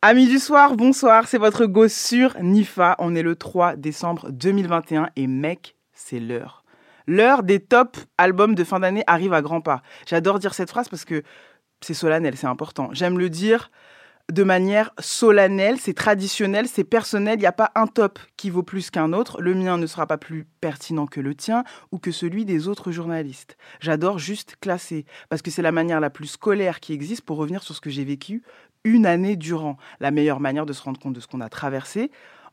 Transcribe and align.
Amis 0.00 0.28
du 0.28 0.38
soir, 0.38 0.76
bonsoir, 0.76 1.26
c'est 1.26 1.38
votre 1.38 1.66
go 1.66 1.88
sur 1.88 2.36
Nifa. 2.40 2.94
On 3.00 3.16
est 3.16 3.22
le 3.24 3.34
3 3.34 3.74
décembre 3.74 4.30
2021 4.30 5.10
et 5.16 5.26
mec, 5.26 5.74
c'est 5.92 6.20
l'heure. 6.20 6.62
L'heure 7.08 7.42
des 7.42 7.58
top 7.58 7.96
albums 8.16 8.54
de 8.54 8.62
fin 8.62 8.78
d'année 8.78 9.02
arrive 9.08 9.32
à 9.32 9.42
grands 9.42 9.60
pas. 9.60 9.82
J'adore 10.06 10.38
dire 10.38 10.54
cette 10.54 10.70
phrase 10.70 10.88
parce 10.88 11.04
que 11.04 11.24
c'est 11.80 11.94
solennel, 11.94 12.36
c'est 12.36 12.46
important. 12.46 12.90
J'aime 12.92 13.18
le 13.18 13.28
dire 13.28 13.72
de 14.30 14.44
manière 14.44 14.92
solennelle, 14.98 15.78
c'est 15.80 15.94
traditionnel, 15.94 16.68
c'est 16.68 16.84
personnel. 16.84 17.36
Il 17.38 17.40
n'y 17.40 17.46
a 17.46 17.52
pas 17.52 17.72
un 17.74 17.86
top 17.86 18.18
qui 18.36 18.50
vaut 18.50 18.62
plus 18.62 18.90
qu'un 18.90 19.12
autre. 19.12 19.40
Le 19.40 19.54
mien 19.54 19.78
ne 19.78 19.86
sera 19.86 20.06
pas 20.06 20.18
plus 20.18 20.46
pertinent 20.60 21.06
que 21.06 21.20
le 21.20 21.34
tien 21.34 21.64
ou 21.92 21.98
que 21.98 22.12
celui 22.12 22.44
des 22.44 22.68
autres 22.68 22.92
journalistes. 22.92 23.56
J'adore 23.80 24.18
juste 24.18 24.56
classer 24.60 25.06
parce 25.30 25.40
que 25.40 25.50
c'est 25.50 25.62
la 25.62 25.72
manière 25.72 26.00
la 26.00 26.10
plus 26.10 26.26
scolaire 26.26 26.80
qui 26.80 26.92
existe 26.92 27.22
pour 27.22 27.38
revenir 27.38 27.62
sur 27.62 27.74
ce 27.74 27.80
que 27.80 27.90
j'ai 27.90 28.04
vécu 28.04 28.42
une 28.84 29.06
année 29.06 29.36
durant. 29.36 29.76
La 30.00 30.10
meilleure 30.10 30.40
manière 30.40 30.66
de 30.66 30.72
se 30.72 30.82
rendre 30.82 31.00
compte 31.00 31.14
de 31.14 31.20
ce 31.20 31.26
qu'on 31.26 31.40
a 31.40 31.48
traversé 31.48 32.10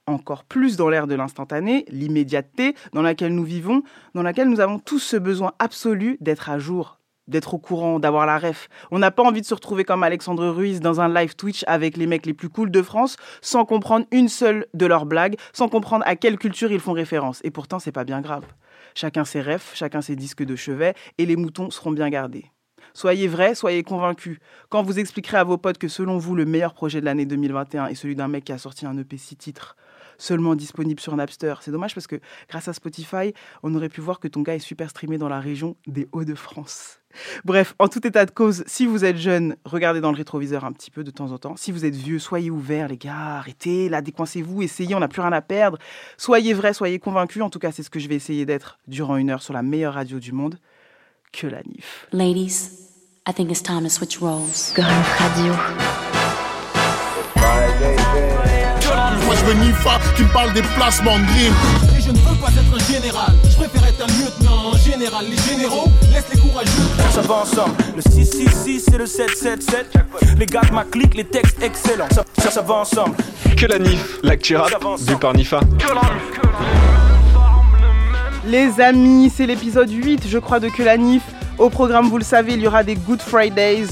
encore 0.08 0.44
plus 0.44 0.78
dans 0.78 0.90
l'ère 0.90 1.08
de 1.08 1.16
l'instantané, 1.16 1.86
l'immédiateté 1.90 2.76
dans 2.94 3.02
laquelle 3.02 3.34
nous 3.34 3.44
vivons, 3.44 3.84
dans 4.14 4.24
laquelle 4.24 4.50
nous 4.50 4.60
avons 4.60 4.80
tous 4.80 5.00
ce 5.00 5.18
besoin 5.18 5.54
absolu 5.60 6.18
d'être 6.22 6.50
à 6.50 6.60
jour, 6.60 7.00
d'être 7.28 7.54
au 7.54 7.58
courant, 7.58 8.00
d'avoir 8.00 8.26
la 8.26 8.38
ref. 8.38 8.70
On 8.92 9.00
n'a 9.00 9.12
pas 9.12 9.24
envie 9.24 9.42
de 9.42 9.46
se 9.46 9.54
retrouver 9.54 9.84
comme 9.84 10.04
Alexandre 10.04 10.48
Ruiz 10.48 10.80
dans 10.80 11.02
un 11.02 11.12
live 11.12 11.36
Twitch 11.36 11.64
avec 11.68 11.98
les 11.98 12.08
mecs 12.08 12.26
les 12.26 12.34
plus 12.34 12.50
cools 12.50 12.72
de 12.72 12.82
France 12.82 13.18
sans 13.42 13.66
comprendre 13.66 14.06
une 14.12 14.30
seule 14.30 14.68
de 14.74 14.86
leurs 14.86 15.06
blagues, 15.06 15.38
sans 15.54 15.70
comprendre 15.70 16.04
à 16.08 16.16
quelle 16.16 16.38
culture 16.38 16.72
ils 16.72 16.80
font 16.80 16.94
référence. 16.94 17.42
Et 17.44 17.52
pourtant, 17.52 17.80
c'est 17.80 17.92
pas 17.92 18.04
bien 18.04 18.22
grave. 18.22 18.46
Chacun 18.94 19.26
ses 19.26 19.42
refs, 19.42 19.76
chacun 19.76 20.02
ses 20.02 20.16
disques 20.16 20.44
de 20.44 20.56
chevet 20.56 20.94
et 21.18 21.26
les 21.26 21.36
moutons 21.36 21.70
seront 21.70 21.92
bien 21.92 22.10
gardés. 22.10 22.52
Soyez 22.96 23.28
vrais, 23.28 23.56
soyez 23.56 23.84
convaincus. 23.84 24.40
Quand 24.70 24.82
vous 24.82 25.00
expliquerez 25.00 25.36
à 25.36 25.44
vos 25.44 25.58
potes 25.58 25.78
que 25.78 25.90
selon 25.90 26.18
vous, 26.18 26.34
le 26.34 26.46
meilleur 26.46 26.74
projet 26.74 27.02
de 27.02 27.06
l'année 27.06 27.26
2021 27.26 27.88
est 27.88 27.96
celui 27.96 28.16
d'un 28.16 28.30
mec 28.30 28.46
qui 28.46 28.54
a 28.54 28.58
sorti 28.58 28.86
un 28.86 28.98
EP 28.98 29.18
6 29.18 29.36
titres, 29.36 29.76
seulement 30.18 30.56
disponible 30.56 31.02
sur 31.02 31.14
Napster. 31.14 31.56
C'est 31.60 31.72
dommage 31.72 31.94
parce 31.94 32.08
que 32.08 32.22
grâce 32.48 32.70
à 32.70 32.74
Spotify, 32.74 33.34
on 33.64 33.76
aurait 33.76 33.90
pu 33.90 34.00
voir 34.00 34.22
que 34.22 34.30
ton 34.30 34.44
gars 34.44 34.56
est 34.56 34.60
super 34.60 34.90
streamé 34.90 35.18
dans 35.18 35.28
la 35.28 35.42
région 35.42 35.76
des 35.88 36.08
Hauts-de-France. 36.14 37.02
Bref, 37.44 37.76
en 37.80 37.90
tout 37.90 38.08
état 38.08 38.26
de 38.26 38.32
cause, 38.32 38.64
si 38.66 38.86
vous 38.86 39.04
êtes 39.04 39.18
jeune, 39.18 39.58
regardez 39.66 40.00
dans 40.00 40.12
le 40.12 40.18
rétroviseur 40.18 40.64
un 40.64 40.72
petit 40.72 40.90
peu 40.90 41.04
de 41.04 41.12
temps 41.12 41.34
en 41.34 41.38
temps. 41.38 41.58
Si 41.58 41.74
vous 41.74 41.84
êtes 41.84 41.96
vieux, 41.96 42.20
soyez 42.20 42.50
ouverts, 42.50 42.88
les 42.88 42.98
gars, 42.98 43.36
arrêtez, 43.40 43.90
là, 43.90 44.02
décoincez-vous, 44.02 44.62
essayez, 44.62 44.96
on 44.96 45.02
n'a 45.02 45.10
plus 45.10 45.22
rien 45.22 45.34
à 45.34 45.42
perdre. 45.42 45.80
Soyez 46.16 46.54
vrais, 46.54 46.74
soyez 46.74 47.00
convaincus. 47.00 47.42
En 47.42 47.50
tout 47.50 47.60
cas, 47.60 47.74
c'est 47.74 47.84
ce 47.84 47.90
que 47.90 48.00
je 48.00 48.08
vais 48.08 48.16
essayer 48.16 48.46
d'être 48.46 48.80
durant 48.88 49.18
une 49.18 49.32
heure 49.32 49.42
sur 49.42 49.54
la 49.54 49.64
meilleure 49.64 49.96
radio 49.96 50.18
du 50.18 50.32
monde, 50.32 50.60
que 51.36 51.48
la 51.48 51.62
NIF. 51.66 52.08
Ladies, 52.14 52.70
I 53.28 53.34
think 53.34 53.52
it's 53.52 53.62
time 53.62 53.84
to 53.84 53.90
switch 53.90 54.20
roles. 54.22 54.74
Radio. 54.78 55.54
Moi 59.26 59.36
je 59.36 59.46
veux 59.46 59.54
Nifa 59.54 60.00
qui 60.16 60.24
me 60.24 60.32
parle 60.32 60.54
des 60.54 60.62
placements 60.62 61.18
de 61.20 61.26
green. 61.26 61.54
Et 61.98 62.02
je 62.02 62.12
ne 62.12 62.18
veux 62.18 62.36
pas 62.40 62.50
être 62.50 62.74
un 62.74 62.94
général, 62.94 63.34
je 63.50 63.56
préfère 63.56 63.86
être 63.88 64.04
un 64.04 64.08
lieutenant 64.08 64.72
en 64.72 64.78
général. 64.78 65.26
Les 65.30 65.38
généraux 65.38 65.90
laissent 66.14 66.32
les 66.34 66.40
courageux. 66.40 66.72
Ça 67.12 67.22
va 67.22 67.36
ensemble, 67.36 67.76
le 67.96 68.02
666 68.02 68.88
et 68.94 68.98
le 68.98 69.06
777. 69.06 69.88
Les 70.38 70.46
gars 70.46 70.62
de 70.62 70.72
ma 70.74 70.86
clique, 70.86 71.16
les 71.16 71.26
textes 71.26 71.62
excellents. 71.62 72.10
Ça, 72.12 72.24
ça, 72.38 72.52
ça 72.52 72.62
va 72.62 72.76
ensemble. 72.76 73.16
Que 73.58 73.66
la 73.66 73.80
NIF, 73.80 74.20
l'actu 74.24 74.56
rap, 74.56 74.72
vu 75.00 75.18
par 75.18 75.34
Nifa. 75.34 75.60
Les 78.48 78.80
amis, 78.80 79.32
c'est 79.36 79.48
l'épisode 79.48 79.90
8, 79.90 80.28
je 80.28 80.38
crois, 80.38 80.60
de 80.60 80.70
Que 80.70 80.84
la 80.84 80.98
NIF. 80.98 81.24
Au 81.58 81.72
programme, 81.72 82.10
vous 82.10 82.20
le 82.20 82.24
savez, 82.24 82.54
il 82.54 82.62
y 82.62 82.68
aura 82.68 82.84
des 82.84 82.96
Good 82.96 83.22
Fridays. 83.22 83.88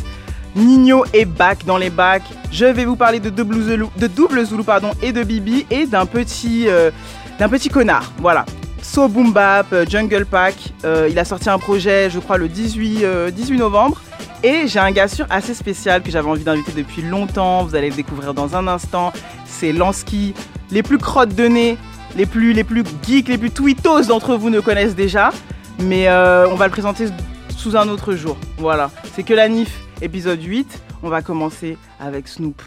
Nino 0.55 1.05
est 1.11 1.25
back 1.25 1.65
dans 1.65 1.77
les 1.77 1.89
bacs. 1.89 2.29
Je 2.51 2.65
vais 2.65 2.85
vous 2.85 2.95
parler 2.95 3.19
de 3.19 3.31
Double 3.31 3.63
Zulu, 3.63 3.85
de 3.97 4.05
double 4.05 4.45
pardon, 4.63 4.91
et 5.01 5.11
de 5.11 5.23
Bibi 5.23 5.65
et 5.71 5.87
d'un 5.87 6.05
petit, 6.05 6.65
euh, 6.67 6.91
d'un 7.39 7.49
petit 7.49 7.69
connard. 7.69 8.11
Voilà. 8.19 8.45
So 8.83 9.07
Boom 9.07 9.33
euh, 9.35 9.85
Jungle 9.89 10.25
Pack. 10.25 10.55
Euh, 10.85 11.07
il 11.09 11.17
a 11.17 11.25
sorti 11.25 11.49
un 11.49 11.57
projet, 11.57 12.11
je 12.11 12.19
crois, 12.19 12.37
le 12.37 12.47
18, 12.47 13.03
euh, 13.03 13.31
18 13.31 13.57
novembre. 13.57 14.01
Et 14.43 14.67
j'ai 14.67 14.79
un 14.79 14.91
gars 14.91 15.07
sûr 15.07 15.25
assez 15.31 15.55
spécial 15.55 16.03
que 16.03 16.11
j'avais 16.11 16.29
envie 16.29 16.43
d'inviter 16.43 16.73
depuis 16.73 17.01
longtemps. 17.01 17.63
Vous 17.63 17.75
allez 17.75 17.89
le 17.89 17.95
découvrir 17.95 18.35
dans 18.35 18.55
un 18.55 18.67
instant. 18.67 19.13
C'est 19.45 19.71
Lansky. 19.71 20.35
Les 20.69 20.83
plus 20.83 20.97
crottes 20.97 21.33
de 21.33 21.45
nez, 21.45 21.77
les 22.15 22.25
plus, 22.25 22.53
les 22.53 22.63
plus 22.63 22.83
geeks, 23.05 23.27
les 23.27 23.37
plus 23.37 23.51
tweetos 23.51 24.03
d'entre 24.07 24.35
vous 24.35 24.49
ne 24.49 24.59
connaissent 24.59 24.95
déjà. 24.95 25.31
Mais 25.79 26.07
euh, 26.07 26.47
on 26.49 26.55
va 26.55 26.65
le 26.65 26.71
présenter 26.71 27.07
sous 27.55 27.75
un 27.75 27.87
autre 27.89 28.13
jour. 28.13 28.37
Voilà. 28.57 28.91
C'est 29.13 29.23
que 29.23 29.33
la 29.33 29.47
NIF, 29.49 29.81
épisode 30.01 30.41
8. 30.41 30.81
On 31.01 31.09
va 31.09 31.21
commencer 31.21 31.77
avec 31.99 32.27
Snoop. 32.27 32.61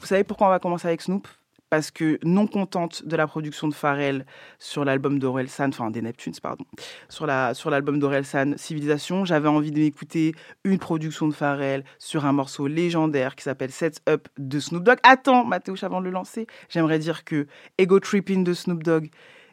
Vous 0.00 0.06
savez 0.06 0.24
pourquoi 0.24 0.46
on 0.46 0.50
va 0.50 0.58
commencer 0.58 0.88
avec 0.88 1.02
Snoop? 1.02 1.26
Parce 1.72 1.90
que 1.90 2.18
non 2.22 2.46
contente 2.46 3.02
de 3.06 3.16
la 3.16 3.26
production 3.26 3.66
de 3.66 3.72
Pharrell 3.72 4.26
sur 4.58 4.84
l'album 4.84 5.18
d'Orelsan, 5.18 5.70
enfin 5.70 5.90
des 5.90 6.02
Neptunes, 6.02 6.34
pardon, 6.42 6.66
sur 7.08 7.26
la 7.26 7.54
sur 7.54 7.70
l'album 7.70 7.98
d'Orelsan, 7.98 8.58
Civilisation, 8.58 9.24
j'avais 9.24 9.48
envie 9.48 9.70
d'écouter 9.70 10.34
une 10.64 10.78
production 10.78 11.28
de 11.28 11.32
Pharrell 11.32 11.82
sur 11.98 12.26
un 12.26 12.32
morceau 12.32 12.66
légendaire 12.66 13.36
qui 13.36 13.44
s'appelle 13.44 13.70
Set 13.70 14.02
Up 14.06 14.28
de 14.36 14.60
Snoop 14.60 14.84
Dogg. 14.84 14.98
Attends, 15.02 15.46
Mathéouche, 15.46 15.82
avant 15.82 16.00
de 16.00 16.04
le 16.04 16.10
lancer, 16.10 16.46
j'aimerais 16.68 16.98
dire 16.98 17.24
que 17.24 17.46
Ego 17.78 18.00
Tripping 18.00 18.44
de 18.44 18.52
Snoop 18.52 18.82
Dogg 18.82 19.08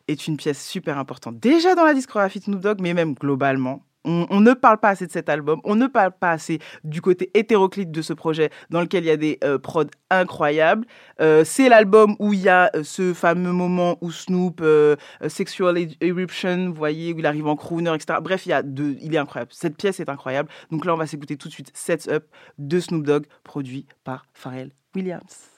est 0.09 0.27
une 0.27 0.35
pièce 0.35 0.61
super 0.61 0.97
importante, 0.97 1.39
déjà 1.39 1.73
dans 1.73 1.85
la 1.85 1.93
discographie 1.93 2.39
de 2.39 2.43
Snoop 2.43 2.59
Dogg, 2.59 2.81
mais 2.81 2.93
même 2.93 3.13
globalement. 3.13 3.81
On, 4.09 4.25
on 4.31 4.41
ne 4.41 4.53
parle 4.53 4.79
pas 4.79 4.89
assez 4.89 5.05
de 5.05 5.11
cet 5.11 5.29
album, 5.29 5.61
on 5.63 5.75
ne 5.75 5.85
parle 5.85 6.11
pas 6.11 6.31
assez 6.31 6.57
du 6.83 6.99
côté 6.99 7.29
hétéroclite 7.35 7.91
de 7.91 8.01
ce 8.01 8.13
projet 8.13 8.49
dans 8.71 8.81
lequel 8.81 9.03
il 9.03 9.07
y 9.07 9.11
a 9.11 9.17
des 9.17 9.37
euh, 9.43 9.59
prods 9.59 9.85
incroyables. 10.09 10.87
Euh, 11.21 11.43
c'est 11.45 11.69
l'album 11.69 12.15
où 12.17 12.33
il 12.33 12.41
y 12.41 12.49
a 12.49 12.71
euh, 12.75 12.83
ce 12.83 13.13
fameux 13.13 13.51
moment 13.51 13.97
où 14.01 14.11
Snoop, 14.11 14.61
euh, 14.61 14.95
euh, 15.21 15.29
Sexual 15.29 15.77
Eruption, 16.01 16.69
vous 16.69 16.73
voyez, 16.73 17.13
où 17.13 17.19
il 17.19 17.25
arrive 17.27 17.45
en 17.45 17.55
crooner, 17.55 17.93
etc. 17.93 18.17
Bref, 18.19 18.47
il, 18.47 18.49
y 18.49 18.53
a 18.53 18.63
deux, 18.63 18.97
il 18.99 19.13
est 19.13 19.19
incroyable. 19.19 19.51
Cette 19.53 19.77
pièce 19.77 19.99
est 19.99 20.09
incroyable. 20.09 20.49
Donc 20.71 20.85
là, 20.85 20.93
on 20.95 20.97
va 20.97 21.05
s'écouter 21.05 21.37
tout 21.37 21.47
de 21.47 21.53
suite 21.53 21.71
Sets 21.75 22.09
Up 22.09 22.25
de 22.57 22.79
Snoop 22.79 23.05
Dogg, 23.05 23.27
produit 23.43 23.85
par 24.03 24.25
Pharrell 24.33 24.71
Williams. 24.95 25.51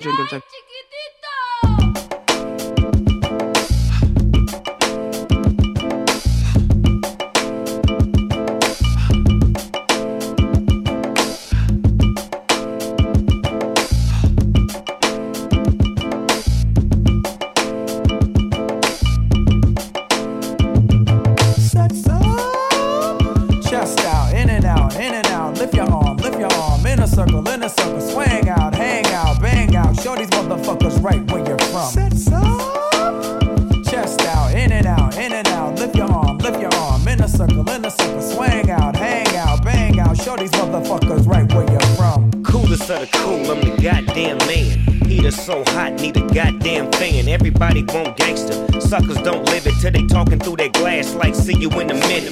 Jungle 0.00 0.28
Jack. 0.30 0.42
Heater 45.30 45.42
so 45.42 45.64
hot, 45.68 45.92
need 46.00 46.16
a 46.16 46.26
goddamn 46.34 46.90
fan. 46.92 47.28
Everybody 47.28 47.84
want 47.84 48.16
gangster. 48.16 48.54
Suckers 48.80 49.18
don't 49.18 49.44
live 49.46 49.66
it 49.66 49.74
till 49.80 49.92
they 49.92 50.04
talking 50.06 50.40
through 50.40 50.56
their 50.56 50.70
glass 50.70 51.14
like 51.14 51.34
see 51.34 51.56
you 51.56 51.70
in 51.80 51.90
a 51.90 51.94
minute. 51.94 52.30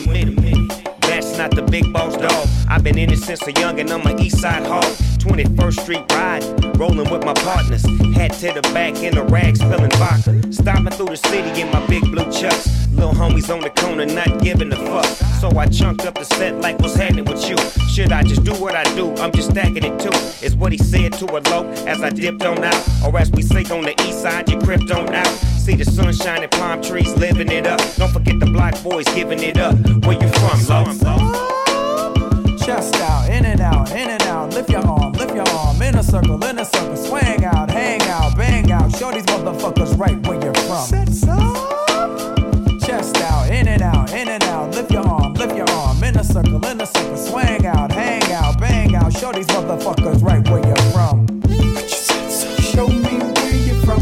That's 1.02 1.38
not 1.38 1.52
the 1.52 1.62
big 1.62 1.92
boss 1.92 2.16
dog. 2.16 2.48
I've 2.68 2.82
been 2.82 2.98
in 2.98 3.12
it 3.12 3.18
since 3.18 3.46
a 3.46 3.52
young 3.52 3.78
and 3.78 3.90
I'm 3.90 4.04
a 4.06 4.20
east 4.20 4.40
side 4.40 4.66
hog. 4.66 4.82
21st 5.18 5.80
Street 5.80 6.12
ride, 6.12 6.42
rolling 6.76 7.10
with 7.10 7.24
my 7.24 7.34
partners. 7.34 7.84
Hat 8.14 8.32
to 8.40 8.52
the 8.52 8.62
back 8.74 8.96
in 9.02 9.14
the 9.14 9.22
rags, 9.22 9.60
spilling 9.60 9.90
vodka. 9.90 10.52
Stopping 10.52 10.90
through 10.90 11.06
the 11.06 11.16
city 11.16 11.60
in 11.60 11.70
my 11.70 11.84
big 11.86 12.02
blue 12.02 12.30
chucks. 12.32 12.87
Little 12.98 13.14
homies 13.14 13.48
on 13.54 13.60
the 13.60 13.70
corner, 13.70 14.06
not 14.06 14.42
giving 14.42 14.72
a 14.72 14.76
fuck. 14.76 15.04
So 15.40 15.56
I 15.56 15.66
chunked 15.66 16.04
up 16.04 16.14
the 16.14 16.24
set 16.24 16.60
like 16.60 16.80
what's 16.80 16.96
happening 16.96 17.24
with 17.26 17.48
you. 17.48 17.56
Should 17.88 18.10
I 18.10 18.24
just 18.24 18.42
do 18.42 18.52
what 18.54 18.74
I 18.74 18.82
do? 18.96 19.14
I'm 19.18 19.30
just 19.30 19.50
stacking 19.50 19.84
it 19.84 20.00
too. 20.00 20.10
Is 20.44 20.56
what 20.56 20.72
he 20.72 20.78
said 20.78 21.12
to 21.14 21.26
a 21.26 21.38
low 21.48 21.64
as 21.86 22.02
I 22.02 22.10
dipped 22.10 22.42
on 22.42 22.64
out. 22.64 22.88
Or 23.06 23.16
as 23.16 23.30
we 23.30 23.42
say 23.42 23.62
on 23.70 23.82
the 23.82 23.94
east 24.02 24.22
side, 24.22 24.50
you 24.50 24.58
crept 24.58 24.90
on 24.90 25.14
out. 25.14 25.28
See 25.64 25.76
the 25.76 25.84
sunshine 25.84 26.42
and 26.42 26.50
palm 26.50 26.82
trees 26.82 27.14
living 27.16 27.52
it 27.52 27.68
up. 27.68 27.80
Don't 27.94 28.12
forget 28.12 28.40
the 28.40 28.46
black 28.46 28.82
boys 28.82 29.06
giving 29.14 29.44
it 29.44 29.58
up. 29.58 29.76
Where 30.04 30.20
you 30.20 30.28
from, 30.28 30.98
low? 30.98 31.58
Chest 32.58 32.96
out, 32.96 33.30
in 33.30 33.44
and 33.44 33.60
out, 33.60 33.92
in 33.92 34.10
and 34.10 34.22
out. 34.24 34.52
Lift 34.54 34.70
your 34.70 34.84
arm, 34.84 35.12
lift 35.12 35.34
your 35.36 35.48
arm. 35.50 35.80
In 35.80 35.94
a 35.94 36.02
circle, 36.02 36.44
in 36.44 36.58
a 36.58 36.64
circle. 36.64 36.96
Swing 36.96 37.44
out, 37.44 37.70
hang 37.70 38.02
out, 38.02 38.36
bang 38.36 38.72
out. 38.72 38.90
Show 38.96 39.12
these 39.12 39.24
motherfuckers 39.26 39.96
right 39.96 40.18
where 40.26 40.42
you're 40.42 40.54
from. 40.54 41.07
circle, 46.28 46.64
in 46.66 46.80
a 46.80 46.86
circle, 46.86 47.16
swang 47.16 47.66
out, 47.66 47.90
hang 47.90 48.22
out, 48.32 48.60
bang 48.60 48.94
out, 48.94 49.12
show 49.12 49.32
these 49.32 49.46
motherfuckers 49.46 50.22
right 50.22 50.46
where 50.48 50.64
you're 50.66 50.76
from. 50.92 51.26
Show 52.70 52.88
me 52.88 53.18
where 53.34 53.56
you're 53.56 53.82
from. 53.84 54.00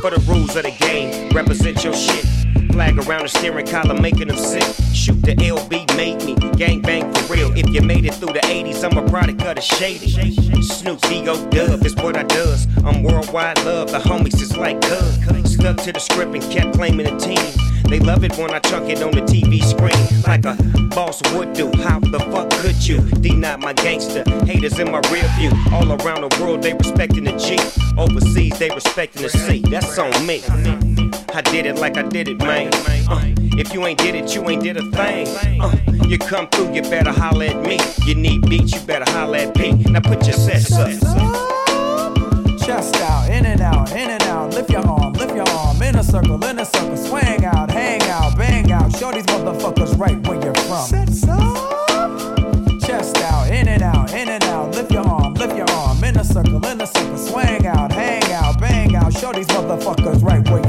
For 0.00 0.10
the 0.10 0.20
rules 0.26 0.56
of 0.56 0.62
the 0.64 0.70
game, 0.78 1.30
represent 1.30 1.84
your 1.84 1.94
shit. 1.94 2.27
Flag 2.78 2.96
around 3.08 3.22
the 3.22 3.28
steering 3.28 3.66
column, 3.66 4.00
making 4.00 4.28
them 4.28 4.36
sick. 4.36 4.62
Shoot 4.94 5.20
the 5.22 5.34
LB 5.34 5.96
made 5.96 6.22
me. 6.24 6.36
Gang 6.56 6.80
bang 6.80 7.12
for 7.12 7.34
real. 7.34 7.50
If 7.58 7.68
you 7.70 7.80
made 7.80 8.04
it 8.04 8.14
through 8.14 8.34
the 8.34 8.38
80s, 8.38 8.84
I'm 8.84 8.96
a 8.96 9.10
product 9.10 9.42
of 9.42 9.56
the 9.56 9.60
shady. 9.60 10.62
Snoop 10.62 11.00
D.O. 11.00 11.50
Dub 11.50 11.84
is 11.84 11.96
what 11.96 12.16
I 12.16 12.22
does. 12.22 12.68
I'm 12.84 13.02
worldwide 13.02 13.64
love. 13.64 13.90
The 13.90 13.98
homies 13.98 14.40
is 14.40 14.56
like 14.56 14.80
Cub. 14.82 15.44
Stuck 15.44 15.78
to 15.78 15.92
the 15.92 15.98
script 15.98 16.32
and 16.36 16.52
kept 16.52 16.76
claiming 16.76 17.06
the 17.06 17.18
team. 17.18 17.90
They 17.90 17.98
love 17.98 18.22
it 18.22 18.38
when 18.38 18.52
I 18.52 18.60
chunk 18.60 18.88
it 18.88 19.02
on 19.02 19.10
the 19.10 19.22
TV 19.22 19.60
screen 19.60 20.22
like 20.22 20.44
a 20.44 20.54
boss 20.94 21.20
would 21.32 21.54
do. 21.54 21.72
How 21.82 21.98
the 21.98 22.20
fuck 22.30 22.48
could 22.62 22.86
you 22.86 23.00
deny 23.20 23.56
my 23.56 23.72
gangster? 23.72 24.22
Haters 24.44 24.78
in 24.78 24.92
my 24.92 25.00
rear 25.10 25.28
view. 25.36 25.50
All 25.72 25.90
around 26.00 26.30
the 26.30 26.40
world, 26.40 26.62
they 26.62 26.74
respecting 26.74 27.24
the 27.24 27.32
G. 27.38 27.58
Overseas, 27.98 28.56
they 28.56 28.70
respecting 28.70 29.22
the 29.22 29.30
C. 29.30 29.62
That's 29.62 29.98
on 29.98 30.24
me. 30.24 31.07
I 31.34 31.42
did 31.42 31.66
it 31.66 31.76
like 31.76 31.96
I 31.96 32.02
did 32.02 32.28
it, 32.28 32.38
man. 32.38 32.72
Uh, 33.08 33.20
if 33.58 33.72
you 33.72 33.86
ain't 33.86 33.98
did 33.98 34.14
it, 34.14 34.34
you 34.34 34.48
ain't 34.48 34.62
did 34.62 34.76
a 34.76 34.82
thing. 34.90 35.60
Uh, 35.60 35.76
you 36.06 36.18
come 36.18 36.48
through, 36.48 36.72
you 36.74 36.82
better 36.82 37.12
holler 37.12 37.46
at 37.46 37.62
me. 37.64 37.78
You 38.06 38.14
need 38.14 38.48
beats, 38.48 38.72
you 38.72 38.80
better 38.80 39.10
holler 39.12 39.38
at 39.38 39.56
me. 39.56 39.72
Now 39.84 40.00
put 40.00 40.26
your 40.26 40.36
sets 40.36 40.72
up. 40.72 40.88
Chest 42.64 42.96
out, 42.96 43.30
in 43.30 43.46
and 43.46 43.60
out, 43.60 43.90
in 43.92 44.10
and 44.10 44.22
out. 44.24 44.54
Lift 44.54 44.70
your 44.70 44.86
arm, 44.86 45.12
lift 45.14 45.34
your 45.34 45.48
arm. 45.50 45.80
In 45.82 45.96
a 45.96 46.04
circle, 46.04 46.42
in 46.44 46.58
a 46.58 46.64
circle. 46.64 46.96
Swing 46.96 47.44
out, 47.44 47.70
hang 47.70 48.02
out, 48.02 48.36
bang 48.36 48.70
out. 48.72 48.94
Show 48.96 49.12
these 49.12 49.26
motherfuckers 49.26 49.98
right 49.98 50.18
where 50.26 50.42
you're 50.42 50.54
from. 50.54 50.86
Sets 50.86 51.26
up. 51.28 51.78
Chest 52.82 53.16
out, 53.18 53.50
in 53.50 53.68
and 53.68 53.82
out, 53.82 54.12
in 54.12 54.28
and 54.28 54.44
out. 54.44 54.74
Lift 54.74 54.92
your 54.92 55.06
arm, 55.06 55.34
lift 55.34 55.56
your 55.56 55.70
arm. 55.70 56.02
In 56.04 56.16
a 56.16 56.24
circle, 56.24 56.64
in 56.66 56.80
a 56.80 56.86
circle. 56.86 57.18
Swing 57.18 57.66
out, 57.66 57.92
hang 57.92 58.24
out, 58.32 58.58
bang 58.60 58.96
out. 58.96 59.12
Show 59.12 59.32
these 59.32 59.46
motherfuckers 59.48 60.22
right 60.22 60.46
where 60.48 60.66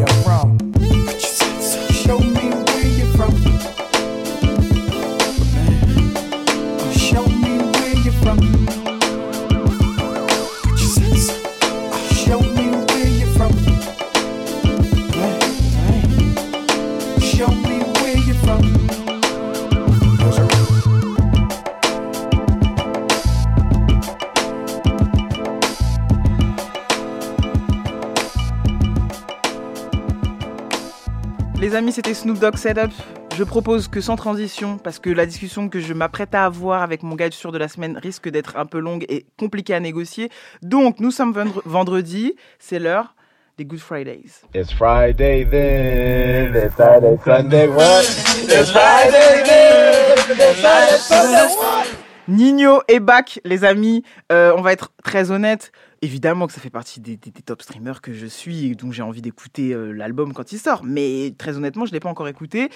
Les 31.69 31.75
amis, 31.75 31.92
c'était 31.92 32.16
Snoop 32.16 32.39
Dogg 32.39 32.56
Setup. 32.57 32.92
Je 33.38 33.44
propose 33.44 33.88
que 33.88 34.01
sans 34.01 34.16
transition, 34.16 34.80
parce 34.80 34.98
que 34.98 35.12
la 35.12 35.27
discussion 35.27 35.69
que 35.69 35.80
je 35.80 35.94
m'apprête 35.94 36.33
à 36.33 36.45
avoir 36.45 36.81
avec 36.81 37.04
mon 37.04 37.16
guide 37.16 37.31
sûr 37.31 37.51
de 37.51 37.60
la 37.60 37.68
semaine 37.68 37.95
risque 37.95 38.27
d'être 38.27 38.57
un 38.57 38.66
peu 38.66 38.80
longue 38.80 39.06
et 39.07 39.27
compliquée 39.38 39.75
à 39.75 39.80
négocier. 39.80 40.31
Donc, 40.63 41.00
nous 41.00 41.12
sommes 41.12 41.31
vendre- 41.31 41.62
vendredi, 41.66 42.33
c'est 42.57 42.80
l'heure 42.80 43.13
des 43.60 43.66
Good 43.66 43.81
Fridays. 43.81 44.31
It's 44.56 44.74
Friday 44.74 45.45
then, 45.45 46.56
it's 46.56 46.75
Saturday, 46.75 47.18
Sunday, 47.24 47.68
what? 47.68 48.01
It's 48.01 48.71
Friday 48.71 49.44
then, 49.45 50.38
it's 50.39 50.62
Saturday, 50.62 50.98
Sunday, 50.98 51.56
what? 51.56 51.86
Nino 52.27 52.81
est 52.88 53.00
back, 53.00 53.39
les 53.44 53.63
amis. 53.63 54.04
Euh, 54.31 54.54
on 54.57 54.62
va 54.62 54.74
être 54.74 54.92
très 55.04 55.30
honnête. 55.31 55.71
Évidemment 56.01 56.47
que 56.47 56.53
ça 56.53 56.61
fait 56.61 56.69
partie 56.69 57.01
des, 57.01 57.17
top 57.17 57.61
streamers 57.61 58.01
que 58.01 58.13
je 58.13 58.25
suis 58.25 58.67
et 58.67 58.75
dont 58.75 58.91
j'ai 58.91 59.01
envie 59.01 59.21
d'écouter 59.21 59.73
euh, 59.73 59.91
l'album 59.91 60.33
quand 60.33 60.51
il 60.53 60.59
sort. 60.59 60.83
Mais 60.83 61.33
très 61.37 61.57
honnêtement, 61.57 61.85
je 61.85 61.91
ne 61.91 61.95
l'ai 61.95 61.99
pas 61.99 62.09
encore 62.09 62.29
écouté. 62.29 62.69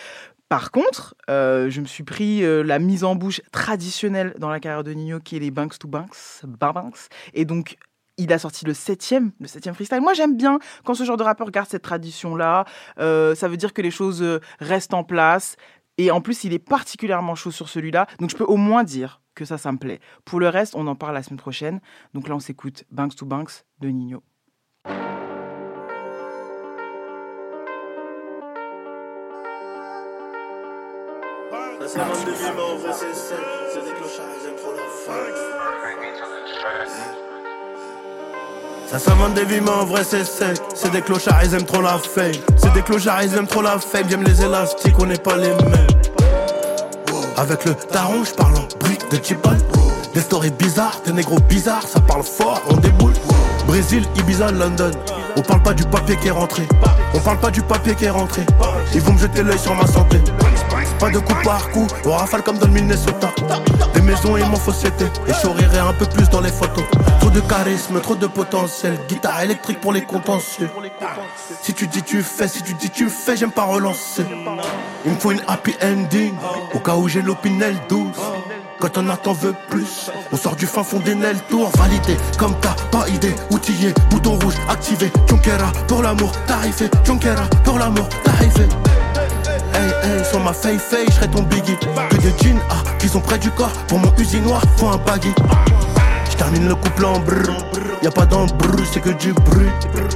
Par 0.50 0.72
contre, 0.72 1.16
euh, 1.30 1.70
je 1.70 1.80
me 1.80 1.86
suis 1.86 2.04
pris 2.04 2.44
euh, 2.44 2.64
la 2.64 2.80
mise 2.80 3.06
en 3.06 3.16
bouche 3.16 3.42
traditionnelle 3.52 4.36
dans 4.40 4.50
la 4.50 4.60
carrière 4.60 4.84
de 4.84 4.92
Nino 4.92 5.20
qui 5.20 5.38
est 5.38 5.40
les 5.40 5.52
Banks 5.52 5.80
to 5.80 5.88
Banks. 5.88 6.44
Banks. 6.44 7.08
Et 7.34 7.46
donc, 7.46 7.78
il 8.18 8.32
a 8.34 8.40
sorti 8.40 8.66
le 8.66 8.74
septième, 8.74 9.32
le 9.40 9.48
septième 9.48 9.74
freestyle. 9.74 10.02
Moi, 10.02 10.14
j'aime 10.14 10.36
bien 10.36 10.60
quand 10.84 10.94
ce 10.94 11.06
genre 11.06 11.18
de 11.18 11.24
rappeur 11.24 11.50
garde 11.50 11.70
cette 11.70 11.82
tradition-là. 11.82 12.66
Ça 12.98 13.48
veut 13.48 13.58
dire 13.58 13.74
que 13.74 13.82
les 13.82 13.90
choses 13.90 14.24
restent 14.60 14.94
en 14.94 15.04
place. 15.04 15.56
Et 15.98 16.12
en 16.12 16.22
plus, 16.22 16.44
il 16.44 16.54
est 16.54 16.60
particulièrement 16.60 17.36
chaud 17.36 17.52
sur 17.52 17.70
celui-là. 17.70 18.06
Donc, 18.20 18.30
je 18.30 18.36
peux 18.36 18.44
au 18.44 18.58
moins 18.58 18.84
dire 18.84 19.23
que 19.36 19.46
ça, 19.46 19.58
ça 19.58 19.72
me 19.72 19.78
plaît. 19.78 20.00
Pour 20.26 20.40
le 20.40 20.50
reste, 20.50 20.76
on 20.76 20.88
en 20.88 20.96
parle 20.96 21.14
la 21.16 21.24
semaine 21.24 21.40
prochaine. 21.40 21.80
Donc 22.14 22.28
là, 22.28 22.36
on 22.36 22.40
s'écoute 22.40 22.84
Banks 22.92 23.16
to 23.16 23.26
Banks 23.26 23.66
de 23.80 23.90
Nino. 23.90 24.24
Ça 31.82 31.88
c'est. 31.90 32.54
Ça 38.88 39.00
s'invente 39.00 39.34
des 39.34 39.46
vivants, 39.46 39.82
en 39.82 39.86
vrai 39.86 40.04
c'est 40.04 40.24
sec. 40.24 40.58
C'est 40.76 40.92
des 40.92 41.02
clochards, 41.02 41.44
ils 41.44 41.56
aiment 41.56 41.66
trop 41.66 41.82
la 41.82 41.98
fame. 41.98 42.32
C'est 42.58 42.72
des 42.74 42.84
clochards, 42.84 43.24
ils 43.24 43.36
aiment 43.36 43.48
trop 43.48 43.62
la 43.62 43.80
fame. 43.80 44.08
J'aime 44.08 44.24
les 44.24 44.44
élastiques, 44.44 44.98
on 45.00 45.08
n'est 45.08 45.18
pas 45.18 45.36
les 45.36 45.50
mêmes. 45.50 46.23
Avec 47.38 47.66
le 47.66 47.76
daron, 47.92 48.24
je 48.24 48.34
parle 48.34 48.56
en 48.56 48.68
brique 48.80 49.10
de 49.12 49.18
Chipol. 49.24 49.58
Des 50.14 50.22
stories 50.22 50.52
bizarres, 50.52 51.02
des 51.06 51.14
négros 51.14 51.40
bizarres, 51.50 51.88
ça 51.88 52.00
parle 52.00 52.24
fort, 52.24 52.62
on 52.70 52.76
déboule. 52.76 53.14
Brésil, 53.68 54.04
Ibiza, 54.16 54.52
London. 54.52 54.92
On 55.36 55.42
parle 55.42 55.64
pas 55.64 55.74
du 55.74 55.84
papier 55.84 56.16
qui 56.18 56.28
est 56.28 56.32
rentré. 56.32 56.68
On 57.14 57.20
parle 57.20 57.40
pas 57.40 57.52
du 57.52 57.62
papier 57.62 57.96
qui 57.96 58.06
est 58.06 58.10
rentré. 58.10 58.46
Ils 58.94 59.02
vont 59.02 59.14
me 59.14 59.18
jeter 59.18 59.44
l'œil 59.44 59.58
sur 59.58 59.76
ma 59.76 59.88
santé. 59.88 60.22
Pas 61.00 61.10
de 61.10 61.20
coup 61.20 61.36
par 61.44 61.70
coup, 61.72 61.88
on 62.06 62.12
rafale 62.12 62.44
comme 62.44 62.58
dans 62.58 62.68
le 62.68 62.74
Minnesota. 62.74 63.32
Des 63.94 64.02
maisons 64.02 64.38
et 64.38 64.44
mon 64.44 64.56
société. 64.56 65.06
Et 65.28 65.34
je 65.42 65.48
rirai 65.48 65.80
un 65.80 65.94
peu 65.94 66.06
plus 66.06 66.30
dans 66.30 66.42
les 66.42 66.52
photos. 66.52 66.84
Trop 67.20 67.30
de 67.30 67.40
charisme, 67.42 68.00
trop 68.00 68.16
de 68.16 68.28
potentiel. 68.28 68.98
Guitare 69.08 69.42
électrique 69.42 69.82
pour 69.82 69.92
les 69.92 70.04
contentieux. 70.04 70.70
Si 71.62 71.74
tu 71.74 71.88
dis 71.88 72.04
tu 72.04 72.22
fais, 72.22 72.48
si 72.48 72.62
tu 72.62 72.74
dis 72.76 72.90
tu 72.90 73.10
fais, 73.10 73.36
j'aime 73.36 73.52
pas 73.52 73.64
relancer. 73.64 74.26
Il 75.06 75.12
me 75.12 75.18
faut 75.18 75.32
une 75.32 75.42
happy 75.48 75.76
ending. 75.84 76.34
Au 76.74 76.80
cas 76.80 76.96
où 76.96 77.08
j'ai 77.08 77.22
l'opinel 77.22 77.76
douce. 77.90 78.20
Quand 78.84 78.98
on 78.98 79.08
attend 79.08 79.32
veut 79.32 79.56
plus, 79.70 80.12
on 80.34 80.36
sort 80.36 80.58
du 80.58 80.66
fin 80.66 80.84
fond 80.84 81.00
des 81.00 81.16
Nel 81.16 81.38
Tour 81.50 81.72
validé 81.78 82.18
comme 82.38 82.54
t'as 82.60 82.76
pas 82.92 83.08
idée, 83.08 83.34
outillé, 83.50 83.94
bouton 84.10 84.38
rouge 84.44 84.56
activé, 84.68 85.10
Chunkera 85.30 85.72
pour 85.88 86.04
l'amour 86.04 86.34
tarifé, 86.48 86.90
Chunkera 87.06 87.46
pour 87.64 87.80
l'amour 87.80 88.10
tarifé. 88.26 88.64
Hey 89.74 89.90
hey, 90.04 90.26
sur 90.26 90.42
ma 90.42 90.52
fay 90.52 90.78
fay, 90.78 91.06
j'serai 91.08 91.30
ton 91.30 91.44
biggie. 91.44 91.78
Que 92.10 92.18
des 92.18 92.34
jeans 92.44 92.60
ah, 92.70 92.84
qui 93.00 93.08
sont 93.08 93.22
près 93.22 93.38
du 93.38 93.50
corps, 93.52 93.72
pour 93.88 94.00
mon 94.00 94.14
usinoir, 94.18 94.62
faut 94.76 94.90
un 94.90 94.98
baggy. 94.98 95.34
J'termine 96.30 96.68
le 96.68 96.76
couple 96.76 97.06
en 97.06 97.20
brr, 97.20 97.56
y 98.02 98.08
a 98.08 98.12
pas 98.12 98.26
d'embrouille, 98.26 98.86
c'est 98.92 99.00
que 99.00 99.12
du 99.12 99.32
bruit. 99.32 99.72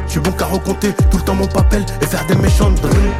J'suis 0.09 0.19
bon 0.19 0.31
qu'à 0.33 0.45
recompter 0.45 0.91
tout 1.09 1.19
le 1.19 1.23
temps 1.23 1.35
mon 1.35 1.47
papel 1.47 1.85
et 2.01 2.05
faire 2.05 2.25
des 2.25 2.35
méchants 2.35 2.71
bruits. 2.71 3.13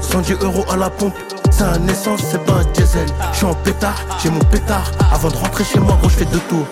110 0.00 0.34
euros 0.42 0.64
à 0.70 0.76
la 0.76 0.90
pompe, 0.90 1.14
c'est 1.50 1.64
un 1.64 1.86
essence, 1.88 2.20
c'est 2.30 2.42
pas 2.44 2.54
un 2.54 2.64
diesel. 2.72 3.06
J'suis 3.32 3.46
en 3.46 3.54
pétard, 3.54 3.96
j'ai 4.22 4.30
mon 4.30 4.44
pétard. 4.44 4.90
Avant 5.12 5.28
de 5.28 5.36
rentrer 5.36 5.64
chez 5.64 5.80
moi, 5.80 5.96
gros, 6.00 6.08
j'fais 6.08 6.24
deux 6.26 6.40
tours. 6.48 6.66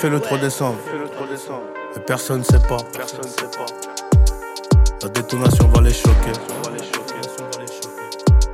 J'ai 0.00 0.08
le 0.10 0.20
3 0.20 0.38
décembre. 0.38 0.76
Et 1.96 2.00
personne 2.00 2.44
sait 2.44 2.58
pas. 2.58 2.76
La 5.02 5.08
détonation 5.08 5.68
va 5.68 5.80
les 5.80 5.92
choquer. 5.92 6.32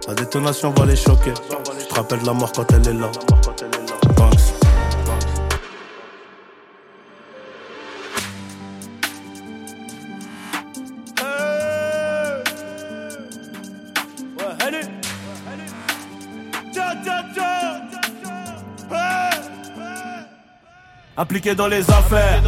La 0.06 0.14
détonation 0.14 0.70
va 0.70 0.86
les 0.86 0.96
choquer. 0.96 1.34
Je 1.78 1.86
te 1.86 1.94
rappelle 1.94 2.22
la 2.24 2.32
mort 2.32 2.52
quand 2.52 2.72
elle 2.72 2.88
est 2.88 2.92
là. 2.92 3.10
Impliqué 21.24 21.54
dans 21.54 21.68
les 21.68 21.90
affaires, 21.90 22.42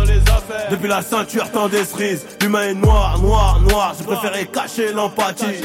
depuis 0.70 0.86
la 0.86 1.00
ceinture 1.00 1.50
tant 1.50 1.66
des 1.66 1.82
cerises. 1.82 2.26
L'humain 2.42 2.60
est 2.60 2.74
noir, 2.74 3.18
noir, 3.18 3.58
noir. 3.58 3.94
J'ai 3.98 4.04
préféré 4.04 4.44
cacher 4.44 4.92
l'empathie. 4.92 5.62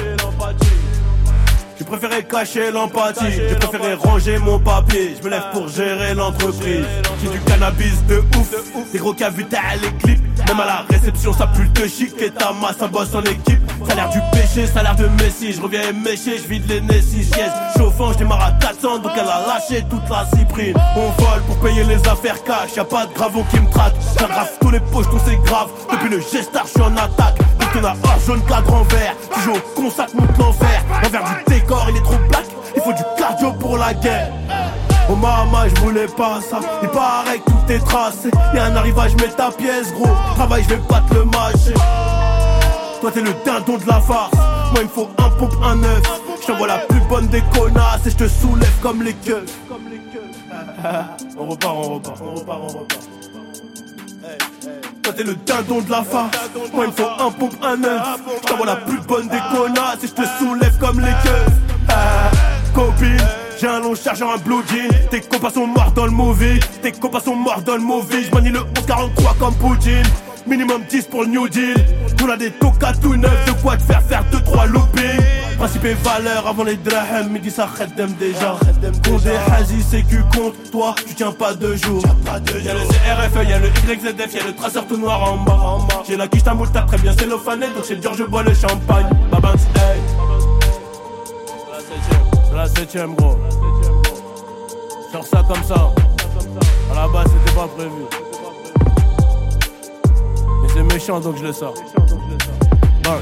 J'ai 1.82 1.88
préféré 1.88 2.24
cacher 2.24 2.70
l'empathie. 2.70 3.32
J'ai 3.32 3.56
préféré 3.56 3.96
ranger 3.96 4.38
mon 4.38 4.60
papier. 4.60 5.16
Je 5.18 5.26
me 5.26 5.32
lève 5.32 5.46
pour 5.52 5.68
gérer 5.68 6.14
l'entreprise. 6.14 6.86
J'ai 7.24 7.30
du 7.30 7.40
cannabis 7.40 8.06
de 8.08 8.18
ouf. 8.38 8.92
Des 8.92 9.00
gros 9.00 9.14
cavités 9.14 9.58
à 9.58 9.78
les 9.78 9.92
clips. 9.98 10.22
Même 10.48 10.60
à 10.60 10.66
la 10.66 10.86
réception, 10.92 11.34
ça 11.34 11.48
pue 11.48 11.68
le 11.82 11.88
chic. 11.88 12.14
Et 12.22 12.30
ta 12.30 12.52
masse, 12.54 12.78
ça 12.78 12.88
bosse 12.88 13.16
en 13.16 13.24
équipe. 13.24 13.60
Ça 13.88 13.94
a 13.94 13.96
l'air 13.96 14.10
du 14.10 14.20
péché, 14.32 14.68
ça 14.68 14.82
a 14.82 14.84
l'air 14.84 14.96
de 14.96 15.08
Messi. 15.24 15.54
Je 15.54 15.62
reviens 15.62 15.82
éméché, 15.90 16.38
je 16.38 16.48
vide 16.48 16.70
les 16.70 16.82
Nessie. 16.82 17.24
Siège 17.24 17.52
chauffant, 17.76 18.14
je 18.14 18.20
démarre 18.20 18.44
à 18.44 18.52
400. 18.52 19.00
Donc 19.00 19.14
elle 19.16 19.22
a 19.22 19.48
lâché 19.48 19.84
toute 19.90 20.08
la 20.08 20.28
cyprine. 20.38 20.76
On 20.96 21.10
vole 21.20 21.42
pour 21.48 21.58
payer 21.62 21.84
les 21.86 22.08
affaires 22.08 22.44
cash. 22.44 22.76
Y'a 22.78 22.84
pas 22.86 23.08
de 23.08 23.14
gravon 23.14 23.44
qui 23.50 23.60
me 23.60 23.70
traque. 23.72 23.96
J'aggrave 24.20 24.52
tous 24.62 24.70
les 24.70 24.80
poches, 24.80 25.10
tout 25.10 25.20
c'est 25.26 25.42
grave. 25.46 25.70
Depuis 25.92 26.10
le 26.10 26.20
gestar, 26.20 26.66
je 26.66 26.72
suis 26.72 26.82
en 26.82 26.96
attaque. 26.96 27.40
ton 27.74 27.84
a 27.84 27.96
or 28.04 28.20
jaune 28.28 28.42
qu'à 28.48 28.62
grand 28.62 28.84
vert. 28.84 29.16
Tu 29.34 29.40
joues 29.42 29.54
au 29.56 29.82
con, 29.82 29.90
ça 29.90 30.06
te 30.06 30.16
monte 30.16 30.38
l'enfer. 30.38 30.84
L'envers 31.04 31.24
du 31.24 31.54
décor, 31.54 31.71
il 31.90 31.98
est 31.98 32.02
trop 32.02 32.18
black. 32.30 32.46
Il 32.76 32.82
faut 32.82 32.94
du 32.94 33.04
cardio 33.18 33.52
pour 33.54 33.78
la 33.78 33.94
guerre. 33.94 34.30
Oh 35.10 35.16
maman, 35.16 35.68
je 35.74 35.82
voulais 35.82 36.08
pas 36.08 36.40
ça. 36.42 36.60
Il 36.82 36.90
paraît 36.90 37.40
que 37.40 37.52
tout 37.52 37.72
est 37.72 37.80
tracé. 37.80 38.30
Y'a 38.54 38.66
un 38.66 38.76
arrivage, 38.76 39.16
mets 39.16 39.28
ta 39.30 39.52
pièce, 39.52 39.94
gros. 39.94 40.08
Travail, 40.36 40.64
je 40.64 40.70
vais 40.70 40.82
pas 40.88 41.02
te 41.10 41.14
le 41.14 41.26
mâcher. 41.26 41.74
Toi, 43.02 43.12
t'es 43.12 43.22
le 43.22 43.34
dindon 43.46 43.78
de 43.78 43.88
la 43.88 44.00
farce. 44.00 44.34
Moi, 44.72 44.82
il 44.82 44.84
me 44.84 44.90
faut 44.90 45.10
un 45.18 45.30
pompe, 45.32 45.56
un 45.64 45.84
œuf. 45.84 46.22
Je 46.42 46.48
t'envoie 46.48 46.68
la 46.68 46.78
plus 46.80 47.02
bonne 47.02 47.28
des 47.28 47.42
connasses 47.54 48.06
et 48.06 48.12
je 48.12 48.18
te 48.18 48.28
soulève 48.28 48.74
comme 48.82 49.02
les 49.04 49.14
queues. 49.14 49.46
on 51.38 51.46
repart, 51.48 51.76
on 51.76 51.94
repart, 51.96 52.22
on 52.22 52.36
repart, 52.36 52.60
on 52.62 52.68
repart. 52.68 53.21
Toi 55.04 55.14
t'es 55.14 55.24
le 55.24 55.36
dindon 55.36 55.82
de 55.82 55.92
la 55.92 56.04
farce. 56.04 56.38
Moi 56.74 56.86
il 56.86 56.92
me 56.92 56.94
faut 56.94 57.24
un 57.24 57.32
pompe, 57.32 57.56
un 57.64 57.84
œuf. 57.84 58.02
Je 58.42 58.48
t'envoie 58.48 58.66
la 58.66 58.76
plus 58.78 59.00
bonne 59.00 59.28
des 59.28 59.40
connasses 59.52 60.04
Et 60.04 60.08
je 60.08 60.14
te 60.14 60.22
soulève 60.40 60.78
comme 60.80 61.00
les 61.00 61.12
queues 61.24 61.54
ah, 61.90 62.32
Copine 62.74 63.18
j'ai 63.60 63.68
un 63.68 63.80
long 63.80 63.94
chargeur, 63.94 64.32
un 64.34 64.40
blue 64.40 64.64
jean. 64.68 64.90
Tes 65.12 65.22
copains 65.22 65.52
sont 65.52 65.68
morts 65.68 65.92
dans 65.92 66.06
le 66.06 66.12
movie. 66.12 66.60
Tes 66.82 66.92
copains 66.92 67.20
sont 67.20 67.36
morts 67.36 67.62
dans 67.62 67.76
le 67.76 67.82
movie. 67.84 68.24
Je 68.24 68.34
manie 68.34 68.50
le 68.50 68.62
1143 68.62 69.36
comme 69.38 69.54
Poutine. 69.54 70.02
Minimum 70.48 70.82
10 70.90 71.06
pour 71.06 71.22
le 71.22 71.28
New 71.28 71.48
Deal. 71.48 71.76
On 72.24 72.30
a 72.30 72.38
des 72.38 72.50
tokas 72.50 72.94
tout 72.94 73.16
neufs. 73.16 73.46
De 73.46 73.52
quoi 73.62 73.78
te 73.78 73.84
faire 73.84 74.02
faire 74.02 74.24
2-3 74.32 74.68
loopings 74.68 75.41
Principe 75.62 75.86
et 75.86 75.94
valeur 75.94 76.48
avant 76.48 76.64
les 76.64 76.76
drahams 76.76 77.30
Midi 77.30 77.52
ça 77.52 77.70
d'aime 77.96 78.14
déjà. 78.14 78.58
Compte 79.06 79.22
des 79.22 79.38
hazi 79.54 79.84
sécu 79.84 80.24
compte 80.36 80.56
Toi. 80.72 80.96
Tu 81.08 81.14
tiens 81.14 81.32
pas 81.32 81.54
deux 81.54 81.76
jours 81.76 82.04
Y'a 82.66 82.74
le 82.74 82.80
CRF, 82.80 83.48
y'a 83.48 83.60
le 83.60 83.68
YZF 83.68 84.34
Y'a 84.34 84.44
le 84.48 84.56
traceur 84.56 84.88
tout 84.88 84.98
noir 84.98 85.32
en 85.32 85.38
bas. 85.38 85.88
J'ai 86.08 86.18
la 86.18 86.28
quiche 86.28 86.42
ta 86.42 86.56
très 86.82 86.98
bien 86.98 87.14
cellophanée 87.16 87.68
Donc 87.76 87.86
c'est 87.86 87.98
dur 87.98 88.12
je 88.16 88.24
bois 88.24 88.42
le 88.42 88.56
champagne. 88.56 89.06
Babans 89.32 89.54
hey. 89.76 90.02
C'est 92.50 92.56
la 92.56 92.66
septième 92.66 93.14
gros. 93.14 93.38
Sors 95.12 95.28
ça 95.28 95.44
comme 95.48 95.64
ça. 95.64 95.92
À 96.92 96.96
la 96.96 97.08
base 97.08 97.28
c'était 97.28 97.56
pas 97.56 97.68
prévu. 97.68 97.92
Mais 100.64 100.70
c'est 100.74 100.84
méchant 100.92 101.20
donc 101.20 101.38
je 101.38 101.44
le 101.44 101.54
sors. 101.54 101.76
Bang. 103.04 103.22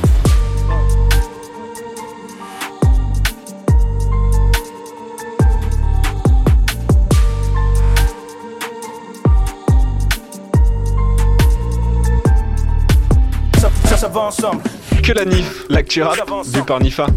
Ensemble. 14.27 14.61
Que 15.03 15.13
la 15.13 15.25
NIF, 15.25 15.65
l'actu 15.69 16.03
rap, 16.03 16.17
vu 16.45 16.61
par 16.63 16.79
Nifa. 16.79 17.07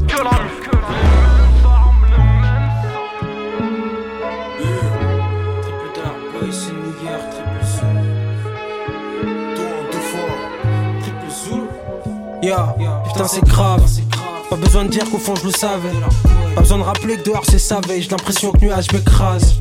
Yeah, 12.43 12.75
putain 13.07 13.29
c'est 13.29 13.45
grave. 13.45 13.83
Pas 14.51 14.57
besoin 14.57 14.85
de 14.85 14.91
dire 14.91 15.09
qu'au 15.11 15.19
fond 15.19 15.35
je 15.37 15.47
le 15.47 15.53
savais. 15.53 15.91
Pas 16.55 16.61
besoin 16.61 16.79
de 16.79 16.83
rappeler 16.83 17.17
que 17.17 17.25
dehors 17.25 17.45
c'est 17.49 17.59
savage. 17.59 18.03
J'ai 18.03 18.09
l'impression 18.11 18.51
que 18.53 18.59
nuage 18.65 18.91
m'écrase. 18.93 19.55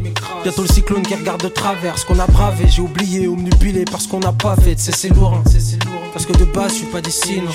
Bientôt 0.43 0.63
le 0.63 0.67
cyclone 0.67 1.03
qui 1.03 1.13
regarde 1.15 1.43
de 1.43 1.47
travers 1.47 1.97
ce 1.97 2.05
qu'on 2.05 2.19
a 2.19 2.25
bravé. 2.25 2.65
J'ai 2.67 2.81
oublié, 2.81 3.27
omnubilé 3.27 3.85
parce 3.85 4.07
qu'on 4.07 4.19
n'a 4.19 4.31
pas 4.33 4.55
fait. 4.55 4.75
C'est 4.77 4.95
c'est 4.95 5.09
lourd. 5.09 5.35
hein. 5.35 5.43
Parce 6.13 6.25
que 6.25 6.33
de 6.33 6.45
base 6.45 6.71
je 6.73 6.77
suis 6.79 6.85
pas 6.87 7.01
d'ici 7.01 7.41
non. 7.41 7.51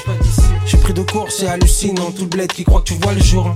J'ai 0.67 0.79
pris 0.79 0.93
de 0.95 1.03
cours, 1.03 1.31
c'est 1.31 1.47
hallucinant. 1.47 2.11
Tout 2.13 2.23
le 2.23 2.29
bled 2.29 2.53
qui 2.53 2.65
croit 2.65 2.81
que 2.81 2.87
tu 2.87 2.95
vois 2.95 3.13
le 3.13 3.23
jour. 3.23 3.47
hein. 3.49 3.55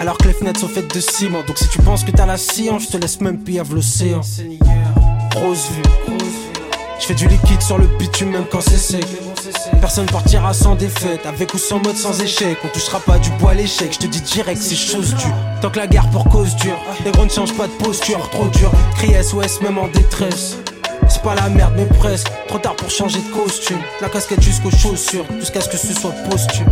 Alors 0.00 0.16
que 0.18 0.26
les 0.26 0.32
fenêtres 0.34 0.60
sont 0.60 0.68
faites 0.68 0.92
de 0.92 1.00
ciment. 1.00 1.42
Donc 1.46 1.58
si 1.58 1.68
tu 1.68 1.78
penses 1.80 2.02
que 2.04 2.10
t'as 2.10 2.26
la 2.26 2.38
science, 2.38 2.84
je 2.84 2.88
te 2.88 2.96
laisse 2.96 3.20
même 3.20 3.38
pillave 3.38 3.74
l'océan. 3.74 4.20
Rose 5.36 5.66
vue. 5.76 6.16
Je 6.98 7.06
fais 7.06 7.14
du 7.14 7.26
liquide 7.26 7.60
sur 7.60 7.78
le 7.78 7.86
bitume 7.98 8.30
même 8.30 8.44
quand 8.50 8.60
c'est 8.60 8.76
sec. 8.78 9.04
Personne 9.80 10.06
partira 10.06 10.54
sans 10.54 10.76
défaite, 10.76 11.26
avec 11.26 11.52
ou 11.52 11.58
sans 11.58 11.78
mode 11.82 11.96
sans 11.96 12.20
échec. 12.22 12.56
On 12.64 12.68
touchera 12.68 13.00
pas 13.00 13.18
du 13.18 13.30
bois 13.40 13.50
à 13.50 13.54
l'échec, 13.54 13.92
je 13.92 13.98
te 13.98 14.06
dis 14.06 14.20
direct, 14.20 14.60
c'est 14.62 14.76
chose 14.76 15.12
dure. 15.16 15.34
Tant 15.60 15.70
que 15.70 15.78
la 15.80 15.88
guerre 15.88 16.08
pour 16.10 16.24
cause 16.28 16.54
dure, 16.56 16.78
les 17.04 17.10
gros 17.10 17.24
ne 17.24 17.30
changent 17.30 17.54
pas 17.56 17.66
de 17.66 17.72
posture, 17.72 18.30
trop 18.30 18.46
dur. 18.46 18.70
Crie 18.96 19.12
SOS 19.22 19.60
même 19.62 19.78
en 19.78 19.88
détresse. 19.88 20.58
C'est 21.12 21.22
pas 21.22 21.34
la 21.34 21.50
merde, 21.50 21.74
mais 21.76 21.84
presque. 21.84 22.28
Trop 22.48 22.58
tard 22.58 22.74
pour 22.74 22.88
changer 22.88 23.18
de 23.18 23.34
costume. 23.34 23.78
La 24.00 24.08
casquette 24.08 24.40
jusqu'aux 24.40 24.70
chaussures, 24.70 25.26
jusqu'à 25.38 25.60
ce 25.60 25.68
que 25.68 25.76
ce 25.76 25.92
soit 25.92 26.12
posthume. 26.30 26.70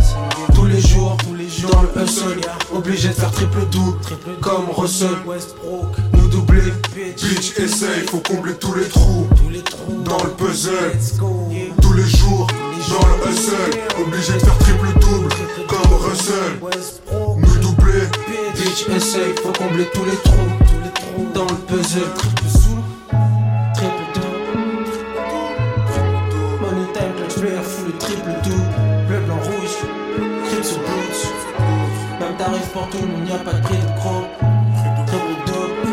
Tous 0.55 0.65
les 0.65 0.81
jours, 0.81 1.15
tous 1.27 1.35
les 1.35 1.47
jours, 1.47 1.69
dans 1.69 1.81
le 1.83 2.03
hustle, 2.03 2.41
obligé 2.73 3.09
de 3.09 3.13
faire 3.13 3.31
triple 3.31 3.65
double, 3.71 3.99
comme 4.41 4.65
Russell 4.75 5.15
Westbrook. 5.27 5.95
Nous 6.13 6.27
doubler, 6.27 6.73
Bitch, 6.95 7.55
essaye, 7.59 8.07
faut 8.09 8.17
combler 8.17 8.55
tous 8.55 8.73
les 8.73 8.87
trous. 8.87 9.27
Dans 10.05 10.23
le 10.23 10.31
puzzle, 10.31 10.91
tous 11.79 11.93
les 11.93 12.09
jours, 12.09 12.47
dans 12.89 13.07
le 13.07 13.31
hustle. 13.31 13.77
Obligé 14.01 14.33
de 14.33 14.39
faire 14.39 14.57
triple 14.57 14.87
double, 14.99 15.29
comme 15.67 15.93
Russell. 16.09 16.59
Nous 17.37 17.57
doubler, 17.59 18.07
Bitch, 18.55 18.87
essaye, 18.89 19.35
faut 19.43 19.53
combler 19.53 19.85
tous 19.93 20.05
les 20.05 20.17
trous. 20.23 21.31
Dans 21.35 21.45
le 21.45 21.55
puzzle, 21.67 22.09
Clutch 26.93 27.35
player, 27.39 27.61
full 27.63 27.87
le 27.87 27.97
triple 27.97 28.31
double. 28.43 29.07
Bleu, 29.07 29.19
blanc, 29.21 29.37
rouge, 29.37 29.77
crips 30.45 30.71
ou 30.73 30.79
blues. 30.79 31.23
Même 32.19 32.35
tarif 32.37 32.67
pour 32.73 32.89
tout 32.89 32.99
le 32.99 33.07
monde, 33.07 33.27
y'a 33.27 33.37
pas 33.37 33.53
de 33.53 33.61
prix 33.61 33.77
de 33.77 33.95
gros. 33.95 34.25
Triple 35.07 35.35
double. 35.47 35.87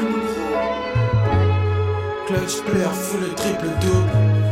Clutch 2.27 2.63
player, 2.63 2.93
full 2.93 3.21
le 3.21 3.35
triple 3.35 3.69
double. 3.81 4.48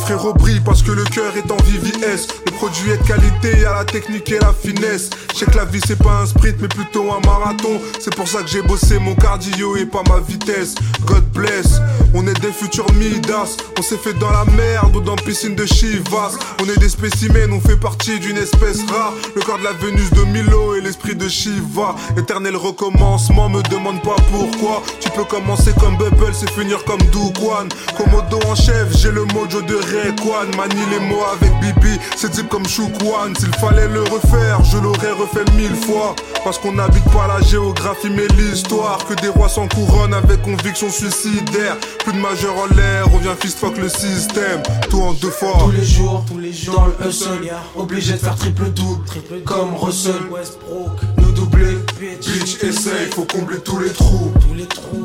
Frérot 0.00 0.34
brille 0.34 0.60
parce 0.64 0.82
que 0.82 0.92
le 0.92 1.04
cœur 1.04 1.36
est 1.36 1.50
en 1.50 1.56
VVS. 1.56 2.26
Le 2.46 2.52
produit 2.52 2.90
est 2.90 2.98
de 2.98 3.06
qualité, 3.06 3.64
à 3.66 3.74
la 3.74 3.84
technique 3.84 4.30
et 4.32 4.38
la 4.38 4.52
finesse. 4.52 5.10
Je 5.32 5.38
sais 5.38 5.46
que 5.46 5.56
la 5.56 5.64
vie 5.64 5.80
c'est 5.86 5.98
pas 5.98 6.22
un 6.22 6.26
sprint 6.26 6.56
mais 6.60 6.68
plutôt 6.68 7.12
un 7.12 7.20
marathon. 7.26 7.80
C'est 8.00 8.14
pour 8.14 8.28
ça 8.28 8.42
que 8.42 8.48
j'ai 8.48 8.62
bossé 8.62 8.98
mon 8.98 9.14
cardio 9.14 9.76
et 9.76 9.86
pas 9.86 10.02
ma 10.08 10.20
vitesse. 10.20 10.74
God 11.04 11.24
bless, 11.32 11.80
on 12.14 12.26
est 12.26 12.40
des 12.40 12.52
futurs 12.52 12.90
Midas. 12.94 13.56
On 13.78 13.82
s'est 13.82 13.96
fait 13.96 14.14
dans 14.14 14.30
la 14.30 14.44
merde 14.56 14.94
ou 14.96 15.00
dans 15.00 15.16
piscine 15.16 15.54
de 15.54 15.66
Chivas. 15.66 16.38
On 16.60 16.68
est 16.68 16.78
des 16.78 16.88
spécimens, 16.88 17.52
on 17.52 17.60
fait 17.60 17.76
partie 17.76 18.18
d'une 18.18 18.36
espèce 18.36 18.84
rare. 18.90 19.12
Le 19.34 19.42
corps 19.42 19.58
de 19.58 19.64
la 19.64 19.72
Vénus 19.72 20.10
de 20.10 20.24
Milo 20.24 20.74
et 20.74 20.80
l'esprit 20.80 21.14
de 21.14 21.28
Shiva. 21.28 21.94
Éternel 22.16 22.56
recommencement, 22.56 23.48
me 23.48 23.62
demande 23.62 24.02
pas 24.02 24.16
pourquoi. 24.30 24.82
Tu 25.00 25.10
peux 25.10 25.24
commencer 25.24 25.72
comme 25.78 25.96
Bubble, 25.96 26.32
c'est 26.32 26.50
finir 26.50 26.84
comme 26.84 27.02
Douquan. 27.12 27.68
Komodo 27.96 28.38
en 28.46 28.54
chef, 28.54 28.96
j'ai 28.96 29.10
le 29.10 29.24
mojo 29.26 29.62
de 29.62 29.76
Rayquan. 29.76 30.56
Manie 30.56 30.86
les 30.90 31.00
mots 31.00 31.24
avec 31.32 31.52
Bibi, 31.60 31.98
c'est 32.16 32.30
type 32.30 32.48
comme 32.48 32.66
Choukwan. 32.66 33.34
S'il 33.36 33.54
fallait 33.56 33.88
le 33.88 34.02
refaire, 34.02 34.62
je 34.64 34.78
l'aurais 34.78 35.12
refait 35.12 35.44
mille 35.56 35.76
fois. 35.76 36.14
Parce 36.44 36.58
qu'on 36.58 36.72
n'habite 36.72 37.04
pas 37.04 37.26
la 37.26 37.40
géographie 37.46 38.10
mais 38.10 38.26
l'histoire. 38.36 38.98
Que 39.06 39.14
des 39.14 39.28
rois 39.28 39.48
sans 39.48 39.68
couronne 39.68 40.14
avec 40.14 40.42
conviction 40.42 40.90
suicidaire. 40.90 41.76
Plus 42.04 42.12
de 42.14 42.18
majeur 42.18 42.56
en 42.56 42.66
l'air, 42.74 43.06
on 43.12 43.18
vient 43.18 43.36
fist 43.36 43.58
fuck 43.58 43.76
le 43.76 43.88
système. 43.88 44.62
Tout 44.88 45.00
en 45.02 45.12
deux 45.12 45.30
fois. 45.30 45.58
Tous 45.64 45.70
les 45.70 45.84
jours, 45.84 46.24
tous 46.26 46.38
les 46.38 46.52
jours, 46.52 46.74
dans 46.76 46.86
le 46.86 47.08
hustle, 47.08 47.52
obligé 47.76 48.12
de 48.14 48.18
faire 48.18 48.36
triple 48.36 48.70
double, 48.70 49.04
comme 49.44 49.74
Russell. 49.76 50.14
Westbrook. 50.30 50.98
Nous 51.18 51.32
doubler, 51.32 51.76
Bitch, 51.98 52.62
essaye, 52.62 53.10
faut 53.14 53.24
combler 53.24 53.58
tous 53.58 53.78
les 53.78 53.90
trous. 53.90 54.32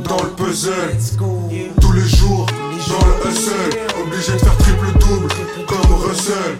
Dans 0.03 0.23
le 0.23 0.29
puzzle, 0.29 0.71
tous 1.81 1.91
les 1.91 2.07
jours, 2.07 2.45
dans 2.87 3.05
le 3.05 3.29
hustle. 3.29 3.79
Obligé 4.01 4.33
de 4.33 4.37
faire 4.37 4.57
triple 4.57 4.87
double, 4.99 5.27
comme 5.67 5.93
Russell. 5.95 6.57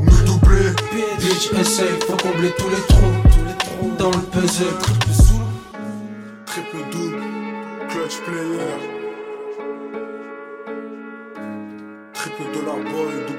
Nous 0.00 0.24
doubler, 0.24 0.70
Bitch, 1.18 1.50
essaye, 1.60 1.98
faut 2.06 2.16
combler 2.16 2.52
tous 2.56 2.68
les 2.70 2.82
trous, 2.88 3.96
dans 3.98 4.10
le 4.10 4.18
puzzle. 4.18 4.64
Triple 4.80 5.06
triple 6.46 6.90
double, 6.90 7.18
clutch 7.90 8.16
player. 8.24 8.99
Triple 12.70 13.29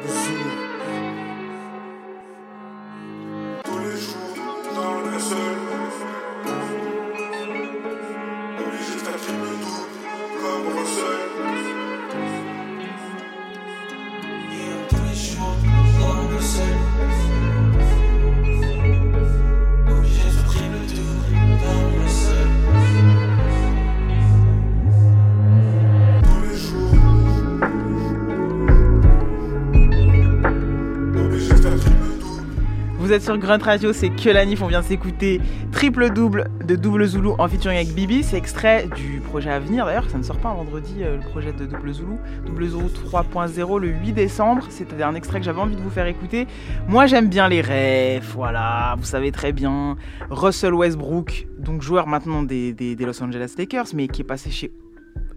Vous 33.11 33.17
êtes 33.17 33.23
sur 33.23 33.37
Grunt 33.37 33.61
Radio, 33.61 33.91
c'est 33.91 34.07
que 34.07 34.29
la 34.29 34.45
Nif. 34.45 34.61
On 34.61 34.67
vient 34.67 34.81
s'écouter 34.81 35.41
triple 35.73 36.11
double 36.11 36.49
de 36.65 36.77
Double 36.77 37.05
Zulu 37.05 37.31
en 37.37 37.49
featuring 37.49 37.75
avec 37.75 37.93
Bibi. 37.93 38.23
C'est 38.23 38.37
extrait 38.37 38.87
du 38.95 39.19
projet 39.19 39.49
à 39.49 39.59
venir 39.59 39.85
d'ailleurs. 39.85 40.09
Ça 40.09 40.17
ne 40.17 40.23
sort 40.23 40.37
pas 40.37 40.53
vendredi, 40.53 40.93
euh, 41.01 41.17
le 41.17 41.21
projet 41.21 41.51
de 41.51 41.65
Double 41.65 41.91
Zulu. 41.91 42.15
Double 42.45 42.69
Zulu 42.69 42.85
3.0 42.85 43.79
le 43.81 43.87
8 43.89 44.13
décembre. 44.13 44.65
C'était 44.69 45.03
un 45.03 45.13
extrait 45.13 45.39
que 45.39 45.45
j'avais 45.45 45.59
envie 45.59 45.75
de 45.75 45.81
vous 45.81 45.89
faire 45.89 46.07
écouter. 46.07 46.47
Moi 46.87 47.05
j'aime 47.05 47.27
bien 47.27 47.49
les 47.49 47.59
rêves, 47.59 48.31
voilà, 48.33 48.95
vous 48.97 49.03
savez 49.03 49.33
très 49.33 49.51
bien. 49.51 49.97
Russell 50.29 50.73
Westbrook, 50.73 51.47
donc 51.59 51.81
joueur 51.81 52.07
maintenant 52.07 52.43
des 52.43 52.95
Los 52.97 53.21
Angeles 53.21 53.55
Lakers, 53.57 53.87
mais 53.93 54.07
qui 54.07 54.21
est 54.21 54.23
passé 54.23 54.51
chez 54.51 54.71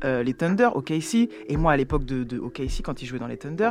euh, 0.05 0.23
les 0.23 0.35
Thunder, 0.35 0.69
OKC. 0.75 1.29
Et 1.49 1.57
moi 1.57 1.73
à 1.73 1.77
l'époque 1.77 2.05
de, 2.05 2.23
de 2.23 2.39
OKC, 2.39 2.83
quand 2.85 3.03
il 3.03 3.07
jouait 3.07 3.19
dans 3.19 3.27
les 3.27 3.39
Thunder 3.39 3.71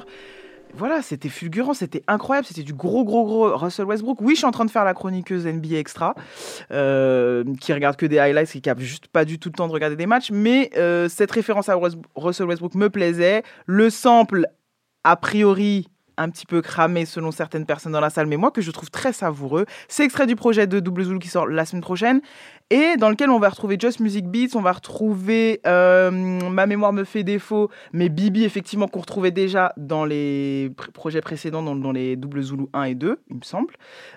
voilà, 0.75 1.01
c'était 1.01 1.29
fulgurant, 1.29 1.73
c'était 1.73 2.03
incroyable, 2.07 2.47
c'était 2.47 2.63
du 2.63 2.73
gros, 2.73 3.03
gros, 3.03 3.25
gros 3.25 3.55
Russell 3.55 3.85
Westbrook. 3.85 4.21
Oui, 4.21 4.33
je 4.33 4.39
suis 4.39 4.45
en 4.45 4.51
train 4.51 4.65
de 4.65 4.71
faire 4.71 4.83
la 4.83 4.93
chroniqueuse 4.93 5.45
NBA 5.45 5.77
Extra, 5.77 6.15
euh, 6.71 7.43
qui 7.61 7.73
regarde 7.73 7.95
que 7.95 8.07
des 8.07 8.17
highlights, 8.17 8.49
qui 8.49 8.61
n'a 8.65 8.75
juste 8.77 9.07
pas 9.07 9.23
du 9.23 9.37
tout 9.37 9.49
le 9.49 9.53
temps 9.53 9.67
de 9.67 9.73
regarder 9.73 9.95
des 9.95 10.07
matchs, 10.07 10.31
mais 10.31 10.71
euh, 10.77 11.07
cette 11.09 11.31
référence 11.31 11.69
à 11.69 11.79
Russell 12.15 12.47
Westbrook 12.47 12.73
me 12.75 12.89
plaisait. 12.89 13.43
Le 13.67 13.89
sample, 13.89 14.47
a 15.03 15.15
priori, 15.15 15.87
un 16.17 16.29
petit 16.29 16.45
peu 16.45 16.61
cramé 16.61 17.05
selon 17.05 17.31
certaines 17.31 17.65
personnes 17.65 17.91
dans 17.91 17.99
la 17.99 18.09
salle, 18.09 18.27
mais 18.27 18.37
moi 18.37 18.51
que 18.51 18.61
je 18.61 18.71
trouve 18.71 18.89
très 18.89 19.13
savoureux. 19.13 19.65
C'est 19.87 20.03
extrait 20.03 20.27
du 20.27 20.35
projet 20.35 20.67
de 20.67 20.79
Double 20.79 21.03
Zulu 21.03 21.19
qui 21.19 21.27
sort 21.27 21.47
la 21.47 21.65
semaine 21.65 21.81
prochaine 21.81 22.21
et 22.73 22.97
dans 22.97 23.11
lequel 23.11 23.29
on 23.29 23.37
va 23.37 23.49
retrouver 23.49 23.77
Just 23.79 23.99
Music 23.99 24.25
Beats, 24.25 24.55
on 24.55 24.61
va 24.61 24.71
retrouver 24.71 25.61
euh, 25.67 26.09
Ma 26.09 26.65
mémoire 26.65 26.91
me 26.91 27.03
fait 27.03 27.23
défaut, 27.23 27.69
mais 27.91 28.09
Bibi 28.09 28.45
effectivement 28.45 28.87
qu'on 28.87 29.01
retrouvait 29.01 29.29
déjà 29.29 29.73
dans 29.77 30.05
les 30.05 30.71
projets 30.93 31.21
précédents, 31.21 31.61
dans, 31.61 31.91
les 31.91 32.15
Double 32.15 32.41
Zulu 32.41 32.65
1 32.73 32.83
et 32.85 32.95
2, 32.95 33.19
il 33.29 33.35
me 33.35 33.43
semble. 33.43 33.75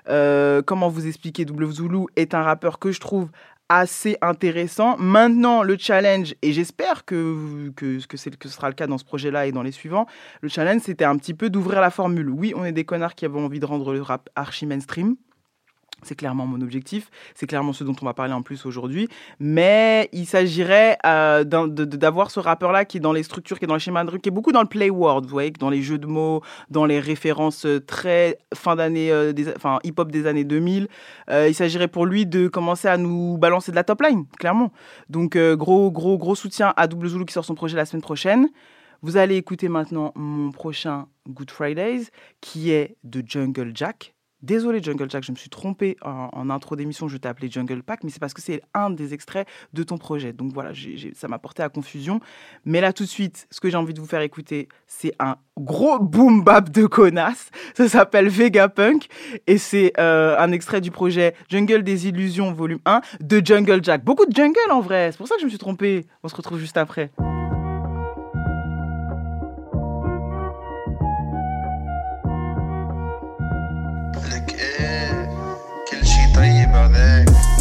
Euh, 0.09 0.63
comment 0.63 0.89
vous 0.89 1.07
expliquer 1.07 1.45
Double 1.45 1.71
Zulu 1.71 2.07
est 2.17 2.33
un 2.33 2.43
rappeur 2.43 2.79
que 2.79 2.93
je 2.93 3.01
trouve 3.01 3.29
assez 3.69 4.17
intéressant. 4.23 4.97
Maintenant, 4.97 5.63
le 5.63 5.77
challenge, 5.79 6.35
et 6.41 6.55
j'espère 6.55 7.05
que, 7.05 7.71
que, 7.77 7.99
que, 8.07 8.17
que 8.17 8.49
ce 8.49 8.55
sera 8.55 8.69
le 8.69 8.75
cas 8.75 8.87
dans 8.87 8.97
ce 8.97 9.05
projet-là 9.05 9.47
et 9.47 9.53
dans 9.53 9.63
les 9.63 9.73
suivants, 9.73 10.07
le 10.41 10.49
challenge, 10.49 10.81
c'était 10.83 11.05
un 11.05 11.19
petit 11.19 11.35
peu 11.35 11.51
d'ouvrir 11.51 11.83
la 11.83 11.91
formule. 11.91 12.31
Oui, 12.31 12.55
on 12.57 12.65
est 12.65 12.73
des 12.73 12.85
connards 12.85 13.17
qui 13.17 13.27
avons 13.27 13.45
envie 13.45 13.61
de 13.61 13.67
rendre 13.67 13.93
le 13.93 14.01
rap 14.01 14.31
archi 14.35 14.65
mainstream. 14.65 15.17
C'est 16.03 16.15
clairement 16.15 16.47
mon 16.47 16.61
objectif, 16.61 17.11
c'est 17.35 17.47
clairement 17.47 17.73
ce 17.73 17.83
dont 17.83 17.97
on 18.01 18.05
va 18.05 18.13
parler 18.13 18.35
en 18.35 18.43
plus 18.43 18.67
aujourd'hui. 18.67 19.09
Mais 19.41 20.11
il 20.13 20.27
s'agirait 20.27 20.99
euh, 21.07 21.43
d'avoir 21.43 22.31
ce 22.31 22.39
rappeur-là 22.39 22.85
qui 22.85 22.99
est 22.99 23.01
dans 23.01 23.15
les 23.15 23.23
structures, 23.23 23.59
qui 23.59 23.65
est 23.65 23.69
dans 23.69 23.75
le 23.75 23.81
schéma 23.81 24.05
de 24.05 24.17
qui 24.19 24.29
est 24.29 24.33
beaucoup 24.33 24.53
dans 24.53 24.61
le 24.61 24.69
play 24.69 24.91
word, 24.91 25.23
vous 25.23 25.29
voyez, 25.29 25.51
dans 25.53 25.71
les 25.71 25.83
jeux 25.83 25.99
de 25.99 26.07
mots, 26.07 26.43
dans 26.71 26.85
les 26.85 27.01
références 27.01 27.65
euh, 27.65 27.81
très 27.81 28.39
fin 28.55 28.77
d'année, 28.77 29.11
euh, 29.11 29.33
enfin 29.57 29.79
hip-hop 29.85 30.13
des 30.13 30.27
années 30.27 30.45
2000. 30.45 30.89
il 31.31 31.55
s'agirait 31.55 31.89
pour 31.89 32.05
lui 32.05 32.27
de 32.27 32.47
commencer 32.47 32.89
à 32.89 32.99
nous 32.99 33.39
balancer 33.39 33.71
de 33.71 33.77
la 33.77 33.85
top 33.85 34.03
line, 34.03 34.27
clairement. 34.39 34.73
Donc 35.09 35.37
gros, 35.37 35.91
gros, 35.91 36.19
gros 36.19 36.35
soutien 36.35 36.75
à 36.77 36.87
Double 36.87 37.09
Zulu 37.09 37.25
qui 37.25 37.33
sort 37.33 37.45
son 37.45 37.55
projet 37.55 37.77
la 37.77 37.87
semaine 37.87 38.03
prochaine. 38.03 38.49
Vous 39.03 39.17
allez 39.17 39.37
écouter 39.37 39.69
maintenant 39.69 40.13
mon 40.15 40.53
prochain 40.53 41.07
Good 41.29 41.51
Fridays 41.51 42.05
qui 42.41 42.71
est 42.71 42.97
de 43.05 43.23
Jungle 43.27 43.73
Jack. 43.75 44.16
Désolé 44.47 44.81
Jungle 44.81 45.11
Jack, 45.11 45.25
je 45.25 45.33
me 45.33 45.37
suis 45.37 45.51
trompé 45.51 45.97
en, 46.03 46.51
intro 46.51 46.77
d'émission, 46.77 47.09
je 47.09 47.17
t'ai 47.17 47.27
appelé 47.27 47.51
Jungle 47.51 47.83
Pack, 47.83 48.05
mais 48.05 48.11
c'est 48.11 48.21
parce 48.21 48.33
que 48.33 48.41
c'est 48.41 48.63
un 48.75 48.91
des 48.91 49.13
extraits 49.13 49.49
de 49.73 49.83
ton 49.83 49.99
projet. 49.99 50.33
Donc 50.33 50.53
voilà, 50.53 50.71
ça 51.15 51.27
m'a 51.27 51.41
porté 51.41 51.65
à 51.65 51.69
confusion. 51.69 52.21
Mais 52.65 52.81
là 52.81 52.93
tout 52.93 53.03
de 53.03 53.09
suite, 53.09 53.49
ce 53.51 53.59
que 53.59 53.69
j'ai 53.69 53.77
envie 53.77 53.93
de 53.93 53.99
vous 54.01 54.07
faire 54.07 54.21
écouter, 54.21 54.69
c'est 54.87 55.13
un 55.19 55.35
gros 55.59 55.99
boom 55.99 56.45
bap 56.45 56.71
de 56.71 56.87
connasse. 56.87 57.51
Ça 57.75 57.89
s'appelle 57.89 58.29
Vegapunk 58.29 59.09
et 59.49 59.59
c'est 59.59 59.93
euh, 59.99 60.39
un 60.39 60.53
extrait 60.53 60.81
du 60.81 60.93
projet 60.93 61.35
Jungle 61.49 61.83
des 61.83 62.07
Illusions 62.07 62.53
volume 62.53 62.79
1 62.87 63.01
de 63.19 63.45
Jungle 63.45 63.83
Jack. 63.83 64.05
Beaucoup 64.05 64.27
de 64.27 64.37
jungle 64.37 64.71
en 64.71 64.81
vrai, 64.81 65.11
c'est 65.11 65.19
pour 65.19 65.27
ça 65.27 65.35
que 65.35 65.41
je 65.41 65.47
me 65.47 65.51
suis 65.51 65.59
trompé. 65.59 66.07
On 66.23 66.29
se 66.29 66.37
retrouve 66.37 66.61
juste 66.61 66.77
après. 66.77 67.11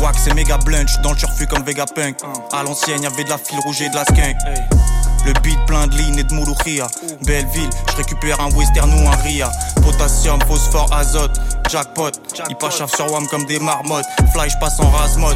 Wax 0.02 0.22
c'est 0.24 0.34
méga 0.34 0.58
blunt, 0.58 0.86
dans 1.04 1.12
le 1.12 1.18
turfu 1.18 1.48
comme 1.48 1.64
Vegapunk. 1.64 2.18
À 2.52 2.64
l'ancienne, 2.64 3.02
y'avait 3.04 3.24
de 3.24 3.30
la 3.30 3.38
file 3.38 3.60
rouge 3.60 3.82
et 3.82 3.90
de 3.90 3.96
la 3.96 4.04
skunk. 4.04 4.36
Le 5.26 5.34
beat 5.42 5.58
plein 5.66 5.88
de 5.88 5.96
lignes 5.96 6.20
et 6.20 6.24
de 6.24 6.34
mouloukhia. 6.34 6.88
Belleville, 7.26 7.70
je 7.90 7.96
récupère 7.98 8.40
un 8.40 8.52
western 8.52 8.94
ou 8.94 9.08
un 9.08 9.16
ria. 9.24 9.52
Potassium, 9.84 10.40
phosphore, 10.48 10.92
azote, 10.94 11.40
jackpot. 11.70 12.12
Ils 12.50 12.56
pachave 12.56 12.94
sur 12.96 13.12
WAM 13.12 13.28
comme 13.28 13.46
des 13.46 13.60
marmottes. 13.60 14.06
Fly, 14.34 14.50
je 14.50 14.58
passe 14.60 14.80
en 14.80 14.90
rase-mode. 14.90 15.36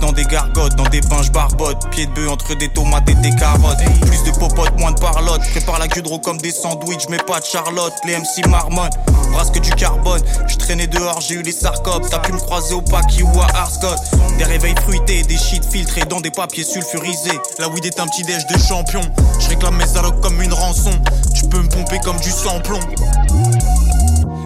Dans 0.00 0.12
des 0.12 0.24
gargotes, 0.24 0.74
dans 0.76 0.84
des 0.84 1.00
bains, 1.00 1.22
barbotte. 1.32 1.88
Pied 1.90 2.06
de 2.06 2.12
bœuf 2.12 2.30
entre 2.30 2.54
des 2.54 2.68
tomates 2.68 3.08
et 3.08 3.14
des 3.14 3.34
carottes. 3.36 3.78
Plus 4.02 4.22
de 4.24 4.30
popote, 4.38 4.78
moins 4.78 4.92
de 4.92 5.00
parlotte. 5.00 5.40
Prépare 5.52 5.78
la 5.78 5.88
gudro 5.88 6.18
comme 6.18 6.38
des 6.38 6.52
sandwichs, 6.52 7.08
mais 7.08 7.18
pas 7.18 7.40
de 7.40 7.44
charlotte. 7.44 7.94
Les 8.04 8.16
MC 8.18 8.46
marmonne, 8.46 8.90
brasse 9.32 9.50
que 9.50 9.58
du 9.58 9.70
carbone. 9.70 10.20
Je 10.48 10.56
traînais 10.56 10.86
dehors, 10.86 11.20
j'ai 11.20 11.36
eu 11.36 11.42
les 11.42 11.52
sarcopes. 11.52 12.04
T'as 12.10 12.18
pu 12.18 12.32
me 12.32 12.38
croiser 12.38 12.74
au 12.74 12.82
Paki 12.82 13.22
ou 13.22 13.40
à 13.40 13.46
Arscott. 13.56 13.98
Des 14.36 14.44
réveils 14.44 14.74
fruités, 14.82 15.22
des 15.22 15.38
shit 15.38 15.64
filtrés 15.64 16.04
dans 16.04 16.20
des 16.20 16.30
papiers 16.30 16.64
sulfurisés. 16.64 17.38
La 17.58 17.68
weed 17.68 17.86
est 17.86 18.00
un 18.00 18.06
petit 18.06 18.22
déj 18.22 18.46
de 18.46 18.58
champion. 18.58 19.00
Je 19.38 19.48
réclame 19.48 19.76
mes 19.76 19.96
allocs 19.96 20.20
comme 20.20 20.40
une 20.42 20.52
rançon. 20.52 20.92
Tu 21.34 21.46
peux 21.46 21.62
me 21.62 21.68
pomper 21.68 21.98
comme 22.04 22.18
du 22.20 22.30
samplon. 22.30 22.80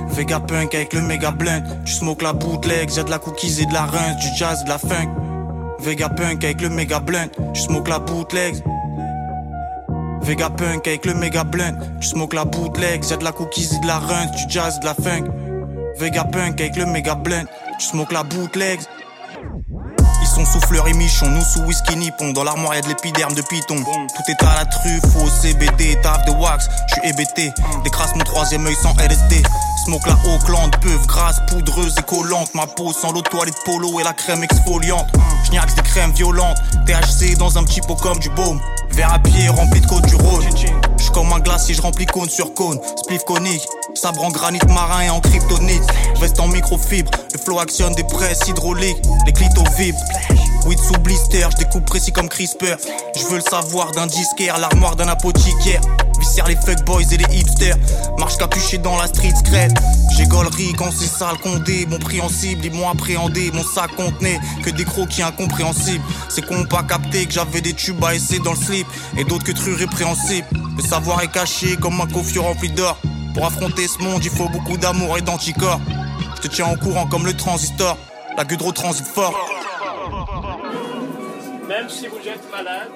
Vegapunk 0.09 0.75
avec 0.75 0.92
le 0.92 1.01
méga 1.03 1.31
blunt. 1.31 1.62
Tu 1.85 1.92
smoke 1.92 2.23
la 2.23 2.33
bootleg, 2.33 2.90
j'ai 2.94 3.03
de 3.03 3.11
la 3.11 3.18
cookies 3.18 3.62
et 3.62 3.66
de 3.66 3.73
la 3.73 3.83
rince, 3.83 4.16
du 4.18 4.29
jazz, 4.37 4.62
de 4.64 4.68
la 4.68 4.79
funk. 4.79 5.11
Vegapunk 5.81 6.44
avec 6.44 6.61
le 6.61 6.68
méga 6.68 7.01
blunt. 7.01 7.29
Tu 7.53 7.61
smoke 7.61 7.88
la 7.90 7.99
bootleg. 7.99 8.62
Vegapunk 10.23 10.87
avec 10.87 11.05
le 11.05 11.14
méga 11.14 11.44
blunt. 11.44 11.77
Tu 12.01 12.09
smoke 12.09 12.35
la 12.35 12.44
bootleg, 12.44 13.05
j'ai 13.07 13.16
de 13.16 13.25
la 13.25 13.33
cookies 13.33 13.68
et 13.75 13.81
de 13.81 13.87
la 13.87 13.99
rince, 13.99 14.31
du 14.33 14.53
jazz, 14.53 14.79
de 14.81 14.87
la 14.87 14.94
funk. 14.94 15.25
Vegapunk 15.99 16.61
avec 16.61 16.77
le 16.77 16.87
méga 16.87 17.14
blunt. 17.14 17.44
Tu 17.79 17.87
smoke 17.87 18.12
la 18.12 18.23
bootleg. 18.23 18.81
Son 20.35 20.44
souffleur 20.44 20.88
et 20.88 20.94
michon, 20.94 21.31
nous 21.31 21.44
sous 21.44 21.61
whisky 21.61 21.94
nippon. 21.94 22.33
Dans 22.33 22.42
l'armoire 22.42 22.75
y'a 22.75 22.81
de 22.81 22.88
l'épiderme 22.88 23.35
de 23.35 23.42
python. 23.42 23.77
Tout 23.77 24.23
est 24.33 24.42
à 24.42 24.55
la 24.57 24.64
truffe, 24.64 25.16
au 25.23 25.29
CBD, 25.29 25.97
taf 26.03 26.25
de 26.25 26.33
wax. 26.33 26.68
J'suis 26.88 27.09
hébété, 27.09 27.53
décrasse 27.85 28.16
mon 28.16 28.25
troisième 28.25 28.66
œil 28.66 28.75
sans 28.83 28.94
LSD. 28.97 29.44
Smoke 29.85 30.09
la 30.09 30.16
Auckland, 30.35 30.75
peuf, 30.81 31.07
grasse, 31.07 31.40
poudreuse 31.47 31.94
et 31.99 32.03
collante. 32.03 32.53
Ma 32.53 32.66
peau 32.66 32.92
sans 32.92 33.12
l'eau 33.12 33.23
toilette 33.23 33.55
polo 33.64 34.01
et 34.01 34.03
la 34.03 34.12
crème 34.12 34.42
exfoliante. 34.42 35.07
J'niaxe 35.44 35.77
des 35.77 35.83
crèmes 35.83 36.12
violentes, 36.12 36.59
THC 36.85 37.37
dans 37.38 37.57
un 37.57 37.62
petit 37.62 37.81
pot 37.81 37.94
comme 37.94 38.18
du 38.18 38.31
baume. 38.31 38.61
Verre 38.90 39.12
à 39.12 39.20
pied 39.20 39.49
rempli 39.49 39.81
de 39.81 39.87
côte 39.87 40.07
du 40.07 40.16
Rhône. 40.16 40.44
J'suis 40.98 41.11
comme 41.12 41.33
un 41.33 41.40
glacier, 41.40 41.74
remplis 41.80 42.07
cône 42.07 42.28
sur 42.28 42.54
cône. 42.54 42.80
Spliff 42.96 43.24
conique, 43.24 43.66
sabre 43.94 44.24
en 44.24 44.30
granit 44.30 44.61
marin 44.68 45.02
et 45.02 45.11
en 45.11 45.20
kryptonite. 45.20 45.85
Veste 46.20 46.40
en 46.40 46.48
microfibre, 46.48 47.11
le 47.33 47.38
flow 47.38 47.59
actionne 47.59 47.94
des 47.94 48.04
presses 48.04 48.46
hydrauliques. 48.48 49.02
Les 49.26 49.33
clitos 49.33 49.64
vibrent. 49.76 50.43
Weed 50.66 50.79
sous 50.79 50.98
blister, 51.00 51.46
je 51.50 51.57
découpe 51.59 51.85
précis 51.85 52.11
comme 52.11 52.29
CRISPR. 52.29 52.77
Je 53.16 53.24
veux 53.27 53.37
le 53.37 53.42
savoir 53.42 53.92
d'un 53.92 54.07
disquaire, 54.07 54.59
l'armoire 54.59 54.96
d'un 54.96 55.09
apothicaire. 55.09 55.81
Viscère 56.18 56.46
les 56.46 56.57
fuckboys 56.57 57.05
et 57.12 57.18
les 57.18 57.37
hipsters. 57.37 57.77
Marche 58.18 58.38
capuché 58.38 58.79
dans 58.79 58.96
la 58.96 59.07
street 59.07 59.35
scred. 59.37 59.79
J'ai 60.16 60.24
gollerie 60.24 60.72
quand 60.72 60.90
c'est 60.90 61.07
sale 61.07 61.37
condé. 61.42 61.87
Mon 61.87 62.29
cible, 62.31 62.64
ils 62.64 62.72
m'ont 62.72 62.88
appréhendé. 62.88 63.50
Mon 63.53 63.62
sac 63.62 63.94
contenait 63.94 64.40
que 64.62 64.70
des 64.70 64.85
croquis 64.85 65.22
incompréhensibles. 65.22 66.05
C'est 66.31 66.46
qu'on 66.46 66.64
pas 66.64 66.83
capté 66.83 67.27
que 67.27 67.33
j'avais 67.33 67.61
des 67.61 67.74
tubes 67.74 68.03
à 68.03 68.14
essayer 68.14 68.40
dans 68.40 68.53
le 68.53 68.59
slip. 68.59 68.87
Et 69.18 69.24
d'autres 69.24 69.44
que 69.44 69.53
trucs 69.53 69.79
répréhensibles. 69.79 70.48
Le 70.77 70.83
savoir 70.83 71.22
est 71.22 71.31
caché 71.31 71.77
comme 71.77 72.00
un 72.00 72.07
coffre 72.07 72.38
rempli 72.40 72.70
d'or. 72.70 72.96
Pour 73.35 73.44
affronter 73.44 73.87
ce 73.87 74.03
monde, 74.03 74.24
il 74.24 74.31
faut 74.31 74.48
beaucoup 74.48 74.79
d'amour 74.79 75.18
et 75.18 75.20
d'anticorps. 75.20 75.81
Je 76.37 76.48
te 76.48 76.48
tiens 76.48 76.72
au 76.72 76.77
courant 76.77 77.07
comme 77.07 77.27
le 77.27 77.37
transistor. 77.37 77.98
La 78.38 78.44
gudro 78.44 78.72
transite 78.72 79.07
fort. 79.07 79.35
Même 81.68 81.88
si 81.88 82.07
vous 82.09 82.29
êtes 82.29 82.50
malade, 82.50 82.90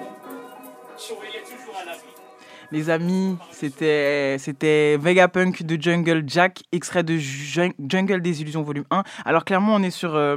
surveillez 0.97 1.41
toujours 1.43 1.75
à 1.81 1.87
la 1.87 1.93
vie. 1.93 2.01
Les 2.71 2.91
amis, 2.91 3.39
c'était 3.51 4.37
c'était 4.39 4.99
Vegapunk 4.99 5.63
de 5.63 5.81
Jungle 5.81 6.25
Jack, 6.27 6.63
extrait 6.71 7.03
de 7.03 7.17
Jungle 7.17 8.21
des 8.21 8.43
Illusions 8.43 8.63
volume 8.63 8.85
1. 8.91 9.05
Alors 9.25 9.47
clairement, 9.47 9.75
on 9.75 9.83
est 9.83 9.91
sur 9.91 10.15
euh, 10.15 10.37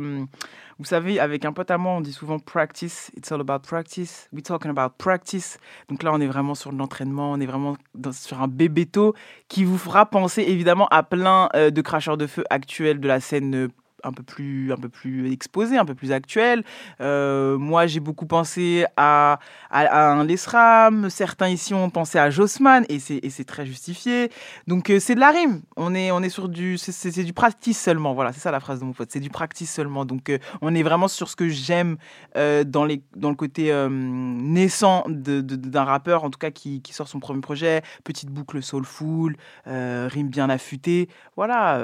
vous 0.82 0.88
savez, 0.88 1.20
avec 1.20 1.46
un 1.46 1.54
pote 1.54 1.70
à 1.70 1.78
moi, 1.78 1.94
on 1.94 2.02
dit 2.02 2.12
souvent 2.12 2.40
practice, 2.40 3.12
it's 3.16 3.32
all 3.32 3.40
about 3.40 3.60
practice, 3.60 4.28
we 4.34 4.42
talking 4.42 4.72
about 4.72 4.96
practice. 4.98 5.60
Donc 5.90 6.02
là, 6.02 6.12
on 6.12 6.20
est 6.20 6.26
vraiment 6.26 6.56
sur 6.56 6.72
l'entraînement, 6.72 7.34
on 7.34 7.40
est 7.40 7.46
vraiment 7.46 7.78
sur 8.12 8.42
un 8.42 8.48
bébéto 8.48 9.14
qui 9.48 9.64
vous 9.64 9.78
fera 9.78 10.08
penser 10.08 10.42
évidemment 10.42 10.88
à 10.88 11.04
plein 11.04 11.50
euh, 11.56 11.70
de 11.70 11.82
cracheurs 11.82 12.18
de 12.18 12.26
feu 12.26 12.44
actuels 12.50 13.00
de 13.00 13.08
la 13.08 13.20
scène 13.20 13.54
euh, 13.54 13.68
un 14.04 14.12
peu 14.12 14.24
plus, 14.24 14.72
un 14.72 14.78
peu 14.78 14.90
plus 14.90 15.32
exposé, 15.32 15.78
un 15.78 15.86
peu 15.86 15.96
plus 15.96 16.12
actuel. 16.12 16.64
Euh, 17.00 17.58
moi, 17.58 17.88
j'ai 17.88 18.00
beaucoup 18.00 18.26
pensé 18.26 18.86
à, 18.98 19.40
à, 19.70 19.80
à 19.80 20.12
un 20.12 20.24
Lesram. 20.24 21.10
Certains 21.10 21.50
ici 21.50 21.74
ont 21.74 21.90
pensé 21.90 22.20
à 22.20 22.30
Jossman 22.30 22.86
et 22.90 23.00
c'est, 23.00 23.46
très 23.46 23.66
justifié. 23.66 24.32
Donc, 24.68 24.90
euh, 24.90 25.00
c'est 25.00 25.16
de 25.16 25.20
la 25.20 25.32
rime. 25.32 25.62
On 25.76 25.96
est, 25.96 26.12
on 26.12 26.22
est 26.22 26.30
sur 26.30 26.50
du, 26.50 26.78
c'est, 26.78 27.24
du 27.24 27.34
practice 27.34 27.80
seulement. 27.80 28.14
Voilà, 28.14 28.34
c'est 28.34 28.40
ça 28.40 28.52
la 28.52 28.60
phrase 28.60 28.80
de 28.80 28.86
mon 28.86 28.94
pote. 28.94 29.10
C'est 29.12 29.20
du 29.20 29.30
practice 29.30 29.74
seulement. 29.74 30.06
Donc, 30.06 30.30
euh, 30.30 30.38
on 30.62 30.74
est 30.76 30.84
vraiment 30.84 31.08
sur 31.08 31.30
ce 31.30 31.36
que 31.36 31.50
j'aime 31.50 31.98
dans, 32.36 32.86
les, 32.86 33.04
dans 33.16 33.30
le 33.30 33.36
côté 33.36 33.72
naissant 33.90 35.04
d'un 35.08 35.84
rappeur, 35.84 36.24
en 36.24 36.30
tout 36.30 36.40
cas 36.40 36.52
qui, 36.52 36.82
qui 36.82 36.94
sort 36.94 37.08
son 37.08 37.20
premier 37.20 37.42
projet. 37.42 37.82
Petite 38.04 38.30
boucle 38.30 38.62
soulful, 38.62 39.36
rime 39.66 40.30
bien 40.30 40.50
affûtée. 40.50 41.10
Voilà, 41.36 41.80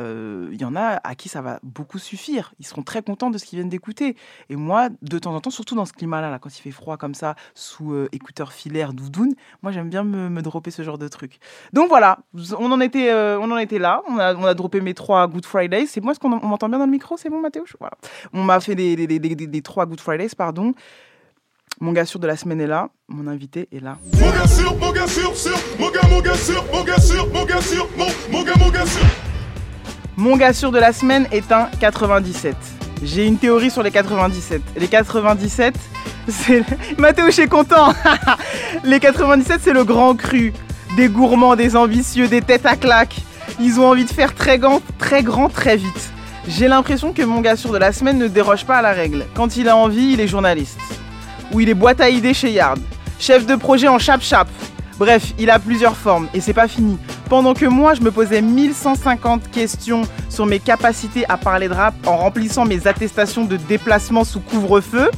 il 0.51 0.59
y 0.59 0.65
en 0.65 0.75
a 0.75 0.99
à 1.03 1.15
qui 1.15 1.29
ça 1.29 1.41
va 1.41 1.59
beaucoup 1.63 1.99
suffire. 2.07 2.53
Ils 2.59 2.65
seront 2.65 2.83
très 2.83 3.01
contents 3.01 3.29
de 3.29 3.37
ce 3.37 3.45
qu'ils 3.45 3.57
viennent 3.59 3.69
d'écouter. 3.69 4.15
Et 4.49 4.55
moi, 4.55 4.89
de 5.01 5.19
temps 5.19 5.35
en 5.35 5.41
temps, 5.41 5.49
surtout 5.49 5.75
dans 5.75 5.85
ce 5.85 5.93
climat-là, 5.93 6.31
là, 6.31 6.39
quand 6.39 6.49
il 6.57 6.61
fait 6.61 6.71
froid 6.71 6.97
comme 6.97 7.13
ça, 7.13 7.35
sous 7.53 7.93
euh, 7.93 8.07
écouteurs 8.11 8.53
filaires, 8.53 8.93
doudoune, 8.93 9.33
moi 9.61 9.71
j'aime 9.71 9.89
bien 9.89 10.03
me, 10.03 10.29
me 10.29 10.41
dropper 10.41 10.71
ce 10.71 10.81
genre 10.83 10.97
de 10.97 11.07
truc. 11.07 11.39
Donc 11.73 11.89
voilà, 11.89 12.19
on 12.57 12.71
en 12.71 12.79
était, 12.81 13.11
euh, 13.11 13.37
on 13.39 13.51
en 13.51 13.57
était 13.57 13.79
là. 13.79 14.01
On 14.09 14.17
a, 14.17 14.33
on 14.35 14.45
a 14.45 14.53
droppé 14.53 14.81
mes 14.81 14.93
trois 14.93 15.27
Good 15.27 15.45
Fridays. 15.45 15.87
C'est 15.87 16.01
moi, 16.01 16.11
est-ce 16.13 16.19
qu'on 16.19 16.31
on 16.31 16.47
m'entend 16.47 16.69
bien 16.69 16.79
dans 16.79 16.85
le 16.85 16.91
micro? 16.91 17.17
C'est 17.17 17.29
bon, 17.29 17.41
Mathéo? 17.41 17.65
On 18.33 18.43
m'a 18.43 18.59
fait 18.59 18.75
des, 18.75 18.95
des- 18.95 19.07
des- 19.19 19.35
des 19.47 19.61
trois 19.61 19.85
Good 19.85 19.99
Fridays, 19.99 20.29
pardon. 20.37 20.73
Mon 21.79 21.91
gars 21.91 22.05
sûr 22.05 22.19
de 22.19 22.25
la 22.25 22.35
semaine 22.37 22.59
est 22.61 22.67
là. 22.67 22.89
Mon 23.07 23.27
invité 23.27 23.67
est 23.71 23.79
là. 23.79 23.97
Mon 24.19 24.31
gars 24.31 24.47
sûr, 24.47 24.75
mon 24.77 24.91
gars 24.91 25.07
sûr, 25.07 25.35
sûr, 25.35 25.57
mon 25.79 25.91
gars, 25.91 26.01
mon 26.09 26.21
gars 26.21 26.35
sûr, 26.35 26.63
mon 26.73 26.83
gars 26.83 26.99
sûr, 26.99 27.27
mon 27.33 27.45
gars 27.45 27.61
sûr, 27.61 27.87
mon, 27.97 28.07
mon 28.31 28.43
gars, 28.43 28.53
mon 28.57 28.69
gars 28.71 28.85
sûr. 28.85 29.26
Mon 30.19 30.35
gars 30.35 30.51
sûr 30.51 30.71
de 30.71 30.79
la 30.79 30.93
semaine 30.93 31.27
est 31.31 31.51
un 31.51 31.69
97. 31.79 32.55
J'ai 33.03 33.27
une 33.27 33.37
théorie 33.37 33.69
sur 33.69 33.83
les 33.83 33.91
97. 33.91 34.63
Les 34.75 34.87
97, 34.87 35.75
c'est... 36.27 36.63
Mathéo, 36.97 37.27
est 37.27 37.47
content 37.47 37.93
Les 38.83 38.99
97, 38.99 39.61
c'est 39.63 39.73
le 39.73 39.83
grand 39.83 40.15
cru. 40.15 40.53
Des 40.95 41.07
gourmands, 41.07 41.55
des 41.55 41.75
ambitieux, 41.75 42.27
des 42.27 42.41
têtes 42.41 42.65
à 42.65 42.75
claques. 42.75 43.17
Ils 43.59 43.79
ont 43.79 43.85
envie 43.85 44.05
de 44.05 44.09
faire 44.09 44.33
très 44.33 44.57
grand, 44.57 44.81
très 44.97 45.21
grand, 45.21 45.49
très 45.49 45.77
vite. 45.77 46.11
J'ai 46.47 46.67
l'impression 46.67 47.13
que 47.13 47.21
mon 47.21 47.41
gars 47.41 47.55
sûr 47.55 47.71
de 47.71 47.77
la 47.77 47.91
semaine 47.91 48.17
ne 48.17 48.27
déroge 48.27 48.65
pas 48.65 48.77
à 48.77 48.81
la 48.81 48.93
règle. 48.93 49.27
Quand 49.35 49.55
il 49.55 49.69
a 49.69 49.77
envie, 49.77 50.13
il 50.13 50.19
est 50.19 50.27
journaliste. 50.27 50.79
Ou 51.53 51.59
il 51.59 51.69
est 51.69 51.75
boîte 51.75 52.01
à 52.01 52.09
idées 52.09 52.33
chez 52.33 52.49
Yard. 52.49 52.79
Chef 53.19 53.45
de 53.45 53.55
projet 53.55 53.87
en 53.87 53.99
chap-chap. 53.99 54.47
Bref, 54.97 55.33
il 55.37 55.49
a 55.49 55.59
plusieurs 55.59 55.95
formes 55.95 56.27
et 56.33 56.41
c'est 56.41 56.53
pas 56.53 56.67
fini. 56.67 56.97
Pendant 57.29 57.53
que 57.53 57.65
moi, 57.65 57.93
je 57.93 58.01
me 58.01 58.11
posais 58.11 58.41
1150 58.41 59.51
questions 59.51 60.01
sur 60.29 60.45
mes 60.45 60.59
capacités 60.59 61.23
à 61.29 61.37
parler 61.37 61.67
de 61.67 61.73
rap 61.73 61.93
en 62.07 62.17
remplissant 62.17 62.65
mes 62.65 62.87
attestations 62.87 63.45
de 63.45 63.57
déplacement 63.57 64.23
sous 64.23 64.39
couvre-feu, 64.39 65.09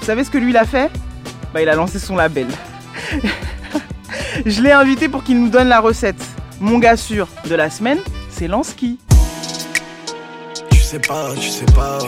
vous 0.00 0.06
savez 0.06 0.24
ce 0.24 0.30
que 0.30 0.38
lui 0.38 0.50
il 0.50 0.56
a 0.56 0.66
fait? 0.66 0.90
Bah, 1.54 1.62
il 1.62 1.68
a 1.68 1.74
lancé 1.74 1.98
son 1.98 2.16
label. 2.16 2.48
je 4.46 4.60
l'ai 4.60 4.72
invité 4.72 5.08
pour 5.08 5.24
qu'il 5.24 5.40
nous 5.40 5.48
donne 5.48 5.68
la 5.68 5.80
recette. 5.80 6.22
Mon 6.60 6.78
gars 6.78 6.96
sûr 6.96 7.28
de 7.48 7.54
la 7.54 7.70
semaine, 7.70 7.98
c'est 8.30 8.48
Lansky. 8.48 8.98
Tu 10.70 10.80
sais 10.80 10.98
pas, 10.98 11.30
tu 11.34 11.48
sais 11.48 11.66
pas 11.66 11.98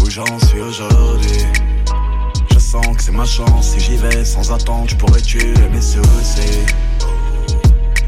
où 0.00 0.08
j'en 0.08 0.38
suis 0.38 0.60
aujourd'hui. 0.60 1.69
Sens 2.70 2.96
que 2.96 3.02
c'est 3.02 3.10
ma 3.10 3.24
chance, 3.24 3.70
si 3.70 3.80
j'y 3.80 3.96
vais 3.96 4.24
sans 4.24 4.52
attendre, 4.52 4.88
je 4.88 4.94
pourrais 4.94 5.20
tuer 5.20 5.54
mes 5.72 5.80
soucis. 5.80 6.64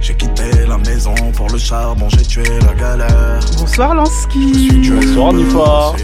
J'ai 0.00 0.14
quitté 0.14 0.52
la 0.68 0.78
maison 0.78 1.16
pour 1.34 1.48
le 1.50 1.58
charbon, 1.58 2.08
j'ai 2.10 2.22
tué 2.22 2.44
la 2.64 2.72
galère. 2.74 3.40
Bonsoir 3.58 3.92
Lansky. 3.92 4.88
Bonsoir 4.88 5.32
Nifa. 5.32 5.96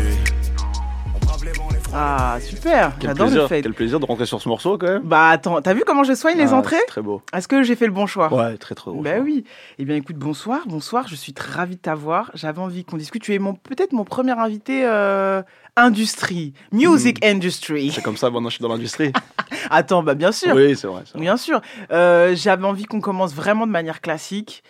Ah, 2.00 2.38
super. 2.40 2.92
J'adore 3.00 3.28
le 3.28 3.48
quel 3.48 3.74
plaisir 3.74 3.98
de 3.98 4.04
rentrer 4.04 4.24
sur 4.24 4.40
ce 4.40 4.48
morceau 4.48 4.78
quand 4.78 4.86
même. 4.86 5.02
Bah 5.02 5.30
attends, 5.30 5.60
t'as 5.60 5.74
vu 5.74 5.82
comment 5.84 6.04
je 6.04 6.14
soigne 6.14 6.38
les 6.38 6.52
Ah, 6.52 6.56
entrées 6.56 6.76
Très 6.86 7.02
beau. 7.02 7.22
Est-ce 7.32 7.48
que 7.48 7.64
j'ai 7.64 7.74
fait 7.74 7.86
le 7.86 7.92
bon 7.92 8.06
choix 8.06 8.32
Ouais, 8.32 8.56
très 8.56 8.76
très 8.76 8.92
beau. 8.92 9.00
Ben 9.00 9.20
oui. 9.20 9.42
Eh 9.78 9.84
bien 9.84 9.96
écoute, 9.96 10.14
bonsoir, 10.14 10.60
bonsoir, 10.66 11.08
je 11.08 11.16
suis 11.16 11.32
très 11.32 11.50
ravie 11.50 11.74
de 11.74 11.80
t'avoir. 11.80 12.30
J'avais 12.34 12.60
envie 12.60 12.84
qu'on 12.84 12.98
discute. 12.98 13.24
Tu 13.24 13.34
es 13.34 13.40
mon 13.40 13.54
peut-être 13.54 13.92
mon 13.92 14.04
premier 14.04 14.38
invité 14.38 14.86
euh, 14.86 15.42
industrie, 15.74 16.52
music 16.70 17.24
industry. 17.24 17.90
C'est 17.90 18.02
comme 18.02 18.16
ça 18.16 18.30
maintenant 18.30 18.48
je 18.48 18.54
suis 18.54 18.62
dans 18.62 18.68
l'industrie. 18.68 19.12
Attends, 19.70 20.04
bah 20.04 20.14
bien 20.14 20.30
sûr. 20.30 20.54
Oui, 20.54 20.76
c'est 20.76 20.86
vrai. 20.86 21.02
Bien 21.16 21.36
sûr. 21.36 21.60
Euh, 21.90 22.36
J'avais 22.36 22.64
envie 22.64 22.84
qu'on 22.84 23.00
commence 23.00 23.34
vraiment 23.34 23.66
de 23.66 23.72
manière 23.72 24.00
classique 24.00 24.62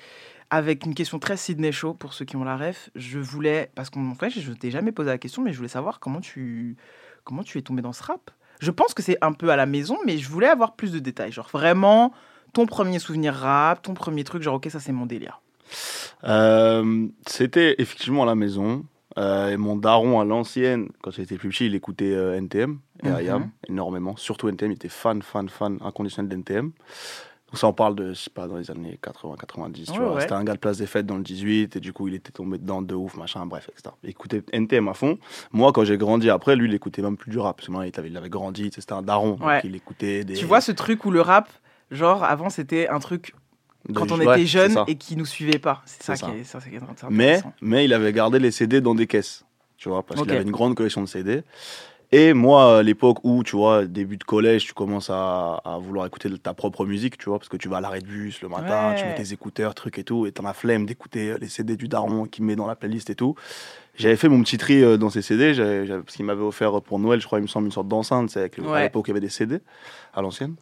avec 0.49 0.87
une 0.87 0.95
question 0.95 1.19
très 1.19 1.37
Sydney 1.37 1.73
Show 1.73 1.93
pour 1.93 2.15
ceux 2.15 2.25
qui 2.25 2.37
ont 2.37 2.45
la 2.45 2.57
ref. 2.57 2.89
Je 2.95 3.19
voulais, 3.19 3.71
parce 3.75 3.91
qu'en 3.91 4.15
fait, 4.15 4.31
je 4.31 4.49
ne 4.49 4.55
t'ai 4.55 4.71
jamais 4.71 4.93
posé 4.93 5.11
la 5.11 5.19
question, 5.19 5.43
mais 5.43 5.53
je 5.53 5.59
voulais 5.59 5.69
savoir 5.69 6.01
comment 6.01 6.21
tu, 6.21 6.77
comment 7.29 7.43
tu 7.43 7.59
es 7.59 7.63
tombé 7.63 7.83
dans 7.83 7.93
ce 7.93 8.03
rap? 8.03 8.31
Je 8.61 8.71
pense 8.71 8.95
que 8.95 9.03
c'est 9.03 9.19
un 9.21 9.33
peu 9.35 9.51
à 9.51 9.57
la 9.57 9.67
maison, 9.67 9.99
mais 10.07 10.17
je 10.17 10.29
voulais 10.31 10.49
avoir 10.49 10.75
plus 10.77 10.91
de 10.93 10.99
détails. 10.99 11.31
Genre 11.31 11.49
vraiment, 11.53 12.13
ton 12.55 12.65
premier 12.67 12.99
souvenir 12.99 13.35
rap, 13.35 13.83
ton 13.83 13.93
premier 13.95 14.25
truc, 14.25 14.43
genre 14.43 14.55
ok, 14.55 14.69
ça 14.71 14.81
c'est 14.81 14.93
mon 14.93 15.05
délire. 15.07 15.41
Euh, 16.25 17.07
C'était 17.27 17.77
effectivement 17.79 18.23
à 18.23 18.27
la 18.27 18.35
maison. 18.35 18.85
Euh, 19.19 19.51
et 19.51 19.57
mon 19.57 19.75
daron 19.77 20.21
à 20.21 20.25
l'ancienne, 20.25 20.89
quand 21.03 21.11
j'étais 21.11 21.37
plus 21.37 21.49
petit, 21.49 21.67
il 21.67 21.75
écoutait 21.75 22.15
euh, 22.15 22.37
NTM 22.37 22.79
et 23.05 23.09
Mhm. 23.11 23.21
IAM 23.21 23.51
énormément. 23.69 24.17
Surtout 24.17 24.49
NTM, 24.49 24.71
il 24.73 24.75
était 24.77 24.89
fan, 24.89 25.23
fan, 25.23 25.49
fan 25.49 25.79
inconditionnel 25.81 26.29
d'NTM. 26.31 26.71
Donc 27.51 27.59
ça, 27.59 27.67
on 27.67 27.73
parle 27.73 27.95
de, 27.95 28.09
je 28.11 28.19
sais 28.21 28.31
pas, 28.31 28.47
dans 28.47 28.57
les 28.59 28.71
années 28.71 28.99
80-90, 29.03 29.85
tu 29.87 29.93
Ouais, 29.93 29.99
vois. 29.99 30.15
ouais. 30.17 30.21
C'était 30.21 30.35
un 30.35 30.45
gars 30.45 30.53
de 30.53 30.59
Place 30.59 30.77
des 30.79 30.87
Fêtes 30.87 31.07
dans 31.07 31.17
le 31.17 31.23
18, 31.23 31.77
et 31.77 31.81
du 31.81 31.95
coup, 31.95 32.07
il 32.09 32.15
était 32.15 32.31
tombé 32.31 32.59
dedans 32.59 32.83
de 32.83 32.95
ouf, 32.95 33.17
machin, 33.17 33.47
bref, 33.47 33.71
etc. 33.73 33.95
Il 34.03 34.11
écoutait 34.11 34.43
NTM 34.53 34.87
à 34.89 34.93
fond. 34.95 35.19
Moi, 35.53 35.73
quand 35.73 35.83
j'ai 35.85 35.97
grandi 35.97 36.29
après, 36.29 36.57
lui, 36.57 36.69
il 36.69 36.75
écoutait 36.75 37.01
même 37.01 37.17
plus 37.17 37.31
du 37.31 37.39
rap, 37.39 37.57
parce 37.57 37.69
que 37.69 37.73
moi, 37.73 37.87
il 37.87 37.93
avait, 37.99 38.09
il 38.11 38.17
avait 38.19 38.29
grandi, 38.29 38.71
c'était 38.75 38.93
un 38.93 39.01
daron, 39.03 39.31
donc 39.37 39.47
Ouais. 39.47 39.61
il 39.65 39.75
écoutait 39.75 40.25
des... 40.25 40.35
Tu 40.35 40.45
vois 40.45 40.61
ce 40.61 40.73
truc 40.73 41.07
où 41.07 41.11
le 41.11 41.23
rap, 41.23 41.49
genre 41.91 42.23
avant 42.23 42.51
c'était 42.51 42.87
un 42.89 42.99
truc 42.99 43.35
quand 43.95 44.13
on 44.13 44.21
était 44.21 44.45
jeune 44.45 44.77
et 44.87 44.97
qui 44.97 45.17
nous 45.17 45.25
suivait 45.25 45.59
pas. 45.59 45.81
C'est 45.87 46.03
ça, 46.03 46.15
qui 46.17 46.39
est, 46.41 46.45
ça, 46.45 46.61
c'est 46.61 46.71
Mais, 47.09 47.29
intéressant. 47.37 47.53
mais 47.63 47.87
il 47.87 47.95
avait 47.95 48.13
gardé 48.13 48.39
les 48.39 48.51
CD 48.51 48.83
dans 48.83 48.95
des 48.95 49.07
caisses, 49.07 49.47
tu 49.79 49.89
vois, 49.89 50.03
parce 50.03 50.21
qu'il 50.21 50.31
avait 50.31 50.43
une 50.43 50.51
grande 50.51 50.75
collection 50.75 51.01
de 51.01 51.07
CD. 51.07 51.43
Et 52.11 52.33
moi, 52.33 52.79
à 52.79 52.83
l'époque 52.83 53.19
où, 53.23 53.43
tu 53.45 53.55
vois, 53.57 53.85
début 53.85 54.17
de 54.17 54.25
collège, 54.25 54.65
tu 54.65 54.73
commences 54.73 55.11
à, 55.11 55.61
à 55.63 55.77
vouloir 55.79 56.07
écouter 56.07 56.31
ta 56.39 56.55
propre 56.55 56.87
musique, 56.87 57.19
tu 57.19 57.29
vois, 57.29 57.39
parce 57.39 57.51
que 57.51 57.59
tu 57.59 57.69
vas 57.69 57.77
à 57.77 57.81
l'arrêt 57.83 58.01
de 58.01 58.07
bus 58.07 58.41
le 58.41 58.49
matin, 58.49 58.95
tu 58.97 59.05
mets 59.05 59.15
tes 59.15 59.35
écouteurs, 59.35 59.75
trucs 59.75 59.99
et 59.99 60.05
tout, 60.05 60.25
et 60.27 60.33
t'en 60.33 60.47
as 60.47 60.55
flemme 60.55 60.87
d'écouter 60.87 61.35
les 61.39 61.49
CD 61.49 61.77
du 61.77 61.87
daron 61.87 62.25
qui 62.25 62.43
met 62.43 62.57
dans 62.57 62.67
la 62.67 62.77
playlist 62.77 63.11
et 63.11 63.15
tout. 63.15 63.35
J'avais 63.95 64.17
fait 64.17 64.29
mon 64.29 64.43
petit 64.43 64.57
tri 64.59 64.83
euh, 64.83 64.97
dans 64.97 65.11
ces 65.11 65.21
CD, 65.23 65.53
parce 66.05 66.17
qu'il 66.17 66.25
m'avait 66.25 66.41
offert 66.43 66.81
pour 66.81 66.99
Noël, 66.99 67.21
je 67.21 67.27
crois, 67.27 67.41
il 67.41 67.43
me 67.43 67.47
semble, 67.49 67.67
une 67.67 67.73
sorte 67.73 67.89
d'enceinte, 67.89 68.31
c'est 68.31 68.59
Ouais. 68.59 68.79
à 68.79 68.83
l'époque, 68.85 69.05
il 69.09 69.11
y 69.11 69.13
avait 69.13 69.21
des 69.21 69.29
CD 69.29 69.59
à 70.15 70.23
l'ancienne. 70.23 70.55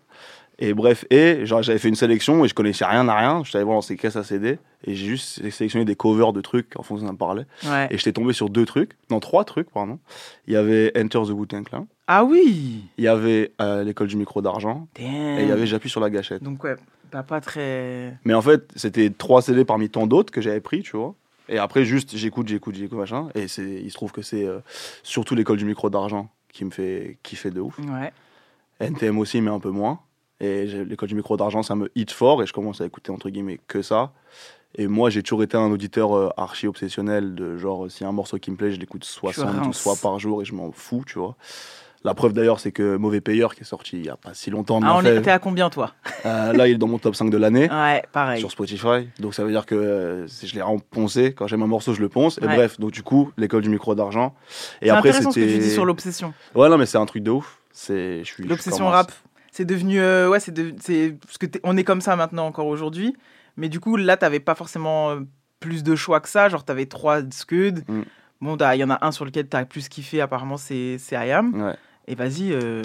Et 0.59 0.73
bref, 0.73 1.05
et 1.11 1.45
j'avais 1.45 1.79
fait 1.79 1.89
une 1.89 1.97
sélection 1.97 2.45
et 2.45 2.49
je 2.49 2.55
connaissais 2.55 2.87
rien 2.87 3.07
à 3.09 3.19
rien. 3.19 3.43
Je 3.45 3.51
savais 3.51 3.65
voir 3.65 3.77
dans 3.77 3.83
ces 3.83 3.97
caisses 3.97 4.17
à 4.17 4.25
CD 4.25 4.59
et 4.85 4.95
j'ai 4.95 5.07
juste 5.07 5.51
sélectionné 5.51 5.85
des 5.85 5.97
covers 5.97 6.33
de 6.33 6.41
trucs 6.41 6.79
en 6.79 6.83
fonction 6.83 7.07
d'un 7.07 7.15
parlait. 7.15 7.45
Ouais. 7.65 7.89
Et 7.91 7.99
j'étais 7.99 8.13
tombé 8.13 8.33
sur 8.33 8.49
deux 8.49 8.65
trucs, 8.65 8.93
non, 9.11 9.21
trois 9.21 9.45
trucs, 9.45 9.71
pardon. 9.71 9.99
Il 10.47 10.55
y 10.55 10.57
avait 10.57 10.93
Enter 10.99 11.21
the 11.27 11.31
Wu-Tang 11.31 11.65
Clan. 11.65 11.87
Ah 12.07 12.25
oui 12.25 12.85
Il 12.97 13.05
y 13.05 13.09
avait 13.09 13.53
euh, 13.61 13.85
l'école 13.85 14.07
du 14.07 14.17
micro 14.17 14.41
d'argent. 14.41 14.89
Damn. 14.99 15.07
Et 15.39 15.43
il 15.43 15.49
y 15.49 15.53
avait 15.53 15.67
J'appuie 15.67 15.91
sur 15.91 16.01
la 16.01 16.09
gâchette. 16.09 16.43
Donc 16.43 16.65
ouais, 16.65 16.77
t'as 17.11 17.23
pas 17.23 17.41
très... 17.43 18.17
Mais 18.25 18.33
en 18.33 18.43
fait, 18.43 18.71
c'était 18.77 19.11
trois 19.11 19.43
CD 19.43 19.65
parmi 19.65 19.91
tant 19.91 20.07
d'autres 20.07 20.33
que 20.33 20.41
j'avais 20.41 20.61
pris, 20.61 20.83
tu 20.83 20.97
vois. 20.97 21.15
Et 21.49 21.59
après, 21.59 21.85
juste, 21.85 22.17
j'écoute, 22.17 22.49
j'écoute, 22.49 22.75
j'écoute, 22.75 22.99
machin. 22.99 23.29
Et 23.35 23.47
c'est, 23.47 23.63
il 23.63 23.91
se 23.91 23.95
trouve 23.95 24.13
que 24.13 24.23
c'est 24.23 24.47
euh, 24.47 24.61
surtout 25.03 25.35
l'école 25.35 25.59
du 25.59 25.65
micro 25.65 25.91
d'argent 25.91 26.31
qui 26.53 26.65
me 26.65 26.71
fait 26.71 27.19
kiffer 27.23 27.51
de 27.51 27.61
ouf. 27.61 27.79
Ouais. 27.79 28.13
NTM 28.81 29.19
aussi, 29.19 29.41
mais 29.41 29.51
un 29.51 29.61
peu 29.61 29.71
moins. 29.71 30.01
Et 30.41 30.67
l'école 30.67 31.09
du 31.09 31.15
micro 31.15 31.37
d'argent, 31.37 31.63
ça 31.63 31.75
me 31.75 31.91
hit 31.95 32.11
fort 32.11 32.43
et 32.43 32.47
je 32.47 32.53
commence 32.53 32.81
à 32.81 32.85
écouter 32.87 33.11
entre 33.11 33.31
guillemets 33.31 33.59
que 33.69 33.81
ça. 33.83 34.13
Et 34.79 34.87
moi, 34.89 35.09
j'ai 35.09 35.23
toujours 35.23 35.43
été 35.43 35.57
un 35.57 35.71
auditeur 35.71 36.15
euh, 36.15 36.29
archi 36.37 36.67
obsessionnel 36.67 37.35
de 37.35 37.57
genre, 37.57 37.91
s'il 37.91 38.03
y 38.03 38.05
a 38.05 38.09
un 38.09 38.13
morceau 38.13 38.39
qui 38.39 38.51
me 38.51 38.57
plaît, 38.57 38.71
je 38.73 38.79
l'écoute 38.79 39.05
60 39.05 39.49
rinces. 39.49 39.81
fois 39.81 39.95
par 40.01 40.19
jour 40.19 40.43
et 40.43 40.45
je 40.45 40.53
m'en 40.55 40.71
fous, 40.73 41.03
tu 41.07 41.19
vois. 41.19 41.37
La 42.05 42.13
preuve 42.15 42.35
d'ailleurs, 42.35 42.61
c'est 42.61 42.73
que 42.73 42.97
Mauvais 42.97 43.23
Payeur, 43.23 43.55
qui 43.55 43.63
est 43.63 43.65
sorti 43.65 43.97
il 43.97 44.05
y 44.05 44.11
a 44.11 44.17
pas 44.17 44.35
si 44.35 44.51
longtemps, 44.51 44.79
Ah, 44.85 44.97
on 44.97 45.01
fait- 45.01 45.23
t'es 45.23 45.31
à 45.31 45.39
combien 45.39 45.71
toi? 45.71 45.93
Euh, 46.27 46.53
là, 46.53 46.69
il 46.69 46.75
est 46.75 46.79
dans 46.79 46.87
mon 46.87 46.99
top 46.99 47.17
5 47.17 47.31
de 47.31 47.37
l'année. 47.39 47.71
Ouais, 47.71 48.03
pareil. 48.13 48.39
Sur 48.39 48.51
Spotify. 48.51 49.09
Donc 49.19 49.35
ça 49.35 49.43
veut 49.43 49.51
dire 49.51 49.65
que 49.65 49.75
euh, 49.75 50.29
si 50.29 50.47
je 50.47 50.55
l'ai 50.55 50.63
poncé. 50.91 51.33
Quand 51.33 51.47
j'aime 51.47 51.63
un 51.63 51.67
morceau, 51.67 51.95
je 51.95 52.01
le 52.03 52.11
ponce. 52.11 52.39
Et 52.43 52.47
Ouais. 52.47 52.55
bref, 52.55 52.79
donc 52.79 52.93
du 52.93 53.03
coup, 53.03 53.33
l'école 53.39 53.63
du 53.63 53.71
micro 53.71 53.95
d'argent. 53.95 54.35
Et 54.83 54.87
C'est 54.87 54.91
après, 54.91 55.09
intéressant 55.09 55.31
ce 55.33 55.41
que 55.41 55.45
tu 55.45 55.51
c'était- 55.51 55.65
dis 55.65 55.71
sur 55.71 55.87
l'obsession. 55.87 56.35
Ouais, 56.55 56.69
non, 56.69 56.77
mais 56.77 56.87
c'est 56.87 56.99
un 56.99 57.07
truc 57.07 57.23
de 57.23 57.31
ouf. 57.31 57.59
C'est, 57.73 58.23
L'obsession 58.41 58.87
rap, 58.89 59.11
c'est 59.57 59.65
devenu... 59.65 60.01
euh, 60.01 60.29
ouais, 60.29 60.39
c'est... 60.39 60.53
De... 60.53 60.75
c'est... 60.81 61.17
Parce 61.25 61.39
que 61.39 61.47
on 61.65 61.79
est 61.79 61.85
comme 61.85 62.03
ça 62.03 62.15
maintenant 62.15 62.47
encore 62.47 62.67
aujourd'hui. 62.67 63.17
Mais 63.57 63.71
du 63.71 63.81
coup, 63.81 63.97
là, 63.97 64.19
t'avais 64.19 64.39
pas 64.39 64.55
forcément 64.55 65.13
euh, 65.13 65.21
plus 65.61 65.83
de 65.83 65.97
choix 65.97 66.21
que 66.21 66.29
ça. 66.29 66.51
Genre, 66.51 66.63
t'avais 66.63 66.85
trois 66.85 67.21
scuds. 67.31 67.83
Mm. 67.89 68.03
Bon, 68.43 68.59
il 68.75 68.77
y 68.77 68.85
en 68.85 68.91
a 68.91 68.99
un 69.01 69.13
sur 69.13 69.25
lequel 69.25 69.49
t'as 69.49 69.65
plus 69.65 69.89
kiffé, 69.89 70.21
apparemment, 70.21 70.59
c'est 70.59 70.99
c'est. 70.99 71.17
Ouais. 71.17 71.75
Et 72.07 72.15
vas-y, 72.15 72.53
euh, 72.53 72.83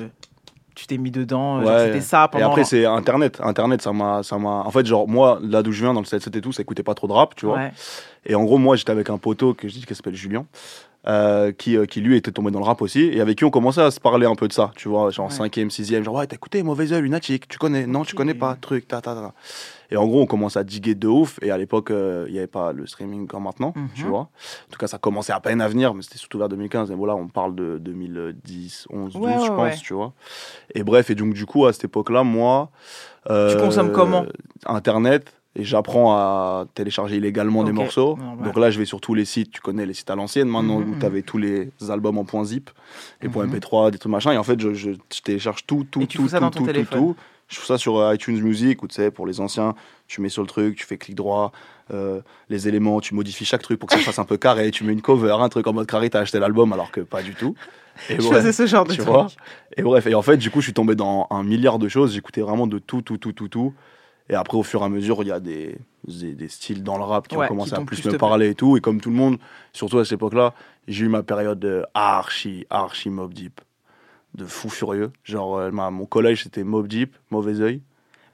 tu 0.73 0.87
t'es 0.87 0.97
mis 0.97 1.11
dedans. 1.11 1.61
genre, 1.61 1.69
Ouais. 1.69 1.87
C'était 1.87 1.99
ça 1.99 2.29
pendant. 2.29 2.45
Et 2.45 2.47
après, 2.47 2.63
c'est 2.63 2.85
Internet. 2.85 3.41
Internet, 3.43 3.81
ça 3.81 3.91
m'a, 3.91 4.23
ça 4.23 4.37
m'a. 4.37 4.63
En 4.65 4.71
fait, 4.71 4.85
genre, 4.85 5.09
moi, 5.09 5.39
là 5.43 5.63
d'où 5.63 5.73
je 5.73 5.83
viens, 5.83 5.93
dans 5.93 5.99
le 5.99 6.05
7 6.05 6.33
et 6.33 6.39
tout, 6.39 6.53
ça 6.53 6.61
écoutait 6.61 6.83
pas 6.83 6.93
trop 6.93 7.07
de 7.07 7.13
rap, 7.13 7.35
tu 7.35 7.47
vois. 7.47 7.59
Et 8.25 8.33
en 8.33 8.45
gros, 8.45 8.57
moi, 8.57 8.77
j'étais 8.77 8.91
avec 8.91 9.09
un 9.09 9.17
poteau 9.17 9.53
que 9.53 9.67
je 9.67 9.73
dis 9.73 9.85
qui 9.85 9.93
s'appelle 9.93 10.15
Julien, 10.15 10.45
euh, 11.07 11.51
qui, 11.51 11.77
euh, 11.77 11.85
qui 11.85 11.99
lui 12.01 12.15
était 12.15 12.31
tombé 12.31 12.51
dans 12.51 12.59
le 12.59 12.65
rap 12.65 12.81
aussi, 12.81 13.01
et 13.01 13.21
avec 13.21 13.37
qui 13.37 13.43
on 13.45 13.49
commençait 13.49 13.81
à 13.81 13.89
se 13.91 13.99
parler 13.99 14.25
un 14.27 14.35
peu 14.35 14.47
de 14.47 14.53
ça, 14.53 14.71
tu 14.75 14.87
vois, 14.87 15.09
genre 15.09 15.29
5ème, 15.31 15.69
6ème, 15.71 16.03
genre, 16.03 16.15
ouais, 16.15 16.27
t'as 16.27 16.35
écouté 16.35 16.61
Mauvais 16.63 16.91
Oeil, 16.93 17.01
Lunatic, 17.01 17.47
tu 17.47 17.57
connais 17.57 17.87
Non, 17.87 18.03
tu 18.03 18.13
connais 18.15 18.33
pas, 18.35 18.55
truc, 18.55 18.87
ta, 18.87 19.01
ta, 19.01 19.15
ta. 19.15 19.33
Et 19.89 19.97
en 19.97 20.07
gros, 20.07 20.21
on 20.21 20.25
commence 20.25 20.55
à 20.57 20.63
diguer 20.63 20.95
de 20.95 21.07
ouf, 21.07 21.37
et 21.41 21.49
à 21.51 21.57
l'époque, 21.57 21.91
euh, 21.91 22.25
il 22.27 22.33
n'y 22.33 22.37
avait 22.37 22.47
pas 22.47 22.71
le 22.71 22.85
streaming 22.87 23.27
comme 23.27 23.43
maintenant, 23.43 23.73
tu 23.95 24.03
Mhm. 24.03 24.09
vois. 24.09 24.19
En 24.21 24.71
tout 24.71 24.77
cas, 24.79 24.87
ça 24.87 24.97
commençait 24.99 25.33
à 25.33 25.39
peine 25.39 25.59
à 25.59 25.67
venir, 25.67 25.93
mais 25.93 26.01
c'était 26.03 26.17
surtout 26.19 26.37
vers 26.37 26.47
2015, 26.49 26.91
et 26.91 26.95
voilà, 26.95 27.15
on 27.15 27.27
parle 27.27 27.55
de 27.55 27.77
2010, 27.79 28.85
11, 28.89 29.13
12, 29.13 29.21
Ouais, 29.25 29.35
ouais, 29.37 29.45
je 29.45 29.51
pense, 29.51 29.81
tu 29.81 29.93
vois. 29.93 30.13
Et 30.75 30.83
bref, 30.83 31.09
et 31.09 31.15
donc, 31.15 31.33
du 31.33 31.45
coup, 31.45 31.65
à 31.65 31.73
cette 31.73 31.85
époque-là, 31.85 32.23
moi. 32.23 32.69
euh, 33.29 33.55
consommes 33.59 33.91
comment? 33.91 34.25
Internet. 34.65 35.33
Et 35.57 35.63
j'apprends 35.65 36.13
à 36.15 36.65
télécharger 36.75 37.17
illégalement 37.17 37.65
des 37.65 37.73
morceaux. 37.73 38.15
Normal. 38.17 38.45
Donc 38.45 38.57
là, 38.57 38.71
je 38.71 38.79
vais 38.79 38.85
sur 38.85 39.01
tous 39.01 39.13
les 39.13 39.25
sites. 39.25 39.51
Tu 39.51 39.59
connais 39.59 39.85
les 39.85 39.93
sites 39.93 40.09
à 40.09 40.15
l'ancienne 40.15 40.47
maintenant 40.47 40.79
Mhm, 40.79 40.85
où 40.89 40.93
mhm. 40.93 40.99
tu 40.99 41.05
avais 41.05 41.21
tous 41.23 41.37
les 41.37 41.71
albums 41.89 42.17
en 42.17 42.23
point 42.23 42.45
.zip 42.45 42.69
et 43.21 43.27
point 43.27 43.45
Mhm. 43.45 43.55
.mp3, 43.59 43.91
des 43.91 43.97
trucs 43.97 44.11
machin. 44.11 44.31
Et 44.31 44.37
en 44.37 44.43
fait, 44.43 44.59
je, 44.61 44.73
je- 44.73 44.91
je 44.91 45.21
télécharge 45.21 45.65
tout, 45.65 45.85
tout, 45.91 46.01
Et 46.01 46.07
tout, 46.07 46.27
tout, 46.29 46.29
tout, 46.39 46.49
tout, 46.51 46.65
téléphone. 46.65 46.99
tout. 46.99 47.15
Je 47.49 47.59
fais 47.59 47.65
ça 47.65 47.77
sur 47.77 47.97
euh, 47.97 48.15
iTunes 48.15 48.39
Music 48.41 48.81
ou 48.81 48.87
tu 48.87 48.95
sais, 48.95 49.11
pour 49.11 49.27
les 49.27 49.41
anciens, 49.41 49.75
tu 50.07 50.21
mets 50.21 50.29
sur 50.29 50.41
le 50.41 50.47
truc, 50.47 50.77
tu 50.77 50.85
fais 50.85 50.97
clic 50.97 51.17
droit, 51.17 51.51
euh, 51.93 52.21
les 52.47 52.69
éléments, 52.69 53.01
tu 53.01 53.13
modifies 53.13 53.43
chaque 53.43 53.61
truc 53.61 53.77
pour 53.77 53.89
que 53.89 53.95
ça 53.95 54.01
fasse 54.01 54.19
un 54.19 54.23
peu 54.25 54.37
carré. 54.37 54.71
Tu 54.71 54.85
mets 54.85 54.93
une 54.93 55.01
cover, 55.01 55.35
un 55.37 55.49
truc 55.49 55.67
en 55.67 55.73
mode 55.73 55.85
carré, 55.85 56.09
t'as 56.09 56.21
acheté 56.21 56.39
l'album 56.39 56.71
alors 56.71 56.91
que 56.91 57.01
pas 57.01 57.21
du 57.21 57.35
tout. 57.35 57.55
Et 58.09 58.15
Je 58.15 58.21
faisais 58.21 58.53
ce 58.53 58.65
genre 58.67 58.85
de 58.85 58.91
tu 58.93 58.99
truc. 58.99 59.09
vois. 59.09 59.27
Et 59.75 59.81
bref, 59.81 60.07
et 60.07 60.15
en 60.15 60.21
fait, 60.21 60.37
du 60.37 60.49
coup, 60.49 60.61
je 60.61 60.67
suis 60.67 60.73
tombé 60.73 60.95
dans 60.95 61.27
un 61.29 61.43
milliard 61.43 61.77
de 61.77 61.89
choses. 61.89 62.13
J'écoutais 62.13 62.39
vraiment 62.39 62.67
de 62.67 62.79
tout, 62.79 63.01
tout, 63.01 63.17
tout, 63.17 63.33
tout, 63.33 63.49
tout. 63.49 63.73
Et 64.31 64.35
après, 64.35 64.57
au 64.57 64.63
fur 64.63 64.81
et 64.81 64.85
à 64.85 64.89
mesure, 64.89 65.21
il 65.21 65.27
y 65.27 65.31
a 65.31 65.39
des, 65.39 65.77
des, 66.07 66.33
des 66.33 66.47
styles 66.47 66.83
dans 66.83 66.97
le 66.97 67.03
rap 67.03 67.27
qui 67.27 67.35
Ouais, 67.35 67.41
ont 67.41 67.43
qui 67.43 67.47
commencé 67.49 67.73
à 67.73 67.81
plus 67.81 67.99
plus 68.01 68.09
me 68.09 68.17
parler 68.17 68.49
et 68.49 68.55
tout. 68.55 68.77
Et 68.77 68.81
comme 68.81 68.99
tout 69.01 69.09
le 69.09 69.15
monde, 69.15 69.37
surtout 69.73 69.99
à 69.99 70.05
cette 70.05 70.13
époque-là, 70.13 70.53
j'ai 70.87 71.05
eu 71.05 71.09
ma 71.09 71.21
période 71.21 71.59
de 71.59 71.83
archi, 71.93 72.65
archi 72.69 73.09
Mob 73.09 73.33
Deep. 73.33 73.61
De 74.33 74.45
fou 74.45 74.69
furieux. 74.69 75.11
Genre, 75.25 75.57
euh, 75.57 75.71
ma- 75.71 75.91
mon 75.91 76.05
collège, 76.05 76.43
c'était 76.43 76.63
Mob 76.63 76.87
Deep, 76.87 77.15
Mauvais 77.29 77.59
Oeil. 77.59 77.81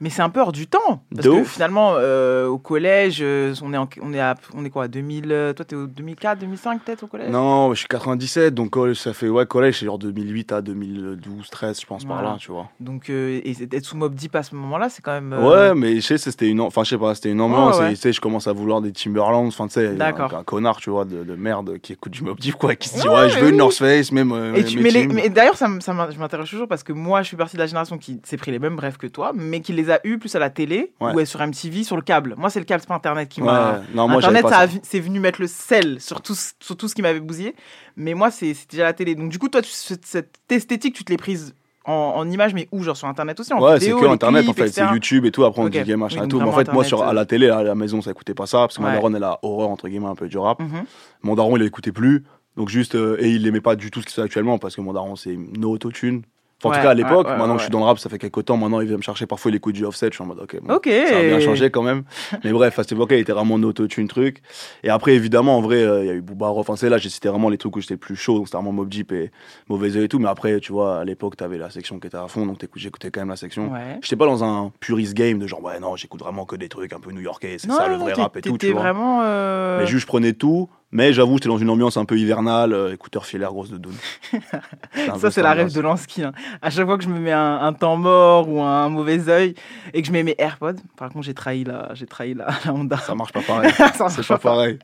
Mais 0.00 0.10
c'est 0.10 0.22
un 0.22 0.28
peu 0.30 0.40
hors 0.40 0.52
du 0.52 0.66
temps. 0.66 1.02
Parce 1.14 1.26
De 1.26 1.30
que 1.32 1.36
ouf. 1.40 1.52
finalement, 1.54 1.94
euh, 1.96 2.46
au 2.46 2.58
collège, 2.58 3.18
euh, 3.20 3.52
on, 3.62 3.72
est 3.72 3.76
en- 3.76 3.88
on, 4.00 4.12
est 4.14 4.20
à, 4.20 4.36
on 4.54 4.64
est 4.64 4.70
quoi 4.70 4.86
2000, 4.88 5.32
euh, 5.32 5.52
Toi, 5.52 5.64
t'es 5.64 5.74
au 5.74 5.86
2004, 5.86 6.38
2005 6.38 6.82
peut-être 6.84 7.02
au 7.02 7.06
collège? 7.08 7.30
Non, 7.30 7.74
je 7.74 7.80
suis 7.80 7.88
97, 7.88 8.54
donc 8.54 8.76
ça 8.94 9.12
fait, 9.12 9.28
ouais, 9.28 9.44
collège, 9.46 9.78
c'est 9.80 9.86
genre 9.86 9.98
2008 9.98 10.52
à 10.52 10.62
2012, 10.62 11.48
13, 11.50 11.80
je 11.80 11.86
pense, 11.86 12.04
par 12.04 12.22
là, 12.22 12.36
tu 12.38 12.50
vois. 12.52 12.68
Donc, 12.80 13.10
euh, 13.10 13.40
et 13.44 13.56
être 13.72 13.84
sous 13.84 13.96
Mob 13.96 14.14
Deep 14.14 14.34
à 14.36 14.42
ce 14.42 14.54
moment-là, 14.54 14.88
c'est 14.88 15.02
quand 15.02 15.12
même. 15.12 15.32
euh, 15.32 15.48
Ouais, 15.70 15.74
mais 15.74 15.96
je 15.96 16.00
sais, 16.00 16.18
c'était 16.18 16.48
une, 16.48 16.60
enfin, 16.60 16.84
je 16.84 16.90
sais 16.90 16.98
pas, 16.98 17.14
c'était 17.14 17.30
une 17.32 17.40
ambiance. 17.40 17.78
Ouais. 17.78 17.90
Tu 17.90 17.96
sais, 17.96 18.12
je 18.12 18.20
commence 18.20 18.46
à 18.46 18.52
vouloir 18.52 18.80
des 18.80 18.92
Timberlands. 18.92 19.46
Enfin, 19.46 19.66
tu 19.66 19.74
sais, 19.74 19.96
un, 20.00 20.42
connard, 20.44 20.76
tu 20.78 20.90
vois, 20.90 21.04
de, 21.04 21.24
de 21.24 21.34
merde 21.34 21.78
qui 21.78 21.92
écoute 21.94 22.12
du 22.12 22.22
Mob 22.22 22.38
Deep, 22.38 22.54
quoi, 22.54 22.74
qui 22.76 22.88
se 22.88 23.00
dit, 23.00 23.08
Ouais, 23.08 23.14
ouais, 23.14 23.28
je 23.30 23.38
veux 23.38 23.46
une 23.48 23.52
oui. 23.52 23.58
North 23.58 23.74
Face, 23.78 24.12
même. 24.12 24.32
Et 24.54 24.64
tu- 24.64 24.78
mais 24.78 24.90
les- 24.90 25.06
mais 25.08 25.28
d'ailleurs, 25.28 25.56
ça, 25.56 25.66
ça 25.80 26.08
je 26.10 26.18
m'intéresse 26.18 26.48
toujours 26.50 26.68
parce 26.68 26.82
que 26.82 26.92
moi, 26.92 27.22
je 27.22 27.28
suis 27.28 27.36
partie 27.36 27.56
de 27.56 27.60
la 27.62 27.66
génération 27.66 27.98
qui 27.98 28.20
s'est 28.24 28.36
pris 28.36 28.50
les 28.50 28.58
mêmes 28.58 28.78
rêves 28.78 28.96
que 28.96 29.06
toi, 29.06 29.32
mais 29.34 29.60
qui 29.60 29.72
les 29.72 29.87
a 29.90 30.00
eus 30.04 30.18
plus 30.18 30.34
à 30.34 30.38
la 30.38 30.50
télé 30.50 30.92
Ouais. 31.00 31.12
ou 31.14 31.24
sur 31.26 31.40
MTV, 31.40 31.84
sur 31.84 31.96
le 31.96 32.02
câble. 32.02 32.34
Moi, 32.38 32.50
c'est 32.50 32.58
le 32.58 32.64
câble, 32.64 32.80
c'est 32.80 32.88
pas 32.88 32.94
Internet 32.94 33.28
qui 33.28 33.42
m'a. 33.42 33.80
non, 33.94 34.08
moi, 34.08 34.18
Internet, 34.18 34.42
pas 34.42 34.66
ça 34.66 34.72
c'est 34.82 35.00
venu 35.00 35.20
mettre 35.20 35.40
le 35.40 35.46
sel 35.46 36.00
sur 36.00 36.20
tout, 36.20 36.34
ce- 36.34 36.52
sur 36.60 36.76
tout 36.76 36.88
ce 36.88 36.94
qui 36.94 37.02
m'avait 37.02 37.20
bousillé. 37.20 37.54
Mais 37.96 38.14
moi, 38.14 38.30
c'est 38.30 38.54
déjà 38.70 38.84
la 38.84 38.92
télé. 38.92 39.14
Donc, 39.14 39.30
du 39.30 39.38
coup, 39.38 39.48
toi, 39.48 39.62
tu- 39.62 39.70
cette, 39.70 40.28
esthétique, 40.50 40.94
tu 40.94 41.04
te 41.04 41.10
l'es 41.12 41.16
prise 41.18 41.54
en, 41.84 41.92
en 42.16 42.30
image, 42.30 42.52
mais 42.54 42.68
où? 42.72 42.82
Genre 42.82 42.96
sur 42.96 43.08
Internet 43.08 43.40
aussi 43.40 43.52
en 43.52 43.60
Ouais, 43.60 43.80
c'est 43.80 43.90
que 43.90 44.04
les 44.04 44.06
Internet 44.10 44.42
clips, 44.44 44.50
en 44.50 44.54
fait, 44.62 44.68
c'est 44.68 44.84
YouTube 44.86 45.24
et 45.24 45.30
tout. 45.30 45.44
Après, 45.44 45.62
on 45.62 45.68
diguait 45.68 45.96
machin 45.96 46.20
Oui, 46.20 46.26
et 46.26 46.28
tout. 46.28 46.38
Mais 46.38 46.44
en 46.44 46.52
fait, 46.52 46.72
moi, 46.72 46.84
sur, 46.84 47.02
à 47.02 47.12
la 47.12 47.24
télé, 47.24 47.48
à 47.48 47.62
la 47.62 47.74
maison, 47.74 48.02
ça 48.02 48.10
écoutait 48.10 48.34
pas 48.34 48.46
ça 48.46 48.58
parce 48.58 48.76
que 48.76 48.82
ma 48.82 48.88
Ouais. 48.88 48.94
daronne, 48.94 49.16
elle 49.16 49.24
a 49.24 49.38
horreur, 49.42 49.68
entre 49.70 49.88
guillemets, 49.88 50.06
un 50.08 50.14
peu 50.14 50.28
du 50.28 50.36
rap. 50.38 50.60
Mhm. 50.60 50.84
Mon 51.22 51.34
daron, 51.34 51.56
il 51.56 51.62
l'écoutait 51.62 51.92
plus. 51.92 52.24
Donc, 52.56 52.68
juste, 52.68 52.94
euh, 52.96 53.16
et 53.20 53.30
il 53.30 53.46
aimait 53.46 53.60
pas 53.60 53.76
du 53.76 53.90
tout 53.90 54.00
ce 54.00 54.06
qui 54.06 54.12
se 54.12 54.20
fait 54.20 54.24
actuellement 54.24 54.58
parce 54.58 54.74
que 54.76 54.80
mon 54.80 54.92
daron, 54.92 55.14
c'est 55.16 55.36
no 55.36 55.70
autotune. 55.70 56.22
Enfin, 56.60 56.68
en 56.68 56.72
Ouais, 56.72 56.78
tout 56.78 56.82
cas, 56.82 56.90
à 56.90 56.94
l'époque, 56.94 57.26
ouais, 57.26 57.32
ouais, 57.32 57.38
maintenant 57.38 57.54
que 57.54 57.60
je 57.60 57.64
suis 57.66 57.70
dans 57.70 57.78
le 57.78 57.84
rap, 57.84 57.98
ça 58.00 58.08
fait 58.08 58.18
quelques 58.18 58.44
temps. 58.44 58.56
Maintenant, 58.56 58.80
il 58.80 58.88
vient 58.88 58.96
me 58.96 59.02
chercher. 59.02 59.26
Parfois, 59.26 59.50
il 59.52 59.54
écoute 59.54 59.74
du 59.76 59.84
offset. 59.84 60.08
Je 60.08 60.14
suis 60.14 60.24
en 60.24 60.26
mode, 60.26 60.40
ok, 60.40 60.58
bon, 60.60 60.72
ça 61.08 61.18
a 61.18 61.22
bien 61.22 61.38
changé 61.40 61.70
quand 61.70 61.82
même. 61.82 62.02
Mais 62.44 62.50
bref, 62.52 62.76
à 62.78 62.82
cette 62.82 62.92
époque, 62.92 63.10
il 63.12 63.18
était 63.18 63.32
vraiment 63.32 63.54
autotune 63.54 64.08
truc. 64.08 64.42
Et 64.82 64.90
après, 64.90 65.14
évidemment, 65.14 65.56
en 65.56 65.60
vrai, 65.60 65.76
euh, 65.84 66.00
il 66.02 66.06
y 66.06 66.10
a 66.10 66.14
eu 66.14 66.20
Booba 66.20 66.48
Enfin, 66.48 66.74
c'est 66.74 66.88
là, 66.88 66.98
j'ai 66.98 67.10
cité 67.10 67.28
vraiment 67.28 67.48
les 67.48 67.58
trucs 67.58 67.76
où 67.76 67.80
j'étais 67.80 67.96
plus 67.96 68.16
chaud. 68.16 68.34
Donc, 68.38 68.48
c'était 68.48 68.56
vraiment 68.56 68.72
Mob 68.72 68.88
Deep 68.88 69.12
et 69.12 69.30
Mauvais 69.68 69.96
Oeil 69.96 70.04
et 70.04 70.08
tout. 70.08 70.18
Mais 70.18 70.28
après, 70.28 70.58
tu 70.58 70.72
vois, 70.72 70.98
à 70.98 71.04
l'époque, 71.04 71.36
t'avais 71.36 71.58
la 71.58 71.70
section 71.70 72.00
qui 72.00 72.08
était 72.08 72.16
à 72.16 72.26
fond. 72.26 72.44
Donc, 72.44 72.58
j'écoutais 72.74 73.10
quand 73.12 73.20
même 73.20 73.28
la 73.28 73.36
section. 73.36 73.70
Ouais. 73.72 73.98
J'étais 74.02 74.16
pas 74.16 74.26
dans 74.26 74.42
un 74.42 74.72
purist 74.80 75.14
game 75.14 75.38
de 75.38 75.46
genre, 75.46 75.62
ouais, 75.62 75.78
non, 75.78 75.94
j'écoute 75.94 76.20
vraiment 76.20 76.44
que 76.44 76.56
des 76.56 76.68
trucs 76.68 76.92
un 76.92 76.98
peu 77.00 77.12
new-yorkais. 77.12 77.56
C'est 77.58 77.70
ça 77.70 77.86
le 77.86 77.94
vrai 77.96 78.14
rap 78.14 78.36
et 78.36 78.40
tout, 78.40 78.58
tu 78.58 78.72
vois. 78.72 78.80
vraiment. 78.82 79.20
euh, 79.22 79.78
Mais 79.78 79.86
juste, 79.86 80.02
je 80.02 80.06
prenais 80.08 80.32
tout. 80.32 80.68
Mais 80.90 81.12
j'avoue, 81.12 81.34
j'étais 81.34 81.48
dans 81.48 81.58
une 81.58 81.68
ambiance 81.68 81.98
un 81.98 82.06
peu 82.06 82.18
hivernale, 82.18 82.72
euh, 82.72 82.94
écouteur 82.94 83.26
filaire, 83.26 83.50
grosse 83.52 83.70
de 83.70 83.76
doune. 83.76 83.94
Ça, 85.20 85.30
c'est 85.30 85.42
la 85.42 85.52
rêve 85.52 85.72
de 85.72 85.80
Lansky. 85.80 86.22
hein. 86.22 86.32
À 86.62 86.70
chaque 86.70 86.86
fois 86.86 86.96
que 86.96 87.04
je 87.04 87.08
me 87.10 87.18
mets 87.18 87.32
un, 87.32 87.60
un 87.60 87.72
temps 87.74 87.96
mort 87.96 88.48
ou 88.48 88.62
un 88.62 88.88
mauvais 88.88 89.28
œil 89.28 89.54
et 89.92 90.00
que 90.00 90.08
je 90.08 90.12
mets 90.12 90.22
mes 90.22 90.34
AirPods, 90.38 90.76
par 90.96 91.10
contre, 91.10 91.26
j'ai 91.26 91.34
trahi 91.34 91.64
la, 91.64 91.90
j'ai 91.94 92.06
trahi 92.06 92.32
la, 92.34 92.48
la 92.64 92.72
Honda. 92.72 92.96
Ça 92.98 93.14
marche 93.14 93.32
pas 93.32 93.42
pareil. 93.46 93.70
Ça 93.72 93.92
marche 93.98 94.14
c'est 94.14 94.26
pas 94.26 94.38
pareil. 94.38 94.78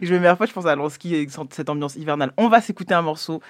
Et 0.00 0.06
je 0.06 0.12
mets 0.12 0.20
mes 0.20 0.26
AirPods, 0.26 0.46
je 0.46 0.52
pense 0.52 0.66
à 0.66 0.74
Lansky 0.76 1.14
et 1.14 1.26
cette 1.50 1.70
ambiance 1.70 1.96
hivernale. 1.96 2.32
On 2.36 2.48
va 2.48 2.60
s'écouter 2.60 2.92
un 2.94 3.02
morceau 3.02 3.40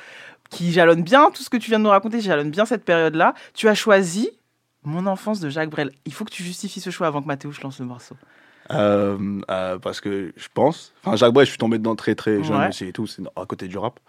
qui 0.49 0.71
jalonne 0.73 1.03
bien 1.03 1.31
tout 1.35 1.43
ce 1.43 1.51
que 1.51 1.57
tu 1.57 1.71
viens 1.71 1.79
de 1.79 1.85
nous 1.85 1.91
raconter, 1.91 2.21
jalonne 2.21 2.51
bien 2.51 2.67
cette 2.67 2.85
période-là. 2.85 3.35
Tu 3.53 3.69
as 3.69 3.75
choisi 3.75 4.31
Mon 4.85 5.07
enfance 5.07 5.41
de 5.41 5.49
Jacques 5.51 5.71
Brel. 5.71 5.91
Il 6.05 6.13
faut 6.13 6.25
que 6.25 6.31
tu 6.31 6.45
justifies 6.45 6.81
ce 6.81 6.91
choix 6.91 7.09
avant 7.09 7.21
que 7.21 7.27
Mathéo 7.27 7.51
lance 7.65 7.81
le 7.81 7.87
morceau. 7.87 8.15
Euh, 8.73 9.41
euh, 9.51 9.79
parce 9.79 10.01
que 10.01 10.33
je 10.37 10.49
pense. 10.53 10.93
Enfin, 11.05 11.17
Jacques 11.17 11.33
Brel, 11.33 11.47
je 11.47 11.51
suis 11.51 11.59
tombé 11.59 11.79
dedans 11.79 11.95
très 11.97 12.15
très 12.15 12.43
jeune 12.43 12.57
Ouais. 12.59 12.69
aussi 12.69 12.87
et 12.87 12.93
tout, 12.93 13.07
c'est 13.07 13.23
à 13.37 13.47
côté 13.47 13.69
du 13.69 13.79
rap. 13.79 14.01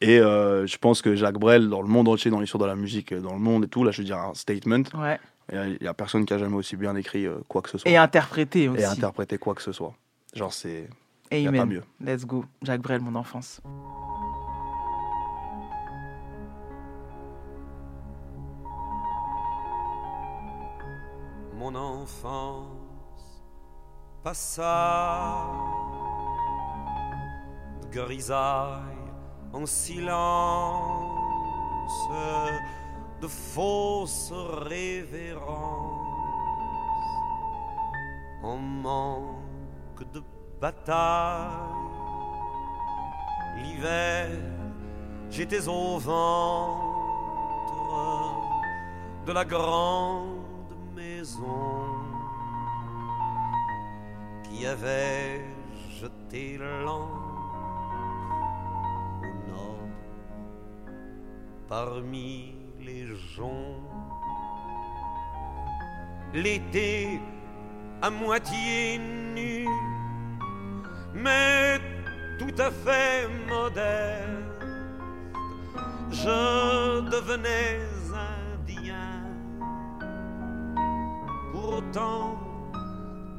Et 0.00 0.18
euh, 0.18 0.66
je 0.66 0.76
pense 0.78 1.00
que 1.00 1.14
Jacques 1.14 1.38
Brel, 1.38 1.68
dans 1.68 1.80
le 1.80 1.88
monde 1.88 2.08
entier, 2.08 2.30
dans 2.30 2.40
l'histoire 2.40 2.62
de 2.62 2.66
la 2.68 2.74
musique, 2.74 3.14
dans 3.14 3.34
le 3.34 3.38
monde 3.38 3.64
et 3.64 3.68
tout, 3.68 3.84
là 3.84 3.92
je 3.92 3.98
veux 3.98 4.04
dire 4.04 4.18
un 4.18 4.34
statement. 4.34 4.82
Ouais. 4.94 5.18
Il 5.52 5.78
n'y 5.80 5.86
a, 5.86 5.94
personne 5.94 6.24
qui 6.24 6.32
a 6.32 6.38
jamais 6.38 6.56
aussi 6.56 6.76
bien 6.76 6.96
écrit 6.96 7.26
euh, 7.26 7.36
quoi 7.46 7.62
que 7.62 7.68
ce 7.68 7.78
soit. 7.78 7.90
Et 7.90 7.96
interprété 7.96 8.68
aussi. 8.68 8.82
Et 8.82 8.84
interprété 8.84 9.38
quoi 9.38 9.54
que 9.54 9.62
ce 9.62 9.72
soit. 9.72 9.94
Genre, 10.34 10.52
c'est. 10.52 10.88
y 11.30 11.44
a 11.44 11.48
Amen. 11.48 11.60
pas 11.60 11.66
mieux. 11.66 11.82
Let's 12.00 12.24
go. 12.24 12.44
Jacques 12.62 12.80
Brel, 12.80 13.00
mon 13.00 13.14
enfance. 13.14 13.60
mon 21.54 21.74
enfance 21.76 22.81
passa 24.22 25.46
grisaille 27.90 29.02
en 29.52 29.66
silence, 29.66 31.12
de 33.20 33.28
fausses 33.28 34.32
révérences, 34.32 35.42
en 38.42 38.56
manque 38.56 40.10
de 40.12 40.22
bataille. 40.60 41.50
L'hiver, 43.58 44.30
j'étais 45.30 45.68
au 45.68 45.98
ventre 45.98 46.92
de 49.26 49.32
la 49.32 49.44
grande 49.44 50.74
maison 50.94 51.91
qui 54.52 54.66
avait 54.66 55.40
jeté 56.00 56.58
l'an 56.58 57.08
au 59.22 59.50
nord 59.50 59.88
parmi 61.68 62.54
les 62.80 63.06
joncs. 63.34 63.78
L'été 66.34 67.20
à 68.00 68.10
moitié 68.10 68.98
nu, 68.98 69.68
mais 71.14 71.78
tout 72.38 72.54
à 72.58 72.70
fait 72.70 73.28
modeste, 73.48 74.64
je 76.10 77.00
devenais 77.10 77.80
indien. 78.14 79.22
Pourtant, 81.52 82.41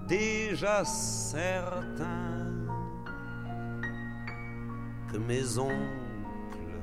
déjà 0.07 0.83
certain 0.85 2.33
que 5.11 5.17
mes 5.17 5.57
oncles 5.57 6.81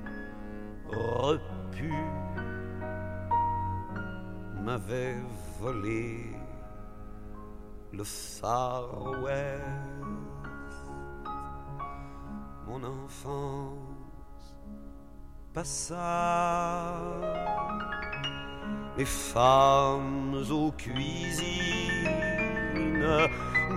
repus 0.86 1.92
m'avaient 4.62 5.22
volé 5.60 6.36
le 7.92 8.04
Far 8.04 9.22
West. 9.22 9.64
Mon 12.66 12.84
enfance 12.84 14.56
passa 15.52 16.94
et 18.96 19.04
femmes 19.04 20.44
aux 20.50 20.70
cuisines 20.72 22.19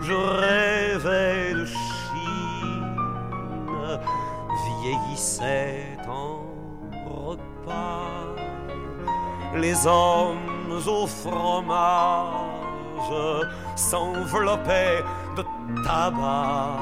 je 0.02 0.14
rêvais 0.14 1.54
de 1.54 1.66
Chine 1.66 2.98
vieillissaient 4.82 5.98
en 6.08 6.46
repas. 7.08 8.36
Les 9.56 9.88
hommes 9.88 10.72
au 10.88 11.08
fromage 11.08 12.34
s'enveloppaient 13.76 15.04
de 15.38 15.44
tabac 15.84 16.78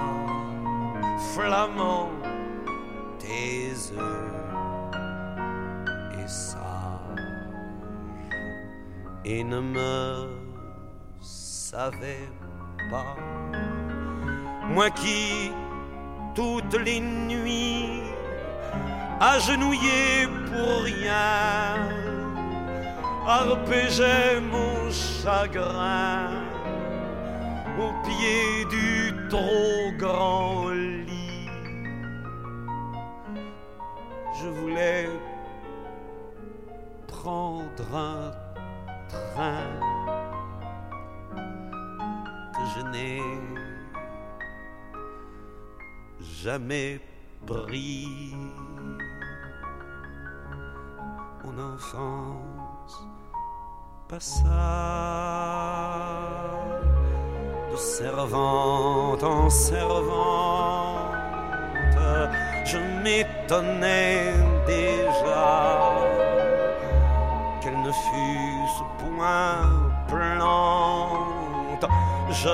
flamand 1.34 2.10
œufs 3.98 4.34
et 6.20 6.28
sage 6.28 6.62
et 9.26 9.44
ne 9.44 9.60
me 9.60 10.41
savais 11.72 12.28
pas 12.90 13.16
moi 14.68 14.90
qui 14.90 15.54
toutes 16.36 16.78
les 16.88 17.00
nuits 17.00 18.02
agenouillé 19.22 20.28
pour 20.50 20.84
rien 20.84 21.88
arpégeais 23.26 24.42
mon 24.52 24.92
chagrin 24.92 26.44
au 27.84 27.90
pied 28.06 28.66
du 28.76 29.30
trop 29.30 29.92
grand 29.98 30.70
lit. 30.72 31.48
Je 34.42 34.48
voulais 34.60 35.08
prendre 37.08 37.96
un 37.96 38.32
train 39.08 39.81
je 42.74 42.82
n'ai 42.82 43.22
jamais 46.44 47.00
pris. 47.46 48.36
Mon 51.44 51.58
enfance 51.74 53.04
passa 54.08 54.50
de 57.72 57.78
servante 57.78 59.24
en 59.24 59.50
servante. 59.50 61.12
Je 62.66 62.78
m'étonnais 63.04 64.34
déjà 64.66 65.92
qu'elle 67.62 67.82
ne 67.82 67.92
fût 67.92 68.52
point 69.00 69.82
Je 72.30 72.50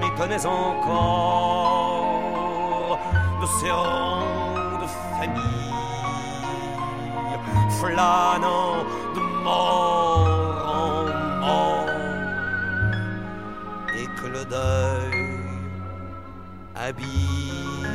m'étonnais 0.00 0.46
encore 0.46 1.76
de 3.40 3.46
ces 3.60 3.70
rangs 3.70 4.78
de 4.80 4.86
famille 5.18 5.66
flânant 7.78 8.84
de 9.14 9.20
mort 9.44 10.26
en 10.66 11.04
mort 11.40 11.86
et 13.98 14.06
que 14.18 14.26
le 14.26 14.44
deuil 14.44 15.40
habille. 16.74 17.86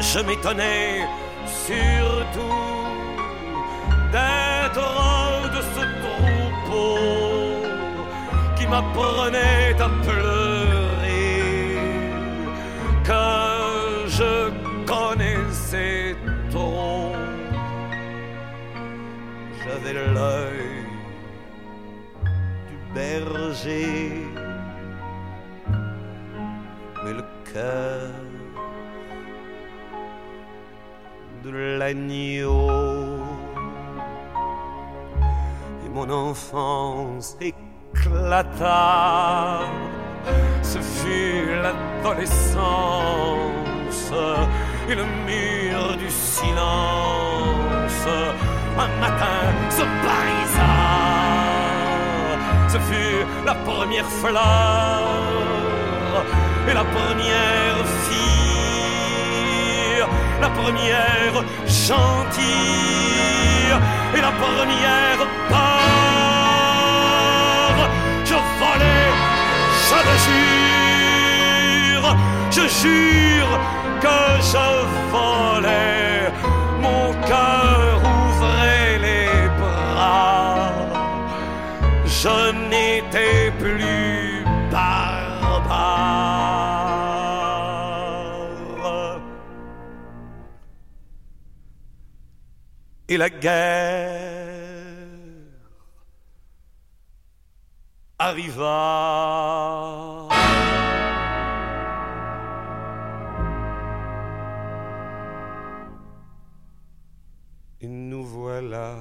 Je 0.00 0.18
m'étonnais 0.20 1.06
surtout 1.46 2.70
d'être 4.12 5.09
m'apprenait 8.70 9.74
à 9.80 9.88
pleurer 10.06 11.40
que 13.08 13.26
je 14.18 14.32
connaissais 14.86 16.14
trop. 16.50 17.12
J'avais 19.62 19.94
l'œil 20.14 20.84
du 22.68 22.76
berger, 22.94 24.22
mais 27.02 27.12
le 27.12 27.24
cœur 27.52 28.12
de 31.42 31.50
l'agneau. 31.78 32.70
Et 35.84 35.88
mon 35.88 36.08
enfance 36.08 37.36
éclata. 37.94 39.60
Ce 40.62 40.78
fut 40.78 41.46
l'adolescence 41.62 42.60
et 44.88 44.94
le 44.94 45.04
mur 45.26 45.96
du 45.96 46.10
silence. 46.10 48.06
Un 48.78 48.88
matin 49.00 49.40
se 49.68 49.82
barisa. 50.04 50.72
Ce 52.68 52.78
fut 52.78 53.26
la 53.44 53.54
première 53.54 54.10
fleur 54.22 55.02
et 56.68 56.74
la 56.74 56.84
première 56.84 57.86
fille, 58.06 60.04
la 60.40 60.50
première 60.50 61.44
gentille 61.66 62.40
et 64.16 64.20
la 64.20 64.32
première 64.32 65.26
part. 65.48 65.79
Je 69.90 69.98
le 70.08 70.16
jure, 70.26 72.08
je 72.56 72.64
jure 72.80 73.54
que 74.04 74.20
je 74.52 74.68
volais. 75.14 76.32
Mon 76.84 77.06
cœur 77.30 77.94
ouvrait 78.18 78.96
les 79.06 79.32
bras. 79.60 80.72
Je 82.06 82.38
n'étais 82.70 83.50
plus 83.58 84.44
barbare. 84.70 86.00
Et 93.08 93.16
la 93.16 93.28
guerre 93.28 94.29
arriva. 98.20 98.68
Et 107.80 107.88
nous 107.88 108.24
voilà 108.24 108.96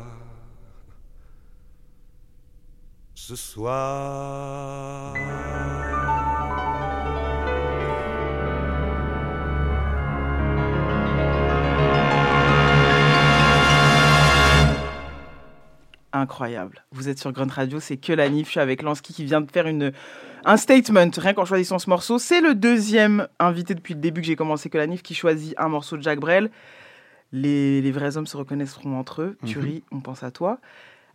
ce 3.13 3.35
soir. 3.35 5.13
Incroyable. 16.11 16.83
Vous 16.91 17.07
êtes 17.07 17.19
sur 17.19 17.31
Grunt 17.31 17.51
Radio, 17.51 17.79
c'est 17.79 17.97
que 17.97 18.13
la 18.13 18.27
NIF. 18.29 18.47
Je 18.47 18.51
suis 18.51 18.59
avec 18.59 18.81
Lansky 18.81 19.13
qui 19.13 19.25
vient 19.25 19.41
de 19.41 19.51
faire 19.51 19.67
une, 19.67 19.91
un 20.43 20.57
statement, 20.57 21.09
rien 21.17 21.33
qu'en 21.33 21.45
choisissant 21.45 21.77
ce 21.77 21.89
morceau. 21.89 22.17
C'est 22.17 22.41
le 22.41 22.55
deuxième 22.55 23.27
invité 23.39 23.75
depuis 23.75 23.93
le 23.93 23.99
début 23.99 24.21
que 24.21 24.27
j'ai 24.27 24.35
commencé 24.35 24.69
que 24.69 24.77
la 24.79 24.87
NIF 24.87 25.03
qui 25.03 25.13
choisit 25.13 25.53
un 25.59 25.67
morceau 25.69 25.97
de 25.97 26.01
Jacques 26.01 26.19
Brel. 26.19 26.49
Les, 27.31 27.79
les 27.81 27.91
vrais 27.91 28.17
hommes 28.17 28.25
se 28.25 28.37
reconnaîtront 28.37 28.97
entre 28.97 29.21
eux. 29.21 29.37
Tu 29.45 29.59
Mhm. 29.59 29.63
ris, 29.63 29.83
on 29.91 29.99
pense 29.99 30.23
à 30.23 30.31
toi. 30.31 30.57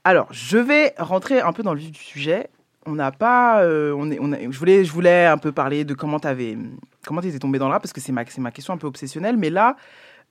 Alors, 0.04 0.28
je 0.30 0.58
vais 0.58 0.94
rentrer 0.98 1.40
un 1.40 1.52
peu 1.52 1.64
dans 1.64 1.74
le 1.74 1.80
vif 1.80 1.90
du 1.90 1.98
sujet. 1.98 2.48
On 2.86 2.92
n'a 2.92 3.10
pas, 3.10 3.62
euh, 3.64 3.92
on 3.98 4.10
est, 4.12 4.18
on 4.20 4.30
a- 4.32 4.38
je 4.38 4.56
voulais, 4.58 4.84
je 4.84 4.92
voulais 4.92 5.26
un 5.26 5.38
peu 5.38 5.50
parler 5.50 5.84
de 5.84 5.94
comment 5.94 6.20
t'avais, 6.20 6.56
comment 7.04 7.20
t'étais 7.20 7.38
tombé 7.40 7.58
dans 7.58 7.66
le 7.66 7.72
rap 7.72 7.82
parce 7.82 7.92
que 7.94 8.00
c'est 8.00 8.12
ma, 8.12 8.22
ma 8.38 8.50
question 8.52 8.74
un 8.74 8.76
peu 8.76 8.86
obsessionnelle. 8.86 9.36
Mais 9.38 9.50
là, 9.50 9.74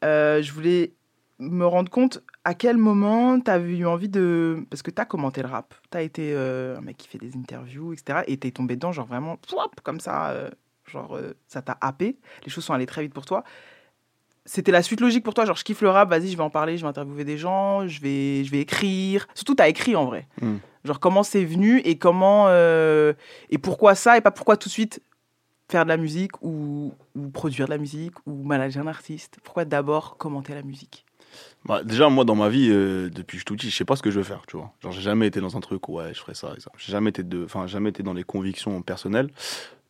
euh, 0.05 0.41
je 0.41 0.53
voulais 0.53 0.93
me 1.39 1.65
rendre 1.65 1.89
compte 1.89 2.21
à 2.45 2.53
quel 2.53 2.77
moment 2.77 3.39
tu 3.39 3.49
avais 3.49 3.77
eu 3.77 3.85
envie 3.85 4.09
de. 4.09 4.65
Parce 4.69 4.81
que 4.81 4.91
tu 4.91 5.01
as 5.01 5.05
commenté 5.05 5.41
le 5.41 5.47
rap. 5.47 5.73
Tu 5.91 5.97
as 5.97 6.01
été 6.01 6.33
euh, 6.33 6.77
un 6.77 6.81
mec 6.81 6.97
qui 6.97 7.07
fait 7.07 7.17
des 7.17 7.35
interviews, 7.37 7.93
etc. 7.93 8.19
Et 8.27 8.37
tu 8.37 8.47
es 8.47 8.51
tombé 8.51 8.75
dedans, 8.75 8.91
genre 8.91 9.07
vraiment, 9.07 9.37
comme 9.83 9.99
ça, 9.99 10.29
euh, 10.31 10.49
genre 10.85 11.15
euh, 11.15 11.33
ça 11.47 11.61
t'a 11.61 11.77
happé. 11.79 12.17
Les 12.43 12.51
choses 12.51 12.65
sont 12.65 12.73
allées 12.73 12.85
très 12.85 13.01
vite 13.01 13.13
pour 13.13 13.25
toi. 13.25 13.43
C'était 14.45 14.73
la 14.73 14.83
suite 14.83 14.99
logique 14.99 15.23
pour 15.23 15.33
toi, 15.33 15.45
genre 15.45 15.55
je 15.55 15.63
kiffe 15.63 15.81
le 15.81 15.89
rap, 15.89 16.09
vas-y, 16.09 16.27
je 16.27 16.35
vais 16.35 16.43
en 16.43 16.49
parler, 16.49 16.77
je 16.77 16.81
vais 16.81 16.89
interviewer 16.89 17.23
des 17.23 17.37
gens, 17.37 17.87
je 17.87 18.01
vais, 18.01 18.43
je 18.43 18.51
vais 18.51 18.59
écrire. 18.59 19.25
Surtout, 19.35 19.55
tu 19.55 19.63
as 19.63 19.69
écrit 19.69 19.95
en 19.95 20.05
vrai. 20.05 20.27
Hmm. 20.41 20.57
Genre 20.83 20.99
comment 20.99 21.23
c'est 21.23 21.45
venu 21.45 21.79
et 21.85 21.97
comment. 21.97 22.49
et 22.49 23.57
pourquoi 23.61 23.95
ça 23.95 24.17
et 24.17 24.21
pas 24.21 24.31
pourquoi 24.31 24.57
tout 24.57 24.67
de 24.67 24.73
suite 24.73 25.01
faire 25.69 25.85
de 25.85 25.89
la 25.89 25.95
musique 25.95 26.33
ou, 26.41 26.93
ou 27.15 27.29
produire 27.29 27.67
de 27.67 27.71
la 27.71 27.77
musique 27.77 28.15
ou 28.25 28.43
manager 28.43 28.83
un 28.83 28.87
artiste? 28.87 29.37
Pourquoi 29.43 29.63
d'abord 29.63 30.17
commenter 30.17 30.53
la 30.53 30.61
musique? 30.61 31.02
Bah, 31.65 31.83
déjà, 31.83 32.09
moi, 32.09 32.25
dans 32.25 32.35
ma 32.35 32.49
vie, 32.49 32.69
euh, 32.69 33.09
depuis 33.09 33.25
que 33.25 33.31
je 33.33 33.37
suis 33.37 33.45
tout 33.45 33.55
petit, 33.55 33.69
je 33.69 33.75
sais 33.75 33.85
pas 33.85 33.95
ce 33.95 34.01
que 34.01 34.11
je 34.11 34.17
veux 34.17 34.23
faire, 34.23 34.43
tu 34.47 34.57
vois. 34.57 34.73
Genre, 34.81 34.91
j'ai 34.91 35.01
jamais 35.01 35.27
été 35.27 35.39
dans 35.39 35.55
un 35.55 35.61
truc 35.61 35.87
ouais, 35.87 36.13
je 36.13 36.19
ferais 36.19 36.33
ça. 36.33 36.53
J'ai 36.77 36.91
jamais 36.91 37.09
été 37.09 37.23
de, 37.23 37.45
enfin, 37.45 37.67
jamais 37.67 37.89
été 37.89 38.03
dans 38.03 38.13
les 38.13 38.23
convictions 38.23 38.81
personnelles. 38.81 39.29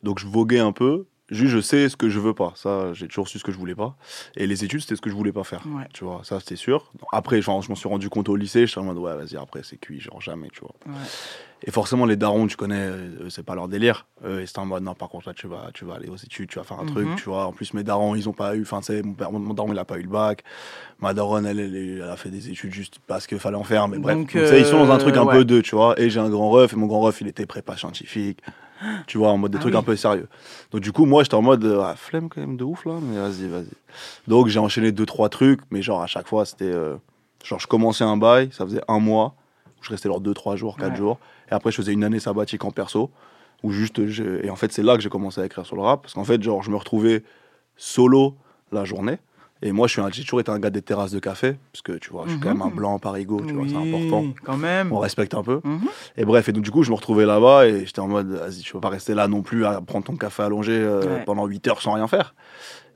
Donc, 0.03 0.19
je 0.19 0.27
voguais 0.27 0.59
un 0.59 0.71
peu. 0.71 1.05
Juste, 1.33 1.51
je 1.53 1.59
sais 1.59 1.89
ce 1.89 1.97
que 1.97 2.09
je 2.09 2.19
veux 2.19 2.33
pas. 2.33 2.53
Ça, 2.55 2.93
j'ai 2.93 3.07
toujours 3.07 3.27
su 3.27 3.39
ce 3.39 3.43
que 3.43 3.51
je 3.51 3.57
voulais 3.57 3.75
pas. 3.75 3.95
Et 4.37 4.47
les 4.47 4.63
études, 4.63 4.81
c'était 4.81 4.95
ce 4.95 5.01
que 5.01 5.09
je 5.09 5.15
voulais 5.15 5.31
pas 5.33 5.43
faire. 5.43 5.63
Ouais. 5.67 5.85
Tu 5.93 6.03
vois, 6.05 6.21
ça, 6.23 6.39
c'était 6.39 6.55
sûr. 6.55 6.91
Après, 7.11 7.41
genre, 7.41 7.61
je 7.61 7.69
m'en 7.69 7.75
suis 7.75 7.89
rendu 7.89 8.09
compte 8.09 8.29
au 8.29 8.35
lycée. 8.35 8.61
Je 8.61 8.71
suis 8.71 8.79
en 8.79 8.83
mode, 8.83 8.97
ouais, 8.97 9.15
vas-y, 9.15 9.35
après, 9.35 9.61
c'est 9.63 9.77
cuit, 9.77 9.99
genre, 9.99 10.21
jamais, 10.21 10.47
tu 10.53 10.61
vois. 10.61 10.71
Ouais. 10.87 11.01
Et 11.65 11.71
forcément, 11.71 12.05
les 12.05 12.17
darons, 12.17 12.45
tu 12.47 12.57
connais, 12.57 12.75
euh, 12.75 13.29
c'est 13.29 13.43
pas 13.45 13.55
leur 13.55 13.67
délire. 13.69 14.05
Euh, 14.25 14.41
et 14.41 14.45
c'était 14.45 14.59
en 14.59 14.65
mode, 14.65 14.83
non, 14.83 14.95
par 14.95 15.07
contre, 15.09 15.29
là, 15.29 15.33
tu 15.33 15.47
vas, 15.47 15.69
tu 15.73 15.85
vas 15.85 15.95
aller 15.95 16.09
aux 16.09 16.17
études, 16.17 16.49
tu 16.49 16.59
vas 16.59 16.63
faire 16.65 16.79
un 16.79 16.83
Mhm. 16.83 16.89
truc, 16.91 17.15
tu 17.15 17.23
vois. 17.29 17.45
En 17.45 17.53
plus, 17.53 17.73
mes 17.73 17.83
darons, 17.83 18.15
ils 18.15 18.27
ont 18.27 18.33
pas 18.33 18.55
eu, 18.55 18.61
enfin, 18.63 18.79
tu 18.81 18.87
sais, 18.87 19.01
mon, 19.01 19.13
père- 19.13 19.31
mon 19.31 19.53
daron, 19.53 19.71
il 19.71 19.79
a 19.79 19.85
pas 19.85 19.97
eu 19.97 20.03
le 20.03 20.09
bac. 20.09 20.43
Ma 20.99 21.13
daronne, 21.13 21.45
elle, 21.45 21.59
elle, 21.59 21.75
elle 21.75 22.01
a 22.03 22.17
fait 22.17 22.29
des 22.29 22.49
études 22.49 22.73
juste 22.73 22.99
parce 23.07 23.27
qu'il 23.27 23.39
fallait 23.39 23.55
en 23.57 23.63
faire. 23.63 23.87
Mais 23.87 23.97
bref, 23.97 24.17
Donc, 24.17 24.33
ils 24.35 24.65
sont 24.65 24.77
dans 24.77 24.91
un 24.91 24.95
euh, 24.95 24.99
truc 24.99 25.15
un 25.17 25.23
ouais. 25.25 25.33
peu 25.33 25.45
d'eux, 25.45 25.61
tu 25.61 25.75
vois. 25.75 25.99
Et 25.99 26.09
j'ai 26.09 26.19
un 26.19 26.29
grand 26.29 26.49
ref, 26.49 26.73
et 26.73 26.75
mon 26.75 26.85
grand 26.87 26.99
ref, 27.01 27.21
il 27.21 27.27
était 27.27 27.45
prépa 27.45 27.77
scientifique. 27.77 28.39
Tu 29.07 29.17
vois, 29.17 29.29
en 29.31 29.37
mode 29.37 29.51
des 29.51 29.57
Ah 29.57 29.61
trucs 29.61 29.73
oui. 29.73 29.79
un 29.79 29.83
peu 29.83 29.95
sérieux. 29.95 30.27
Donc, 30.71 30.81
du 30.81 30.91
coup, 30.91 31.05
moi, 31.05 31.23
j'étais 31.23 31.35
en 31.35 31.41
mode, 31.41 31.63
ah, 31.81 31.95
flemme 31.95 32.27
quand 32.29 32.41
même 32.41 32.57
de 32.57 32.63
ouf, 32.63 32.85
là, 32.85 32.93
mais 33.01 33.17
vas-y, 33.17 33.47
vas-y. 33.47 33.67
Donc, 34.27 34.47
j'ai 34.47 34.59
enchaîné 34.59 34.91
deux, 34.91 35.05
trois 35.05 35.29
trucs, 35.29 35.61
mais 35.71 35.81
genre, 35.81 36.01
à 36.01 36.07
chaque 36.07 36.27
fois, 36.27 36.45
c'était. 36.45 36.65
euh, 36.65 36.95
genre, 37.43 37.59
je 37.59 37.67
commençais 37.67 38.03
un 38.03 38.17
bail, 38.17 38.49
ça 38.51 38.65
faisait 38.65 38.81
un 38.87 38.99
mois, 38.99 39.35
où 39.79 39.83
je 39.83 39.89
restais 39.89 40.09
genre 40.09 40.19
deux, 40.21 40.33
trois 40.33 40.55
jours, 40.55 40.77
quatre 40.77 40.91
Ouais. 40.91 40.97
jours. 40.97 41.19
Et 41.49 41.53
après, 41.53 41.71
je 41.71 41.77
faisais 41.77 41.93
une 41.93 42.03
année 42.03 42.19
sabbatique 42.19 42.65
en 42.65 42.71
perso, 42.71 43.09
où 43.63 43.71
juste. 43.71 44.05
je- 44.07 44.43
Et 44.45 44.49
en 44.49 44.55
fait, 44.55 44.71
c'est 44.73 44.83
là 44.83 44.95
que 44.95 45.01
j'ai 45.01 45.09
commencé 45.09 45.39
à 45.39 45.45
écrire 45.45 45.65
sur 45.65 45.75
le 45.75 45.81
rap, 45.83 46.01
parce 46.01 46.13
qu'en 46.13 46.23
fait, 46.25 46.41
genre, 46.43 46.61
je 46.63 46.69
me 46.71 46.75
retrouvais 46.75 47.23
solo 47.77 48.35
la 48.71 48.85
journée. 48.85 49.17
Et 49.65 49.71
moi, 49.71 49.87
je 49.87 49.93
suis 49.93 50.01
un- 50.01 50.09
j'ai 50.11 50.23
toujours 50.23 50.41
été 50.41 50.51
un 50.51 50.59
gars 50.59 50.69
des 50.69 50.81
terrasses 50.81 51.11
de 51.11 51.19
café, 51.19 51.55
parce 51.71 51.81
que 51.81 51.93
tu 51.93 52.09
vois, 52.09 52.23
je 52.25 52.31
suis 52.31 52.39
quand 52.39 52.49
Mhm. 52.49 52.57
même 52.57 52.67
un 52.67 52.75
blanc 52.75 52.99
par 52.99 53.15
ego, 53.15 53.41
tu 53.47 53.53
vois, 53.53 53.63
c'est 53.65 53.77
Oui, 53.77 53.87
important. 53.95 54.25
quand 54.43 54.57
même. 54.57 54.91
On 54.91 54.99
respecte 54.99 55.33
un 55.35 55.41
peu. 55.41 55.61
Mhm. 55.63 55.79
Et 56.17 56.25
bref, 56.25 56.49
et 56.49 56.51
donc 56.51 56.63
du 56.65 56.69
coup, 56.71 56.83
je 56.83 56.89
me 56.91 56.95
retrouvais 56.95 57.25
là-bas 57.25 57.65
et 57.67 57.85
j'étais 57.85 58.01
en 58.01 58.09
mode, 58.09 58.27
vas-y, 58.27 58.59
tu 58.59 58.73
peux 58.73 58.81
pas 58.81 58.89
rester 58.89 59.13
là 59.13 59.29
non 59.29 59.41
plus 59.41 59.65
à 59.65 59.79
prendre 59.79 60.03
ton 60.03 60.17
café 60.17 60.43
allongé 60.43 60.73
euh, 60.73 61.19
pendant 61.25 61.45
8 61.45 61.65
heures 61.69 61.81
sans 61.81 61.93
rien 61.93 62.07
faire. 62.07 62.35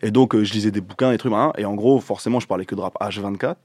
Et 0.01 0.11
donc, 0.11 0.35
euh, 0.35 0.43
je 0.43 0.51
lisais 0.53 0.71
des 0.71 0.81
bouquins 0.81 1.11
et 1.13 1.17
trucs, 1.17 1.31
hein, 1.33 1.53
et 1.57 1.63
en 1.63 1.73
gros, 1.73 1.99
forcément, 2.01 2.41
je 2.41 2.47
parlais 2.47 2.65
que 2.65 2.75
de 2.75 2.81
rap 2.81 2.95
H24. 3.01 3.55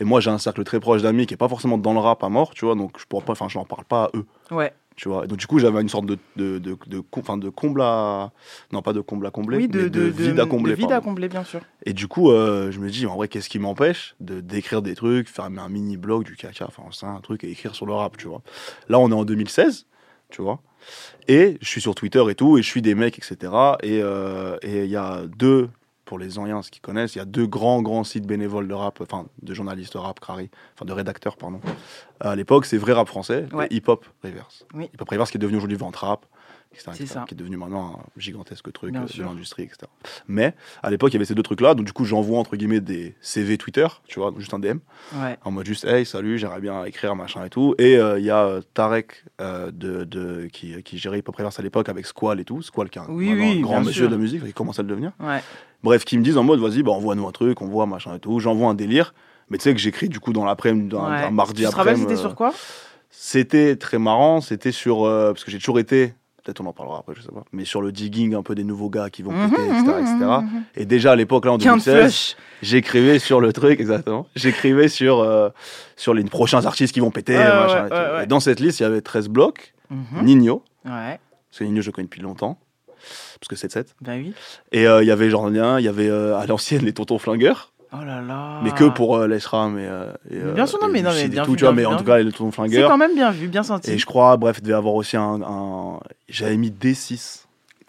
Et 0.00 0.04
moi, 0.04 0.20
j'ai 0.20 0.30
un 0.30 0.38
cercle 0.38 0.64
très 0.64 0.80
proche 0.80 1.02
d'amis 1.02 1.26
qui 1.26 1.34
est 1.34 1.38
pas 1.38 1.48
forcément 1.48 1.78
dans 1.78 1.92
le 1.92 1.98
rap 2.00 2.22
à 2.24 2.28
mort, 2.28 2.54
tu 2.54 2.64
vois, 2.64 2.74
donc 2.74 2.98
je 2.98 3.04
pourrais 3.06 3.24
pas, 3.24 3.32
enfin, 3.32 3.48
je 3.48 3.58
n'en 3.58 3.64
parle 3.64 3.84
pas 3.84 4.04
à 4.04 4.10
eux. 4.16 4.24
Ouais. 4.50 4.72
Tu 4.96 5.08
vois, 5.08 5.24
Et 5.24 5.28
donc 5.28 5.38
du 5.38 5.46
coup, 5.46 5.60
j'avais 5.60 5.80
une 5.80 5.88
sorte 5.88 6.06
de, 6.06 6.18
de, 6.34 6.58
de, 6.58 6.76
de, 6.88 7.36
de 7.40 7.48
comble 7.50 7.82
à. 7.82 8.32
Non, 8.72 8.82
pas 8.82 8.92
de 8.92 9.00
comble 9.00 9.26
à 9.28 9.30
combler, 9.30 9.56
Oui, 9.58 9.68
de, 9.68 9.82
mais 9.82 9.90
de, 9.90 10.00
de, 10.00 10.02
vide 10.10 10.40
à 10.40 10.46
combler. 10.46 10.72
de 10.72 10.76
vide 10.76 10.88
pardon. 10.88 11.02
à 11.02 11.04
combler, 11.04 11.28
bien 11.28 11.44
sûr. 11.44 11.60
Et 11.86 11.92
du 11.92 12.08
coup, 12.08 12.32
euh, 12.32 12.72
je 12.72 12.80
me 12.80 12.90
dis, 12.90 13.06
en 13.06 13.14
vrai, 13.14 13.28
qu'est-ce 13.28 13.48
qui 13.48 13.60
m'empêche 13.60 14.16
de 14.18 14.40
d'écrire 14.40 14.82
des 14.82 14.96
trucs, 14.96 15.28
faire 15.28 15.44
un 15.44 15.68
mini 15.68 15.96
blog, 15.96 16.24
du 16.24 16.34
caca, 16.34 16.66
enfin, 16.66 16.82
c'est 16.90 17.06
un 17.06 17.20
truc 17.20 17.44
et 17.44 17.50
écrire 17.50 17.76
sur 17.76 17.86
le 17.86 17.92
rap, 17.92 18.16
tu 18.16 18.26
vois. 18.26 18.42
Là, 18.88 18.98
on 18.98 19.08
est 19.10 19.14
en 19.14 19.24
2016, 19.24 19.86
tu 20.30 20.42
vois. 20.42 20.60
Et 21.28 21.58
je 21.60 21.68
suis 21.68 21.80
sur 21.80 21.94
Twitter 21.94 22.24
et 22.28 22.34
tout, 22.34 22.58
et 22.58 22.62
je 22.62 22.68
suis 22.68 22.82
des 22.82 22.96
mecs, 22.96 23.18
etc. 23.18 23.52
Et 23.84 24.00
euh, 24.02 24.56
et 24.62 24.82
il 24.84 24.90
y 24.90 24.96
a 24.96 25.22
deux, 25.26 25.68
pour 26.08 26.18
les 26.18 26.38
anciens 26.38 26.62
qui 26.62 26.80
connaissent, 26.80 27.14
il 27.16 27.18
y 27.18 27.20
a 27.20 27.26
deux 27.26 27.46
grands, 27.46 27.82
grands 27.82 28.02
sites 28.02 28.26
bénévoles 28.26 28.66
de 28.66 28.72
rap, 28.72 29.02
enfin, 29.02 29.26
de 29.42 29.52
journalistes 29.52 29.92
rap, 29.94 30.18
Crary, 30.20 30.48
enfin, 30.74 30.86
de 30.86 30.92
rédacteurs, 30.94 31.36
pardon. 31.36 31.60
À 32.20 32.34
l'époque, 32.34 32.64
c'est 32.64 32.78
Vrai 32.78 32.94
Rap 32.94 33.06
Français 33.08 33.44
Ouais. 33.52 33.66
et 33.70 33.76
Hip 33.76 33.82
Hop 33.88 34.06
Reverse. 34.24 34.64
Oui. 34.72 34.84
Hip 34.94 35.02
Hop 35.02 35.08
Reverse 35.10 35.30
qui 35.30 35.36
est 35.36 35.38
devenu 35.40 35.58
aujourd'hui 35.58 35.76
Ventrap, 35.76 36.24
etc., 36.78 36.90
C'est 36.96 37.02
etc., 37.04 37.14
ça. 37.20 37.24
qui 37.28 37.34
est 37.34 37.36
devenu 37.36 37.56
maintenant 37.56 38.00
un 38.00 38.20
gigantesque 38.20 38.72
truc 38.72 38.92
Bien 38.92 39.02
euh, 39.02 39.06
de 39.18 39.22
l'industrie, 39.22 39.64
etc. 39.64 39.78
Mais 40.28 40.54
à 40.82 40.90
l'époque, 40.90 41.10
il 41.10 41.14
y 41.14 41.16
avait 41.16 41.24
ces 41.24 41.34
deux 41.34 41.42
trucs-là, 41.42 41.74
donc 41.74 41.84
du 41.86 41.92
coup, 41.92 42.04
j'envoie 42.04 42.38
entre 42.38 42.56
guillemets 42.56 42.80
des 42.80 43.14
CV 43.20 43.58
Twitter, 43.58 43.86
tu 44.06 44.18
vois, 44.20 44.30
donc 44.30 44.40
juste 44.40 44.54
un 44.54 44.58
DM, 44.58 44.78
Ouais. 45.20 45.36
en 45.44 45.50
mode 45.50 45.66
juste, 45.66 45.84
hey, 45.84 46.06
salut, 46.06 46.38
j'aimerais 46.38 46.60
bien 46.60 46.84
écrire, 46.84 47.14
machin 47.16 47.44
et 47.44 47.50
tout. 47.50 47.74
Et 47.78 47.96
euh, 47.96 48.18
il 48.18 48.24
y 48.24 48.30
a 48.30 48.44
euh, 48.44 48.60
Tarek 48.74 49.24
euh, 49.40 49.70
de, 49.72 50.04
de, 50.04 50.48
qui, 50.52 50.82
qui 50.82 50.98
gérait 50.98 51.18
Hip 51.18 51.24
à 51.38 51.62
l'époque 51.62 51.88
avec 51.88 52.06
Squall 52.06 52.40
et 52.40 52.44
tout, 52.44 52.62
Squall 52.62 52.88
qui 52.90 52.98
est 52.98 53.02
un, 53.02 53.06
Oui, 53.08 53.26
vraiment 53.28 53.42
oui, 53.50 53.58
un 53.58 53.60
grand 53.62 53.78
monsieur 53.80 53.92
sûr. 54.02 54.06
de 54.08 54.14
la 54.14 54.20
musique, 54.20 54.42
il 54.46 54.54
commence 54.54 54.78
à 54.78 54.82
le 54.82 54.88
devenir. 54.88 55.12
Ouais. 55.20 55.40
Bref, 55.82 56.04
qui 56.04 56.18
me 56.18 56.24
disent 56.24 56.36
en 56.36 56.42
mode, 56.44 56.60
vas-y, 56.60 56.82
bah, 56.82 56.92
envoie-nous 56.92 57.26
un 57.26 57.32
truc, 57.32 57.60
on 57.62 57.66
voit, 57.66 57.86
machin 57.86 58.14
et 58.16 58.18
tout. 58.20 58.40
J'envoie 58.40 58.68
un 58.68 58.74
délire, 58.74 59.14
mais 59.48 59.58
tu 59.58 59.64
sais 59.64 59.72
que 59.74 59.80
j'écris 59.80 60.08
du 60.08 60.18
coup 60.20 60.32
dans 60.32 60.44
l'après-midi, 60.44 60.94
un, 60.96 60.98
Ouais. 61.10 61.24
un 61.24 61.30
mardi 61.30 61.62
Tu 61.64 61.68
te 61.70 61.74
rappelles, 61.74 61.94
après. 61.94 62.02
c'était 62.08 62.16
sur 62.20 62.34
quoi? 62.34 62.52
C'était 63.10 63.76
très 63.76 63.98
marrant, 63.98 64.40
c'était 64.40 64.72
sur. 64.72 65.04
euh, 65.04 65.32
parce 65.32 65.44
que 65.44 65.50
j'ai 65.50 65.58
toujours 65.58 65.78
été. 65.78 66.14
Peut-être 66.48 66.62
on 66.62 66.66
en 66.66 66.72
parlera 66.72 67.00
après, 67.00 67.12
je 67.14 67.20
sais 67.20 67.28
pas. 67.28 67.44
Mais 67.52 67.66
sur 67.66 67.82
le 67.82 67.92
digging 67.92 68.34
un 68.34 68.42
peu 68.42 68.54
des 68.54 68.64
nouveaux 68.64 68.88
gars 68.88 69.10
qui 69.10 69.22
vont 69.22 69.32
Mhm, 69.32 69.50
péter, 69.50 69.62
etc. 69.66 69.82
mhm, 69.82 70.00
etc. 70.00 70.14
mhm. 70.40 70.62
Et 70.76 70.86
déjà 70.86 71.12
à 71.12 71.16
l'époque, 71.16 71.44
là 71.44 71.52
en 71.52 71.58
Count 71.58 71.72
2016, 71.76 71.94
Flush. 72.00 72.36
j'écrivais 72.62 73.18
sur 73.18 73.42
le 73.42 73.52
truc, 73.52 73.78
exactement. 73.78 74.26
J'écrivais 74.34 74.88
sur, 74.88 75.18
euh, 75.20 75.50
sur 75.96 76.14
les 76.14 76.24
prochains 76.24 76.64
artistes 76.64 76.94
qui 76.94 77.00
vont 77.00 77.10
péter, 77.10 77.36
Ouais, 77.36 77.44
machin 77.44 77.88
ouais, 77.90 77.96
et 77.98 78.16
ouais, 78.20 78.26
dans 78.26 78.40
cette 78.40 78.60
liste, 78.60 78.80
il 78.80 78.84
y 78.84 78.86
avait 78.86 79.02
13 79.02 79.28
blocs. 79.28 79.74
Nino, 80.22 80.64
Ouais. 80.86 81.20
parce 81.50 81.58
que 81.58 81.64
Nino, 81.64 81.82
je 81.82 81.90
connais 81.90 82.06
depuis 82.06 82.22
longtemps, 82.22 82.58
parce 82.96 83.48
que 83.50 83.54
c'est 83.56 83.70
7. 83.70 83.94
Ben 84.00 84.18
oui. 84.22 84.32
Et 84.72 84.86
euh, 84.88 85.02
il 85.02 85.06
y 85.06 85.10
avait 85.10 85.28
Jordanien, 85.28 85.78
il 85.78 85.84
y 85.84 85.88
avait 85.88 86.08
euh, 86.08 86.38
à 86.38 86.46
l'ancienne 86.46 86.82
les 86.82 86.94
tontons 86.94 87.18
flingueurs. 87.18 87.72
Oh 87.92 88.04
là 88.04 88.20
là. 88.20 88.60
Mais 88.62 88.70
que 88.72 88.84
pour 88.84 89.16
euh, 89.16 89.26
l'Eshram 89.26 89.78
et, 89.78 89.86
euh, 89.86 90.12
et, 90.30 90.36
euh, 90.36 90.52
Bien 90.52 90.66
sûr, 90.66 90.78
non, 90.80 90.88
et 90.88 90.92
mais 90.92 91.02
non, 91.02 91.10
mais 91.14 91.28
bien 91.28 91.44
tout, 91.44 91.52
vu, 91.52 91.56
tu 91.56 91.64
vois, 91.64 91.72
bien 91.72 91.82
mais 91.84 91.88
vu, 91.88 91.94
en 91.94 91.96
tout 91.98 92.04
cas, 92.04 92.18
les 92.18 92.30
tontons 92.32 92.50
C'est 92.50 92.54
flingueurs. 92.56 92.90
quand 92.90 92.98
même 92.98 93.14
bien 93.14 93.30
vu, 93.30 93.48
bien 93.48 93.62
senti. 93.62 93.90
Et 93.92 93.98
je 93.98 94.04
crois, 94.06 94.36
bref, 94.36 94.56
il 94.58 94.62
devait 94.64 94.74
avoir 94.74 94.94
aussi 94.94 95.16
un. 95.16 95.40
un- 95.42 96.00
J'avais 96.28 96.56
mis 96.56 96.70
D6. 96.70 97.44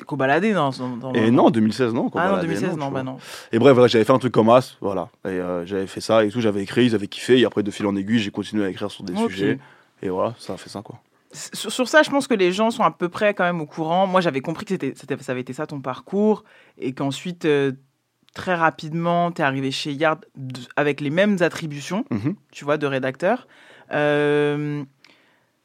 Qu'au 0.06 0.16
baladé, 0.16 0.54
non. 0.54 0.70
dans- 1.02 1.12
Et 1.14 1.30
non, 1.30 1.50
2016, 1.50 1.94
non. 1.94 2.00
Ah 2.00 2.04
non, 2.04 2.10
Kobalade, 2.10 2.42
2016, 2.44 2.70
tu 2.74 2.80
non, 2.80 2.90
bah 2.90 3.04
non. 3.04 3.18
Et 3.52 3.60
bref, 3.60 3.78
j'avais 3.88 4.06
fait 4.06 4.14
un 4.14 4.18
truc 4.20 4.32
comme 4.32 4.50
As, 4.50 4.78
voilà. 4.80 5.10
Et 5.26 5.28
euh, 5.28 5.66
j'avais 5.66 5.88
fait 5.88 6.00
ça 6.00 6.24
et 6.24 6.30
tout, 6.30 6.40
j'avais 6.40 6.62
écrit, 6.64 6.86
ils 6.86 6.96
avaient 6.96 7.08
kiffé. 7.08 7.38
Et 7.38 7.46
après, 7.46 7.64
de 7.64 7.70
fil 7.72 7.86
en 7.86 7.94
aiguille, 7.98 8.20
j'ai 8.20 8.32
continué 8.32 8.64
à 8.64 8.70
écrire 8.70 8.90
sur 8.90 9.04
des 9.04 9.14
sujets. 9.18 9.60
Et 10.02 10.08
voilà, 10.08 10.34
ça 10.40 10.54
a 10.54 10.58
fait 10.58 10.70
ça, 10.70 10.82
quoi. 10.82 11.00
Sur, 11.34 11.70
sur 11.72 11.88
ça, 11.90 12.02
je 12.04 12.10
pense 12.10 12.28
que 12.28 12.34
les 12.34 12.54
gens 12.54 12.72
sont 12.72 12.84
à 12.84 12.92
peu 12.92 13.10
près 13.10 13.34
quand 13.34 13.44
même 13.44 13.60
au 13.60 13.66
courant. 13.66 14.08
Moi, 14.08 14.22
j'avais 14.22 14.40
compris 14.40 14.64
que 14.64 14.72
c'était, 14.72 14.94
c'était- 14.96 15.18
ça 15.22 15.34
avait 15.34 15.42
été 15.42 15.52
ça 15.52 15.68
ton 15.68 15.82
parcours 15.82 16.46
et 16.78 16.94
qu'ensuite, 16.94 17.44
euh, 17.44 17.74
très 18.34 18.56
rapidement, 18.56 19.32
tu 19.32 19.42
es 19.42 19.46
arrivé 19.46 19.72
chez 19.72 19.92
Yard 19.94 20.26
avec 20.76 21.02
les 21.02 21.10
mêmes 21.10 21.38
attributions, 21.42 22.06
Mhm. 22.12 22.36
tu 22.52 22.64
vois, 22.66 22.78
de 22.78 22.86
rédacteur. 22.88 23.48
Euh, 23.92 24.84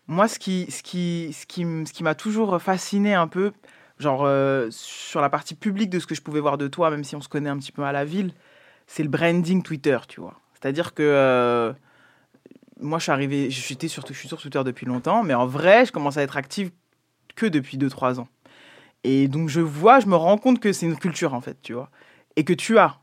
moi, 0.06 0.28
ce 0.28 0.38
qui, 0.38 0.70
ce 0.70 0.82
qui, 0.82 1.32
ce 1.38 1.46
qui, 1.46 1.62
ce 1.86 1.92
qui 1.92 2.02
m'a 2.02 2.14
toujours 2.14 2.60
fasciné 2.60 3.14
un 3.14 3.26
peu, 3.28 3.52
genre 3.98 4.22
euh, 4.24 4.68
sur 4.70 5.20
la 5.20 5.30
partie 5.30 5.54
publique 5.54 5.90
de 5.90 5.98
ce 5.98 6.06
que 6.06 6.14
je 6.14 6.22
pouvais 6.22 6.40
voir 6.40 6.58
de 6.58 6.68
toi, 6.68 6.90
même 6.90 7.04
si 7.04 7.16
on 7.16 7.20
se 7.20 7.28
connaît 7.28 7.50
un 7.50 7.58
petit 7.58 7.72
peu 7.72 7.82
à 7.84 7.92
la 7.92 8.04
ville, 8.04 8.32
c'est 8.86 9.02
le 9.02 9.08
branding 9.08 9.62
Twitter, 9.62 9.98
tu 10.08 10.20
vois. 10.20 10.34
C'est-à-dire 10.54 10.94
que 10.94 11.02
euh, 11.02 11.72
moi, 12.80 12.98
je 12.98 13.04
suis 13.04 13.12
arrivé, 13.12 13.50
je 13.50 13.60
suis, 13.60 13.76
sur, 13.88 14.04
je 14.06 14.12
suis 14.12 14.28
sur 14.28 14.40
Twitter 14.40 14.62
depuis 14.64 14.86
longtemps, 14.86 15.22
mais 15.22 15.34
en 15.34 15.46
vrai, 15.46 15.84
je 15.86 15.92
commence 15.92 16.16
à 16.16 16.22
être 16.22 16.36
active 16.36 16.70
que 17.36 17.46
depuis 17.46 17.78
2-3 17.78 18.18
ans. 18.20 18.28
Et 19.04 19.28
donc, 19.28 19.48
je 19.50 19.60
vois, 19.60 20.00
je 20.00 20.06
me 20.06 20.16
rends 20.16 20.38
compte 20.38 20.60
que 20.60 20.72
c'est 20.72 20.86
une 20.86 20.96
culture, 20.96 21.34
en 21.34 21.40
fait, 21.40 21.58
tu 21.62 21.74
vois. 21.74 21.90
Et 22.36 22.44
que 22.44 22.52
tu 22.52 22.78
as, 22.78 22.98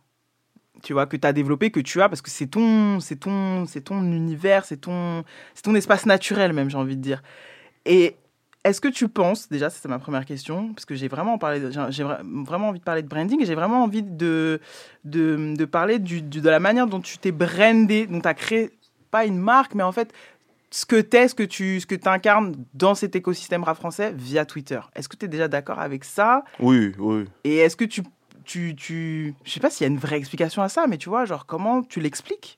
tu 0.84 0.94
vois, 0.94 1.06
que 1.06 1.16
tu 1.18 1.26
as 1.28 1.34
développé, 1.34 1.72
que 1.72 1.80
tu 1.80 2.02
as, 2.02 2.10
parce 2.10 2.22
que 2.22 2.30
c'est 2.30 2.48
ton, 2.48 3.00
c'est 3.00 3.16
ton, 3.18 3.66
c'est 3.66 3.82
ton 3.82 4.02
univers, 4.04 4.66
c'est 4.66 4.78
ton, 4.78 5.24
c'est 5.54 5.64
ton 5.64 5.76
espace 5.76 6.06
naturel, 6.06 6.54
même, 6.54 6.70
j'ai 6.70 6.78
envie 6.78 6.98
de 6.98 7.02
dire. 7.02 7.22
Et 7.86 8.16
est-ce 8.64 8.82
que 8.82 8.88
tu 8.88 9.08
penses, 9.08 9.50
déjà, 9.50 9.70
c'est 9.70 9.88
ma 9.88 10.00
première 10.00 10.26
question, 10.26 10.74
parce 10.74 10.86
que 10.86 10.94
j'ai 10.96 11.08
vraiment, 11.08 11.38
parlé 11.38 11.60
de- 11.60 11.72
j'ai 11.72 11.82
j'ai 11.90 12.04
vra- 12.04 12.22
vraiment 12.46 12.70
envie 12.70 12.80
de 12.80 12.84
parler 12.84 13.02
de 13.02 13.08
branding 13.08 13.42
et 13.42 13.46
j'ai 13.46 13.56
vraiment 13.56 13.84
envie 13.84 14.04
de, 14.04 14.60
de, 15.04 15.56
de 15.56 15.66
parler 15.66 15.98
du, 15.98 16.22
de 16.22 16.50
la 16.50 16.60
manière 16.60 16.88
dont 16.88 17.00
tu 17.02 17.18
t'es 17.18 17.32
brandé, 17.32 18.06
dont 18.08 18.20
tu 18.22 18.28
as 18.28 18.34
créé, 18.34 18.72
pas 19.10 19.26
une 19.26 19.38
marque, 19.40 19.74
mais 19.76 19.84
en 19.84 19.92
fait, 19.92 20.14
ce 20.70 20.86
que 20.86 21.02
tu 21.02 21.18
es, 21.18 21.28
ce 21.28 21.36
que 21.36 21.44
tu 21.44 21.80
ce 21.82 21.86
que 21.86 21.96
incarnes 22.08 22.56
dans 22.74 22.96
cet 22.96 23.16
écosystème 23.16 23.64
rap 23.64 23.76
français 23.78 24.14
via 24.16 24.46
Twitter. 24.46 24.80
Est-ce 24.96 25.10
que 25.10 25.18
tu 25.18 25.26
es 25.26 25.28
déjà 25.28 25.48
d'accord 25.48 25.80
avec 25.80 26.04
ça? 26.06 26.44
Oui, 26.60 26.94
oui. 26.98 27.26
Et 27.44 27.58
est-ce 27.58 27.76
que 27.76 27.84
tu, 27.84 28.04
tu, 28.46 28.76
tu... 28.76 29.34
Je 29.44 29.52
sais 29.52 29.60
pas 29.60 29.70
s'il 29.70 29.86
y 29.86 29.90
a 29.90 29.94
une 29.94 30.00
vraie 30.00 30.18
explication 30.18 30.62
à 30.62 30.70
ça, 30.70 30.86
mais 30.88 30.98
tu 30.98 31.10
vois, 31.10 31.26
genre, 31.26 31.46
comment 31.46 31.84
tu 31.84 32.00
l'expliques? 32.00 32.58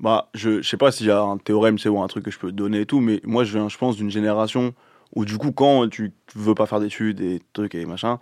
Bah, 0.00 0.28
je, 0.34 0.62
je 0.62 0.68
sais 0.68 0.76
pas 0.76 0.92
s'il 0.92 1.06
y 1.06 1.10
a 1.10 1.20
un 1.20 1.38
théorème, 1.38 1.78
c'est 1.78 1.88
ou 1.88 2.00
un 2.00 2.06
truc 2.06 2.24
que 2.24 2.30
je 2.30 2.38
peux 2.38 2.52
donner 2.52 2.82
et 2.82 2.86
tout, 2.86 3.00
mais 3.00 3.20
moi, 3.24 3.44
je 3.44 3.52
viens, 3.58 3.68
je 3.68 3.76
pense, 3.78 3.96
d'une 3.96 4.10
génération 4.10 4.72
où, 5.16 5.24
du 5.24 5.38
coup, 5.38 5.52
quand 5.52 5.88
tu 5.88 6.12
veux 6.36 6.54
pas 6.54 6.66
faire 6.66 6.80
d'études 6.80 7.20
et 7.20 7.40
trucs 7.52 7.74
et 7.74 7.84
machin, 7.86 8.18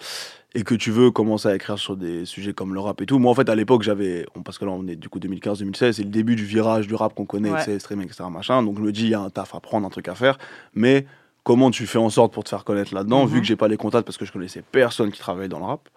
et 0.55 0.63
que 0.63 0.75
tu 0.75 0.91
veux 0.91 1.11
commencer 1.11 1.49
à 1.49 1.55
écrire 1.55 1.79
sur 1.79 1.97
des 1.97 2.25
sujets 2.25 2.55
comme 2.55 2.73
le 2.73 2.81
rap 2.81 3.01
et 3.03 3.07
tout, 3.07 3.19
moi, 3.19 3.31
en 3.33 3.35
fait, 3.35 3.49
à 3.51 3.55
l'époque, 3.55 3.83
j'avais, 3.83 4.25
parce 4.45 4.57
que 4.57 4.65
là, 4.65 4.71
on 4.71 4.87
est 4.87 4.97
du 4.97 5.09
coup 5.11 5.19
2015-2016, 5.19 5.93
c'est 5.93 6.03
le 6.05 6.09
début 6.09 6.37
du 6.37 6.45
virage 6.45 6.87
du 6.87 6.95
rap 6.95 7.15
qu'on 7.15 7.27
connaît, 7.27 7.51
Ouais. 7.53 7.79
streaming, 7.79 8.07
etc., 8.07 8.25
machin, 8.31 8.63
donc 8.63 8.77
je 8.79 8.83
me 8.83 8.93
dis, 8.93 9.03
il 9.03 9.09
y 9.11 9.15
a 9.15 9.21
un 9.21 9.29
taf 9.31 9.55
à 9.55 9.61
prendre, 9.61 9.87
un 9.87 9.91
truc 9.91 10.09
à 10.09 10.15
faire, 10.15 10.39
mais 10.75 11.07
comment 11.43 11.71
tu 11.71 11.87
fais 11.87 11.99
en 11.99 12.09
sorte 12.09 12.33
pour 12.33 12.45
te 12.45 12.49
faire 12.49 12.65
connaître 12.65 12.95
là-dedans, 12.95 13.27
Mhm. 13.27 13.33
vu 13.33 13.41
que 13.41 13.47
j'ai 13.47 13.57
pas 13.57 13.69
les 13.69 13.77
contacts 13.77 14.07
parce 14.07 14.17
que 14.17 14.25
je 14.25 14.33
connaissais 14.33 14.63
personne 14.73 15.11
qui 15.11 15.19
travaille 15.21 15.49
dans 15.49 15.59
le 15.59 15.65
rap, 15.67 15.89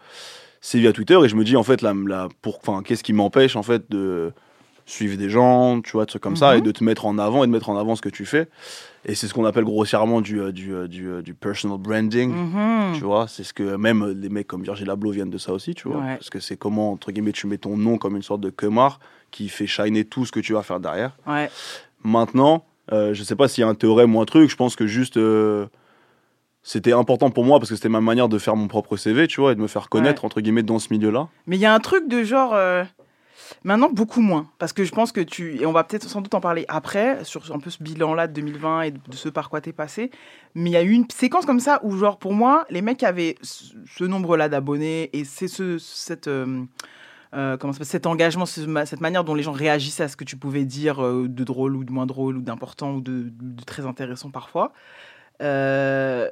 c'est 0.62 0.80
via 0.80 0.92
Twitter, 0.94 1.18
et 1.24 1.30
je 1.30 1.36
me 1.36 1.44
dis, 1.44 1.56
en 1.56 1.64
fait, 1.64 1.86
pour, 2.42 2.58
enfin, 2.60 2.82
qu'est-ce 2.84 3.04
qui 3.04 3.14
m'empêche, 3.14 3.56
en 3.56 3.64
fait, 3.64 3.90
de 3.90 4.32
suivre 4.86 5.18
des 5.18 5.30
gens, 5.30 5.82
tu 5.82 5.92
vois, 5.92 6.06
de 6.06 6.10
trucs 6.10 6.24
comme 6.24 6.36
ça, 6.36 6.54
Mhm. 6.54 6.58
et 6.58 6.62
de 6.62 6.72
te 6.72 6.84
mettre 6.84 7.06
en 7.06 7.20
avant 7.20 7.44
et 7.44 7.48
de 7.48 7.52
mettre 7.52 7.70
en 7.70 7.78
avant 7.78 7.96
ce 7.96 8.02
que 8.02 8.10
tu 8.10 8.26
fais. 8.26 8.48
Et 9.06 9.14
c'est 9.14 9.28
ce 9.28 9.36
qu'on 9.36 9.46
appelle 9.46 9.64
grossièrement 9.64 10.20
du, 10.20 10.42
euh, 10.42 10.52
du, 10.52 10.74
euh, 10.74 10.88
du, 10.88 11.08
euh, 11.08 11.22
du 11.22 11.36
personal 11.36 11.78
branding. 11.78 12.32
Mhm. 12.34 12.94
Tu 12.96 13.04
vois, 13.04 13.28
c'est 13.28 13.44
ce 13.44 13.54
que 13.54 13.76
même 13.76 14.04
les 14.20 14.30
mecs 14.30 14.48
comme 14.48 14.64
Virgil 14.64 14.90
Abloh 14.90 15.12
viennent 15.12 15.30
de 15.30 15.38
ça 15.38 15.54
aussi, 15.54 15.76
tu 15.76 15.88
vois. 15.88 16.00
Ouais. 16.02 16.16
Parce 16.16 16.32
que 16.32 16.40
c'est 16.40 16.58
comment, 16.58 16.92
entre 16.94 17.12
guillemets, 17.12 17.32
tu 17.34 17.46
mets 17.46 17.60
ton 17.60 17.78
nom 17.78 17.98
comme 18.00 18.16
une 18.16 18.24
sorte 18.24 18.42
de 18.42 18.50
queumar 18.50 19.00
qui 19.30 19.48
fait 19.48 19.68
shiner 19.68 20.06
tout 20.06 20.26
ce 20.26 20.32
que 20.32 20.40
tu 20.40 20.54
vas 20.54 20.64
faire 20.64 20.80
derrière. 20.80 21.16
Ouais. 21.28 21.52
Maintenant, 22.04 22.66
euh, 22.92 23.14
je 23.14 23.22
sais 23.24 23.36
pas 23.36 23.48
s'il 23.48 23.62
y 23.62 23.66
a 23.66 23.68
un 23.70 23.76
théorème 23.76 24.16
ou 24.16 24.22
un 24.22 24.26
truc, 24.26 24.50
je 24.50 24.56
pense 24.56 24.76
que 24.76 24.88
juste. 24.88 25.18
euh, 25.18 25.68
c'était 26.64 26.94
important 26.94 27.30
pour 27.32 27.46
moi 27.46 27.60
parce 27.60 27.70
que 27.70 27.76
c'était 27.76 27.90
ma 27.90 28.02
manière 28.02 28.30
de 28.30 28.38
faire 28.38 28.56
mon 28.56 28.68
propre 28.68 28.98
CV, 28.98 29.28
tu 29.28 29.42
vois, 29.42 29.54
et 29.54 29.56
de 29.56 29.62
me 29.62 29.68
faire 29.68 29.90
connaître, 29.90 30.26
entre 30.26 30.42
guillemets, 30.42 30.64
dans 30.64 30.80
ce 30.80 30.88
milieu-là. 30.92 31.30
Mais 31.48 31.56
il 31.58 31.60
y 31.62 31.66
a 31.66 31.74
un 31.74 31.80
truc 31.80 32.08
de 32.08 32.24
genre. 32.24 32.54
euh, 32.54 32.84
Maintenant, 33.64 33.90
beaucoup 33.92 34.22
moins. 34.22 34.48
Parce 34.60 34.74
que 34.74 34.84
je 34.84 34.92
pense 34.92 35.12
que 35.12 35.22
tu. 35.22 35.60
Et 35.60 35.66
on 35.66 35.72
va 35.72 35.84
peut-être 35.84 36.08
sans 36.08 36.22
doute 36.22 36.36
en 36.36 36.40
parler 36.42 36.66
après, 36.68 37.24
sur 37.24 37.52
un 37.54 37.60
peu 37.60 37.72
ce 37.72 37.82
bilan-là 37.82 38.28
de 38.28 38.34
2020 38.34 38.82
et 38.84 38.92
de 38.92 39.00
ce 39.14 39.28
par 39.28 39.50
quoi 39.50 39.60
t'es 39.60 39.74
passé. 39.74 40.12
Mais 40.54 40.70
il 40.70 40.74
y 40.74 40.78
a 40.78 40.84
eu 40.84 40.92
une 40.92 41.10
séquence 41.10 41.46
comme 41.48 41.60
ça 41.60 41.80
où, 41.84 41.98
genre, 41.98 42.20
pour 42.20 42.34
moi, 42.34 42.66
les 42.70 42.84
mecs 42.84 43.02
avaient 43.02 43.36
ce 43.42 44.04
nombre-là 44.04 44.50
d'abonnés 44.50 45.10
et 45.18 45.24
c'est 45.24 45.48
ce, 45.48 45.80
cette. 45.80 46.28
euh, 46.28 46.64
euh, 47.36 47.58
comment 47.58 47.74
ça 47.74 47.78
s'appelle, 47.80 47.92
cet 47.92 48.06
engagement, 48.08 48.46
cette 48.46 49.02
manière 49.02 49.24
dont 49.24 49.36
les 49.36 49.44
gens 49.44 49.52
réagissaient 49.52 50.04
à 50.04 50.08
ce 50.10 50.16
que 50.18 50.24
tu 50.26 50.36
pouvais 50.36 50.66
dire 50.66 51.02
de 51.02 51.44
drôle 51.44 51.76
ou 51.76 51.84
de 51.84 51.92
moins 51.92 52.06
drôle 52.06 52.38
ou 52.38 52.42
d'important 52.42 52.94
ou 52.94 53.02
de, 53.02 53.30
de 53.32 53.64
très 53.64 53.86
intéressant 53.86 54.30
parfois. 54.30 54.74
Euh, 55.42 56.30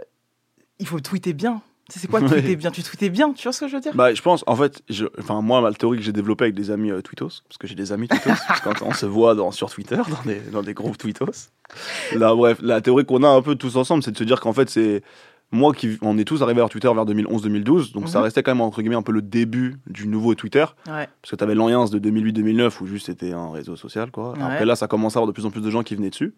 il 0.80 0.88
faut 0.88 1.00
tweeter 1.00 1.34
bien. 1.34 1.62
Tu 1.90 1.94
sais, 1.94 2.00
C'est 2.02 2.08
quoi 2.08 2.20
tweeter 2.28 2.36
Ouais. 2.50 2.56
bien? 2.58 2.72
Tu 2.72 2.84
tweetais 2.84 3.10
bien, 3.10 3.32
tu 3.34 3.44
vois 3.44 3.54
ce 3.54 3.62
que 3.62 3.68
je 3.70 3.76
veux 3.76 3.82
dire? 3.82 3.94
Bah, 3.96 4.14
je 4.14 4.22
pense, 4.22 4.44
en 4.48 4.56
fait, 4.56 4.82
je, 4.90 5.06
enfin, 5.20 5.42
moi, 5.42 5.62
la 5.62 5.72
théorie 5.74 5.98
que 5.98 6.04
j'ai 6.04 6.12
développée 6.12 6.46
avec 6.46 6.56
des 6.56 6.70
amis 6.72 6.92
euh, 6.92 7.02
Twittos, 7.02 7.44
parce 7.48 7.58
que 7.60 7.66
j'ai 7.68 7.76
des 7.76 7.92
amis 7.94 8.08
Twittos, 8.10 8.30
quand 8.64 8.82
on 8.82 8.94
se 8.94 9.06
voit 9.06 9.36
dans, 9.36 9.52
sur 9.52 9.70
Twitter, 9.70 9.96
dans 9.96 10.22
des, 10.26 10.40
dans 10.52 10.64
des 10.64 10.74
groupes 10.74 10.98
Twittos. 10.98 11.50
Là, 12.16 12.36
bref, 12.36 12.58
la 12.62 12.82
théorie 12.82 13.06
qu'on 13.06 13.24
a 13.24 13.30
un 13.30 13.42
peu 13.42 13.56
tous 13.56 13.78
ensemble, 13.78 14.04
c'est 14.04 14.12
de 14.12 14.18
se 14.18 14.24
dire 14.26 14.40
qu'en 14.42 14.54
fait, 14.54 14.70
c'est 14.70 15.02
moi 15.54 15.74
qui, 15.74 15.98
on 16.02 16.18
est 16.18 16.26
tous 16.26 16.44
arrivés 16.44 16.60
à 16.62 16.68
Twitter 16.68 16.90
vers 16.94 17.06
2011-2012, 17.06 17.94
donc 17.94 18.10
ça 18.10 18.18
Mhm. 18.20 18.24
restait 18.26 18.44
quand 18.44 18.52
même, 18.52 18.60
entre 18.60 18.82
guillemets, 18.82 18.98
un 18.98 19.02
peu 19.02 19.14
le 19.14 19.22
début 19.22 19.78
du 19.88 20.06
nouveau 20.10 20.36
Twitter. 20.36 20.66
Ouais. 20.88 21.08
Parce 21.22 21.32
que 21.32 21.36
tu 21.38 21.44
avais 21.46 21.56
l'alliance 21.56 21.90
de 21.90 22.00
2008-2009 22.00 22.82
où 22.82 22.86
juste 22.88 23.06
c'était 23.06 23.32
un 23.32 23.50
réseau 23.52 23.78
social, 23.78 24.12
quoi. 24.12 24.34
Ouais. 24.34 24.44
Après 24.44 24.66
là, 24.66 24.76
ça 24.76 24.88
commençait 24.90 25.16
à 25.16 25.20
avoir 25.20 25.28
de 25.28 25.32
plus 25.32 25.46
en 25.46 25.52
plus 25.52 25.62
de 25.62 25.70
gens 25.70 25.84
qui 25.84 25.96
venaient 25.96 26.10
dessus. 26.10 26.34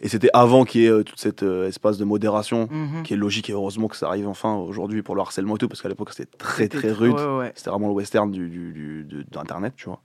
Et 0.00 0.08
c'était 0.08 0.28
avant 0.34 0.64
qu'il 0.64 0.82
y 0.82 0.86
ait 0.86 0.90
euh, 0.90 1.02
tout 1.04 1.14
cet 1.16 1.42
euh, 1.42 1.66
espace 1.68 1.96
de 1.98 2.04
modération 2.04 2.68
Mhm. 2.70 3.02
qui 3.04 3.14
est 3.14 3.16
logique 3.16 3.48
et 3.48 3.52
heureusement 3.52 3.88
que 3.88 3.96
ça 3.96 4.08
arrive 4.08 4.28
enfin 4.28 4.54
aujourd'hui 4.56 5.02
pour 5.02 5.14
le 5.14 5.20
harcèlement 5.20 5.54
et 5.54 5.58
tout 5.58 5.68
parce 5.68 5.80
qu'à 5.82 5.88
l'époque 5.88 6.10
c'était 6.12 6.28
très 6.36 6.68
très 6.68 6.88
tr- 6.90 6.92
rude. 6.92 7.12
ouais, 7.14 7.36
ouais. 7.38 7.52
C'était 7.54 7.70
vraiment 7.70 7.88
le 7.88 7.94
western 7.94 8.30
du, 8.30 8.48
du- 8.48 9.04
du- 9.04 9.24
d'internet, 9.30 9.72
tu 9.76 9.86
vois. 9.86 10.00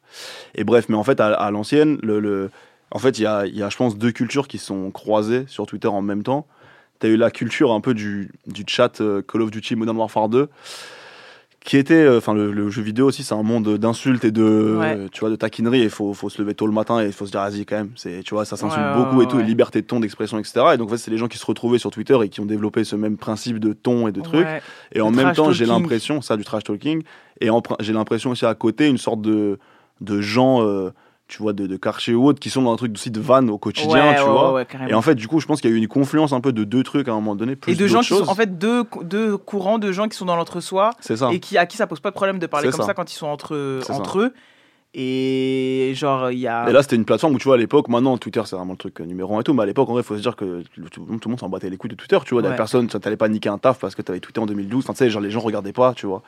Et 0.56 0.64
bref, 0.64 0.86
mais 0.90 0.96
en 0.96 1.04
fait 1.04 1.20
à, 1.20 1.34
à 1.34 1.52
l'ancienne, 1.52 1.98
le, 2.04 2.20
le- 2.20 2.52
en 2.92 3.00
fait 3.00 3.18
il 3.20 3.24
y 3.24 3.26
a, 3.26 3.46
y 3.48 3.62
a 3.64 3.70
je 3.70 3.78
pense 3.78 3.98
deux 3.98 4.12
cultures 4.12 4.48
qui 4.48 4.58
sont 4.58 4.92
croisées 4.92 5.44
sur 5.48 5.66
Twitter 5.66 5.88
en 5.88 6.02
même 6.02 6.24
temps. 6.24 6.46
Tu 7.02 7.08
as 7.08 7.10
eu 7.10 7.18
la 7.18 7.32
culture 7.32 7.72
un 7.72 7.82
peu 7.82 7.94
du, 7.94 8.32
du 8.48 8.64
chat 8.68 9.00
euh, 9.02 9.22
Call 9.22 9.42
of 9.42 9.52
Duty 9.52 9.76
Modern 9.76 9.98
Warfare 9.98 10.30
2 10.30 10.50
qui 11.64 11.76
était, 11.78 11.94
euh, 11.96 12.18
enfin 12.20 12.34
le, 12.34 12.52
le 12.54 12.70
jeu 12.70 12.82
vidéo 12.82 13.08
aussi, 13.08 13.24
c'est 13.24 13.34
un 13.36 13.44
monde 13.44 13.78
d'insultes 13.78 14.24
et 14.24 14.32
de, 14.32 14.78
Ouais. 14.80 14.96
euh, 14.98 15.08
tu 15.12 15.20
vois, 15.20 15.30
de 15.30 15.36
taquinerie. 15.36 15.82
Il 15.82 15.90
faut, 15.90 16.14
faut 16.14 16.30
se 16.30 16.42
lever 16.42 16.54
tôt 16.54 16.66
le 16.68 16.72
matin 16.74 17.02
et 17.02 17.08
il 17.08 17.12
faut 17.12 17.26
se 17.26 17.32
dire, 17.32 17.42
vas-y 17.42 17.66
quand 17.66 17.76
même, 17.76 17.92
c'est, 17.96 18.24
tu 18.24 18.34
vois, 18.34 18.46
ça 18.46 18.56
s'insulte 18.56 18.82
Ouais, 18.86 19.04
beaucoup 19.04 19.22
et 19.22 19.28
tout, 19.28 19.40
et 19.40 19.44
liberté 19.44 19.82
de 19.82 19.86
ton, 19.88 20.00
d'expression, 20.00 20.40
etc. 20.40 20.62
Et 20.74 20.78
donc 20.78 20.88
en 20.88 20.92
fait, 20.92 20.98
c'est 20.98 21.12
les 21.12 21.18
gens 21.18 21.28
qui 21.28 21.38
se 21.38 21.46
retrouvaient 21.46 21.78
sur 21.80 21.92
Twitter 21.92 22.18
et 22.24 22.30
qui 22.30 22.40
ont 22.40 22.46
développé 22.46 22.84
ce 22.86 22.96
même 22.96 23.18
principe 23.18 23.60
de 23.60 23.74
ton 23.74 24.08
et 24.08 24.12
de 24.14 24.22
trucs. 24.22 24.48
Et 24.94 25.02
en 25.02 25.12
même 25.12 25.34
temps, 25.34 25.52
j'ai 25.52 25.66
l'impression, 25.66 26.22
ça, 26.22 26.38
du 26.38 26.44
trash 26.46 26.64
talking, 26.64 27.04
et 27.42 27.50
j'ai 27.82 27.94
l'impression 27.94 28.32
aussi 28.32 28.46
à 28.46 28.56
côté 28.56 28.88
une 28.88 28.98
sorte 28.98 29.22
de, 29.22 29.60
de 30.02 30.22
gens, 30.22 30.66
euh, 30.66 30.92
tu 31.30 31.42
vois, 31.42 31.54
de, 31.54 31.66
de 31.68 31.78
Karcher 31.78 32.14
ou 32.16 32.26
autres, 32.28 32.40
qui 32.40 32.50
sont 32.50 32.62
dans 32.64 32.74
un 32.74 32.76
truc 32.76 32.92
aussi 32.94 33.12
de 33.12 33.22
van 33.22 33.48
au 33.48 33.58
quotidien, 33.58 34.10
Ouais, 34.10 34.16
tu 34.16 34.22
ouais, 34.24 34.28
vois. 34.28 34.52
ouais, 34.54 34.68
et 34.90 34.94
en 34.94 35.02
fait, 35.02 35.16
du 35.16 35.28
coup, 35.28 35.40
je 35.40 35.46
pense 35.46 35.62
qu'il 35.62 35.70
y 35.70 35.74
a 35.74 35.76
eu 35.76 35.80
une 35.80 35.88
confluence 35.88 36.34
un 36.34 36.42
peu 36.42 36.52
de 36.52 36.64
deux 36.66 36.84
trucs 36.84 37.08
à 37.08 37.12
un 37.12 37.16
moment 37.16 37.36
donné. 37.36 37.56
Plus 37.56 37.72
et 37.72 37.76
de 37.76 37.88
gens 37.88 38.02
qui 38.02 38.08
sont 38.08 38.18
choses. 38.18 38.30
en 38.30 38.36
fait 38.36 38.58
deux, 38.58 38.84
deux 39.04 39.38
courants 39.38 39.78
de 39.80 39.92
gens 39.94 40.08
qui 40.10 40.18
sont 40.18 40.26
dans 40.26 40.36
l'entre-soi 40.36 40.90
C'est 41.00 41.16
ça. 41.18 41.30
et 41.32 41.40
qui 41.40 41.58
à 41.58 41.66
qui 41.66 41.78
ça 41.78 41.88
pose 41.88 42.00
pas 42.02 42.10
de 42.10 42.16
problème 42.16 42.40
de 42.40 42.48
parler 42.48 42.70
comme 42.70 42.82
ça. 42.82 42.88
ça. 42.88 42.94
quand 42.94 43.12
ils 43.12 43.16
sont 43.16 43.28
entre 43.28 43.82
entre 43.90 44.20
eux 44.20 44.34
et 44.96 45.92
genre 45.96 46.32
il 46.32 46.40
y 46.40 46.48
a 46.48 46.68
Et 46.68 46.74
là, 46.74 46.82
c'était 46.82 46.96
une 46.96 47.06
plateforme 47.06 47.36
où, 47.36 47.38
tu 47.38 47.44
vois, 47.46 47.56
à 47.56 47.58
l'époque, 47.58 47.88
maintenant, 47.90 48.18
Twitter, 48.18 48.42
c'est 48.46 48.56
vraiment 48.56 48.74
le 48.74 48.78
truc 48.78 49.00
numéro 49.02 49.38
un 49.38 49.42
et 49.42 49.44
tout, 49.44 49.54
mais 49.54 49.64
à 49.64 49.66
l'époque, 49.66 49.88
en 49.90 49.94
vrai, 49.94 50.02
il 50.02 50.06
faut 50.06 50.18
se 50.18 50.22
dire 50.22 50.36
que 50.36 50.64
tout, 50.92 51.02
tout 51.02 51.06
le 51.26 51.30
monde 51.30 51.40
s'en 51.40 51.50
battait 51.50 51.70
les 51.70 51.78
couilles 51.78 51.92
de 51.92 51.96
Twitter, 51.96 52.18
tu 52.26 52.34
vois. 52.34 52.42
Ouais. 52.44 52.56
Personne, 52.56 52.88
t'allais 52.88 53.16
pas 53.18 53.30
niquer 53.30 53.50
un 53.50 53.60
taf 53.60 53.78
parce 53.80 53.94
que 53.94 54.02
t'avais 54.02 54.20
tweeté 54.20 54.40
en 54.42 54.48
2012. 54.48 54.84
Enfin, 54.84 54.94
tu 54.94 54.98
sais, 55.00 55.10
genre, 55.12 55.22
les 55.22 55.30
gens 55.30 55.42
regardaient 55.42 55.74
pas, 55.74 55.94
tu 55.94 56.08
vois. 56.08 56.24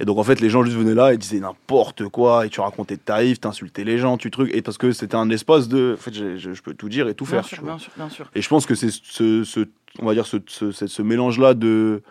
Et 0.00 0.04
donc, 0.04 0.18
en 0.18 0.22
fait, 0.22 0.40
les 0.40 0.48
gens 0.48 0.62
juste 0.64 0.76
venaient 0.76 0.94
là 0.94 1.12
et 1.12 1.18
disaient 1.18 1.40
n'importe 1.40 2.08
quoi, 2.08 2.46
et 2.46 2.50
tu 2.50 2.60
racontais 2.60 2.96
de 2.96 3.00
taïf, 3.00 3.40
t'insultais 3.40 3.82
les 3.82 3.98
gens, 3.98 4.16
tu 4.16 4.30
trucs, 4.30 4.54
et 4.54 4.62
parce 4.62 4.78
que 4.78 4.92
c'était 4.92 5.16
un 5.16 5.28
espace 5.30 5.66
de. 5.68 5.94
En 5.98 6.00
fait, 6.00 6.14
je, 6.14 6.50
peux 6.62 6.74
tout 6.74 6.88
dire 6.88 7.08
et 7.08 7.14
tout 7.14 7.24
bien 7.24 7.42
faire, 7.42 7.44
sûr, 7.44 7.62
bien 7.64 7.78
sûr, 7.78 7.90
bien 7.96 8.08
sûr. 8.08 8.30
Et 8.34 8.40
je 8.42 8.48
pense 8.48 8.64
que 8.64 8.74
c'est 8.76 8.90
ce, 8.90 9.42
ce- 9.42 9.66
on 9.98 10.06
va 10.06 10.14
dire, 10.14 10.26
ce, 10.26 10.36
ce, 10.46 10.70
ce- 10.70 10.86
ce 10.86 11.02
mélange-là 11.02 11.54
de, 11.54 12.02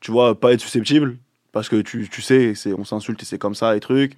tu 0.00 0.10
vois, 0.10 0.34
pas 0.38 0.52
être 0.52 0.60
susceptible, 0.60 1.16
parce 1.52 1.68
que 1.68 1.80
tu, 1.80 2.08
tu 2.10 2.22
sais, 2.22 2.54
on 2.76 2.84
s'insulte 2.84 3.22
et 3.22 3.26
c'est 3.26 3.38
comme 3.38 3.54
ça, 3.54 3.76
et 3.76 3.80
trucs, 3.80 4.16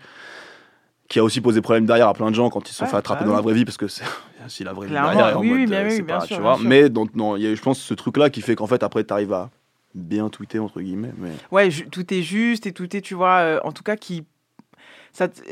qui 1.09 1.19
a 1.19 1.25
aussi 1.25 1.41
posé 1.43 1.61
problème 1.61 1.85
derrière 1.87 2.09
à 2.09 2.15
plein 2.15 2.31
de 2.31 2.35
gens 2.35 2.49
quand 2.51 2.67
ils 2.69 2.73
se 2.73 2.79
sont 2.79 2.85
Ouais, 2.85 2.91
fait 2.91 2.97
attraper 2.97 3.25
bah 3.25 3.31
dans 3.31 3.37
la 3.37 3.43
vraie 3.43 3.55
vie, 3.55 3.65
parce 3.67 3.77
que 3.77 3.89
c'est 3.89 4.05
aussi 4.47 4.65
la 4.65 4.73
vraie 4.73 4.87
vie 4.87 4.93
derrière. 4.95 5.37
en 5.39 5.41
oui, 5.41 5.49
mode, 5.49 5.59
oui, 5.59 5.67
bien 5.67 5.81
euh, 5.81 5.85
oui, 5.85 5.91
c'est 5.97 6.03
bien 6.05 6.19
pas, 6.21 6.27
sûr, 6.27 6.37
tu 6.37 6.43
bien 6.43 6.51
vois. 6.51 6.59
sûr. 6.59 6.69
Mais 6.69 6.89
donc, 6.89 7.15
non, 7.15 7.37
il 7.37 7.43
y 7.43 7.47
a, 7.47 7.55
je 7.55 7.61
pense, 7.61 7.79
ce 7.81 7.93
truc-là 7.95 8.31
qui 8.31 8.41
fait 8.41 8.57
qu'en 8.57 8.67
fait, 8.67 8.83
après, 8.83 9.05
tu 9.05 9.13
arrives 9.13 9.33
à 9.35 9.51
bien 9.95 10.29
tweeter, 10.29 10.59
entre 10.59 10.81
guillemets. 10.81 11.13
Mais... 11.19 11.33
Ouais, 11.51 11.71
tout 11.91 12.13
est 12.13 12.23
juste 12.23 12.67
et 12.67 12.73
tout 12.73 12.95
est, 12.97 13.01
tu 13.01 13.15
vois, 13.15 13.39
euh, 13.39 13.61
en 13.65 13.73
tout 13.73 13.83
cas, 13.83 13.97
qui. 13.97 14.27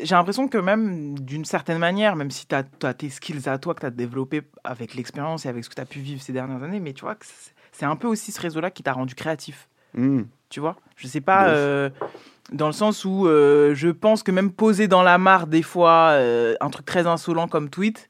J'ai 0.02 0.14
l'impression 0.14 0.46
que 0.46 0.58
même 0.58 1.18
d'une 1.18 1.44
certaine 1.44 1.78
manière, 1.78 2.14
même 2.14 2.30
si 2.30 2.46
tu 2.46 2.54
as, 2.54 2.62
tes 2.94 3.08
skills 3.08 3.48
à 3.48 3.58
toi 3.58 3.74
que 3.74 3.80
tu 3.80 3.86
as 3.86 3.90
développé 3.90 4.42
avec 4.62 4.94
l'expérience 4.94 5.46
et 5.46 5.48
avec 5.48 5.64
ce 5.64 5.70
que 5.70 5.74
tu 5.74 5.80
as 5.80 5.86
pu 5.86 5.98
vivre 5.98 6.22
ces 6.22 6.32
dernières 6.32 6.62
années, 6.62 6.78
mais 6.78 6.92
tu 6.92 7.00
vois, 7.02 7.14
que 7.14 7.26
c'est 7.72 7.86
un 7.86 7.96
peu 7.96 8.06
aussi 8.06 8.32
ce 8.32 8.40
réseau-là 8.40 8.70
qui 8.70 8.82
t'a 8.82 8.92
rendu 8.92 9.14
créatif. 9.14 9.68
Hmm. 9.94 10.22
Tu 10.50 10.60
vois? 10.60 10.76
Je 10.96 11.08
sais 11.08 11.20
pas, 11.20 11.48
euh, 11.48 11.90
dans 12.52 12.66
le 12.66 12.72
sens 12.72 13.04
où 13.04 13.26
euh, 13.26 13.74
je 13.74 13.88
pense 13.88 14.22
que 14.22 14.30
même 14.30 14.52
poser 14.52 14.88
dans 14.88 15.02
la 15.02 15.18
mare, 15.18 15.46
des 15.46 15.62
fois, 15.62 16.10
euh, 16.12 16.54
un 16.60 16.70
truc 16.70 16.86
très 16.86 17.06
insolent 17.06 17.48
comme 17.48 17.68
tweet, 17.68 18.08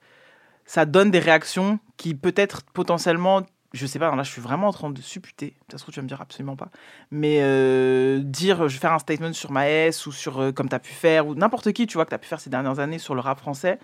ça 0.66 0.84
donne 0.84 1.10
des 1.10 1.18
réactions 1.18 1.78
qui 1.96 2.14
peut-être 2.14 2.62
potentiellement, 2.74 3.42
je 3.76 3.86
sais 3.86 3.98
pas, 3.98 4.14
là 4.14 4.22
je 4.22 4.30
suis 4.30 4.42
vraiment 4.42 4.68
en 4.68 4.72
train 4.72 4.90
de 4.90 5.00
supputer, 5.00 5.54
ça 5.70 5.78
se 5.78 5.82
trouve 5.82 5.94
tu 5.94 6.00
vas 6.00 6.04
me 6.04 6.08
dire 6.08 6.20
absolument 6.20 6.56
pas, 6.56 6.68
mais 7.10 7.38
euh, 7.40 8.20
dire 8.20 8.68
je 8.68 8.74
vais 8.74 8.80
faire 8.80 8.92
un 8.92 8.98
statement 8.98 9.32
sur 9.32 9.52
Maes 9.52 10.06
ou 10.06 10.12
sur 10.12 10.40
euh, 10.40 10.52
comme 10.52 10.68
tu 10.68 10.74
as 10.74 10.78
pu 10.78 10.92
faire, 10.92 11.26
ou 11.26 11.34
n'importe 11.34 11.72
qui 11.72 11.86
tu 11.86 11.94
vois 11.94 12.04
que 12.04 12.10
tu 12.10 12.14
as 12.14 12.18
pu 12.18 12.26
faire 12.26 12.40
ces 12.40 12.50
dernières 12.50 12.78
années 12.78 12.98
sur 12.98 13.14
le 13.14 13.20
rap 13.20 13.38
français, 13.38 13.78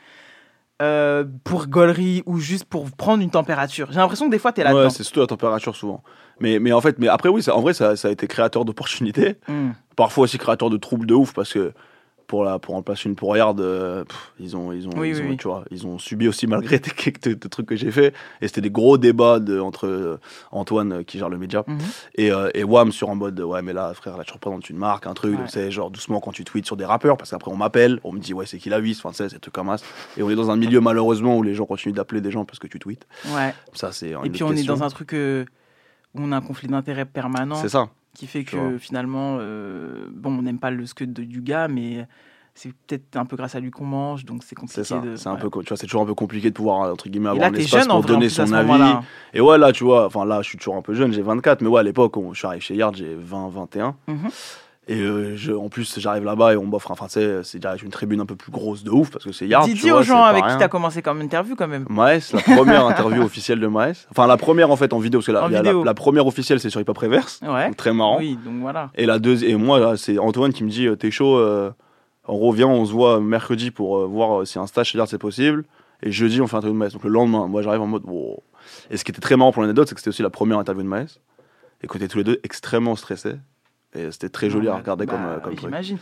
euh, 0.80 1.24
pour 1.45 1.66
gaulerie 1.68 2.22
ou 2.26 2.38
juste 2.38 2.64
pour 2.64 2.90
prendre 2.90 3.22
une 3.22 3.30
température. 3.30 3.93
J'ai 3.93 3.99
l'impression 3.99 4.26
que 4.26 4.32
des 4.32 4.38
fois 4.38 4.53
tu 4.53 4.62
es 4.62 4.64
là-dedans. 4.64 4.84
Ouais, 4.84 4.90
c'est 4.90 5.05
surtout 5.05 5.20
la 5.20 5.26
température 5.26 5.76
souvent. 5.76 6.03
Mais, 6.40 6.59
mais 6.59 6.72
en 6.72 6.80
fait, 6.80 6.99
mais 6.99 7.07
après, 7.07 7.28
oui, 7.28 7.43
ça, 7.43 7.55
en 7.55 7.61
vrai, 7.61 7.72
ça, 7.72 7.95
ça 7.95 8.09
a 8.09 8.11
été 8.11 8.26
créateur 8.26 8.64
d'opportunités. 8.64 9.36
Mm. 9.47 9.70
Parfois 9.95 10.24
aussi 10.24 10.38
créateur 10.38 10.70
de 10.70 10.76
troubles 10.76 11.07
de 11.07 11.14
ouf 11.14 11.34
parce 11.34 11.53
que 11.53 11.72
pour, 12.33 12.45
la, 12.45 12.59
pour 12.59 12.74
en 12.76 12.80
placer 12.83 13.11
une 13.11 13.14
poignarde, 13.14 13.61
euh, 13.61 14.05
ils, 14.41 14.57
ont, 14.57 14.72
ils, 14.72 14.89
ont, 14.89 14.93
Oui, 14.97 15.11
ils, 15.11 15.16
oui, 15.16 15.26
ont, 15.26 15.28
oui. 15.33 15.37
Tu 15.37 15.49
vois, 15.49 15.64
ils 15.70 15.87
ont 15.87 15.99
subi 15.99 16.28
aussi 16.28 16.47
malgré 16.47 16.78
des, 16.78 16.89
quelques 16.91 17.51
trucs 17.51 17.66
que 17.66 17.76
j'ai 17.76 17.91
fait. 17.91 18.14
Et 18.41 18.49
c'était 18.49 18.62
des 18.62 18.70
gros 18.70 18.97
débats 18.97 19.39
de, 19.39 19.61
entre 19.61 19.87
euh, 19.87 20.18
Antoine 20.51 20.93
euh, 20.95 21.03
qui 21.03 21.18
gère 21.18 21.28
le 21.28 21.37
média 21.37 21.62
Mhm. 21.66 21.78
et, 22.14 22.33
euh, 22.33 22.49
et 22.55 22.64
Wam 22.64 22.91
sur 22.91 23.11
en 23.11 23.16
mode 23.16 23.39
ouais, 23.39 23.61
mais 23.61 23.74
là, 23.74 23.93
frère, 23.93 24.16
là, 24.16 24.24
tu 24.24 24.33
représentes 24.33 24.70
une 24.70 24.78
marque, 24.78 25.07
un 25.07 25.12
truc. 25.12 25.33
Ouais. 25.33 25.41
Donc, 25.41 25.51
c'est 25.51 25.70
genre 25.70 25.91
doucement 25.91 26.20
quand 26.20 26.33
tu 26.33 26.43
tweets 26.45 26.64
sur 26.64 26.78
des 26.78 26.87
rappeurs 26.87 27.18
parce 27.18 27.33
qu'après, 27.33 27.51
on 27.51 27.57
m'appelle, 27.57 28.01
on 28.03 28.12
me 28.12 28.18
dit 28.18 28.33
ouais, 28.33 28.47
c'est 28.47 28.57
qui 28.57 28.70
la 28.70 28.80
vis, 28.80 28.99
enfin, 29.05 29.11
c'est 29.12 29.39
trucs 29.39 29.53
comme 29.53 29.76
ça. 29.76 29.85
Et 30.16 30.22
on 30.22 30.30
est 30.30 30.35
dans 30.35 30.51
un 30.51 30.57
milieu 30.57 30.80
malheureusement 30.80 31.37
où 31.37 31.43
les 31.43 31.55
gens 31.55 31.66
continuent 31.66 31.93
d'appeler 31.93 32.22
des 32.22 32.30
gens 32.30 32.47
parce 32.47 32.59
que 32.59 32.66
tu 32.66 32.78
tweets. 32.78 33.07
Ouais. 33.35 33.55
Ça, 33.74 33.93
c'est 33.93 34.14
Et 34.24 34.30
puis 34.30 34.43
on 34.43 34.53
est 34.53 34.64
dans 34.64 34.83
un 34.83 34.89
truc 34.89 35.12
euh, 35.12 35.45
où 36.14 36.22
on 36.22 36.33
a 36.33 36.39
un 36.39 36.41
conflit 36.41 36.68
d'intérêts 36.68 37.05
permanent. 37.05 37.57
C'est 37.57 37.68
ça. 37.68 37.91
Qui 38.17 38.27
fait 38.27 38.45
Tu 38.45 38.57
que 38.57 38.79
finalement, 38.79 39.39
euh, 39.41 40.07
bon, 40.13 40.39
on 40.39 40.43
n'aime 40.43 40.59
pas 40.59 40.71
le 40.71 40.85
scud 40.87 41.13
de- 41.13 41.25
du 41.25 41.41
gars, 41.41 41.67
mais 41.69 42.07
c'est 42.55 42.73
peut-être 42.87 43.17
un 43.17 43.25
peu 43.25 43.37
grâce 43.37 43.55
à 43.55 43.61
lui 43.61 43.71
qu'on 43.71 43.87
mange, 43.87 44.27
donc 44.27 44.43
c'est 44.45 44.55
compliqué. 44.55 44.83
C'est 44.85 44.89
ça. 44.95 45.01
de- 45.01 45.17
C'est 45.17 45.29
un 45.29 45.35
ouais. 45.37 45.41
peu, 45.41 45.49
tu 45.63 45.69
vois, 45.69 45.77
c'est 45.79 45.87
toujours 45.87 46.03
un 46.03 46.07
peu 46.07 46.15
compliqué 46.15 46.51
de 46.51 46.55
pouvoir 46.55 46.93
entre 46.93 47.09
guillemets 47.09 47.29
Et 47.29 47.31
avoir 47.31 47.43
là, 47.45 47.49
un 47.49 47.53
t'es 47.53 47.63
espace 47.63 47.83
jeune, 47.85 47.91
en 47.91 47.95
pour 47.95 48.03
vrai, 48.03 48.13
donner 48.15 48.29
son 48.29 48.53
avis. 48.53 49.07
Et 49.33 49.41
ouais, 49.41 49.57
là, 49.57 49.73
tu 49.73 49.85
vois, 49.85 50.07
enfin 50.07 50.27
là, 50.27 50.43
je 50.43 50.49
suis 50.51 50.59
toujours 50.59 50.77
un 50.77 50.83
peu 50.83 50.93
jeune, 50.93 51.13
j'ai 51.13 51.23
24, 51.23 51.63
mais 51.63 51.69
ouais, 51.69 51.81
à 51.81 51.83
l'époque, 51.83 52.17
on- 52.19 52.35
je 52.35 52.39
suis 52.39 52.47
arrivé 52.47 52.61
chez 52.61 52.75
Yard, 52.75 52.95
j'ai 52.95 53.15
20, 53.15 53.49
21. 53.49 53.97
Mhm. 54.07 54.29
Et 54.89 54.99
euh, 54.99 55.37
je, 55.37 55.53
en 55.53 55.68
plus, 55.68 56.01
j'arrive 56.01 56.24
là-bas 56.24 56.55
et 56.55 56.57
on 56.57 56.64
m'offre, 56.64 56.91
enfin, 56.91 57.07
tu 57.07 57.12
sais, 57.12 57.45
c'est 57.45 57.61
direct 57.61 57.83
une 57.85 57.91
tribune 57.91 58.20
un 58.20 58.26
peu 58.26 58.35
plus 58.35 58.51
grosse 58.51 58.83
de 58.83 58.91
ouf 58.91 59.11
parce 59.11 59.24
que 59.24 59.30
c'est 59.30 59.47
Yard. 59.47 59.64
Dis, 59.64 59.74
tu 59.74 59.83
dis 59.83 59.93
aux 59.93 60.03
gens 60.03 60.24
avec 60.24 60.43
qui 60.43 60.49
rien. 60.49 60.59
tu 60.59 60.64
as 60.64 60.68
commencé 60.68 61.03
comme 61.03 61.20
interview 61.20 61.55
quand 61.55 61.68
même. 61.68 61.87
Maes, 61.89 62.33
la 62.33 62.41
première 62.41 62.87
interview 62.87 63.22
officielle 63.22 63.61
de 63.61 63.68
Maes. 63.68 64.07
Enfin, 64.11 64.26
la 64.26 64.37
première 64.37 64.72
en 64.72 64.76
fait 64.76 64.93
en 64.93 64.99
vidéo, 64.99 65.20
parce 65.20 65.26
que 65.26 65.85
la, 65.85 65.95
première 65.95 66.26
officielle 66.26 66.59
c'est 66.59 66.68
sur 66.68 66.80
Hip 66.80 66.89
Hop 66.89 66.99
Reverse. 66.99 67.41
Ouais. 67.43 67.66
Donc, 67.66 67.76
très 67.76 67.93
marrant. 67.93 68.18
Oui, 68.18 68.37
donc 68.45 68.61
voilà. 68.61 68.91
Et 68.97 69.07
la 69.07 69.20
deuxième, 69.20 69.51
et 69.53 69.55
moi 69.55 69.78
là, 69.78 69.97
c'est 69.97 70.18
Antoine 70.18 70.53
qui 70.53 70.64
me 70.64 70.68
dit, 70.68 70.89
euh, 70.89 70.97
t'es 70.97 71.12
chaud, 71.12 71.39
euh, 71.39 71.70
on 72.26 72.39
revient, 72.39 72.64
on 72.64 72.85
se 72.85 72.93
voit 72.93 73.20
mercredi 73.20 73.70
pour 73.70 73.99
euh, 73.99 74.07
voir 74.07 74.45
si 74.45 74.59
un 74.59 74.66
stage 74.66 74.89
chez 74.89 74.99
Yard 74.99 75.09
c'est 75.09 75.18
possible. 75.18 75.64
Et 76.03 76.11
jeudi, 76.11 76.41
on 76.41 76.49
fait 76.49 76.57
un 76.57 76.59
interview 76.59 76.74
de 76.74 76.85
Maes. 76.85 76.91
Donc 76.91 77.05
le 77.05 77.11
lendemain, 77.11 77.47
moi 77.47 77.62
j'arrive 77.62 77.83
en 77.83 77.87
mode, 77.87 78.03
wow. 78.05 78.43
Et 78.91 78.97
ce 78.97 79.05
qui 79.05 79.12
était 79.12 79.20
très 79.20 79.37
marrant 79.37 79.53
pour 79.53 79.62
l'anecdote, 79.62 79.87
c'est 79.87 79.95
que 79.95 80.01
c'était 80.01 80.11
aussi 80.11 80.22
la 80.22 80.30
première 80.30 80.59
interview 80.59 80.83
de 80.83 80.89
Maes. 80.89 81.20
Et 81.85 81.87
qu'on 81.87 81.99
était 81.99 82.09
tous 82.09 82.18
les 82.18 82.24
deux 82.24 82.41
extrêmement 82.43 82.97
stressés. 82.97 83.37
Et 83.95 84.11
c'était 84.11 84.28
très 84.28 84.49
joli 84.51 84.68
à 84.68 84.74
regarder 84.76 85.07
comme, 85.07 85.20
bah, 85.22 85.34
euh, 85.36 85.40
comme. 85.40 85.59
J'imagine. 85.59 85.99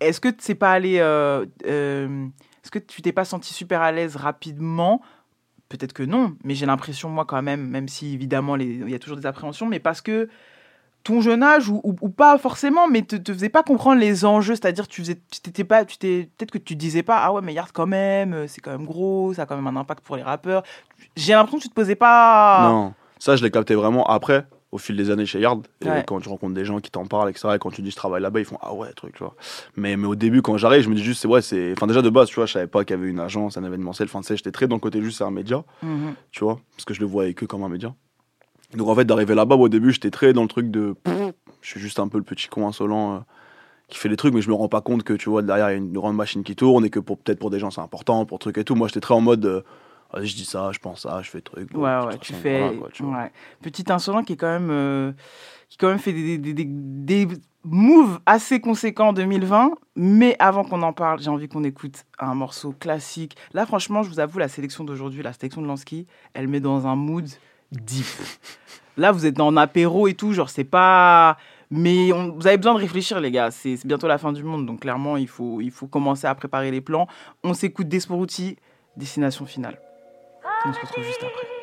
Est-ce 0.00 0.20
que 0.20 0.28
tu 0.28 0.36
sais 0.42 0.54
pas 0.54 0.72
allé. 0.72 0.98
euh, 0.98 1.44
euh, 1.66 2.26
Est-ce 2.62 2.70
que 2.70 2.78
tu 2.78 3.02
t'es 3.02 3.12
pas 3.12 3.24
senti 3.24 3.52
super 3.52 3.80
à 3.82 3.92
l'aise 3.92 4.16
rapidement? 4.16 5.00
Peut-être 5.68 5.92
que 5.92 6.02
non, 6.02 6.34
mais 6.44 6.54
j'ai 6.54 6.66
l'impression, 6.66 7.08
moi, 7.10 7.24
quand 7.24 7.40
même, 7.42 7.66
même 7.68 7.86
si 7.88 8.12
évidemment, 8.14 8.56
il 8.56 8.88
y 8.90 8.94
a 8.94 8.98
toujours 8.98 9.16
des 9.16 9.26
appréhensions, 9.26 9.66
mais 9.66 9.78
parce 9.78 10.00
que 10.00 10.28
ton 11.04 11.20
jeune 11.20 11.42
âge, 11.42 11.68
ou, 11.68 11.80
ou- 11.84 11.96
ou 12.00 12.08
pas 12.10 12.36
forcément, 12.38 12.88
mais 12.88 13.02
te, 13.02 13.16
te 13.16 13.32
faisait 13.32 13.48
pas 13.48 13.62
comprendre 13.62 14.00
les 14.00 14.24
enjeux, 14.24 14.54
c'est-à-dire 14.54 14.86
tu 14.88 15.00
faisais, 15.00 15.14
t'étais 15.42 15.64
pas, 15.64 15.84
tu 15.84 15.96
t'es, 15.96 16.28
peut-être 16.36 16.50
que 16.50 16.58
tu 16.58 16.74
disais 16.76 17.02
pas, 17.02 17.18
ah 17.22 17.32
ouais, 17.32 17.40
mais 17.40 17.54
Yard 17.54 17.70
quand 17.72 17.86
même, 17.86 18.46
c'est 18.48 18.60
quand 18.60 18.72
même 18.72 18.84
gros, 18.84 19.32
ça 19.32 19.42
a 19.42 19.46
quand 19.46 19.56
même 19.56 19.66
un 19.68 19.80
impact 19.80 20.04
pour 20.04 20.16
les 20.16 20.22
rappeurs. 20.22 20.62
J'ai 21.16 21.32
l'impression 21.32 21.58
que 21.58 21.62
tu 21.62 21.68
te 21.70 21.74
posais 21.74 21.94
pas. 21.94 22.60
Non, 22.62 22.94
ça 23.18 23.36
je 23.36 23.42
l'ai 23.44 23.50
capté 23.50 23.74
vraiment 23.76 24.04
après, 24.08 24.46
au 24.72 24.78
fil 24.78 24.96
des 24.96 25.10
années 25.10 25.26
chez 25.26 25.40
Yard. 25.40 25.66
Et 25.84 25.88
Ouais. 25.88 26.04
quand 26.06 26.20
tu 26.20 26.28
rencontres 26.28 26.54
des 26.54 26.64
gens 26.64 26.78
qui 26.80 26.90
t'en 26.90 27.06
parlent, 27.06 27.28
etc. 27.30 27.48
Et 27.56 27.58
quand 27.58 27.70
tu 27.70 27.82
dis 27.82 27.90
je 27.90 27.96
travaille 27.96 28.22
là-bas, 28.22 28.38
ils 28.40 28.44
font 28.46 28.58
ah 28.60 28.72
ouais, 28.72 28.92
truc, 28.92 29.14
tu 29.14 29.24
vois. 29.24 29.34
Mais, 29.76 29.96
mais 29.96 30.06
au 30.06 30.14
début, 30.14 30.42
quand 30.42 30.56
j'arrive, 30.56 30.82
je 30.82 30.88
me 30.88 30.94
dis 30.94 31.02
juste, 31.02 31.22
c'est 31.22 31.28
ouais, 31.28 31.42
c'est. 31.42 31.72
Enfin, 31.72 31.86
déjà 31.86 32.02
de 32.02 32.10
base, 32.10 32.28
tu 32.28 32.36
vois, 32.36 32.46
je 32.46 32.52
savais 32.52 32.66
pas 32.68 32.84
qu'il 32.84 32.96
y 32.96 33.00
avait 33.00 33.08
une 33.10 33.20
agence, 33.20 33.56
un 33.56 33.64
événementiel. 33.64 34.06
Enfin, 34.08 34.20
tu 34.20 34.28
sais, 34.28 34.36
j'étais 34.36 34.52
très 34.52 34.68
dans 34.68 34.76
le 34.76 34.80
côté 34.80 35.02
juste, 35.02 35.18
c'est 35.18 35.24
un 35.24 35.30
média, 35.32 35.64
Mhm. 35.82 36.14
tu 36.30 36.44
vois, 36.44 36.60
parce 36.76 36.84
que 36.84 36.94
je 36.94 37.00
le 37.00 37.06
voyais 37.06 37.34
que 37.34 37.44
comme 37.46 37.62
un 37.64 37.68
média. 37.68 37.94
Donc 38.76 38.86
en 38.88 38.94
fait, 38.94 39.04
d'arriver 39.04 39.34
là-bas, 39.34 39.56
au 39.56 39.68
début, 39.68 39.92
j'étais 39.92 40.10
très 40.12 40.32
dans 40.32 40.42
le 40.42 40.48
truc 40.48 40.70
de. 40.70 40.94
Je 41.62 41.68
suis 41.68 41.80
juste 41.80 41.98
un 41.98 42.06
peu 42.08 42.18
le 42.18 42.24
petit 42.24 42.46
con 42.48 42.66
insolent. 42.68 43.16
euh, 43.16 43.18
qui 43.88 43.98
fait 43.98 44.08
des 44.08 44.16
trucs 44.16 44.32
mais 44.32 44.40
je 44.40 44.48
me 44.48 44.54
rends 44.54 44.68
pas 44.68 44.82
compte 44.82 45.02
que 45.02 45.14
tu 45.14 45.28
vois 45.28 45.42
derrière 45.42 45.68
il 45.70 45.72
y 45.72 45.74
a 45.74 45.78
une 45.78 45.90
grande 45.92 46.14
machine 46.14 46.44
qui 46.44 46.54
tourne 46.54 46.84
et 46.84 46.90
que 46.90 47.00
pour 47.00 47.18
peut-être 47.18 47.40
pour 47.40 47.50
des 47.50 47.58
gens 47.58 47.72
c'est 47.72 47.80
important 47.80 48.24
pour 48.24 48.38
trucs 48.38 48.56
et 48.58 48.62
tout 48.62 48.76
moi 48.76 48.86
j'étais 48.86 49.00
très 49.00 49.14
en 49.14 49.20
mode 49.20 49.44
euh, 49.44 49.62
je 50.14 50.34
dis 50.34 50.44
ça 50.44 50.70
je 50.72 50.78
pense 50.78 51.02
ça 51.02 51.20
je 51.22 51.30
fais 51.30 51.40
truc 51.40 51.72
bon, 51.72 51.80
Ouais, 51.82 52.06
ouais, 52.06 52.18
tu 52.18 52.32
façon, 52.32 52.42
fais. 52.42 52.58
voilà, 52.60 52.76
quoi, 52.78 52.88
tu 52.92 53.02
vois. 53.02 53.16
ouais. 53.18 53.32
Petit 53.62 53.84
insolent 53.92 54.22
qui 54.24 54.32
est 54.34 54.36
quand 54.36 54.48
même, 54.50 54.70
euh, 54.70 55.12
qui 55.68 55.76
quand 55.78 55.88
même 55.88 55.98
fait 55.98 56.12
des, 56.12 56.38
des, 56.38 56.52
des, 56.52 56.64
des 56.66 57.28
moves 57.64 58.18
assez 58.26 58.60
conséquents 58.60 59.08
en 59.08 59.12
2020. 59.12 59.72
Mais 59.96 60.34
avant 60.38 60.64
qu'on 60.64 60.82
en 60.82 60.92
parle, 60.92 61.20
j'ai 61.20 61.28
envie 61.30 61.48
qu'on 61.48 61.62
écoute 61.64 62.04
un 62.18 62.34
morceau 62.34 62.72
classique. 62.72 63.36
Là, 63.52 63.66
franchement, 63.66 64.02
je 64.02 64.08
vous 64.08 64.18
avoue, 64.18 64.38
la 64.38 64.48
sélection 64.48 64.82
d'aujourd'hui, 64.82 65.22
la 65.22 65.32
sélection 65.34 65.60
de 65.62 65.66
Lansky, 65.66 66.06
elle 66.34 66.48
met 66.48 66.60
dans 66.60 66.86
un 66.86 66.96
mood 66.96 67.28
deep. 67.70 68.06
Là, 68.96 69.12
vous 69.12 69.26
êtes 69.26 69.38
un 69.38 69.56
apéro 69.58 70.08
et 70.08 70.14
tout, 70.14 70.32
genre, 70.32 70.50
c'est 70.50 70.64
pas. 70.64 71.36
Mais 71.70 72.12
on- 72.12 72.32
vous 72.32 72.46
avez 72.48 72.56
besoin 72.56 72.74
de 72.74 72.80
réfléchir, 72.80 73.20
les 73.20 73.30
gars. 73.30 73.50
C'est 73.52 73.76
bientôt 73.86 74.08
la 74.08 74.18
fin 74.18 74.32
du 74.32 74.42
monde, 74.42 74.66
donc 74.66 74.80
clairement, 74.80 75.16
il 75.16 75.28
faut, 75.28 75.60
il 75.60 75.70
faut 75.70 75.86
commencer 75.86 76.26
à 76.26 76.34
préparer 76.34 76.70
les 76.72 76.80
plans. 76.80 77.06
On 77.44 77.54
s'écoute 77.54 77.86
Desporuti, 77.88 78.56
destination 78.96 79.46
finale. 79.46 79.78
On 80.62 80.72
se 80.74 80.80
retrouve 80.80 81.04
juste 81.04 81.24
après. 81.24 81.60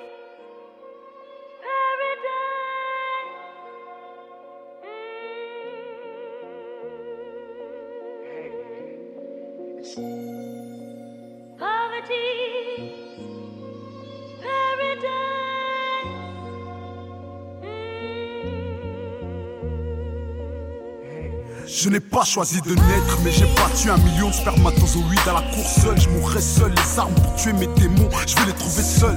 Je 21.80 21.90
n'ai 21.90 22.00
pas 22.00 22.26
choisi 22.26 22.60
de 22.62 22.72
naître, 22.72 23.20
mais 23.24 23.32
j'ai 23.32 23.46
battu 23.46 23.92
un 23.92 23.98
million 23.98 24.30
de 24.30 24.34
spermatozoïdes 24.34 25.28
à 25.28 25.34
la 25.34 25.42
course 25.54 25.80
seule. 25.84 26.02
Je 26.02 26.10
mourrai 26.10 26.42
seul, 26.42 26.72
les 26.72 26.98
armes 26.98 27.14
pour 27.14 27.36
tuer 27.36 27.54
mes 27.54 27.68
démons, 27.68 28.10
je 28.26 28.36
vais 28.36 28.48
les 28.48 28.54
trouver 28.54 28.82
seuls. 28.82 29.16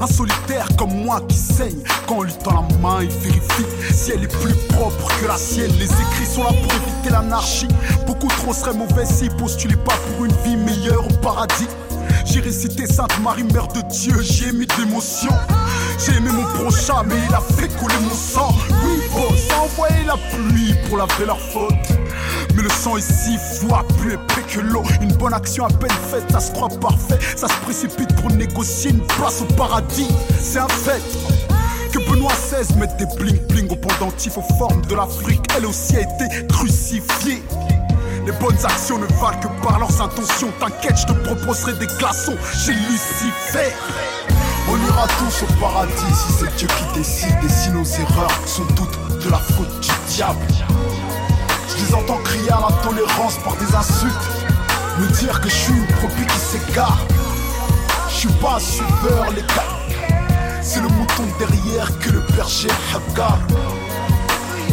Un 0.00 0.08
solitaire 0.08 0.66
comme 0.76 0.92
moi 1.04 1.20
qui 1.28 1.36
saigne, 1.36 1.78
quand 2.08 2.16
on 2.16 2.22
lui 2.22 2.32
tend 2.32 2.66
la 2.68 2.78
main, 2.78 3.02
il 3.04 3.10
vérifie 3.10 3.64
si 3.92 4.10
elle 4.10 4.24
est 4.24 4.40
plus 4.42 4.54
propre 4.70 5.06
que 5.20 5.26
la 5.28 5.38
sienne. 5.38 5.70
Les 5.78 5.84
écrits 5.84 6.26
sont 6.26 6.42
là 6.42 6.50
pour 6.50 6.72
éviter 6.72 7.10
l'anarchie. 7.10 7.68
Beaucoup 8.08 8.26
trop 8.26 8.52
seraient 8.52 8.74
mauvais 8.74 9.06
s'ils 9.06 9.30
postulaient 9.30 9.76
pas 9.76 9.94
pour 9.94 10.24
une 10.24 10.34
vie 10.44 10.56
meilleure 10.56 11.06
au 11.06 11.14
paradis. 11.18 11.68
J'ai 12.24 12.40
récité 12.40 12.86
Sainte 12.86 13.20
Marie, 13.20 13.44
Mère 13.44 13.68
de 13.68 13.82
Dieu, 13.82 14.20
j'y 14.20 14.48
ai 14.48 14.52
mis 14.52 14.66
de 14.66 14.72
l'émotion. 14.78 15.30
J'ai 16.04 16.16
aimé 16.16 16.30
mon 16.32 16.44
prochain, 16.64 17.04
mais 17.06 17.14
il 17.28 17.34
a 17.34 17.40
fait 17.40 17.68
couler 17.78 17.94
mon 18.02 18.14
sang. 18.14 18.52
Oui, 18.84 18.98
boss, 19.12 19.48
a 19.52 19.62
envoyé 19.62 20.04
la 20.04 20.16
pluie 20.16 20.74
pour 20.88 20.98
laver 20.98 21.26
leur 21.26 21.38
faute. 21.38 21.89
Le 22.60 22.68
sang 22.68 22.98
est 22.98 23.00
six 23.00 23.38
fois 23.38 23.86
plus 23.96 24.12
épais 24.12 24.42
que 24.46 24.60
l'eau. 24.60 24.82
Une 25.00 25.12
bonne 25.14 25.32
action 25.32 25.64
à 25.64 25.70
peine 25.70 25.90
faite, 26.10 26.30
ça 26.30 26.40
se 26.40 26.52
croit 26.52 26.68
parfait. 26.68 27.18
Ça 27.34 27.48
se 27.48 27.54
précipite 27.62 28.14
pour 28.16 28.30
négocier 28.30 28.90
une 28.90 29.00
place 29.00 29.40
au 29.40 29.46
paradis. 29.54 30.08
C'est 30.38 30.58
un 30.58 30.68
fait. 30.68 31.00
Que 31.90 31.98
Benoît 32.10 32.32
XVI 32.32 32.76
mette 32.76 32.94
des 32.98 33.06
bling 33.16 33.38
bling 33.46 33.70
au 33.70 33.76
pendentif 33.76 34.36
aux 34.36 34.54
formes 34.58 34.82
de 34.82 34.94
l'Afrique. 34.94 35.40
Elle 35.56 35.64
aussi 35.64 35.96
a 35.96 36.00
été 36.00 36.46
crucifiée. 36.48 37.42
Les 38.26 38.32
bonnes 38.32 38.62
actions 38.62 38.98
ne 38.98 39.06
valent 39.06 39.40
que 39.40 39.66
par 39.66 39.78
leurs 39.78 40.02
intentions. 40.02 40.52
T'inquiète, 40.60 40.98
je 40.98 41.06
te 41.06 41.12
proposerai 41.12 41.72
des 41.74 41.86
glaçons 41.98 42.36
chez 42.52 42.72
Lucifer. 42.72 43.72
On 44.68 44.76
ira 44.86 45.06
tous 45.18 45.44
au 45.44 45.60
paradis 45.60 46.14
si 46.14 46.32
c'est 46.38 46.56
Dieu 46.56 46.68
qui 46.68 46.98
décide. 46.98 47.36
Et 47.42 47.48
si 47.48 47.70
nos 47.70 47.84
erreurs 47.84 48.42
sont 48.44 48.66
toutes 48.76 49.24
de 49.24 49.30
la 49.30 49.38
faute 49.38 49.80
du 49.80 49.88
diable. 50.14 50.49
Je 51.80 51.86
les 51.86 51.94
entends 51.94 52.18
crier 52.18 52.50
à 52.50 52.60
la 52.68 52.76
tolérance 52.82 53.38
par 53.42 53.56
des 53.56 53.74
insultes. 53.74 54.12
Me 54.98 55.06
dire 55.18 55.40
que 55.40 55.48
je 55.48 55.54
suis 55.54 55.72
une 55.72 55.86
brebis 55.86 56.26
qui 56.26 56.38
s'égare. 56.38 57.06
Je 58.08 58.14
suis 58.16 58.28
pas 58.34 58.56
un 58.56 58.60
suiveur, 58.60 59.30
les 59.34 59.42
gars. 59.42 60.20
C'est 60.62 60.80
le 60.80 60.88
mouton 60.88 61.24
derrière 61.38 61.98
que 62.00 62.10
le 62.10 62.20
berger 62.36 62.68
regarde. 62.92 63.40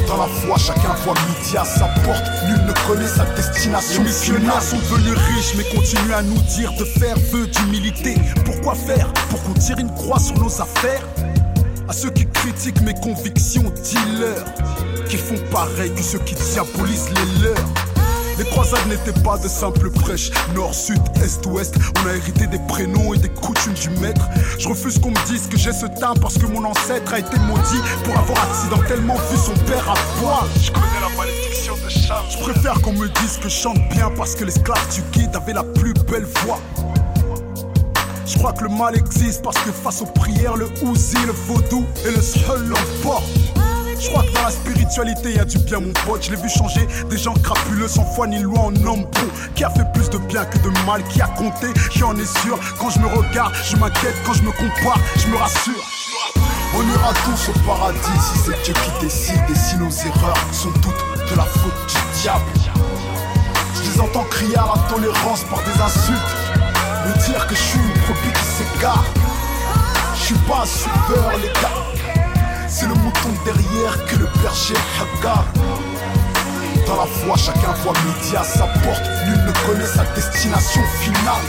Dans 0.07 0.17
la 0.17 0.27
foi, 0.27 0.57
chacun 0.57 0.93
voit 1.05 1.13
midi 1.29 1.57
à 1.57 1.63
sa 1.63 1.85
porte. 2.03 2.25
Nul 2.45 2.65
ne 2.65 2.73
connaît 2.87 3.07
sa 3.07 3.23
destination. 3.35 4.03
Les 4.03 4.09
missionnaires 4.09 4.61
sont 4.61 4.77
devenus 4.77 5.17
riches, 5.17 5.53
mais 5.55 5.63
continuent 5.63 6.13
à 6.13 6.23
nous 6.23 6.41
dire 6.55 6.73
de 6.73 6.83
faire 6.83 7.15
vœu 7.31 7.47
d'humilité. 7.47 8.15
Pourquoi 8.43 8.75
faire? 8.75 9.13
Pour 9.29 9.41
qu'on 9.43 9.53
tire 9.53 9.77
une 9.77 9.93
croix 9.93 10.19
sur 10.19 10.37
nos 10.39 10.61
affaires 10.61 11.03
À 11.87 11.93
ceux 11.93 12.09
qui 12.09 12.25
critiquent 12.27 12.81
mes 12.81 12.95
convictions, 12.95 13.71
dis-leur 13.81 14.43
qu'ils 15.07 15.19
font 15.19 15.39
pareil 15.51 15.91
que 15.93 16.03
ceux 16.03 16.19
qui 16.19 16.35
diabolisent 16.35 17.09
les 17.09 17.43
leurs. 17.43 17.55
Les 18.37 18.45
croisades 18.45 18.87
n'étaient 18.87 19.19
pas 19.21 19.37
de 19.37 19.47
simples 19.47 19.89
prêches. 19.89 20.29
Nord, 20.53 20.73
sud, 20.73 21.01
est, 21.23 21.45
ouest. 21.47 21.75
On 21.99 22.07
a 22.07 22.13
hérité 22.13 22.45
des 22.45 22.59
prénoms 22.67 23.13
et 23.13 23.17
des 23.17 23.29
coutumes 23.29 23.73
du 23.73 23.89
maître. 24.01 24.27
Je 24.59 24.69
refuse 24.69 24.99
qu'on 24.99 25.09
me 25.09 25.27
dise 25.27 25.47
que 25.47 25.57
j'ai 25.57 25.73
ce 25.73 25.87
teint 25.87 26.13
parce 26.21 26.37
que 26.37 26.45
mon 26.45 26.63
ancêtre 26.63 27.13
a 27.13 27.19
été 27.19 27.37
maudit 27.39 27.81
pour 28.03 28.17
avoir 28.17 28.43
accidentellement 28.43 29.15
vu 29.31 29.37
son 29.37 29.55
père 29.65 29.89
à 29.89 29.95
poil. 30.19 30.47
Je 30.61 30.71
connais 30.71 31.01
la 31.01 31.17
malédiction 31.17 31.73
de 31.83 31.89
Cham. 31.89 32.23
Je 32.29 32.37
préfère 32.37 32.79
qu'on 32.81 32.93
me 32.93 33.07
dise 33.07 33.37
que 33.37 33.49
je 33.49 33.55
chante 33.55 33.79
bien 33.89 34.11
parce 34.15 34.35
que 34.35 34.43
l'esclave 34.43 34.87
du 34.93 35.01
guide 35.17 35.35
avait 35.35 35.53
la 35.53 35.63
plus 35.63 35.93
belle 35.93 36.27
voix. 36.43 36.59
Je 38.27 38.37
crois 38.37 38.53
que 38.53 38.65
le 38.65 38.69
mal 38.69 38.95
existe 38.95 39.41
parce 39.41 39.57
que 39.59 39.71
face 39.71 40.01
aux 40.01 40.05
prières, 40.05 40.57
le 40.57 40.69
ouzi, 40.83 41.17
le 41.25 41.31
vaudou 41.31 41.85
et 42.05 42.11
le 42.11 42.21
seul 42.21 42.67
l'emportent. 42.67 43.46
Je 43.99 44.09
crois 44.09 44.23
que 44.23 44.31
dans 44.33 44.43
la 44.43 44.51
spiritualité 44.51 45.33
y 45.33 45.39
a 45.39 45.45
du 45.45 45.57
bien 45.59 45.79
mon 45.79 45.93
pote. 46.05 46.23
Je 46.23 46.31
l'ai 46.31 46.41
vu 46.41 46.49
changer 46.49 46.87
des 47.09 47.17
gens 47.17 47.33
crapuleux 47.33 47.87
sans 47.87 48.05
foi 48.05 48.27
ni 48.27 48.39
loi 48.39 48.59
en 48.59 48.75
homme 48.85 49.03
bon 49.03 49.27
Qui 49.55 49.63
a 49.63 49.69
fait 49.69 49.85
plus 49.93 50.09
de 50.09 50.17
bien 50.17 50.45
que 50.45 50.57
de 50.59 50.69
mal 50.85 51.03
Qui 51.09 51.21
a 51.21 51.27
compté, 51.27 51.67
qui 51.91 52.03
en 52.03 52.15
est 52.15 52.39
sûr 52.41 52.59
Quand 52.79 52.89
je 52.89 52.99
me 52.99 53.07
regarde, 53.07 53.53
je 53.63 53.75
m'inquiète 53.75 54.15
Quand 54.25 54.33
je 54.33 54.43
me 54.43 54.51
compare, 54.51 54.99
je 55.17 55.27
me 55.27 55.37
rassure. 55.37 55.83
On 56.75 56.83
ira 56.83 57.13
tous 57.25 57.49
au 57.49 57.65
paradis 57.65 57.97
Si 58.19 58.39
c'est 58.45 58.63
Dieu 58.63 58.73
qui 58.73 59.05
décide 59.05 59.41
Et 59.49 59.55
si 59.55 59.77
nos 59.77 59.89
erreurs 59.89 60.37
sont 60.51 60.71
toutes 60.73 61.29
de 61.31 61.35
la 61.35 61.43
faute 61.43 61.87
du 61.87 62.21
diable. 62.21 62.45
Je 63.75 63.91
les 63.91 63.99
entends 63.99 64.25
crier 64.29 64.57
à 64.57 64.67
la 64.75 64.81
tolérance 64.89 65.43
par 65.45 65.59
des 65.59 65.81
insultes 65.81 66.37
Me 67.05 67.25
dire 67.25 67.47
que 67.47 67.55
je 67.55 67.61
suis 67.61 67.79
une 67.79 68.01
brebis 68.01 68.33
qui 68.33 68.45
s'égare 68.45 69.05
Je 70.15 70.21
suis 70.25 70.35
pas 70.47 70.63
un 70.63 70.65
suiveur 70.65 71.31
les 71.41 71.47
gars 71.61 71.86
c'est 72.67 72.85
le 72.85 72.93
mouton 72.95 73.29
derrière 73.45 74.05
que 74.05 74.15
le 74.17 74.27
berger 74.41 74.75
regarde. 74.99 75.45
Dans 76.85 76.95
la 76.95 77.05
foi, 77.05 77.35
chacun 77.37 77.73
voit 77.83 77.93
midi 78.05 78.35
à 78.35 78.43
sa 78.43 78.65
porte. 78.67 79.03
Nul 79.25 79.45
ne 79.45 79.51
connaît 79.65 79.85
sa 79.85 80.03
destination 80.15 80.81
finale. 80.99 81.47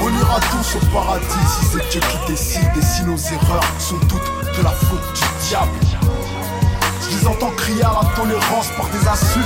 On 0.00 0.08
ira 0.08 0.40
tous 0.40 0.76
au 0.76 0.92
paradis 0.92 1.24
si 1.48 1.66
c'est 1.66 1.90
Dieu 1.90 2.00
qui 2.00 2.32
décide. 2.32 2.70
Et 2.76 2.82
si 2.82 3.02
nos 3.04 3.16
erreurs 3.16 3.64
sont 3.78 3.98
toutes 4.00 4.56
de 4.56 4.62
la 4.62 4.70
faute 4.70 5.12
du 5.14 5.48
diable. 5.48 5.70
Je 7.00 7.18
les 7.18 7.26
entends 7.26 7.52
crier 7.56 7.82
à 7.82 7.92
la 8.02 8.10
tolérance 8.14 8.68
par 8.76 8.86
des 8.90 9.08
insultes. 9.08 9.44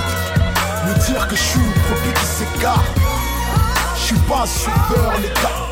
Me 0.86 0.94
dire 1.06 1.26
que 1.28 1.36
je 1.36 1.42
suis 1.42 1.60
une 1.60 1.70
brebis 1.70 2.14
qui 2.18 2.26
s'égare. 2.26 2.84
Je 3.94 4.00
suis 4.00 4.18
pas 4.28 4.42
un 4.42 4.46
suiveur, 4.46 5.12
les 5.20 5.28
gars. 5.28 5.68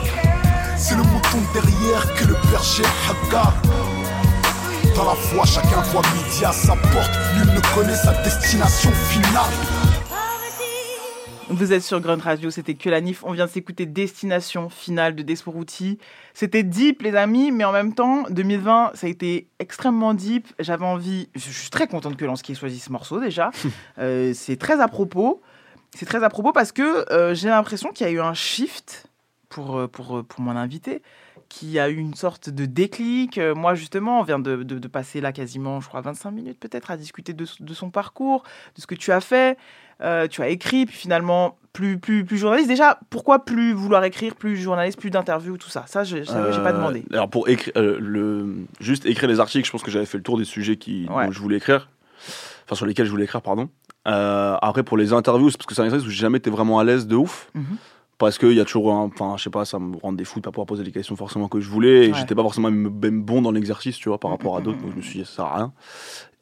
C'est 0.77 0.95
le 0.95 1.03
mouton 1.03 1.39
derrière 1.53 2.15
que 2.15 2.25
le 2.25 2.37
berger 2.51 2.85
regarde. 3.09 3.55
Dans 4.97 5.05
la 5.05 5.15
foi, 5.15 5.45
chacun 5.45 5.83
voit 5.83 6.01
midi 6.15 6.43
à 6.43 6.53
sa 6.53 6.75
porte. 6.75 7.11
Nul 7.37 7.55
ne 7.55 7.75
connaît 7.75 7.95
sa 7.95 8.15
destination 8.23 8.91
finale. 8.91 9.53
Vous 11.51 11.75
êtes 11.75 11.83
sur 11.83 12.01
Grunt 12.01 12.17
Radio, 12.17 12.49
c'était 12.49 12.73
que 12.73 12.89
la 12.89 13.03
NIF. 13.03 13.23
On 13.23 13.33
vient 13.33 13.45
de 13.45 13.51
s'écouter 13.51 13.85
Destination 13.85 14.71
finale 14.71 15.15
de 15.15 15.23
Desporuti. 15.23 15.99
C'était 16.33 16.63
deep, 16.63 17.03
les 17.03 17.15
amis, 17.15 17.53
mais 17.53 17.65
en 17.65 17.73
même 17.73 17.93
temps, 17.93 18.25
2020, 18.31 18.93
ça 18.95 19.07
a 19.07 19.11
été 19.11 19.49
extrêmement 19.59 20.15
deep. 20.15 20.49
J'avais 20.59 20.87
envie, 20.87 21.29
je 21.35 21.51
suis 21.51 21.69
très 21.69 21.89
contente 21.89 22.17
que 22.17 22.25
Lansky 22.25 22.53
ait 22.53 22.55
choisi 22.55 22.79
ce 22.79 22.91
morceau 22.91 23.21
déjà. 23.21 23.51
Euh, 23.99 24.33
c'est 24.35 24.57
très 24.57 24.81
à 24.81 24.89
propos. 24.89 25.43
C'est 25.95 26.07
très 26.07 26.25
à 26.25 26.31
propos 26.31 26.53
parce 26.53 26.73
que 26.73 27.11
euh, 27.13 27.35
j'ai 27.35 27.49
l'impression 27.49 27.91
qu'il 27.93 28.07
y 28.07 28.11
a 28.11 28.13
eu 28.13 28.21
un 28.21 28.35
shift 28.35 29.11
pour, 29.51 29.79
euh, 29.79 29.89
pour, 29.89 30.25
pour 30.25 30.41
mon 30.41 30.57
invité 30.57 31.03
qui 31.49 31.79
a 31.79 31.89
eu 31.89 31.97
une 31.97 32.15
sorte 32.15 32.51
de 32.51 32.67
déclic. 32.67 33.39
Euh, 33.39 33.55
moi, 33.55 33.75
justement, 33.75 34.21
on 34.21 34.23
vient 34.23 34.39
de, 34.39 34.63
de- 34.63 34.79
de 34.79 34.89
passer 34.89 35.21
là 35.21 35.33
quasiment, 35.33 35.81
je 35.81 35.89
crois, 35.89 36.01
25 36.01 36.31
minutes 36.31 36.59
peut-être 36.59 36.91
à 36.91 36.97
discuter 36.97 37.33
de, 37.33 37.47
de 37.61 37.75
son 37.75 37.91
parcours, 37.91 38.43
de 38.75 38.81
ce 38.81 38.87
que 38.87 38.95
tu 38.95 39.13
as 39.13 39.21
fait. 39.21 39.57
Euh, 40.03 40.27
tu 40.29 40.43
as 40.43 40.49
écrit, 40.49 40.85
puis 40.87 40.97
finalement, 40.97 41.57
plus, 41.73 41.99
plus, 41.99 42.25
plus 42.25 42.37
journaliste. 42.37 42.69
Déjà, 42.69 42.99
pourquoi 43.11 43.45
plus 43.45 43.73
vouloir 43.73 44.05
écrire, 44.05 44.35
plus 44.35 44.57
journaliste, 44.57 44.99
plus 44.99 45.11
d'interviews, 45.11 45.57
tout 45.57 45.71
ça? 45.71 45.85
Ça, 45.87 46.05
je 46.05 46.17
n'ai 46.17 46.25
pas 46.25 46.33
Euh, 46.35 46.73
demandé. 46.73 47.05
Alors 47.13 47.31
pour 47.31 47.49
écrire, 47.49 47.73
euh, 47.77 47.97
le, 48.01 48.57
juste 48.81 49.07
écrire 49.07 49.29
les 49.29 49.41
articles, 49.41 49.65
je 49.67 49.73
pense 49.73 49.83
que 49.83 49.91
j'avais 49.91 50.05
fait 50.07 50.19
le 50.19 50.23
tour 50.25 50.37
des 50.39 50.45
sujets 50.45 50.77
qui, 50.77 51.07
Ouais. 51.09 51.27
dont 51.27 51.33
je 51.33 51.41
voulais 51.41 51.57
écrire, 51.57 51.89
enfin 52.67 52.75
sur 52.75 52.85
lesquels 52.87 53.07
je 53.07 53.11
voulais 53.11 53.25
écrire, 53.25 53.41
pardon. 53.43 53.69
Après 54.05 54.83
pour 54.83 54.97
les 54.97 55.13
interviews, 55.13 55.51
c'est 55.51 55.57
parce 55.57 55.67
que 55.67 55.75
c'est 55.75 55.83
un 55.83 55.87
exercice 55.87 56.07
où 56.07 56.11
j'ai 56.11 56.21
jamais 56.21 56.39
été 56.39 56.51
vraiment 56.51 56.79
à 56.79 56.85
l'aise 56.85 57.07
de 57.07 57.17
ouf. 57.17 57.51
Mhm. 57.55 57.65
Parce 58.19 58.39
qu'il 58.39 58.53
y 58.53 58.61
a 58.61 58.65
toujours 58.65 58.93
un. 58.95 59.01
Enfin, 59.15 59.35
je 59.37 59.43
sais 59.43 59.51
pas, 59.51 59.65
ça 59.67 59.79
me 59.79 59.97
rend 59.99 60.13
des 60.13 60.25
fous 60.25 60.41
de 60.41 60.45
pas 60.45 60.51
pouvoir 60.51 60.67
poser 60.67 60.83
les 60.85 60.91
questions 60.93 61.17
forcément 61.17 61.49
que 61.49 61.61
je 61.61 61.69
voulais. 61.69 62.07
Et 62.07 62.13
Ouais. 62.13 62.19
j'étais 62.19 62.35
pas 62.35 62.43
forcément 62.43 62.71
même 62.71 63.23
bon 63.23 63.43
dans 63.43 63.51
l'exercice, 63.51 63.97
tu 63.99 64.09
vois, 64.09 64.19
par 64.19 64.31
rapport 64.31 64.57
à 64.57 64.61
d'autres. 64.63 64.79
Donc 64.79 64.93
je 64.93 64.97
me 64.97 65.03
suis 65.03 65.19
dit, 65.19 65.25
ça 65.27 65.33
sert 65.37 65.45
à 65.45 65.57
rien. 65.57 65.73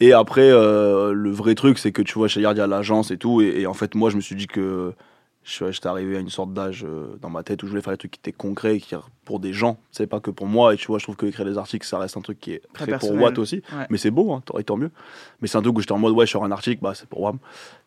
Et 0.01 0.13
après, 0.13 0.49
euh, 0.51 1.13
le 1.13 1.31
vrai 1.31 1.55
truc, 1.57 1.79
c'est 1.79 1.91
que 1.93 2.03
tu 2.03 2.15
vois, 2.15 2.29
chez 2.29 2.41
Yard, 2.41 2.57
il 2.57 2.61
y 2.61 2.63
a 2.63 2.67
l'agence 2.69 3.11
et 3.11 3.17
tout. 3.17 3.41
Et, 3.41 3.63
et 3.63 3.67
en 3.67 3.75
fait, 3.75 3.95
moi, 3.97 4.09
je 4.11 4.17
me 4.17 4.21
suis 4.21 4.37
dit 4.37 4.47
que 4.47 4.93
j'étais 5.45 5.87
arrivé 5.87 6.17
à 6.17 6.21
une 6.21 6.31
sorte 6.31 6.53
d'âge 6.55 6.85
euh, 6.89 7.17
dans 7.21 7.29
ma 7.29 7.43
tête 7.43 7.63
où 7.63 7.67
je 7.67 7.71
voulais 7.71 7.83
faire 7.83 7.93
des 7.93 7.99
trucs 7.99 8.13
qui 8.13 8.19
étaient 8.19 8.33
concrets, 8.33 8.79
qui 8.81 8.95
pour 9.25 9.41
des 9.41 9.53
gens, 9.53 9.79
c'est 9.91 10.07
pas 10.07 10.21
que 10.21 10.31
pour 10.31 10.47
moi. 10.47 10.75
Et 10.75 10.77
tu 10.77 10.87
vois, 10.87 10.99
je 10.99 11.05
trouve 11.05 11.17
que 11.17 11.27
écrire 11.27 11.45
des 11.45 11.59
articles, 11.59 11.87
ça 11.87 11.99
reste 11.99 12.17
un 12.17 12.21
truc 12.21 12.41
qui 12.41 12.53
est 12.53 12.63
Très 12.73 12.87
très, 12.87 12.99
pour. 12.99 13.13
Watt 13.15 13.39
aussi. 13.39 13.57
Ouais. 13.73 13.87
Mais 13.91 13.99
c'est 13.99 14.11
beau, 14.11 14.33
hein, 14.33 14.43
et 14.59 14.65
tant 14.65 14.77
mieux. 14.77 14.91
Mais 15.41 15.49
c'est 15.49 15.59
un 15.59 15.63
truc 15.63 15.77
où 15.77 15.81
j'étais 15.81 15.93
en 15.93 15.99
mode, 15.99 16.15
ouais, 16.15 16.27
je 16.27 16.33
sors 16.33 16.45
un 16.45 16.51
article, 16.51 16.81
bah 16.83 16.93
c'est 16.95 17.09
pour 17.09 17.21
WAM. 17.21 17.39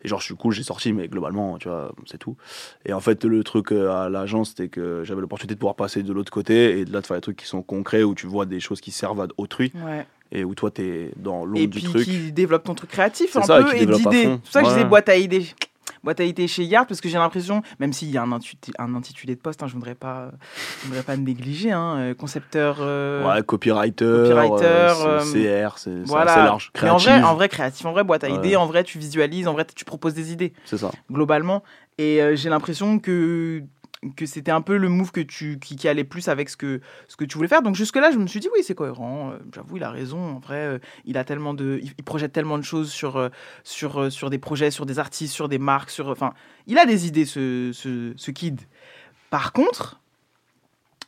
Et 0.03 0.07
genre, 0.07 0.19
je 0.19 0.25
suis 0.25 0.35
cool, 0.35 0.53
j'ai 0.53 0.63
sorti, 0.63 0.93
mais 0.93 1.07
globalement, 1.07 1.57
tu 1.57 1.67
vois, 1.67 1.91
c'est 2.05 2.17
tout. 2.17 2.35
Et 2.85 2.93
en 2.93 2.99
fait, 2.99 3.23
le 3.25 3.43
truc 3.43 3.71
euh, 3.71 3.91
à 3.91 4.09
l'agence, 4.09 4.49
c'était 4.49 4.67
que 4.69 5.03
j'avais 5.03 5.21
l'opportunité 5.21 5.55
de 5.55 5.59
pouvoir 5.59 5.75
passer 5.75 6.03
de 6.03 6.13
l'autre 6.13 6.31
côté 6.31 6.79
et 6.79 6.85
de 6.85 6.93
là 6.93 7.01
de 7.01 7.05
faire 7.07 7.17
des 7.17 7.21
trucs 7.21 7.37
qui 7.37 7.45
sont 7.47 7.61
concrets, 7.61 8.03
où 8.03 8.13
tu 8.15 8.27
vois 8.27 8.45
des 8.45 8.59
choses 8.59 8.81
qui 8.81 8.91
servent 8.91 9.21
à 9.21 9.27
autrui. 9.37 9.71
Ouais. 9.85 10.05
Et 10.31 10.43
où 10.43 10.55
toi, 10.55 10.69
t'es 10.71 11.11
dans 11.15 11.45
l'ombre 11.45 11.57
Et 11.61 11.67
du 11.67 11.79
puis 11.79 11.87
truc. 11.87 12.03
qui 12.03 12.31
développe 12.33 12.65
ton 12.65 12.75
truc 12.75 12.89
créatif 12.89 13.35
un 13.37 13.43
ça, 13.43 13.63
peu 13.63 13.75
et 13.75 13.85
d'idées. 13.85 13.93
C'est 13.93 14.27
pour 14.27 14.51
ça 14.51 14.59
que 14.61 14.65
je 14.65 14.71
disais 14.71 14.83
Ouais. 14.83 14.89
boîte 14.89 15.07
à 15.09 15.15
idées. 15.15 15.45
Boîte 16.07 16.21
à 16.21 16.23
idées 16.23 16.47
chez 16.47 16.63
Yard 16.63 16.87
parce 16.87 17.01
que 17.01 17.09
j'ai 17.09 17.17
l'impression, 17.17 17.61
même 17.79 17.91
s'il 17.91 18.09
y 18.09 18.17
a 18.17 18.21
un, 18.23 18.31
intitulé 18.95 19.35
de 19.35 19.41
poste, 19.41 19.61
hein, 19.61 19.67
je 19.67 19.73
voudrais 19.73 19.93
pas, 19.93 20.31
je 20.81 20.87
voudrais 20.87 21.03
pas 21.03 21.17
négliger, 21.17 21.73
hein, 21.73 21.97
euh, 21.97 22.13
concepteur. 22.13 22.77
euh, 22.79 23.27
Ouais, 23.27 23.43
copywriter, 23.43 24.05
copywriter, 24.05 24.63
euh, 24.65 24.93
euh, 25.05 25.67
CR, 25.67 25.77
c'est 25.77 25.89
c'est 25.89 26.03
voilà. 26.05 26.31
assez 26.31 26.41
large. 26.43 26.71
En 26.81 26.95
vrai, 26.95 26.97
Créatif. 27.01 27.25
en 27.25 27.35
vrai 27.35 27.49
créatif, 27.49 27.85
en 27.85 27.91
vrai 27.91 28.05
boîte 28.05 28.23
à 28.23 28.29
idées, 28.29 28.55
en 28.55 28.67
vrai 28.67 28.85
tu 28.85 28.99
visualises, 28.99 29.49
en 29.49 29.53
vrai 29.53 29.65
tu 29.75 29.83
proposes 29.83 30.13
des 30.13 30.31
idées. 30.31 30.53
C'est 30.63 30.77
ça. 30.77 30.91
Globalement. 31.11 31.61
Et 31.97 32.21
j'ai 32.35 32.47
l'impression 32.49 32.99
que 32.99 33.63
que 34.15 34.27
c'était 34.27 34.51
un 34.51 34.61
peu 34.61 34.77
le 34.77 34.89
move 34.89 35.11
que 35.11 35.21
tu 35.21 35.57
qui, 35.59 35.75
qui 35.75 35.87
allait 35.87 36.03
plus 36.03 36.27
avec 36.27 36.49
ce 36.49 36.57
que 36.57 36.81
ce 37.07 37.15
que 37.15 37.25
tu 37.25 37.35
voulais 37.37 37.47
faire. 37.47 37.63
Donc 37.63 37.75
jusque 37.75 37.95
là, 37.95 38.11
je 38.11 38.17
me 38.17 38.27
suis 38.27 38.39
dit 38.39 38.47
oui, 38.55 38.61
c'est 38.63 38.75
cohérent. 38.75 39.31
Euh, 39.31 39.37
J'avoue, 39.53 39.77
il 39.77 39.83
a 39.83 39.89
raison. 39.89 40.19
En 40.35 40.39
vrai, 40.39 40.57
euh, 40.57 40.79
il 41.05 41.17
a 41.17 41.23
tellement 41.23 41.53
de 41.55 41.79
il, 41.81 41.93
il 41.97 42.03
projette 42.03 42.31
tellement 42.31 42.57
de 42.59 42.63
choses 42.63 42.91
sur 42.91 43.17
euh, 43.17 43.29
sur 43.63 44.11
sur 44.11 44.29
des 44.29 44.37
projets, 44.37 44.69
sur 44.69 44.85
des 44.85 44.99
artistes, 44.99 45.33
sur 45.33 45.49
des 45.49 45.57
marques, 45.57 45.89
sur 45.89 46.09
enfin, 46.09 46.33
il 46.67 46.77
a 46.77 46.85
des 46.85 47.07
idées 47.07 47.25
ce 47.25 47.71
ce, 47.73 48.13
ce 48.15 48.31
kid. 48.31 48.61
Par 49.31 49.51
contre, 49.51 49.99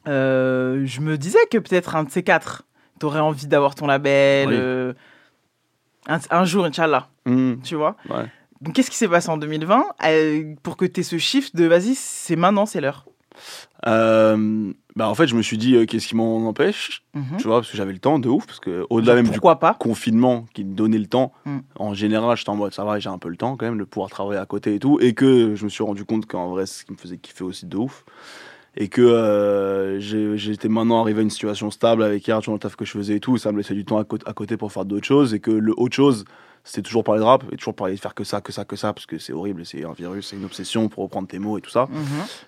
je 0.05 0.99
me 0.99 1.17
disais 1.17 1.45
que 1.51 1.57
peut-être 1.59 1.95
un 1.95 2.03
de 2.05 2.09
ces 2.09 2.23
quatre, 2.23 2.63
t'aurais 2.99 3.19
envie 3.19 3.47
d'avoir 3.47 3.75
ton 3.75 3.85
label 3.85 4.49
Oui. 4.49 4.95
un, 6.07 6.19
un 6.31 6.45
jour, 6.45 6.65
Inch'Allah. 6.65 7.09
Mm. 7.25 7.61
Tu 7.61 7.75
vois? 7.75 7.95
Ouais. 8.09 8.25
Donc, 8.61 8.73
qu'est-ce 8.73 8.91
qui 8.91 8.97
s'est 8.97 9.07
passé 9.07 9.29
en 9.29 9.37
2020 9.37 9.83
euh, 10.05 10.53
pour 10.63 10.77
que 10.77 10.85
tu 10.85 10.99
aies 10.99 11.03
ce 11.03 11.17
shift 11.17 11.55
de 11.55 11.65
vas-y, 11.65 11.95
c'est 11.95 12.35
maintenant, 12.35 12.65
c'est 12.65 12.81
l'heure? 12.81 13.05
Euh, 13.87 14.73
bah 14.95 15.07
en 15.07 15.15
fait, 15.15 15.27
je 15.27 15.35
me 15.35 15.41
suis 15.41 15.57
dit, 15.57 15.75
euh, 15.75 15.85
qu'est-ce 15.85 16.07
qui 16.07 16.15
m'en 16.15 16.45
empêche? 16.47 17.03
Mhm. 17.13 17.37
Tu 17.37 17.47
vois, 17.47 17.57
parce 17.59 17.71
que 17.71 17.77
j'avais 17.77 17.93
le 17.93 17.99
temps 17.99 18.19
de 18.19 18.27
ouf, 18.27 18.45
parce 18.45 18.59
que 18.59 18.85
au-delà 18.89 19.15
même 19.15 19.27
pourquoi 19.27 19.53
du 19.55 19.59
pas? 19.61 19.75
confinement 19.79 20.45
qui 20.53 20.65
me 20.65 20.73
donnait 20.75 20.97
le 20.97 21.05
temps, 21.07 21.31
Mm. 21.45 21.59
en 21.77 21.93
général, 21.93 22.35
j'étais 22.35 22.49
en 22.49 22.55
mode 22.55 22.73
ça 22.73 22.83
va, 22.83 22.99
j'ai 22.99 23.09
un 23.09 23.17
peu 23.17 23.29
le 23.29 23.37
temps 23.37 23.55
quand 23.55 23.65
même 23.65 23.77
de 23.77 23.83
pouvoir 23.85 24.09
travailler 24.09 24.39
à 24.41 24.45
côté 24.45 24.75
et 24.75 24.79
tout, 24.79 24.99
et 24.99 25.13
que 25.13 25.55
je 25.55 25.63
me 25.63 25.69
suis 25.69 25.83
rendu 25.83 26.03
compte 26.03 26.25
qu'en 26.25 26.49
vrai, 26.49 26.65
c'est 26.65 26.81
ce 26.81 26.85
qui 26.85 26.91
me 26.91 26.97
faisait 26.97 27.17
kiffer 27.17 27.43
aussi 27.45 27.65
de 27.65 27.77
ouf. 27.77 28.03
Et 28.75 28.87
que 28.87 29.01
euh, 29.01 29.99
j'étais 30.37 30.69
maintenant 30.69 31.01
arrivé 31.01 31.19
à 31.19 31.23
une 31.23 31.29
situation 31.31 31.71
stable 31.71 32.03
avec 32.03 32.23
sur 32.25 32.53
le 32.53 32.59
taf 32.59 32.75
que 32.75 32.85
je 32.85 32.91
faisais 32.91 33.15
et 33.15 33.19
tout, 33.19 33.35
et 33.35 33.39
ça 33.39 33.51
me 33.51 33.57
laissait 33.57 33.73
du 33.73 33.83
temps 33.85 33.97
à, 33.99 34.01
à 34.25 34.33
côté 34.33 34.57
pour 34.57 34.71
faire 34.71 34.85
d'autres 34.85 35.07
choses, 35.07 35.33
et 35.33 35.39
que 35.39 35.51
le 35.51 35.73
autre 35.77 35.95
chose, 35.95 36.25
c'était 36.63 36.81
toujours 36.81 37.03
parler 37.03 37.21
de 37.21 37.25
rap, 37.25 37.43
et 37.51 37.57
toujours 37.57 37.73
parler 37.73 37.95
de 37.95 37.99
faire 37.99 38.13
que 38.13 38.23
ça, 38.23 38.41
que 38.41 38.51
ça, 38.51 38.65
que 38.65 38.75
ça, 38.75 38.93
parce 38.93 39.05
que 39.05 39.17
c'est 39.17 39.33
horrible, 39.33 39.65
c'est 39.65 39.83
un 39.85 39.93
virus, 39.93 40.27
c'est 40.27 40.35
une 40.35 40.45
obsession 40.45 40.87
pour 40.89 41.03
reprendre 41.03 41.27
tes 41.27 41.39
mots 41.39 41.57
et 41.57 41.61
tout 41.61 41.69
ça. 41.71 41.87
Mhm. 41.91 41.99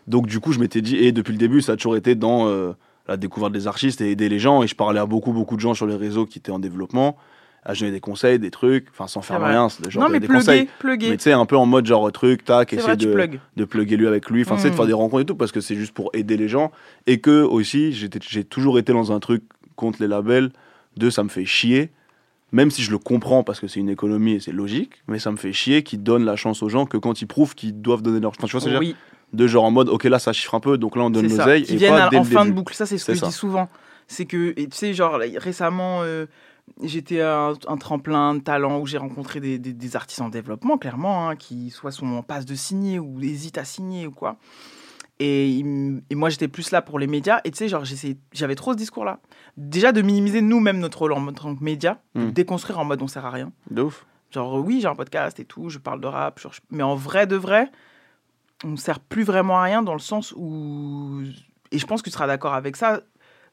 Donc 0.08 0.28
du 0.28 0.40
coup, 0.40 0.52
je 0.54 0.60
m'étais 0.60 0.82
dit, 0.82 0.98
et 0.98 1.12
depuis 1.12 1.32
le 1.32 1.38
début, 1.40 1.62
ça 1.62 1.74
a 1.74 1.76
toujours 1.76 1.96
été 1.96 2.16
dans 2.16 2.48
euh, 2.48 2.74
la 3.08 3.18
découverte 3.18 3.52
des 3.54 3.68
artistes 3.68 4.02
et 4.02 4.12
aider 4.12 4.30
les 4.30 4.40
gens. 4.40 4.62
Et 4.64 4.68
je 4.68 4.76
parlais 4.76 5.00
à 5.00 5.06
beaucoup, 5.06 5.32
beaucoup 5.34 5.56
de 5.56 5.62
gens 5.62 5.74
sur 5.74 5.86
les 5.88 5.96
réseaux 5.96 6.26
qui 6.26 6.40
étaient 6.40 6.52
en 6.52 6.60
développement, 6.60 7.18
à 7.64 7.74
donner 7.74 7.92
des 7.92 8.00
conseils, 8.00 8.40
des 8.40 8.50
trucs, 8.52 8.88
enfin 8.92 9.06
sans 9.08 9.22
faire 9.22 9.38
C'est 9.40 9.46
rien, 9.46 9.70
c'est 9.70 9.90
genre 9.92 10.04
Non, 10.04 10.10
mais 10.10 10.20
des 10.20 10.28
plugger, 10.28 10.40
conseils. 10.46 10.70
plugger. 10.80 11.10
Mais 11.12 11.18
tu 11.18 11.24
sais, 11.24 11.32
un 11.34 11.46
peu 11.46 11.56
en 11.58 11.66
mode 11.68 11.86
genre 11.86 12.12
truc, 12.12 12.44
tac, 12.44 12.70
C'est 12.72 12.78
essayer 12.78 12.88
vrai, 13.14 13.28
de, 13.28 13.38
de 13.56 13.66
plugger 13.66 13.98
lui 13.98 14.08
avec 14.08 14.30
lui, 14.32 14.42
enfin 14.42 14.58
sais, 14.58 14.70
de 14.70 14.74
Mm. 14.74 14.78
faire 14.78 14.88
des 14.88 14.94
rencontres 14.94 15.22
et 15.22 15.26
tout, 15.26 15.36
parce 15.36 15.52
que 15.52 15.62
c'est 15.62 15.76
juste 15.76 15.94
pour 15.94 16.10
aider 16.14 16.38
les 16.38 16.48
gens. 16.48 16.72
Et 17.08 17.20
que 17.20 17.44
aussi, 17.44 17.92
j'ai 17.94 18.44
toujours 18.44 18.80
été 18.80 18.94
dans 18.94 19.12
un 19.12 19.20
truc 19.20 19.44
contre 19.76 20.02
les 20.02 20.08
labels, 20.08 20.52
de 20.98 21.10
ça 21.12 21.24
me 21.24 21.30
fait 21.30 21.46
chier. 21.46 21.92
Même 22.52 22.70
si 22.72 22.82
je 22.84 22.92
le 22.92 22.98
comprends 22.98 23.44
parce 23.44 23.60
que 23.60 23.68
c'est 23.68 23.80
une 23.80 23.90
économie 23.90 24.34
et 24.34 24.40
c'est 24.40 24.52
logique, 24.52 25.02
mais 25.08 25.20
ça 25.20 25.32
me 25.32 25.38
fait 25.38 25.54
chier 25.54 25.84
qu'ils 25.84 26.04
donnent 26.04 26.26
la 26.26 26.36
chance 26.36 26.62
aux 26.64 26.70
gens 26.70 26.86
que 26.86 26.98
quand 26.98 27.22
ils 27.22 27.28
prouvent 27.28 27.56
qu'ils 27.56 27.82
doivent 27.82 28.02
donner 28.02 28.20
leur. 28.20 28.32
Enfin, 28.32 28.46
tu 28.48 28.52
vois 28.52 28.60
ce 28.60 28.66
que 28.66 28.72
je 28.72 28.76
veux 28.76 28.80
Oui. 28.82 28.88
dire 28.88 28.96
de 29.34 29.48
genre 29.48 29.64
en 29.64 29.72
mode 29.72 29.88
ok 29.88 30.04
là 30.04 30.20
ça 30.20 30.34
chiffre 30.34 30.54
un 30.56 30.60
peu 30.60 30.78
donc 30.78 30.98
là 30.98 31.04
on 31.04 31.10
donne 31.10 31.30
l'oseille 31.30 31.64
et 31.70 31.78
viennent 31.78 31.94
pas 31.96 32.04
à- 32.08 32.10
dès 32.10 32.18
en 32.18 32.24
le 32.24 32.30
fin 32.30 32.46
de 32.46 32.52
boucle. 32.52 32.74
Ça, 32.76 32.86
c'est 32.86 32.98
ce 32.98 33.06
que 33.06 33.14
je 33.14 33.24
dis 33.24 33.32
souvent. 33.32 33.70
C'est 34.08 34.26
que, 34.26 34.54
et 34.58 34.68
tu 34.68 34.76
sais, 34.76 34.94
genre, 34.94 35.18
là, 35.18 35.26
récemment, 35.38 36.02
euh, 36.04 36.26
j'étais 36.84 37.22
à 37.22 37.48
un, 37.48 37.54
un 37.68 37.78
tremplin 37.78 38.36
de 38.36 38.42
talent 38.42 38.82
où 38.82 38.86
j'ai 38.86 38.98
rencontré 38.98 39.40
des, 39.40 39.58
des- 39.58 39.72
des 39.72 39.96
artistes 39.96 40.20
en 40.20 40.28
développement, 40.28 40.78
clairement, 40.78 41.30
hein, 41.30 41.38
qui 41.38 41.70
soit 41.70 41.92
sont 41.92 42.08
en 42.08 42.24
passe 42.24 42.46
de 42.46 42.56
signer 42.56 43.00
ou 43.00 43.22
hésitent 43.22 43.58
à 43.58 43.64
signer 43.64 44.06
ou 44.08 44.12
quoi. 44.12 44.36
Et, 45.24 46.16
moi, 46.16 46.30
j'étais 46.30 46.48
plus 46.48 46.72
là 46.72 46.82
pour 46.82 46.98
les 46.98 47.06
médias. 47.08 47.42
Et 47.44 47.52
tu 47.52 47.58
sais, 47.58 47.68
genre, 47.68 47.84
j'avais 48.34 48.56
trop 48.56 48.74
ce 48.74 48.78
discours-là. 48.78 49.20
Déjà, 49.58 49.92
de 49.92 50.02
minimiser 50.02 50.42
nous-mêmes 50.42 50.80
notre 50.80 50.98
rôle 51.00 51.14
en 51.14 51.32
tant 51.32 51.56
que 51.56 51.64
médias, 51.64 51.98
de 52.16 52.22
Mm. 52.26 52.32
déconstruire 52.32 52.80
en 52.80 52.86
mode 52.86 53.02
on 53.02 53.08
sert 53.08 53.26
à 53.26 53.30
rien. 53.32 53.52
de 53.70 53.82
ouf 53.84 54.06
Genre, 54.32 54.56
oui, 54.66 54.80
j'ai 54.82 54.88
un 54.88 54.96
podcast 54.96 55.40
et 55.42 55.46
tout, 55.46 55.70
je 55.70 55.78
parle 55.78 56.00
de 56.02 56.08
rap, 56.08 56.40
genre, 56.40 56.54
je- 56.54 56.62
mais 56.72 56.84
en 56.84 56.96
vrai 56.96 57.28
de 57.28 57.36
vrai, 57.36 57.70
on 58.64 58.70
ne 58.70 58.76
sert 58.78 59.00
plus 59.02 59.24
vraiment 59.24 59.60
à 59.60 59.64
rien 59.64 59.84
dans 59.84 59.94
le 59.94 60.00
sens 60.00 60.34
où. 60.38 61.22
Et 61.72 61.78
je 61.78 61.86
pense 61.86 62.02
que 62.02 62.10
tu 62.10 62.14
seras 62.14 62.28
d'accord 62.28 62.54
avec 62.54 62.76
ça. 62.78 63.02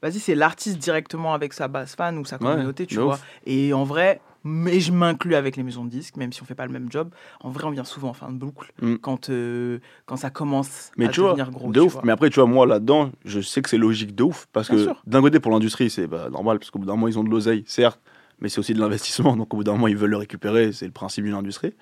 Vas-y, 0.03 0.21
c'est 0.21 0.37
l'artiste 0.37 0.79
directement 0.79 1.35
avec 1.35 1.53
sa 1.53 1.67
base 1.67 1.97
fan 1.97 2.17
ou 2.19 2.25
sa 2.25 2.37
Ouais, 2.37 2.43
communauté, 2.53 2.87
tu 2.87 2.95
vois. 3.01 3.15
ouf. 3.15 3.25
Et 3.45 3.73
en 3.73 3.83
vrai, 3.83 4.21
mais 4.49 4.81
je 4.81 4.91
m'inclus 4.93 5.35
avec 5.35 5.57
les 5.57 5.63
maisons 5.63 5.85
de 5.85 5.91
disques, 5.91 6.17
même 6.17 6.33
si 6.33 6.43
on 6.43 6.47
fait 6.47 6.55
pas 6.55 6.67
le 6.67 6.73
même 6.73 6.91
job. 6.91 7.11
En 7.41 7.51
vrai, 7.51 7.65
on 7.65 7.71
vient 7.71 7.85
souvent 7.85 8.09
en 8.09 8.15
fin 8.15 8.33
de 8.33 8.39
boucle 8.39 8.73
Mm. 8.81 8.97
quand, 8.97 9.29
euh, 9.31 9.79
quand 10.07 10.17
ça 10.17 10.31
commence 10.31 10.91
mais 10.97 11.07
à 11.07 11.09
tu 11.09 11.21
vois 11.21 11.31
devenir 11.31 11.51
gros. 11.51 11.69
de 11.71 11.79
tu 11.81 11.87
ouf 11.87 11.93
vois. 11.95 12.03
mais 12.05 12.13
après 12.13 12.31
tu 12.31 12.37
vois 12.41 12.49
moi 12.49 12.67
là-dedans 12.67 13.11
je 13.25 13.41
sais 13.41 13.61
que 13.63 13.69
c'est 13.69 13.77
logique 13.79 14.15
de 14.15 14.23
ouf 14.25 14.47
parce 14.53 14.71
Bien 14.71 14.87
que 14.87 14.91
d'un 15.07 15.21
côté 15.21 15.41
pour 15.41 15.51
l'industrie 15.53 15.91
c'est 15.91 16.07
bah, 16.07 16.29
normal 16.31 16.59
parce 16.59 16.71
qu'au 16.71 16.79
bout 16.79 16.87
d'un 16.87 16.93
moment 16.95 17.09
ils 17.09 17.19
ont 17.19 17.25
de 17.25 17.31
l'oseille 17.31 17.65
certes 17.67 18.01
mais 18.41 18.49
c'est 18.49 18.59
aussi 18.61 18.73
de 18.75 18.81
l'investissement 18.81 19.37
donc 19.37 19.53
au 19.53 19.57
bout 19.59 19.65
d'un 19.65 19.73
moment 19.73 19.89
ils 19.89 19.97
veulent 19.97 20.11
le 20.11 20.17
récupérer 20.17 20.73
c'est 20.73 20.87
le 20.87 20.93
principe 20.93 21.25
d'une 21.25 21.35
industrie 21.35 21.75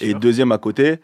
et 0.00 0.14
deuxième 0.14 0.52
à 0.52 0.58
côté 0.58 0.98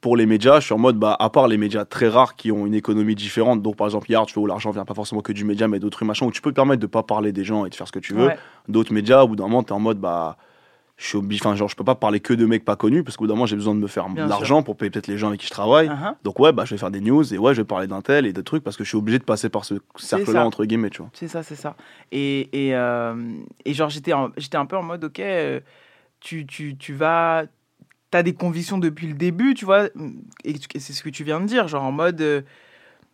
pour 0.00 0.16
les 0.16 0.24
médias, 0.26 0.60
je 0.60 0.64
suis 0.66 0.74
en 0.74 0.78
mode, 0.78 0.96
bah, 0.96 1.14
à 1.18 1.28
part 1.28 1.46
les 1.46 1.58
médias 1.58 1.84
très 1.84 2.08
rares 2.08 2.34
qui 2.34 2.50
ont 2.50 2.64
une 2.66 2.74
économie 2.74 3.14
différente, 3.14 3.60
donc 3.62 3.76
par 3.76 3.86
exemple 3.86 4.10
Yard, 4.10 4.26
tu 4.26 4.34
vois, 4.34 4.42
où 4.44 4.46
l'argent 4.46 4.70
vient 4.70 4.84
pas 4.86 4.94
forcément 4.94 5.20
que 5.20 5.32
du 5.32 5.44
média, 5.44 5.68
mais 5.68 5.78
d'autres 5.78 6.04
machins, 6.04 6.26
où 6.26 6.30
tu 6.30 6.40
peux 6.40 6.50
te 6.50 6.56
permettre 6.56 6.80
de 6.80 6.86
pas 6.86 7.02
parler 7.02 7.32
des 7.32 7.44
gens 7.44 7.66
et 7.66 7.70
de 7.70 7.74
faire 7.74 7.86
ce 7.86 7.92
que 7.92 7.98
tu 7.98 8.14
veux. 8.14 8.28
Ouais. 8.28 8.38
D'autres 8.68 8.92
médias, 8.94 9.22
au 9.22 9.28
bout 9.28 9.36
d'un 9.36 9.44
moment, 9.44 9.62
tu 9.62 9.68
es 9.68 9.72
en 9.72 9.80
mode, 9.80 9.98
bah, 9.98 10.38
je 10.96 11.06
suis 11.06 11.16
obligé, 11.18 11.40
enfin, 11.44 11.54
genre, 11.54 11.68
je 11.68 11.76
peux 11.76 11.84
pas 11.84 11.94
parler 11.94 12.20
que 12.20 12.32
de 12.34 12.44
mecs 12.46 12.64
pas 12.64 12.76
connus, 12.76 13.02
parce 13.04 13.16
qu'au 13.16 13.24
bout 13.24 13.28
d'un 13.28 13.34
moment, 13.34 13.46
j'ai 13.46 13.56
besoin 13.56 13.74
de 13.74 13.80
me 13.80 13.86
faire 13.86 14.08
Bien 14.08 14.24
de 14.24 14.30
l'argent 14.30 14.62
pour 14.62 14.76
payer 14.76 14.90
peut-être 14.90 15.06
les 15.06 15.16
gens 15.18 15.28
avec 15.28 15.40
qui 15.40 15.46
je 15.46 15.50
travaille. 15.50 15.88
Uh-huh. 15.88 16.14
Donc, 16.24 16.38
ouais, 16.40 16.52
bah, 16.52 16.64
je 16.66 16.74
vais 16.74 16.78
faire 16.78 16.90
des 16.90 17.00
news, 17.00 17.34
et 17.34 17.38
ouais, 17.38 17.54
je 17.54 17.60
vais 17.60 17.66
parler 17.66 17.86
d'un 17.86 18.00
tel 18.00 18.26
et 18.26 18.32
de 18.32 18.40
trucs, 18.42 18.62
parce 18.64 18.76
que 18.78 18.84
je 18.84 18.88
suis 18.88 18.98
obligé 18.98 19.18
de 19.18 19.24
passer 19.24 19.48
par 19.50 19.64
ce 19.64 19.74
cercle-là, 19.96 20.44
entre 20.46 20.64
guillemets, 20.64 20.90
tu 20.90 21.02
vois. 21.02 21.10
C'est 21.14 21.28
ça, 21.28 21.42
c'est 21.42 21.56
ça. 21.56 21.74
Et, 22.12 22.68
et, 22.68 22.74
euh, 22.74 23.14
et 23.66 23.74
genre, 23.74 23.90
j'étais, 23.90 24.12
en- 24.14 24.30
j'étais 24.38 24.56
un 24.56 24.66
peu 24.66 24.76
en 24.76 24.82
mode, 24.82 25.04
ok, 25.04 25.20
euh, 25.20 25.60
tu, 26.20 26.46
tu, 26.46 26.76
tu 26.76 26.94
vas. 26.94 27.44
T'as 28.10 28.22
des 28.22 28.34
convictions 28.34 28.78
depuis 28.78 29.06
le 29.06 29.14
début, 29.14 29.54
tu 29.54 29.64
vois, 29.64 29.84
et, 30.44 30.54
tu- 30.54 30.68
et 30.74 30.80
c'est 30.80 30.92
ce 30.92 31.02
que 31.02 31.08
tu 31.10 31.22
viens 31.24 31.40
de 31.40 31.46
dire, 31.46 31.68
genre 31.68 31.84
en 31.84 31.92
mode, 31.92 32.20
euh, 32.20 32.42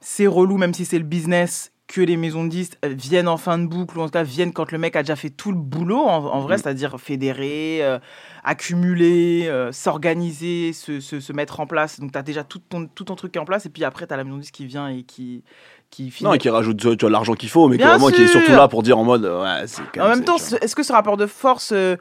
c'est 0.01 0.27
relou, 0.27 0.57
même 0.57 0.73
si 0.75 0.85
c'est 0.85 0.99
le 0.99 1.05
business, 1.05 1.71
que 1.87 2.01
les 2.01 2.17
maisons 2.17 2.43
de 2.45 2.49
disques 2.49 2.77
euh, 2.85 2.89
viennent 2.97 3.29
en 3.29 3.37
fin 3.37 3.59
de 3.59 3.67
boucle, 3.67 3.97
ou 3.99 4.01
en 4.01 4.07
tout 4.07 4.11
cas 4.13 4.23
viennent 4.25 4.53
quand 4.53 4.73
le 4.73 4.79
mec 4.79 4.97
a 4.97 5.03
déjà 5.03 5.15
fait 5.15 5.31
tout 5.31 5.53
le 5.53 5.59
boulot, 5.59 5.99
en, 6.01 6.25
en 6.25 6.41
vrai, 6.41 6.57
Mhm. 6.57 6.63
c'est-à-dire 6.63 6.99
fédérer, 7.01 7.79
euh, 7.83 7.99
accumuler, 8.43 9.45
euh, 9.49 9.71
s'organiser, 9.71 10.73
se, 10.73 11.01
se, 11.01 11.21
se 11.21 11.33
mettre 11.33 11.61
en 11.61 11.67
place. 11.67 12.01
Donc, 12.01 12.13
tu 12.13 12.19
as 12.19 12.23
déjà 12.23 12.43
tout 12.43 12.59
ton, 12.59 12.87
tout 12.87 13.05
ton 13.05 13.15
truc 13.17 13.33
qui 13.33 13.39
est 13.39 13.43
en 13.43 13.45
place, 13.45 13.67
et 13.67 13.69
puis 13.71 13.85
après, 13.85 14.07
tu 14.07 14.15
as 14.15 14.17
la 14.17 14.25
maison 14.25 14.37
de 14.37 14.41
disques 14.41 14.55
qui 14.55 14.67
vient 14.67 14.89
et 14.89 15.03
qui, 15.03 15.45
qui 15.91 16.11
finit. 16.11 16.29
Non, 16.29 16.35
et 16.35 16.39
qui 16.39 16.49
rajoute 16.49 16.79
tu 16.79 16.97
vois, 16.99 17.11
l'argent 17.11 17.35
qu'il 17.35 17.49
faut, 17.51 17.69
mais 17.69 17.77
qui, 17.77 17.83
Bien 17.85 17.91
vraiment, 17.97 18.09
qui 18.11 18.23
est 18.23 18.27
surtout 18.27 18.53
là 18.53 18.67
pour 18.67 18.83
dire 18.83 18.99
en 18.99 19.05
mode, 19.05 19.25
ouais, 19.25 19.67
c'est 19.67 19.83
quand 19.95 20.05
En 20.07 20.09
même, 20.09 20.25
temps, 20.25 20.37
est-ce 20.37 20.75
que 20.75 20.83
ce 20.83 20.93
rapport 20.93 21.17
de 21.17 21.27
force 21.27 21.73
euh, 21.73 21.97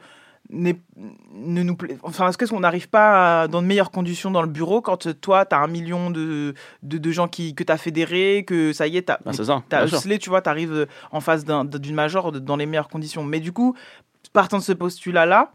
ne 0.50 1.62
nous 1.62 1.76
plaît. 1.76 1.98
Enfin, 2.02 2.28
est-ce 2.28 2.38
qu'on 2.50 2.60
n'arrive 2.60 2.88
pas 2.88 3.42
à- 3.42 3.48
dans 3.48 3.62
de 3.62 3.66
meilleures 3.66 3.90
conditions 3.90 4.30
dans 4.30 4.42
le 4.42 4.48
bureau 4.48 4.80
quand 4.80 5.06
euh, 5.06 5.12
toi, 5.14 5.44
tu 5.44 5.54
as 5.54 5.58
un 5.60 5.66
million 5.66 6.10
de, 6.10 6.54
de, 6.82 6.98
de 6.98 7.10
gens 7.10 7.28
qui, 7.28 7.54
que 7.54 7.64
tu 7.64 7.72
as 7.72 7.78
fédérés, 7.78 8.44
que 8.46 8.72
ça 8.72 8.86
y 8.86 8.96
est, 8.96 9.06
tu 9.06 9.12
as, 9.12 9.18
hustlé, 9.96 10.18
tu 10.18 10.28
vois, 10.30 10.42
tu 10.42 10.48
arrives 10.48 10.86
en 11.10 11.20
face 11.20 11.44
d'un- 11.44 11.64
d'une 11.64 11.94
major 11.94 12.32
dans 12.32 12.56
les 12.56 12.66
meilleures 12.66 12.88
conditions. 12.88 13.24
Mais 13.24 13.40
du 13.40 13.52
coup, 13.52 13.74
partant 14.32 14.58
de 14.58 14.62
ce 14.62 14.72
postulat-là, 14.72 15.52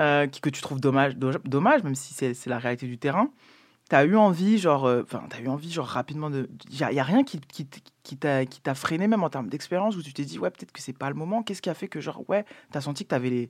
euh, 0.00 0.26
qui- 0.26 0.40
que 0.40 0.50
tu 0.50 0.60
trouves 0.62 0.80
dommage, 0.80 1.16
do- 1.16 1.30
dommage 1.44 1.82
même 1.82 1.94
si 1.94 2.14
c'est 2.14 2.46
la 2.46 2.58
réalité 2.58 2.86
du 2.86 2.98
terrain, 2.98 3.28
tu 3.88 3.94
as 3.96 4.04
eu 4.04 4.16
envie, 4.16 4.58
genre, 4.58 4.84
euh, 4.86 5.02
enfin, 5.04 5.22
t'as 5.28 5.40
eu 5.40 5.48
envie, 5.48 5.70
genre, 5.72 5.86
rapidement 5.86 6.28
de. 6.28 6.48
Il 6.70 6.76
n'y 6.76 6.82
a, 6.98 7.02
a 7.02 7.04
rien 7.04 7.22
qui, 7.24 7.40
qui, 7.40 7.66
qui 8.02 8.16
t'a 8.16 8.74
freiné, 8.74 9.06
même 9.06 9.22
en 9.22 9.30
termes 9.30 9.48
d'expérience, 9.48 9.96
où 9.96 10.02
tu 10.02 10.12
t'es 10.12 10.24
dit, 10.24 10.38
ouais, 10.40 10.50
peut-être 10.50 10.72
que 10.72 10.80
c'est 10.80 10.92
pas 10.96 11.08
le 11.08 11.14
moment. 11.14 11.42
Qu'est-ce 11.44 11.62
qui 11.62 11.70
a 11.70 11.74
fait 11.74 11.86
que, 11.88 12.00
genre, 12.00 12.22
ouais, 12.28 12.44
tu 12.72 12.78
as 12.78 12.80
senti 12.80 13.04
que 13.06 13.14
avais 13.14 13.30
les. 13.30 13.48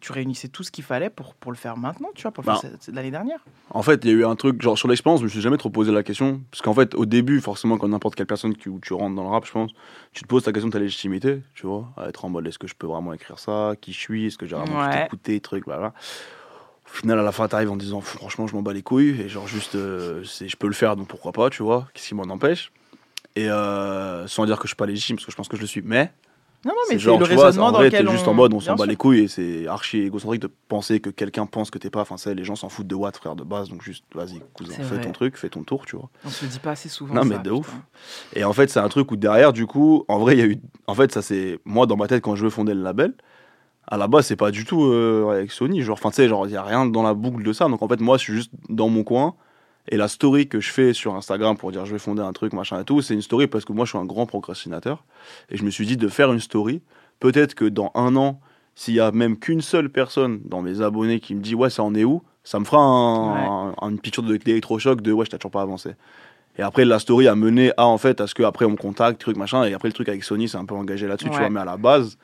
Tu 0.00 0.12
réunissais 0.12 0.48
tout 0.48 0.62
ce 0.62 0.70
qu'il 0.70 0.84
fallait 0.84 1.10
pour, 1.10 1.34
pour 1.34 1.52
le 1.52 1.56
faire 1.56 1.76
maintenant, 1.76 2.08
tu 2.14 2.22
vois, 2.22 2.30
pour 2.32 2.42
le 2.42 2.46
Bah. 2.46 2.58
faire 2.60 2.70
l'année 2.92 3.10
dernière. 3.10 3.40
En 3.70 3.82
fait, 3.82 4.04
il 4.04 4.10
y 4.10 4.14
a 4.14 4.16
eu 4.16 4.24
un 4.24 4.34
truc, 4.36 4.62
genre 4.62 4.78
sur 4.78 4.88
l'expérience, 4.88 5.20
je 5.20 5.24
me 5.24 5.28
suis 5.28 5.40
jamais 5.40 5.58
trop 5.58 5.68
posé 5.70 5.92
la 5.92 6.02
question. 6.02 6.40
Parce 6.50 6.62
qu'en 6.62 6.72
fait, 6.72 6.94
au 6.94 7.04
début, 7.04 7.40
forcément, 7.40 7.76
quand 7.76 7.88
n'importe 7.88 8.14
quelle 8.14 8.26
personne 8.26 8.54
qui, 8.56 8.68
où 8.68 8.80
tu 8.80 8.94
rentres 8.94 9.14
dans 9.16 9.24
le 9.24 9.28
rap, 9.28 9.44
je 9.44 9.52
pense, 9.52 9.72
tu 10.12 10.22
te 10.22 10.28
poses 10.28 10.46
la 10.46 10.52
question 10.52 10.68
de 10.68 10.72
ta 10.72 10.78
légitimité, 10.78 11.42
tu 11.54 11.66
vois, 11.66 11.92
à 11.96 12.08
être 12.08 12.24
en 12.24 12.30
mode 12.30 12.46
est-ce 12.46 12.58
que 12.58 12.66
je 12.66 12.74
peux 12.74 12.86
vraiment 12.86 13.12
écrire 13.12 13.38
ça? 13.38 13.74
Qui 13.80 13.92
je 13.92 13.98
suis? 13.98 14.26
Est-ce 14.26 14.38
que 14.38 14.46
j'ai 14.46 14.56
vraiment 14.56 14.80
Ouais. 14.80 15.04
écouté? 15.04 15.40
Truc, 15.40 15.64
voilà. 15.66 15.92
Au 16.86 16.88
final, 16.88 17.18
à 17.18 17.22
la 17.22 17.32
fin, 17.32 17.46
t'arrives 17.48 17.70
en 17.70 17.76
disant 17.76 18.00
franchement, 18.00 18.46
je 18.46 18.54
m'en 18.54 18.62
bats 18.62 18.72
les 18.72 18.82
couilles, 18.82 19.20
et 19.20 19.28
genre 19.28 19.46
juste, 19.48 19.74
euh, 19.74 20.22
c'est- 20.24 20.48
je 20.48 20.56
peux 20.56 20.68
le 20.68 20.72
faire, 20.72 20.96
donc 20.96 21.08
pourquoi 21.08 21.32
pas, 21.32 21.50
tu 21.50 21.62
vois 21.62 21.88
Qu'est-ce 21.92 22.08
qui 22.08 22.14
m'en 22.14 22.22
empêche 22.24 22.72
Et 23.34 23.50
euh, 23.50 24.26
sans 24.28 24.46
dire 24.46 24.56
que 24.56 24.62
je 24.62 24.68
suis 24.68 24.76
pas 24.76 24.86
légitime, 24.86 25.16
parce 25.16 25.26
que 25.26 25.32
je 25.32 25.36
pense 25.36 25.48
que 25.48 25.56
je 25.56 25.60
le 25.60 25.66
suis, 25.66 25.82
mais. 25.82 26.10
Non, 26.66 26.72
non, 26.72 26.78
mais 26.88 26.98
c'est 26.98 27.04
le 27.06 27.34
vois, 27.36 27.46
raisonnement 27.46 27.68
en 27.68 27.72
dans 27.72 27.78
vrai, 27.78 27.86
lequel 27.86 28.06
t'es 28.06 28.10
juste 28.10 28.26
on- 28.26 28.32
en 28.32 28.34
mode 28.34 28.52
on 28.52 28.58
s'en 28.60 28.72
bat 28.72 28.78
sûr. 28.84 28.86
les 28.90 28.96
couilles 28.96 29.20
et 29.20 29.28
c'est 29.28 29.68
archi 29.68 30.00
égocentrique 30.00 30.42
de 30.42 30.50
penser 30.68 30.98
que 30.98 31.10
quelqu'un 31.10 31.46
pense 31.46 31.70
que 31.70 31.78
t'es 31.78 31.90
pas. 31.90 32.00
Enfin, 32.00 32.16
ça, 32.16 32.34
les 32.34 32.42
gens 32.44 32.56
s'en 32.56 32.68
foutent 32.68 32.88
de 32.88 32.94
Watt, 32.96 33.16
frère 33.16 33.36
de 33.36 33.44
base, 33.44 33.68
donc 33.68 33.82
juste 33.82 34.04
vas-y, 34.14 34.42
cousin, 34.52 34.74
fais 34.74 34.82
vrai. 34.96 35.00
ton 35.00 35.12
truc, 35.12 35.36
fais 35.36 35.48
ton 35.48 35.62
tour, 35.62 35.86
tu 35.86 35.94
vois. 35.96 36.10
On 36.24 36.28
se 36.28 36.44
le 36.44 36.50
dit 36.50 36.58
pas 36.58 36.72
assez 36.72 36.88
souvent. 36.88 37.14
Non, 37.14 37.22
ça, 37.22 37.28
mais 37.28 37.36
de 37.36 37.40
putain. 37.42 37.54
ouf. 37.54 37.72
Et 38.34 38.42
en 38.42 38.52
fait, 38.52 38.68
c'est 38.68 38.80
un 38.80 38.88
truc 38.88 39.12
où 39.12 39.16
derrière, 39.16 39.52
du 39.52 39.66
coup, 39.66 40.04
en 40.08 40.18
vrai, 40.18 40.34
il 40.34 40.38
y 40.40 40.42
a 40.42 40.46
eu. 40.46 40.58
En 40.88 40.94
fait, 40.94 41.12
ça, 41.12 41.22
c'est. 41.22 41.60
Moi, 41.64 41.86
dans 41.86 41.96
ma 41.96 42.08
tête, 42.08 42.22
quand 42.22 42.34
je 42.34 42.42
veux 42.42 42.50
fonder 42.50 42.74
le 42.74 42.82
label, 42.82 43.14
à 43.86 43.96
la 43.96 44.08
base, 44.08 44.26
c'est 44.26 44.34
pas 44.36 44.50
du 44.50 44.64
tout 44.64 44.84
euh, 44.86 45.30
avec 45.30 45.52
Sony. 45.52 45.82
Genre, 45.82 45.94
enfin, 45.94 46.10
tu 46.10 46.16
sais, 46.16 46.28
genre, 46.28 46.48
il 46.48 46.52
y 46.52 46.56
a 46.56 46.62
rien 46.64 46.84
dans 46.86 47.04
la 47.04 47.14
boucle 47.14 47.44
de 47.44 47.52
ça. 47.52 47.68
Donc, 47.68 47.80
en 47.82 47.86
fait, 47.88 48.00
moi, 48.00 48.16
je 48.16 48.22
suis 48.24 48.32
juste 48.34 48.50
dans 48.68 48.88
mon 48.88 49.04
coin. 49.04 49.36
Et 49.88 49.96
la 49.96 50.08
story 50.08 50.48
que 50.48 50.60
je 50.60 50.70
fais 50.70 50.92
sur 50.92 51.14
Instagram 51.14 51.56
pour 51.56 51.70
dire 51.72 51.86
je 51.86 51.92
vais 51.92 51.98
fonder 51.98 52.22
un 52.22 52.32
truc, 52.32 52.52
machin 52.52 52.80
et 52.80 52.84
tout, 52.84 53.02
c'est 53.02 53.14
une 53.14 53.22
story 53.22 53.46
parce 53.46 53.64
que 53.64 53.72
moi, 53.72 53.84
je 53.84 53.90
suis 53.90 53.98
un 53.98 54.04
grand 54.04 54.26
procrastinateur. 54.26 55.04
Et 55.50 55.56
je 55.56 55.64
me 55.64 55.70
suis 55.70 55.86
dit 55.86 55.96
de 55.96 56.08
faire 56.08 56.32
une 56.32 56.40
story. 56.40 56.82
Peut-être 57.20 57.54
que 57.54 57.64
dans 57.64 57.92
un 57.94 58.16
an, 58.16 58.40
s'il 58.74 58.94
y 58.94 59.00
a 59.00 59.10
même 59.12 59.38
qu'une 59.38 59.60
seule 59.62 59.88
personne 59.88 60.40
dans 60.44 60.60
mes 60.62 60.80
abonnés 60.82 61.20
qui 61.20 61.34
me 61.34 61.40
dit 61.40 61.54
ouais, 61.54 61.70
ça 61.70 61.82
en 61.82 61.94
est 61.94 62.04
où, 62.04 62.22
ça 62.44 62.58
me 62.60 62.64
fera 62.64 62.80
un, 62.82 63.70
un- 63.80 63.90
une 63.90 63.98
picture 63.98 64.22
de- 64.22 64.36
d'électrochoc 64.36 65.00
de 65.00 65.12
ouais, 65.12 65.24
je 65.24 65.30
t'ai 65.30 65.38
toujours 65.38 65.50
pas 65.52 65.62
avancé. 65.62 65.90
Et 66.58 66.62
après, 66.62 66.84
la 66.84 66.98
story 66.98 67.28
a 67.28 67.34
mené 67.34 67.70
à, 67.76 67.86
en 67.86 67.98
fait, 67.98 68.20
à 68.20 68.26
ce 68.26 68.34
qu'après 68.34 68.64
on 68.64 68.70
me 68.70 68.76
contacte, 68.76 69.20
truc, 69.20 69.36
machin. 69.36 69.64
Et 69.64 69.74
après, 69.74 69.88
le 69.88 69.92
truc 69.94 70.08
avec 70.08 70.24
Sony, 70.24 70.48
c'est 70.48 70.56
un 70.56 70.64
peu 70.64 70.74
engagé 70.74 71.06
là-dessus, 71.06 71.26
tu 71.28 71.32
Ouais. 71.34 71.40
vois. 71.40 71.50
Mais 71.50 71.60
à 71.60 71.64
la 71.64 71.76
base. 71.76 72.18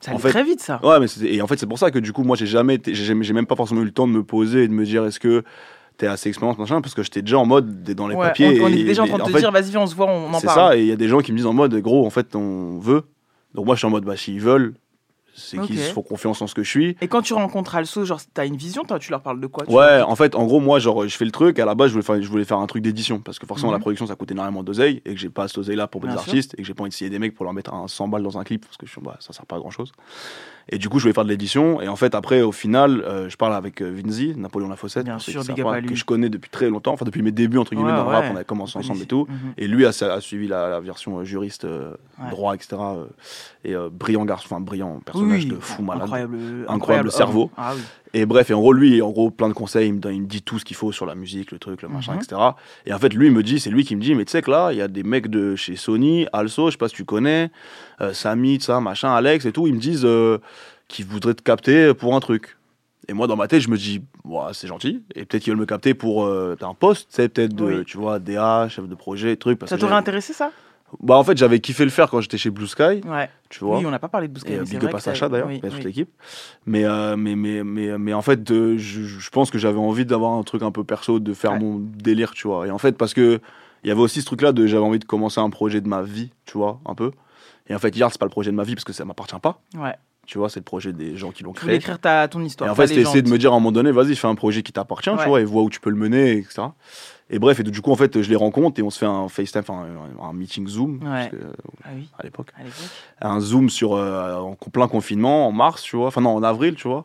Ça 0.00 0.12
en 0.14 0.18
fait, 0.18 0.30
très 0.30 0.44
vite, 0.44 0.60
ça. 0.60 0.80
Ouais, 0.84 0.98
mais 1.00 1.06
et 1.26 1.42
en 1.42 1.46
fait, 1.46 1.58
c'est 1.58 1.66
pour 1.66 1.78
ça 1.78 1.90
que 1.90 1.98
du 1.98 2.12
coup, 2.14 2.22
moi, 2.22 2.34
j'ai 2.36 2.46
jamais- 2.46 2.80
j'ai 2.86 3.32
même 3.34 3.46
pas 3.46 3.56
forcément 3.56 3.82
eu 3.82 3.84
le 3.84 3.90
temps 3.90 4.06
de 4.06 4.12
me 4.12 4.22
poser 4.22 4.64
et 4.64 4.68
de 4.68 4.72
me 4.72 4.84
dire 4.84 5.04
est-ce 5.04 5.20
que 5.20 5.44
t'es 6.00 6.06
assez 6.06 6.28
expérience, 6.28 6.58
machin, 6.58 6.80
parce 6.80 6.94
que 6.94 7.02
j'étais 7.02 7.22
déjà 7.22 7.38
en 7.38 7.46
mode 7.46 7.82
dans 7.94 8.08
les 8.08 8.16
Ouais, 8.16 8.26
papiers. 8.28 8.60
on, 8.60 8.64
on 8.64 8.68
était 8.68 8.84
déjà 8.84 9.02
en 9.02 9.06
train 9.06 9.18
de 9.18 9.22
te 9.24 9.30
fait, 9.30 9.38
dire, 9.38 9.52
vas-y, 9.52 9.76
on 9.76 9.86
se 9.86 9.94
voit, 9.94 10.06
on 10.06 10.32
en 10.32 10.40
c'est 10.40 10.46
parle. 10.46 10.70
ça, 10.72 10.76
et 10.76 10.80
il 10.80 10.86
y 10.86 10.92
a 10.92 10.96
des 10.96 11.08
gens 11.08 11.20
qui 11.20 11.32
me 11.32 11.36
disent 11.36 11.46
en 11.46 11.52
mode, 11.52 11.74
gros, 11.76 12.06
en 12.06 12.10
fait, 12.10 12.34
on 12.34 12.78
veut. 12.78 13.04
Donc 13.54 13.66
moi, 13.66 13.74
je 13.74 13.80
suis 13.80 13.86
en 13.86 13.90
mode, 13.90 14.04
bah, 14.04 14.16
s'ils 14.16 14.40
veulent, 14.40 14.74
c'est 15.34 15.58
Ok. 15.58 15.66
qu'ils 15.66 15.78
se 15.78 15.92
font 15.92 16.02
confiance 16.02 16.42
en 16.42 16.46
ce 16.46 16.54
que 16.54 16.62
je 16.62 16.68
suis. 16.68 16.96
Et 17.00 17.08
quand 17.08 17.22
tu 17.22 17.32
rencontres 17.34 17.74
Also, 17.76 18.04
genre, 18.04 18.20
t'as 18.34 18.46
une 18.46 18.56
vision, 18.56 18.84
toi, 18.84 18.98
tu 18.98 19.10
leur 19.10 19.22
parles 19.22 19.40
de 19.40 19.46
quoi 19.46 19.64
tu 19.64 19.72
Ouais, 19.72 20.00
en 20.02 20.16
fait, 20.16 20.34
en 20.34 20.44
gros, 20.44 20.60
moi, 20.60 20.78
genre, 20.80 21.06
je 21.06 21.16
fais 21.16 21.24
le 21.24 21.30
truc. 21.30 21.58
À 21.58 21.64
la 21.64 21.74
base, 21.74 21.88
je 21.88 21.92
voulais 21.92 22.04
faire, 22.04 22.20
je 22.20 22.28
voulais 22.28 22.44
faire 22.44 22.58
un 22.58 22.66
truc 22.66 22.82
d'édition 22.82 23.20
parce 23.20 23.38
que 23.38 23.46
forcément, 23.46 23.70
Mhm. 23.70 23.76
la 23.76 23.80
production, 23.80 24.06
ça 24.06 24.16
coûte 24.16 24.30
énormément 24.32 24.62
d'oseille 24.62 25.02
et 25.04 25.14
que 25.14 25.20
j'ai 25.20 25.30
pas 25.30 25.46
cette 25.48 25.58
oseille-là 25.58 25.86
pour 25.86 26.00
Bien 26.00 26.10
des 26.10 26.16
sûr. 26.18 26.20
artistes 26.28 26.54
et 26.54 26.62
que 26.62 26.64
j'ai 26.64 26.74
pas 26.74 26.82
envie 26.82 26.90
de 26.90 26.94
scier 26.94 27.10
des 27.10 27.18
mecs 27.18 27.34
pour 27.34 27.44
leur 27.44 27.54
mettre 27.54 27.72
un 27.72 27.86
100 27.88 28.08
balles 28.08 28.22
dans 28.22 28.38
un 28.38 28.44
clip 28.44 28.64
parce 28.64 28.76
que 28.76 28.86
je 28.86 28.92
suis, 28.92 29.00
bah, 29.00 29.16
ça 29.20 29.32
sert 29.32 29.46
pas 29.46 29.56
à 29.56 29.58
grand 29.60 29.70
chose. 29.70 29.92
Et 30.72 30.78
du 30.78 30.88
coup, 30.88 30.98
je 30.98 31.02
voulais 31.04 31.12
faire 31.14 31.24
de 31.24 31.28
l'édition. 31.28 31.80
Et 31.80 31.88
en 31.88 31.96
fait, 31.96 32.14
après, 32.14 32.42
au 32.42 32.52
final, 32.52 33.00
euh, 33.00 33.28
je 33.28 33.36
parle 33.36 33.54
avec 33.54 33.82
euh, 33.82 33.90
Vinzi, 33.90 34.34
Napoléon 34.36 34.68
Lafossette, 34.68 35.04
Bien 35.04 35.18
sûr, 35.18 35.42
pas, 35.64 35.80
lui. 35.80 35.88
que 35.88 35.94
je 35.96 36.04
connais 36.04 36.28
depuis 36.28 36.48
très 36.48 36.70
longtemps, 36.70 36.92
enfin 36.92 37.04
depuis 37.04 37.22
mes 37.22 37.32
débuts 37.32 37.58
entre 37.58 37.74
guillemets 37.74 37.90
Ouais, 37.90 37.96
dans 37.96 38.04
le 38.08 38.16
rap, 38.16 38.24
on 38.32 38.36
a 38.36 38.44
commencé 38.44 38.78
ensemble 38.78 39.02
et 39.02 39.06
tout. 39.06 39.26
Mhm. 39.28 39.52
Et 39.58 39.66
lui 39.66 39.84
a, 39.84 39.88
a 39.88 40.20
suivi 40.20 40.46
la, 40.46 40.68
la 40.68 40.78
version 40.80 41.18
euh, 41.18 41.24
juriste, 41.24 41.64
euh, 41.64 41.94
Ouais. 42.22 42.30
droit, 42.30 42.54
etc. 42.54 42.76
euh, 42.80 43.06
et 43.64 43.74
brillant 43.90 44.24
garçon, 44.26 44.46
enfin 44.50 44.60
brillant 44.60 45.00
personnage 45.04 45.44
Oui, 45.44 45.50
de 45.50 45.56
fou 45.56 45.82
malade, 45.82 46.02
incroyable, 46.02 46.34
incroyable, 46.36 46.72
incroyable 46.74 47.10
cerveau. 47.12 47.50
Ah 47.56 47.72
oui. 47.74 47.80
Et 48.12 48.26
bref, 48.26 48.50
et 48.50 48.54
en 48.54 48.60
gros, 48.60 48.72
lui, 48.72 49.00
en 49.02 49.10
gros, 49.10 49.30
plein 49.30 49.48
de 49.48 49.52
conseils, 49.54 49.86
il 49.88 49.94
me, 49.94 49.98
donne- 50.00 50.14
il 50.14 50.22
me 50.22 50.26
dit 50.26 50.42
tout 50.42 50.58
ce 50.58 50.64
qu'il 50.64 50.76
faut 50.76 50.90
sur 50.90 51.06
la 51.06 51.14
musique, 51.14 51.52
le 51.52 51.58
truc, 51.60 51.82
le 51.82 51.88
machin, 51.88 52.12
Mhm. 52.14 52.18
etc. 52.20 52.40
Et 52.86 52.92
en 52.92 52.98
fait, 52.98 53.14
lui, 53.14 53.26
il 53.28 53.32
me 53.32 53.42
dit, 53.42 53.60
c'est 53.60 53.70
lui 53.70 53.84
qui 53.84 53.94
me 53.94 54.00
dit, 54.02 54.14
mais 54.16 54.24
tu 54.24 54.32
sais 54.32 54.42
que 54.42 54.50
là, 54.50 54.72
il 54.72 54.78
y 54.78 54.82
a 54.82 54.88
des 54.88 55.04
mecs 55.04 55.28
de 55.28 55.54
chez 55.54 55.76
Sony, 55.76 56.26
Also, 56.32 56.66
je 56.66 56.72
sais 56.72 56.76
pas 56.78 56.88
si 56.88 56.94
tu 56.96 57.04
connais, 57.04 57.50
euh, 58.00 58.12
Samy, 58.12 58.60
ça, 58.60 58.80
machin, 58.80 59.12
Alex 59.14 59.44
et 59.46 59.52
tout, 59.52 59.66
ils 59.68 59.74
me 59.74 59.78
disent 59.80 60.04
euh, 60.04 60.38
qu'ils 60.88 61.06
voudraient 61.06 61.34
te 61.34 61.42
capter 61.42 61.94
pour 61.94 62.16
un 62.16 62.20
truc. 62.20 62.56
Et 63.08 63.12
moi, 63.12 63.26
dans 63.28 63.36
ma 63.36 63.46
tête, 63.48 63.60
je 63.62 63.70
me 63.70 63.76
dis, 63.76 64.02
ouais, 64.24 64.40
c'est 64.54 64.66
gentil. 64.68 65.02
Et 65.14 65.24
peut-être 65.24 65.42
qu'ils 65.44 65.52
veulent 65.52 65.60
me 65.60 65.66
capter 65.66 65.94
pour 65.94 66.24
euh, 66.24 66.56
un 66.62 66.74
poste, 66.74 67.12
sais, 67.12 67.28
peut-être 67.28 67.54
de, 67.54 67.64
Oui. 67.64 67.84
tu 67.84 67.96
vois, 67.96 68.18
DA, 68.18 68.68
chef 68.68 68.88
de 68.88 68.94
projet, 68.94 69.36
truc. 69.36 69.58
Parce 69.58 69.70
Ça 69.70 69.78
t'aurait 69.78 69.94
intéressé, 69.94 70.32
ça? 70.32 70.50
Bah, 71.00 71.16
en 71.16 71.24
fait, 71.24 71.36
j'avais 71.36 71.60
kiffé 71.60 71.84
le 71.84 71.90
faire 71.90 72.10
quand 72.10 72.20
j'étais 72.20 72.38
chez 72.38 72.50
Blue 72.50 72.66
Sky. 72.66 73.00
Ouais. 73.06 73.28
Tu 73.48 73.64
vois. 73.64 73.78
Oui, 73.78 73.86
on 73.86 73.90
n'a 73.90 73.98
pas 74.00 74.08
parlé 74.08 74.26
de 74.28 74.32
Blue 74.32 74.40
Sky, 74.40 74.52
Et, 74.54 74.58
mais 74.58 74.64
big 74.64 74.84
up 74.84 74.94
à 74.94 74.98
Sacha 75.00 75.28
d'ailleurs, 75.28 75.46
oui, 75.48 75.58
à 75.62 75.68
toute 75.68 75.78
oui. 75.78 75.84
l'équipe. 75.84 76.10
Mais, 76.66 76.84
euh, 76.84 77.16
mais, 77.16 77.36
mais, 77.36 77.62
mais, 77.62 77.96
mais 77.98 78.12
en 78.12 78.22
fait, 78.22 78.50
euh, 78.50 78.76
je, 78.76 79.02
je 79.02 79.30
pense 79.30 79.50
que 79.50 79.58
j'avais 79.58 79.78
envie 79.78 80.04
d'avoir 80.04 80.32
un 80.32 80.42
truc 80.42 80.62
un 80.62 80.72
peu 80.72 80.82
perso, 80.84 81.20
de 81.20 81.32
faire 81.32 81.58
mon 81.58 81.78
délire, 81.78 82.32
tu 82.32 82.48
vois. 82.48 82.66
Et 82.66 82.70
en 82.70 82.78
fait, 82.78 82.96
parce 82.98 83.14
que 83.14 83.40
il 83.84 83.88
y 83.88 83.90
avait 83.90 84.00
aussi 84.00 84.20
ce 84.20 84.26
truc-là 84.26 84.52
de 84.52 84.66
j'avais 84.66 84.82
envie 84.84 84.98
de 84.98 85.04
commencer 85.04 85.40
un 85.40 85.48
projet 85.50 85.80
de 85.80 85.88
ma 85.88 86.02
vie, 86.02 86.30
tu 86.44 86.58
vois, 86.58 86.80
un 86.84 86.94
peu. 86.94 87.12
Et 87.68 87.74
en 87.74 87.78
fait, 87.78 87.96
Yard, 87.96 88.10
c'est 88.12 88.18
pas 88.18 88.26
le 88.26 88.30
projet 88.30 88.50
de 88.50 88.56
ma 88.56 88.64
vie 88.64 88.74
parce 88.74 88.84
que 88.84 88.92
ça 88.92 89.04
m'appartient 89.04 89.38
pas. 89.40 89.62
Ouais. 89.78 89.94
Tu 90.26 90.38
vois, 90.38 90.48
c'est 90.50 90.60
le 90.60 90.64
projet 90.64 90.92
des 90.92 91.16
gens 91.16 91.30
qui 91.30 91.42
l'ont 91.44 91.52
créé. 91.52 91.74
écrire 91.76 91.98
ta, 91.98 92.28
ton 92.28 92.42
histoire. 92.44 92.68
Et 92.68 92.70
en 92.70 92.74
fait, 92.74 92.88
c'était 92.88 93.00
essayer 93.00 93.22
de 93.22 93.30
me 93.30 93.38
dire 93.38 93.52
à 93.52 93.56
un 93.56 93.58
moment 93.58 93.72
donné, 93.72 93.90
vas-y, 93.90 94.14
fais 94.16 94.28
un 94.28 94.34
projet 94.34 94.62
qui 94.62 94.72
t'appartient, 94.72 95.10
Ouais. 95.10 95.16
tu 95.22 95.28
vois, 95.28 95.40
et 95.40 95.44
vois 95.44 95.62
où 95.62 95.70
tu 95.70 95.80
peux 95.80 95.90
le 95.90 95.96
mener, 95.96 96.32
etc. 96.32 96.62
Et 97.32 97.38
bref, 97.38 97.60
et 97.60 97.62
du 97.62 97.80
coup, 97.80 97.92
en 97.92 97.96
fait, 97.96 98.20
je 98.22 98.28
les 98.28 98.34
rencontre 98.36 98.80
et 98.80 98.82
on 98.82 98.90
se 98.90 98.98
fait 98.98 99.06
un 99.06 99.28
FaceTime, 99.28 99.60
enfin, 99.62 99.84
un, 100.20 100.32
meeting 100.32 100.66
Zoom, 100.66 100.98
parce 100.98 101.24
Ouais. 101.26 101.30
que, 101.30 101.36
Ah 101.84 101.88
oui. 101.94 102.08
à 102.18 102.24
l'époque. 102.24 102.48
Un 103.20 103.38
Zoom 103.38 103.68
sur, 103.70 103.94
euh, 103.94 104.34
en 104.36 104.56
plein 104.72 104.88
confinement, 104.88 105.46
en 105.46 105.52
mars, 105.52 105.82
tu 105.82 105.96
vois, 105.96 106.08
enfin 106.08 106.20
non, 106.22 106.30
en 106.30 106.42
avril, 106.42 106.74
tu 106.74 106.88
vois. 106.88 107.04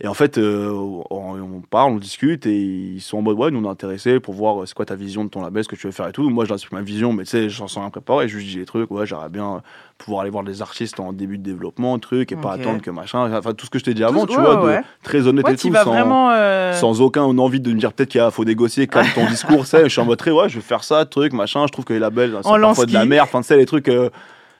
Et 0.00 0.06
en 0.06 0.14
fait, 0.14 0.38
euh, 0.38 0.70
on, 1.10 1.40
on 1.40 1.60
parle, 1.68 1.92
on 1.92 1.96
discute 1.96 2.46
et 2.46 2.56
ils 2.60 3.00
sont 3.00 3.18
en 3.18 3.22
mode, 3.22 3.36
ouais, 3.36 3.50
nous 3.50 3.60
on 3.60 3.64
est 3.64 3.68
intéressés 3.72 4.20
pour 4.20 4.34
voir 4.34 4.62
euh, 4.62 4.66
c'est 4.66 4.74
quoi 4.74 4.84
ta 4.86 4.94
vision 4.94 5.24
de 5.24 5.30
ton 5.30 5.42
label, 5.42 5.64
ce 5.64 5.68
que 5.68 5.76
tu 5.76 5.86
veux 5.88 5.92
faire 5.92 6.06
et 6.08 6.12
tout. 6.12 6.28
Moi, 6.30 6.44
je 6.44 6.50
leur 6.50 6.56
explique 6.56 6.72
ma 6.72 6.82
vision, 6.82 7.12
mais 7.12 7.24
tu 7.24 7.30
sais, 7.30 7.48
j'en 7.48 7.66
sens 7.66 7.82
rien 7.82 7.90
préparé, 7.90 8.28
je 8.28 8.36
lui 8.36 8.44
dis 8.44 8.56
les 8.58 8.64
trucs, 8.66 8.90
ouais, 8.92 9.06
j'aimerais 9.06 9.28
bien 9.28 9.60
pouvoir 9.98 10.22
aller 10.22 10.30
voir 10.30 10.44
des 10.44 10.60
artistes 10.62 10.98
en 11.00 11.12
début 11.12 11.38
de 11.38 11.42
développement, 11.44 11.98
truc, 11.98 12.30
et 12.32 12.36
pas 12.36 12.52
attendre 12.52 12.80
que 12.82 12.90
machin, 12.90 13.32
enfin 13.36 13.54
tout 13.54 13.64
ce 13.66 13.70
que 13.70 13.78
je 13.78 13.84
t'ai 13.84 13.94
dit 13.94 14.02
avant, 14.04 14.26
tu 14.26 14.36
ouais, 14.36 14.42
vois, 14.42 14.56
de- 14.56 14.60
ouais. 14.66 14.82
très 15.04 15.26
honnête 15.26 15.46
Ouais, 15.46 15.54
et 15.54 15.56
tout, 15.56 15.72
sans, 15.72 16.30
euh, 16.32 16.72
sans 16.72 17.00
aucun 17.00 17.22
envie 17.22 17.60
de 17.60 17.72
me 17.72 17.78
dire 17.78 17.92
peut-être 17.92 18.10
qu'il 18.10 18.28
faut 18.32 18.44
négocier, 18.44 18.86
calme 18.88 19.06
ton 19.14 19.26
discours, 19.26 19.63
je 19.64 19.88
suis 19.88 20.00
en 20.00 20.04
mode 20.04 20.18
très, 20.18 20.30
ouais, 20.30 20.48
je 20.48 20.56
vais 20.56 20.62
faire 20.62 20.84
ça, 20.84 21.04
truc, 21.04 21.32
machin, 21.32 21.66
je 21.66 21.72
trouve 21.72 21.84
que 21.84 21.92
les 21.92 21.98
labels, 21.98 22.38
c'est 22.42 22.60
parfois 22.60 22.86
de 22.86 22.92
la 22.92 23.04
merde, 23.04 23.28
enfin, 23.28 23.40
tu 23.40 23.48
sais, 23.48 23.56
les 23.56 23.66
trucs, 23.66 23.88
euh, 23.88 24.10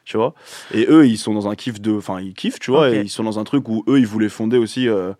tu 0.05 0.17
vois. 0.17 0.35
Et 0.73 0.87
eux, 0.89 1.07
ils 1.07 1.19
sont 1.19 1.35
dans 1.35 1.49
un 1.49 1.55
kiff 1.55 1.81
de, 1.81 1.93
enfin, 1.93 2.21
ils 2.21 2.35
kiffent, 2.35 2.59
tu 2.59 2.71
vois, 2.71 2.91
et 2.91 3.01
ils 3.01 3.11
sont 3.11 3.25
dans 3.25 3.39
un 3.39 3.45
truc 3.45 3.69
où 3.69 3.85
eux, 3.89 3.99
ils 3.99 4.07
voulaient 4.07 4.29
fonder 4.29 4.59
aussi 4.59 4.89
euh, 4.89 5.13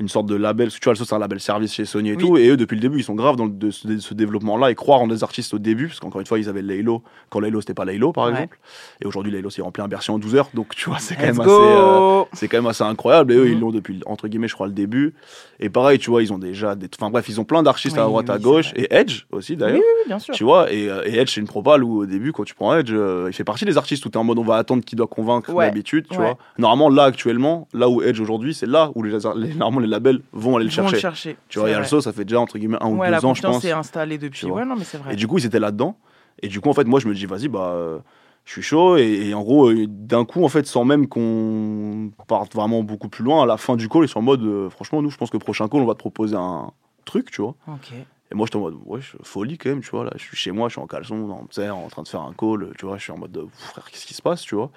une 0.00 0.08
sorte 0.08 0.26
de 0.26 0.34
label, 0.34 0.70
tu 0.70 0.78
vois, 0.84 0.92
le 0.92 0.98
c'est 1.04 1.12
un 1.14 1.18
label 1.18 1.40
service 1.40 1.72
chez 1.74 1.84
Sony 1.84 2.10
et 2.10 2.12
Oui. 2.12 2.18
tout, 2.18 2.36
et 2.36 2.48
eux, 2.48 2.56
depuis 2.56 2.74
le 2.76 2.80
début, 2.80 2.98
ils 2.98 3.04
sont 3.04 3.14
graves 3.14 3.36
dans 3.36 3.46
le- 3.46 3.50
de 3.50 3.70
ce, 3.70 3.98
ce 3.98 4.14
développement-là 4.14 4.70
et 4.70 4.74
croire 4.74 5.00
en 5.00 5.06
des 5.08 5.22
artistes 5.24 5.54
au 5.54 5.58
début, 5.58 5.88
parce 5.88 6.00
qu'encore 6.00 6.20
une 6.20 6.26
fois, 6.26 6.38
ils 6.38 6.48
avaient 6.48 6.62
Laylo, 6.62 7.02
quand 7.30 7.40
Laylo, 7.40 7.60
c'était 7.60 7.74
pas 7.74 7.84
Laylo, 7.84 8.12
par 8.12 8.24
Ouais. 8.26 8.30
exemple. 8.32 8.58
Et 9.02 9.06
aujourd'hui, 9.06 9.32
Laylo, 9.32 9.50
c'est 9.50 9.62
rempli 9.62 9.82
un 9.82 9.88
Bercy 9.88 10.10
en 10.10 10.18
12 10.18 10.34
heures, 10.36 10.50
donc 10.54 10.74
tu 10.74 10.88
vois, 10.88 10.98
c'est 11.00 11.14
quand 11.16 11.22
Let's 11.26 11.38
même 11.38 11.40
assez, 11.46 11.48
go. 11.48 11.62
euh, 11.62 12.24
c'est 12.32 12.48
quand 12.48 12.58
même 12.58 12.66
assez 12.66 12.84
incroyable. 12.84 13.32
Et 13.32 13.36
eux, 13.36 13.44
Mhm. 13.46 13.52
ils 13.52 13.60
l'ont 13.60 13.70
depuis, 13.70 14.00
entre 14.06 14.28
guillemets, 14.28 14.48
je 14.48 14.54
crois, 14.54 14.66
le 14.66 14.72
début. 14.72 15.14
Et 15.60 15.70
pareil, 15.70 15.98
tu 15.98 16.10
vois, 16.10 16.22
ils 16.22 16.32
ont 16.32 16.38
déjà 16.38 16.74
des, 16.76 16.88
enfin 17.00 17.10
bref, 17.10 17.28
ils 17.28 17.40
ont 17.40 17.44
plein 17.44 17.62
d'artistes 17.62 17.98
à 17.98 18.02
Oui, 18.04 18.08
droite, 18.10 18.30
à 18.30 18.38
gauche, 18.38 18.72
et 18.76 18.86
Edge 18.94 19.24
aussi, 19.32 19.56
d'ailleurs. 19.56 19.78
Oui, 19.78 19.82
bien 20.06 20.18
sûr. 20.18 20.34
Tu 20.34 20.44
vois, 20.44 20.72
et, 20.72 20.88
euh, 20.88 21.02
et 21.06 21.16
Edge, 21.18 21.30
c'est 21.34 21.40
une 21.40 21.46
propale 21.48 21.82
où 21.82 22.02
au 22.02 22.06
début, 22.06 22.32
quand 22.32 22.44
tu 22.44 22.54
prends 22.54 22.76
Edge, 22.76 22.92
euh, 22.92 23.26
il 23.28 23.32
fait 23.32 23.44
partie 23.44 23.64
des 23.64 23.76
artistes 23.76 24.04
où 24.06 24.10
tu 24.10 24.14
es 24.14 24.20
en 24.20 24.24
mode 24.24 24.38
on 24.38 24.44
va 24.44 24.56
attendre 24.56 24.84
qui 24.84 24.94
doit 24.96 25.06
convaincre 25.08 25.52
Ouais. 25.52 25.66
d'habitude, 25.66 26.06
tu 26.10 26.18
Ouais. 26.18 26.24
vois. 26.26 26.38
Normalement, 26.58 26.88
là, 26.88 27.04
actuellement, 27.04 27.66
là 27.74 27.88
où 27.88 28.02
Edge 28.02 28.20
aujourd'hui, 28.20 28.54
c'est 28.54 28.66
là 28.66 28.90
où 28.94 29.02
les, 29.02 29.10
les- 29.36 29.54
normalement 29.54 29.80
les 29.80 29.87
labels 29.88 30.22
vont 30.32 30.56
aller 30.56 30.66
le 30.66 30.70
chercher. 30.70 30.96
le 30.96 31.00
chercher, 31.00 31.36
Tu 31.48 31.58
vois, 31.58 31.68
c'est 31.68 31.72
et 31.72 31.74
vrai. 31.74 31.82
Also, 31.82 32.00
ça 32.00 32.12
fait 32.12 32.24
déjà 32.24 32.40
entre 32.40 32.58
guillemets 32.58 32.78
un 32.80 32.88
ou 32.88 33.04
deux 33.04 33.24
ans, 33.24 33.34
je 33.34 33.42
pense. 33.42 33.64
est 33.64 33.72
installée 33.72 34.18
depuis. 34.18 34.46
Ouais, 34.46 34.64
non, 34.64 34.76
mais 34.76 34.84
c'est 34.84 34.98
vrai. 34.98 35.14
Et 35.14 35.16
du 35.16 35.26
coup, 35.26 35.38
ils 35.38 35.46
étaient 35.46 35.60
là-dedans. 35.60 35.96
Et 36.42 36.48
du 36.48 36.60
coup, 36.60 36.68
en 36.68 36.74
fait, 36.74 36.84
moi, 36.84 37.00
je 37.00 37.08
me 37.08 37.14
dis, 37.14 37.26
vas-y, 37.26 37.48
bah, 37.48 37.72
euh, 37.72 37.98
je 38.44 38.52
suis 38.52 38.62
chaud. 38.62 38.96
Et, 38.96 39.28
et 39.28 39.34
en 39.34 39.42
gros, 39.42 39.70
euh, 39.70 39.86
d'un 39.88 40.24
coup, 40.24 40.44
en 40.44 40.48
fait, 40.48 40.66
sans 40.66 40.84
même 40.84 41.08
qu'on 41.08 42.10
parte 42.28 42.54
vraiment 42.54 42.82
beaucoup 42.82 43.08
plus 43.08 43.24
loin, 43.24 43.42
à 43.42 43.46
la 43.46 43.56
fin 43.56 43.76
du 43.76 43.88
call, 43.88 44.04
ils 44.04 44.08
sont 44.08 44.20
en 44.20 44.22
mode, 44.22 44.42
euh, 44.42 44.70
franchement, 44.70 45.02
nous, 45.02 45.10
je 45.10 45.16
pense 45.16 45.30
que 45.30 45.36
prochain 45.36 45.68
call, 45.68 45.80
on 45.80 45.86
va 45.86 45.94
te 45.94 45.98
proposer 45.98 46.36
un 46.36 46.70
truc, 47.04 47.30
tu 47.30 47.42
vois. 47.42 47.54
Ok. 47.66 47.92
Et 48.30 48.34
moi, 48.34 48.46
j'étais 48.46 48.56
en 48.56 48.60
mode, 48.60 48.76
ouais, 48.84 49.00
folie 49.22 49.58
quand 49.58 49.70
même, 49.70 49.80
tu 49.80 49.90
vois. 49.90 50.04
Là, 50.04 50.12
je 50.16 50.22
suis 50.22 50.36
chez 50.36 50.50
moi, 50.52 50.68
je 50.68 50.74
suis 50.74 50.80
en 50.82 50.86
caleçon, 50.86 51.46
sais, 51.50 51.68
en 51.70 51.88
train 51.88 52.02
de 52.02 52.08
faire 52.08 52.20
un 52.20 52.34
call, 52.34 52.72
tu 52.78 52.86
vois. 52.86 52.98
Je 52.98 53.02
suis 53.02 53.12
en 53.12 53.18
mode, 53.18 53.36
euh, 53.36 53.46
frère, 53.52 53.90
qu'est-ce 53.90 54.06
qui 54.06 54.14
se 54.14 54.22
passe, 54.22 54.42
tu 54.42 54.54
vois. 54.54 54.70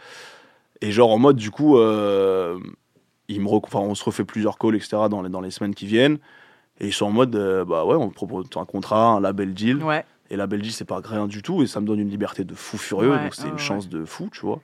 Et 0.82 0.92
genre, 0.92 1.12
en 1.12 1.20
mode, 1.20 1.36
du 1.36 1.52
coup, 1.52 1.78
me 3.40 3.48
enfin, 3.48 3.80
on 3.80 3.96
se 3.96 4.04
refait 4.04 4.26
plusieurs 4.26 4.58
calls, 4.58 4.76
etc. 4.76 4.98
dans 5.10 5.22
les, 5.22 5.30
dans 5.30 5.42
les 5.42 5.52
semaines 5.52 5.76
qui 5.76 5.86
viennent. 5.86 6.18
Et 6.80 6.88
ils 6.88 6.94
sont 6.94 7.06
en 7.06 7.12
mode, 7.12 7.36
euh, 7.36 7.64
bah 7.64 7.86
ouais, 7.86 7.96
on 7.96 8.10
te 8.10 8.16
propose 8.16 8.48
un 8.56 8.66
contrat, 8.66 9.10
un 9.10 9.20
label 9.20 9.54
deal. 9.54 9.84
Ouais. 9.84 10.04
Et 10.30 10.36
label 10.36 10.62
deal, 10.62 10.72
c'est 10.72 10.86
pas 10.86 11.02
rien 11.04 11.28
du 11.28 11.42
tout. 11.42 11.62
Et 11.62 11.68
ça 11.68 11.80
me 11.80 11.86
donne 11.86 12.00
une 12.00 12.10
liberté 12.10 12.44
de 12.44 12.56
fou 12.56 12.78
furieux. 12.78 13.12
Ouais, 13.12 13.24
donc 13.24 13.36
c'est 13.36 13.48
une 13.50 13.60
chance 13.60 13.88
de 13.88 14.04
fou, 14.06 14.30
tu 14.32 14.42
vois. 14.42 14.62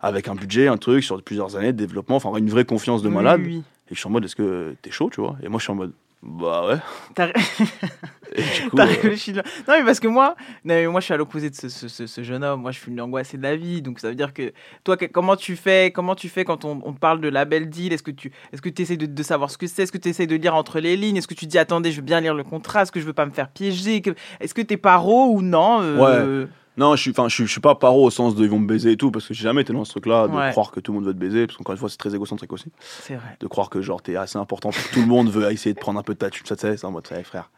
Avec 0.00 0.28
un 0.28 0.34
budget, 0.34 0.66
un 0.66 0.76
truc, 0.76 1.04
sur 1.04 1.22
plusieurs 1.22 1.56
années 1.56 1.72
de 1.72 1.78
développement. 1.78 2.16
Enfin, 2.16 2.34
une 2.36 2.50
vraie 2.50 2.64
confiance 2.64 3.02
de 3.02 3.08
malade. 3.08 3.40
oui, 3.40 3.56
oui. 3.56 3.62
Et 3.90 3.94
je 3.94 3.98
suis 3.98 4.06
en 4.06 4.10
mode, 4.10 4.24
est-ce 4.24 4.36
que 4.36 4.74
t'es 4.80 4.90
chaud, 4.90 5.10
tu 5.12 5.20
vois? 5.20 5.36
Et 5.42 5.48
moi, 5.48 5.58
je 5.58 5.64
suis 5.64 5.72
en 5.72 5.76
mode, 5.76 5.92
bah 6.24 6.66
ouais. 6.66 6.76
T'as 7.14 7.26
euh, 7.28 8.84
réfléchi. 8.84 9.32
Non, 9.32 9.42
mais 9.68 9.84
parce 9.84 10.00
que 10.00 10.08
moi, 10.08 10.34
non, 10.64 10.74
mais 10.74 10.86
moi, 10.86 11.00
je 11.00 11.04
suis 11.04 11.14
à 11.14 11.16
l'opposé 11.16 11.50
de 11.50 11.54
ce, 11.54 11.68
ce- 11.68 11.88
ce- 11.88 12.06
ce 12.06 12.22
jeune 12.22 12.42
homme. 12.42 12.62
Moi, 12.62 12.70
je 12.72 12.80
suis 12.80 12.90
une 12.90 13.00
angoissée 13.00 13.36
de 13.36 13.42
la 13.42 13.56
vie. 13.56 13.82
Donc, 13.82 14.00
ça 14.00 14.08
veut 14.08 14.14
dire 14.14 14.32
que 14.32 14.52
toi, 14.82 14.96
que- 14.96 15.04
comment 15.04 15.36
tu 15.36 15.54
fais 15.56 15.92
Comment 15.94 16.14
tu 16.14 16.28
fais 16.28 16.44
quand 16.44 16.64
on, 16.64 16.80
on 16.84 16.92
parle 16.94 17.20
de 17.20 17.28
label 17.28 17.68
deal? 17.68 17.92
Est-ce 17.92 18.02
que 18.02 18.10
tu 18.10 18.32
est-ce 18.52 18.62
que 18.62 18.70
essaies 18.80 18.96
de, 18.96 19.06
de 19.06 19.22
savoir 19.22 19.50
ce 19.50 19.58
que 19.58 19.66
c'est? 19.66 19.82
Est-ce 19.82 19.92
que 19.92 19.98
tu 19.98 20.08
essaies 20.08 20.26
de 20.26 20.36
lire 20.36 20.54
entre 20.54 20.80
les 20.80 20.96
lignes? 20.96 21.16
Est-ce 21.16 21.28
que 21.28 21.34
tu 21.34 21.46
dis, 21.46 21.58
attendez, 21.58 21.90
je 21.92 21.96
veux 21.96 22.02
bien 22.02 22.20
lire 22.20 22.34
le 22.34 22.44
contrat 22.44 22.82
Est-ce 22.82 22.92
que 22.92 23.00
je 23.00 23.04
veux 23.06 23.12
pas 23.12 23.26
me 23.26 23.30
faire 23.32 23.48
piéger? 23.50 24.00
Que- 24.00 24.14
Est-ce 24.40 24.54
que 24.54 24.62
t'es 24.62 24.76
paro 24.78 25.26
ou 25.30 25.42
non 25.42 25.80
euh, 25.82 26.42
Ouais. 26.42 26.48
Non, 26.76 26.96
je 26.96 27.02
suis, 27.02 27.10
enfin, 27.12 27.28
je 27.28 27.34
suis, 27.34 27.46
je 27.46 27.52
suis 27.52 27.60
pas 27.60 27.74
paro 27.76 28.04
au 28.04 28.10
sens 28.10 28.34
de 28.34 28.42
ils 28.44 28.50
vont 28.50 28.58
me 28.58 28.66
baiser 28.66 28.92
et 28.92 28.96
tout, 28.96 29.10
parce 29.12 29.28
que 29.28 29.34
j'ai 29.34 29.44
jamais 29.44 29.62
été 29.62 29.72
dans 29.72 29.84
ce 29.84 29.90
truc-là, 29.92 30.26
de 30.28 30.32
Ouais. 30.34 30.50
croire 30.50 30.70
que 30.72 30.80
tout 30.80 30.92
le 30.92 30.96
monde 30.98 31.06
veut 31.06 31.14
te 31.14 31.18
baiser, 31.18 31.46
parce 31.46 31.56
qu'encore 31.56 31.74
une 31.74 31.78
fois, 31.78 31.88
c'est 31.88 31.96
très 31.98 32.14
égocentrique 32.14 32.52
aussi. 32.52 32.66
C'est 32.80 33.14
vrai. 33.14 33.36
De 33.38 33.46
croire 33.46 33.70
que 33.70 33.80
genre 33.80 34.02
t'es 34.02 34.16
assez 34.16 34.38
important 34.38 34.70
pour 34.70 34.82
que 34.82 34.94
tout 34.94 35.00
le 35.00 35.06
monde 35.06 35.28
veut 35.30 35.50
essayer 35.52 35.72
de 35.74 35.78
prendre 35.78 35.98
un 36.00 36.02
peu 36.02 36.14
de 36.14 36.18
ta 36.18 36.30
thune, 36.30 36.46
ça, 36.46 36.56
tu 36.56 36.62
sais, 36.62 36.76
c'est 36.76 36.86
en 36.86 36.90
mode, 36.90 37.06
ouais, 37.10 37.22
frère. 37.22 37.50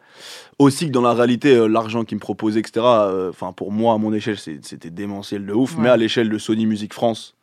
Aussi 0.59 0.87
que 0.87 0.93
dans 0.93 1.03
la 1.03 1.13
réalité, 1.15 1.55
euh, 1.55 1.67
l'argent 1.67 2.05
qu'ils 2.05 2.17
me 2.17 2.21
proposaient, 2.21 2.61
etc., 2.61 2.73
euh, 2.85 3.31
enfin, 3.31 3.53
pour 3.53 3.71
moi, 3.73 3.95
à 3.95 3.99
mon 3.99 4.13
échelle, 4.13 4.39
c'est- 4.39 4.65
c'était 4.65 4.91
démentiel 4.91 5.47
de 5.47 5.53
ouf, 5.53 5.77
Ouais. 5.77 5.85
mais 5.85 5.89
à 5.91 5.97
l'échelle 5.97 6.29
de 6.29 6.39
Sony 6.39 6.67
Music 6.67 6.93
France, 6.93 7.36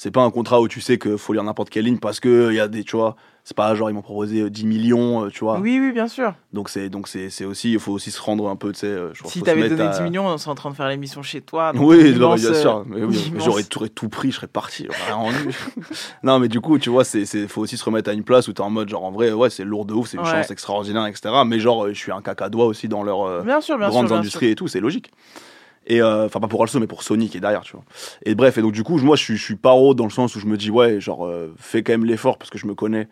c'est 0.00 0.12
pas 0.12 0.22
un 0.22 0.30
contrat 0.30 0.60
où 0.60 0.68
tu 0.68 0.80
sais 0.80 0.96
qu'il 0.96 1.18
faut 1.18 1.32
lire 1.32 1.42
n'importe 1.42 1.70
quelle 1.70 1.84
ligne, 1.84 1.98
parce 1.98 2.20
que 2.20 2.50
il 2.50 2.54
y 2.54 2.60
a 2.60 2.68
des, 2.68 2.84
tu 2.84 2.94
vois, 2.96 3.16
c'est 3.42 3.56
pas 3.56 3.74
genre 3.74 3.90
ils 3.90 3.94
m'ont 3.94 4.00
proposé 4.02 4.42
euh, 4.42 4.48
10 4.50 4.64
millions, 4.64 5.24
euh, 5.24 5.28
tu 5.28 5.40
vois. 5.40 5.58
Oui, 5.58 5.80
oui, 5.82 5.90
bien 5.90 6.06
sûr. 6.06 6.34
Donc 6.52 6.68
c'est 6.68 6.88
donc 6.88 7.08
c'est 7.08 7.30
c'est 7.30 7.44
aussi 7.44 7.72
il 7.72 7.80
faut 7.80 7.92
aussi 7.92 8.12
se 8.12 8.20
rendre 8.22 8.48
un 8.48 8.54
peu 8.54 8.72
tu 8.72 8.78
sais 8.78 8.86
euh, 8.86 9.12
je 9.12 9.24
Si 9.26 9.42
t'avais 9.42 9.68
donné 9.68 9.82
à- 9.82 9.88
10 9.88 10.02
millions, 10.02 10.24
on 10.26 10.38
serait 10.38 10.52
en 10.52 10.54
train 10.54 10.70
de 10.70 10.76
faire 10.76 10.86
l'émission 10.88 11.22
chez 11.22 11.40
toi. 11.40 11.72
oui, 11.74 12.12
non, 12.12 12.16
immense, 12.36 12.40
bien 12.42 12.50
euh, 12.50 12.54
sûr. 12.60 12.84
Mais 12.86 13.02
oui, 13.02 13.16
immense- 13.26 13.44
j'aurais 13.44 13.64
tout, 13.64 13.88
tout 13.88 14.08
pris, 14.08 14.30
je 14.30 14.36
serais 14.36 14.46
parti. 14.46 14.86
j'aurais 14.86 15.06
rien 15.06 15.14
rendu. 15.16 15.48
non, 16.22 16.38
mais 16.38 16.46
du 16.48 16.60
coup, 16.60 16.78
tu 16.78 16.90
vois, 16.90 17.02
c'est, 17.04 17.26
c'est, 17.26 17.48
faut 17.48 17.62
aussi 17.62 17.76
se 17.76 17.84
remettre 17.84 18.08
à 18.08 18.12
une 18.12 18.22
place 18.24 18.46
où 18.46 18.52
t'es 18.52 18.60
en 18.60 18.70
mode, 18.70 18.88
genre, 18.88 19.04
en 19.04 19.10
vrai, 19.10 19.32
ouais, 19.32 19.50
c'est 19.50 19.64
lourd 19.64 19.84
de 19.84 19.94
ouf, 19.94 20.08
c'est 20.10 20.16
une 20.16 20.22
Ouais. 20.22 20.30
chance 20.30 20.50
extraordinaire, 20.52 21.06
etc. 21.06 21.30
Mais 21.44 21.58
genre, 21.58 21.86
euh, 21.86 21.92
je 21.92 21.98
suis 21.98 22.12
un 22.12 22.22
cacadois 22.22 22.66
aussi 22.66 22.86
dans 22.88 23.02
leurs 23.02 23.22
euh, 23.22 23.42
Bien 23.42 23.60
sûr, 23.60 23.76
bien 23.78 23.88
grandes 23.88 24.06
sûr, 24.06 24.14
bien 24.14 24.18
industries 24.20 24.46
sûr. 24.46 24.52
et 24.52 24.54
tout, 24.54 24.68
c'est 24.68 24.80
logique. 24.80 25.10
Et 25.88 26.02
euh, 26.02 26.26
enfin, 26.26 26.38
pas 26.38 26.48
pour 26.48 26.60
Also, 26.62 26.78
mais 26.78 26.86
pour 26.86 27.02
Sony 27.02 27.28
qui 27.28 27.38
est 27.38 27.40
derrière, 27.40 27.62
tu 27.62 27.72
vois. 27.72 27.84
Et 28.24 28.34
bref, 28.34 28.58
et 28.58 28.62
donc, 28.62 28.72
du 28.72 28.84
coup, 28.84 28.98
moi, 28.98 29.16
je 29.16 29.24
suis, 29.24 29.36
je 29.36 29.42
suis 29.42 29.56
paro 29.56 29.94
dans 29.94 30.04
le 30.04 30.10
sens 30.10 30.36
où 30.36 30.40
je 30.40 30.46
me 30.46 30.58
dis, 30.58 30.70
ouais, 30.70 31.00
genre, 31.00 31.26
euh, 31.26 31.54
fais 31.58 31.82
quand 31.82 31.92
même 31.92 32.04
l'effort 32.04 32.38
parce 32.38 32.50
que 32.50 32.58
je 32.58 32.66
me 32.66 32.74
connais. 32.74 33.08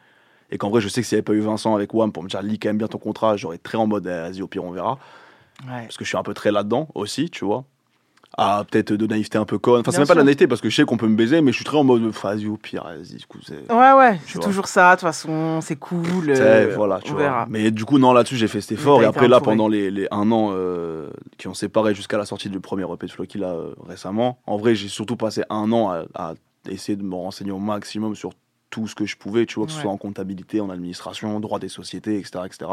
Et 0.51 0.59
qu'en 0.59 0.69
vrai, 0.69 0.81
je 0.83 0.89
sais 0.89 1.01
que 1.01 1.07
s'il 1.07 1.17
n'y 1.17 1.21
avait 1.21 1.25
pas 1.25 1.33
eu 1.33 1.41
Vincent 1.41 1.75
avec 1.75 1.93
WAM 1.95 2.13
pour 2.13 2.23
me 2.23 2.29
dire, 2.29 2.43
lis 2.43 2.59
quand 2.59 2.69
même 2.69 2.79
bien 2.79 2.87
ton 2.87 2.99
contrat, 2.99 3.37
j'aurais 3.37 3.59
très 3.59 3.79
en 3.79 3.87
mode, 3.87 4.07
eh, 4.07 4.11
vas-y, 4.31 4.43
au 4.43 4.47
pire, 4.47 4.63
on 4.63 4.71
verra. 4.71 4.99
Ouais. 5.67 5.83
Parce 5.83 5.97
que 5.97 6.05
je 6.05 6.09
suis 6.09 6.19
un 6.19 6.23
peu 6.23 6.35
très 6.35 6.53
là-dedans 6.53 6.89
aussi, 6.95 7.31
tu 7.31 7.47
vois. 7.47 7.65
Ah, 8.39 8.65
peut-être 8.71 8.93
de 8.93 9.07
naïveté 9.07 9.39
un 9.39 9.45
peu 9.45 9.59
conne. 9.59 9.81
Enfin, 9.81 9.93
c'est 9.93 9.99
même 9.99 10.07
pas 10.07 10.15
de 10.15 10.19
la 10.19 10.25
naïveté 10.25 10.47
parce 10.47 10.61
que 10.61 10.69
je 10.69 10.77
sais 10.77 10.85
qu'on 10.85 10.97
peut 10.97 11.07
me 11.09 11.17
baiser, 11.17 11.41
mais 11.41 11.53
je 11.53 11.57
suis 11.57 11.65
très 11.65 11.77
en 11.77 11.85
mode, 11.85 12.03
vas-y, 12.03 12.47
au 12.47 12.57
pire, 12.57 12.85
vas-y. 12.85 13.19
Ouais, 13.71 13.93
ouais, 13.93 14.21
c'est 14.27 14.41
toujours 14.41 14.69
ça. 14.69 14.91
De 14.91 14.95
toute 14.97 15.01
façon, 15.03 15.61
c'est 15.63 15.77
cool. 15.77 16.29
Euh, 16.29 16.73
voilà, 16.77 17.01
tu 17.01 17.13
on 17.13 17.15
vois. 17.15 17.23
verra. 17.23 17.47
Mais 17.49 17.71
du 17.71 17.85
coup, 17.85 17.99
non, 17.99 18.13
là-dessus, 18.13 18.37
j'ai 18.37 18.49
fait 18.49 18.61
cet 18.61 18.73
effort. 18.73 19.03
Et 19.03 19.07
après, 19.07 19.29
là, 19.29 19.41
pendant 19.41 19.69
les, 19.69 19.91
les 19.91 20.07
un 20.11 20.31
an 20.33 20.51
euh, 20.53 21.09
qui 21.39 21.49
ont 21.49 21.55
séparé 21.55 21.95
jusqu'à 21.95 22.19
la 22.19 22.27
sortie 22.27 22.51
du 22.51 22.61
premier 22.61 22.85
EP 22.93 23.07
de 23.07 23.11
Flocky, 23.13 23.39
là, 23.39 23.53
euh, 23.53 23.75
récemment, 23.87 24.39
en 24.47 24.57
vrai, 24.57 24.75
j'ai 24.75 24.89
surtout 24.89 25.17
passé 25.17 25.43
un 25.49 25.73
an 25.73 25.91
à, 25.91 26.05
à 26.15 26.35
essayer 26.69 26.97
de 26.97 27.03
me 27.03 27.15
renseigner 27.15 27.53
au 27.53 27.59
maximum 27.59 28.15
sur 28.15 28.33
tout 28.71 28.89
ce 28.89 28.95
que 28.95 29.07
je 29.07 29.17
pouvais, 29.17 29.47
tu 29.47 29.55
vois, 29.55 29.67
que 29.67 29.73
ce 29.73 29.81
soit 29.81 29.91
en 29.91 29.97
comptabilité, 29.97 30.61
en 30.61 30.69
administration, 30.69 31.39
droit 31.41 31.59
des 31.59 31.69
sociétés, 31.69 32.19
etc. 32.19 32.41
etc. 32.45 32.71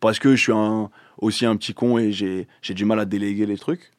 Parce 0.00 0.18
que 0.18 0.36
je 0.36 0.42
suis 0.42 0.52
un, 0.52 0.90
aussi 1.18 1.46
un 1.46 1.56
petit 1.56 1.74
con 1.74 1.98
et 1.98 2.12
j'ai 2.12 2.46
du 2.74 2.84
mal 2.84 3.00
à 3.00 3.04
déléguer 3.04 3.46
les 3.46 3.56
trucs. 3.56 3.92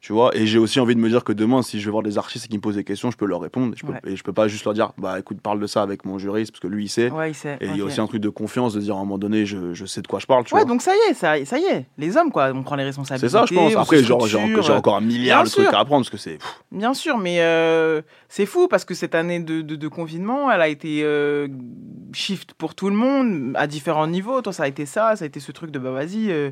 Tu 0.00 0.14
vois, 0.14 0.34
et 0.34 0.46
j'ai 0.46 0.58
aussi 0.58 0.80
envie 0.80 0.94
de 0.94 1.00
me 1.00 1.10
dire 1.10 1.24
que 1.24 1.32
demain, 1.32 1.60
si 1.60 1.78
je 1.78 1.84
vais 1.84 1.90
voir 1.90 2.02
des 2.02 2.16
artistes 2.16 2.48
qui 2.48 2.56
me 2.56 2.62
posent 2.62 2.76
des 2.76 2.84
questions, 2.84 3.10
je 3.10 3.18
peux 3.18 3.26
leur 3.26 3.40
répondre. 3.42 3.74
Et 3.74 3.76
je 3.76 3.84
peux, 3.84 3.92
Ouais. 3.92 4.00
et 4.06 4.16
je 4.16 4.22
peux 4.24 4.32
pas 4.32 4.48
juste 4.48 4.64
leur 4.64 4.72
dire, 4.72 4.92
bah 4.96 5.18
écoute, 5.18 5.42
parle 5.42 5.60
de 5.60 5.66
ça 5.66 5.82
avec 5.82 6.06
mon 6.06 6.18
juriste, 6.18 6.52
parce 6.52 6.60
que 6.60 6.68
lui, 6.68 6.84
il 6.86 6.88
sait. 6.88 7.10
Ouais, 7.10 7.32
il 7.32 7.34
sait, 7.34 7.58
Et 7.60 7.66
il 7.66 7.76
y 7.76 7.82
a 7.82 7.84
aussi 7.84 8.00
un 8.00 8.06
truc 8.06 8.22
de 8.22 8.30
confiance, 8.30 8.72
de 8.72 8.80
dire 8.80 8.94
à 8.94 8.98
un 8.98 9.00
moment 9.00 9.18
donné, 9.18 9.44
je, 9.44 9.74
je 9.74 9.84
sais 9.84 10.00
de 10.00 10.06
quoi 10.06 10.18
je 10.18 10.24
parle, 10.26 10.44
tu 10.44 10.54
Ouais, 10.54 10.62
vois. 10.62 10.68
donc 10.70 10.80
ça 10.80 10.92
y 10.94 11.10
est, 11.10 11.14
ça, 11.14 11.44
ça 11.44 11.58
y 11.58 11.64
est. 11.64 11.86
Les 11.98 12.16
hommes, 12.16 12.30
quoi, 12.32 12.50
on 12.54 12.62
prend 12.62 12.76
les 12.76 12.84
responsabilités. 12.84 13.28
C'est 13.28 13.32
ça, 13.38 13.44
je 13.46 13.54
pense. 13.54 13.76
Après, 13.76 14.02
genre, 14.02 14.26
j'ai 14.26 14.38
encore, 14.72 14.96
un 14.96 15.00
milliard 15.02 15.42
Bien 15.42 15.44
de 15.44 15.50
trucs 15.50 15.66
sûr. 15.66 15.74
à 15.74 15.80
apprendre, 15.80 16.00
parce 16.06 16.10
que 16.10 16.16
c'est. 16.16 16.38
Bien 16.72 16.94
sûr, 16.94 17.18
mais 17.18 17.42
euh, 17.42 18.00
c'est 18.30 18.46
fou 18.46 18.68
parce 18.68 18.86
que 18.86 18.94
cette 18.94 19.14
année 19.14 19.40
de, 19.40 19.60
de- 19.60 19.76
de 19.76 19.88
confinement, 19.88 20.50
elle 20.50 20.62
a 20.62 20.68
été 20.68 21.02
euh, 21.04 21.46
shift 22.12 22.54
pour 22.54 22.74
tout 22.74 22.88
le 22.88 22.96
monde 22.96 23.52
à 23.56 23.66
différents 23.66 24.06
niveaux. 24.06 24.40
Toi, 24.40 24.52
ça 24.54 24.62
a 24.62 24.68
été 24.68 24.86
ça, 24.86 25.14
ça 25.16 25.24
a 25.24 25.26
été 25.26 25.40
ce 25.40 25.52
truc 25.52 25.70
de 25.70 25.78
bah 25.78 25.90
vas-y. 25.90 26.30
euh, 26.30 26.50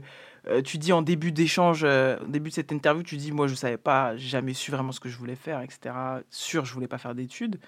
euh, 0.48 0.62
tu 0.62 0.78
dis 0.78 0.92
en 0.92 1.02
début 1.02 1.32
d'échange, 1.32 1.80
euh, 1.84 2.18
au 2.20 2.26
début 2.26 2.50
de 2.50 2.54
cette 2.54 2.72
interview, 2.72 3.02
tu 3.02 3.16
dis 3.16 3.32
moi 3.32 3.46
je 3.48 3.54
savais 3.54 3.76
pas, 3.76 4.16
j'ai 4.16 4.28
jamais 4.28 4.54
su 4.54 4.70
vraiment 4.70 4.92
ce 4.92 5.00
que 5.00 5.08
je 5.08 5.16
voulais 5.18 5.36
faire, 5.36 5.60
etc. 5.60 5.94
Sûr, 6.30 6.64
je 6.64 6.72
voulais 6.74 6.88
pas 6.88 6.98
faire 6.98 7.14
d'études. 7.14 7.58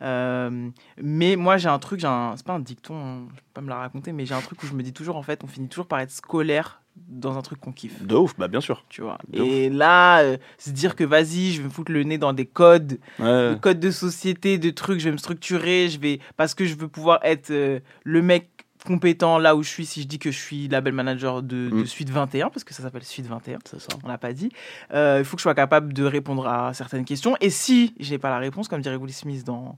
Euh, 0.00 0.70
mais 1.00 1.36
moi 1.36 1.56
j'ai 1.58 1.68
un 1.68 1.78
truc, 1.78 2.00
j'ai 2.00 2.06
un- 2.08 2.34
c'est 2.36 2.44
pas 2.46 2.54
un 2.54 2.60
dicton, 2.60 2.96
hein, 2.96 3.26
je 3.30 3.36
peux 3.40 3.46
pas 3.54 3.60
me 3.60 3.68
la 3.68 3.76
raconter, 3.76 4.12
mais 4.12 4.26
j'ai 4.26 4.34
un 4.34 4.40
truc 4.40 4.62
où 4.62 4.66
je 4.66 4.72
me 4.74 4.82
dis 4.82 4.92
toujours 4.92 5.16
en 5.16 5.22
fait, 5.22 5.44
on 5.44 5.46
finit 5.46 5.68
toujours 5.68 5.86
par 5.86 6.00
être 6.00 6.10
scolaire 6.10 6.80
dans 6.96 7.38
un 7.38 7.42
truc 7.42 7.58
qu'on 7.60 7.72
kiffe. 7.72 8.02
de 8.02 8.14
ouf, 8.16 8.34
bah 8.36 8.48
bien 8.48 8.60
sûr. 8.60 8.84
Tu 8.90 9.00
vois. 9.00 9.16
De 9.28 9.40
Et 9.42 9.70
là, 9.70 10.20
euh, 10.22 10.36
se 10.58 10.68
dire 10.70 10.94
que 10.94 11.04
vas-y, 11.04 11.52
je 11.52 11.62
vais 11.62 11.68
me 11.68 11.72
foutre 11.72 11.90
le 11.92 12.02
nez 12.02 12.18
dans 12.18 12.34
des 12.34 12.44
codes, 12.46 12.98
Ouais. 13.18 13.54
des 13.54 13.60
codes 13.60 13.80
de 13.80 13.90
société, 13.90 14.58
de 14.58 14.68
trucs, 14.70 14.98
je 15.00 15.04
vais 15.06 15.12
me 15.12 15.16
structurer, 15.16 15.88
je 15.88 15.98
vais 15.98 16.18
parce 16.36 16.54
que 16.54 16.66
je 16.66 16.74
veux 16.74 16.88
pouvoir 16.88 17.20
être 17.22 17.50
euh, 17.50 17.80
le 18.04 18.20
mec 18.22 18.50
compétent 18.84 19.38
là 19.38 19.54
où 19.56 19.62
je 19.62 19.68
suis. 19.68 19.86
Si 19.86 20.02
je 20.02 20.06
dis 20.06 20.18
que 20.18 20.30
je 20.30 20.38
suis 20.38 20.68
label 20.68 20.92
manager 20.92 21.42
de, 21.42 21.68
de 21.70 21.74
Mm. 21.82 21.86
Suite 21.86 22.10
21, 22.10 22.48
parce 22.50 22.64
que 22.64 22.74
ça 22.74 22.82
s'appelle 22.82 23.04
Suite 23.04 23.26
21, 23.26 23.58
C'est 23.64 23.80
ça. 23.80 23.88
on 24.04 24.08
l'a 24.08 24.18
pas 24.18 24.32
dit, 24.32 24.50
euh, 24.92 25.16
il 25.20 25.24
faut 25.24 25.36
que 25.36 25.40
je 25.40 25.44
sois 25.44 25.54
capable 25.54 25.92
de 25.92 26.04
répondre 26.04 26.46
à 26.46 26.72
certaines 26.74 27.04
questions. 27.04 27.36
Et 27.40 27.50
si 27.50 27.94
j'ai 28.00 28.18
pas 28.18 28.30
la 28.30 28.38
réponse, 28.38 28.68
comme 28.68 28.80
dirait 28.80 28.96
Will 28.96 29.12
Smith 29.12 29.44
dans 29.44 29.76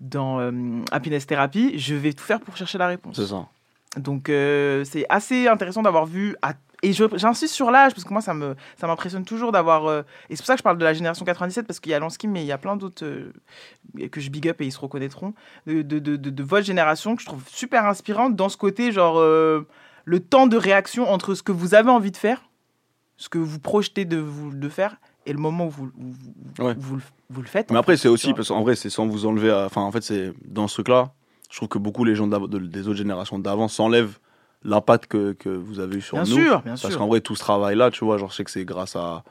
dans 0.00 0.38
euh, 0.40 0.52
Happiness 0.92 1.26
Therapy, 1.26 1.78
je 1.78 1.94
vais 1.96 2.12
tout 2.12 2.22
faire 2.24 2.40
pour 2.40 2.56
chercher 2.56 2.78
la 2.78 2.86
réponse. 2.86 3.16
C'est 3.16 3.26
ça. 3.26 3.46
Donc 3.96 4.28
euh, 4.28 4.84
c'est 4.84 5.06
assez 5.08 5.48
intéressant 5.48 5.82
d'avoir 5.82 6.06
vu 6.06 6.36
à- 6.42 6.54
et 6.82 6.92
j'insiste 6.92 7.54
sur 7.54 7.70
l'âge 7.70 7.92
parce 7.92 8.04
que 8.04 8.12
moi 8.12 8.22
ça 8.22 8.34
me 8.34 8.54
ça 8.76 8.86
m'impressionne 8.86 9.24
toujours 9.24 9.50
d'avoir 9.52 9.86
euh, 9.86 10.02
et 10.30 10.36
c'est 10.36 10.42
pour 10.42 10.46
ça 10.46 10.54
que 10.54 10.58
je 10.58 10.62
parle 10.62 10.78
de 10.78 10.84
la 10.84 10.94
génération 10.94 11.24
97 11.24 11.66
parce 11.66 11.80
qu'il 11.80 11.90
y 11.90 11.94
a 11.94 11.98
Lansky 11.98 12.28
mais 12.28 12.42
il 12.42 12.46
y 12.46 12.52
a 12.52 12.58
plein 12.58 12.76
d'autres 12.76 13.04
euh, 13.04 13.32
que 14.12 14.20
je 14.20 14.30
big 14.30 14.48
up 14.48 14.60
et 14.60 14.66
ils 14.66 14.72
se 14.72 14.78
reconnaîtront 14.78 15.34
de, 15.66 15.82
de, 15.82 15.98
de, 15.98 16.42
votre 16.42 16.64
génération 16.66 17.16
que 17.16 17.22
je 17.22 17.26
trouve 17.26 17.42
super 17.48 17.84
inspirante 17.86 18.36
dans 18.36 18.48
ce 18.48 18.56
côté 18.56 18.92
genre 18.92 19.18
euh, 19.18 19.66
le 20.04 20.20
temps 20.20 20.46
de 20.46 20.56
réaction 20.56 21.08
entre 21.10 21.34
ce 21.34 21.42
que 21.42 21.52
vous 21.52 21.74
avez 21.74 21.90
envie 21.90 22.12
de 22.12 22.16
faire 22.16 22.42
ce 23.16 23.28
que 23.28 23.38
vous 23.38 23.58
projetez 23.58 24.04
de 24.04 24.16
vous 24.18 24.52
de 24.54 24.68
faire 24.68 24.96
et 25.26 25.32
le 25.32 25.38
moment 25.38 25.66
où 25.66 25.70
vous, 25.70 25.84
où 25.98 26.12
vous, 26.56 26.64
Ouais. 26.64 26.74
vous, 26.78 26.96
le- 26.96 27.02
vous 27.30 27.42
le 27.42 27.48
faites 27.48 27.70
Mais 27.70 27.78
après, 27.78 27.96
c'est 27.98 28.08
aussi, 28.08 28.32
parce 28.32 28.48
qu'en 28.48 28.62
vrai, 28.62 28.76
c'est 28.76 28.88
sans 28.88 29.06
vous 29.06 29.26
enlever. 29.26 29.52
Enfin, 29.52 29.82
en 29.82 29.92
fait, 29.92 30.02
c'est 30.02 30.32
dans 30.46 30.66
ce 30.68 30.74
truc-là, 30.74 31.12
je 31.50 31.56
trouve 31.56 31.68
que 31.68 31.76
beaucoup 31.78 32.04
les 32.04 32.14
gens 32.14 32.26
des 32.28 32.88
autres 32.88 32.96
générations 32.96 33.38
d'avant 33.38 33.68
s'enlèvent 33.68 34.18
l'impact 34.64 35.06
que, 35.06 35.32
que 35.32 35.48
vous 35.48 35.80
avez 35.80 35.96
eu 35.96 36.00
sur 36.00 36.16
Bien 36.20 36.24
nous. 36.34 36.42
sûr, 36.42 36.60
bien 36.62 36.72
parce 36.72 36.88
sûr. 36.88 36.98
qu'en 36.98 37.06
vrai, 37.06 37.20
tout 37.20 37.34
ce 37.36 37.40
travail-là, 37.40 37.90
tu 37.90 38.04
vois, 38.04 38.18
genre, 38.18 38.30
je 38.30 38.36
sais 38.36 38.44
que 38.44 38.50
c'est 38.50 38.64
grâce 38.64 38.96
à 38.96 39.22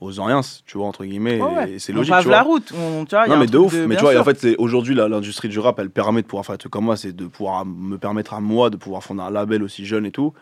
aux 0.00 0.18
Oriens, 0.18 0.40
tu 0.66 0.76
vois, 0.76 0.88
entre 0.88 1.04
guillemets, 1.04 1.40
ouais. 1.40 1.72
et 1.74 1.78
c'est 1.78 1.92
On 1.92 1.96
logique. 1.96 2.10
pave 2.12 2.22
tu 2.24 2.28
vois. 2.28 2.36
la 2.36 2.42
route 2.42 2.72
on, 2.76 3.04
tu 3.04 3.14
vois, 3.14 3.28
non 3.28 3.36
mais 3.38 3.46
de 3.46 3.56
ouf 3.56 3.72
mais 3.72 3.94
tu 3.94 4.02
vois 4.02 4.12
et 4.12 4.18
en 4.18 4.24
fait 4.24 4.44
aujourd'hui 4.58 4.94
l'industrie 4.94 5.48
du 5.48 5.58
rap 5.60 5.78
elle 5.78 5.88
permet 5.88 6.20
de 6.20 6.26
pouvoir 6.26 6.44
faire 6.44 6.58
trucs 6.58 6.72
comme 6.72 6.84
moi 6.84 6.96
c'est 6.96 7.12
de 7.14 7.26
pouvoir 7.26 7.64
me 7.64 7.96
permettre 7.96 8.34
à 8.34 8.40
moi 8.40 8.70
de 8.70 8.76
pouvoir 8.76 9.02
fonder 9.04 9.22
un 9.22 9.30
label 9.30 9.62
aussi 9.62 9.86
jeune 9.86 10.04
et 10.04 10.10
tout 10.10 10.34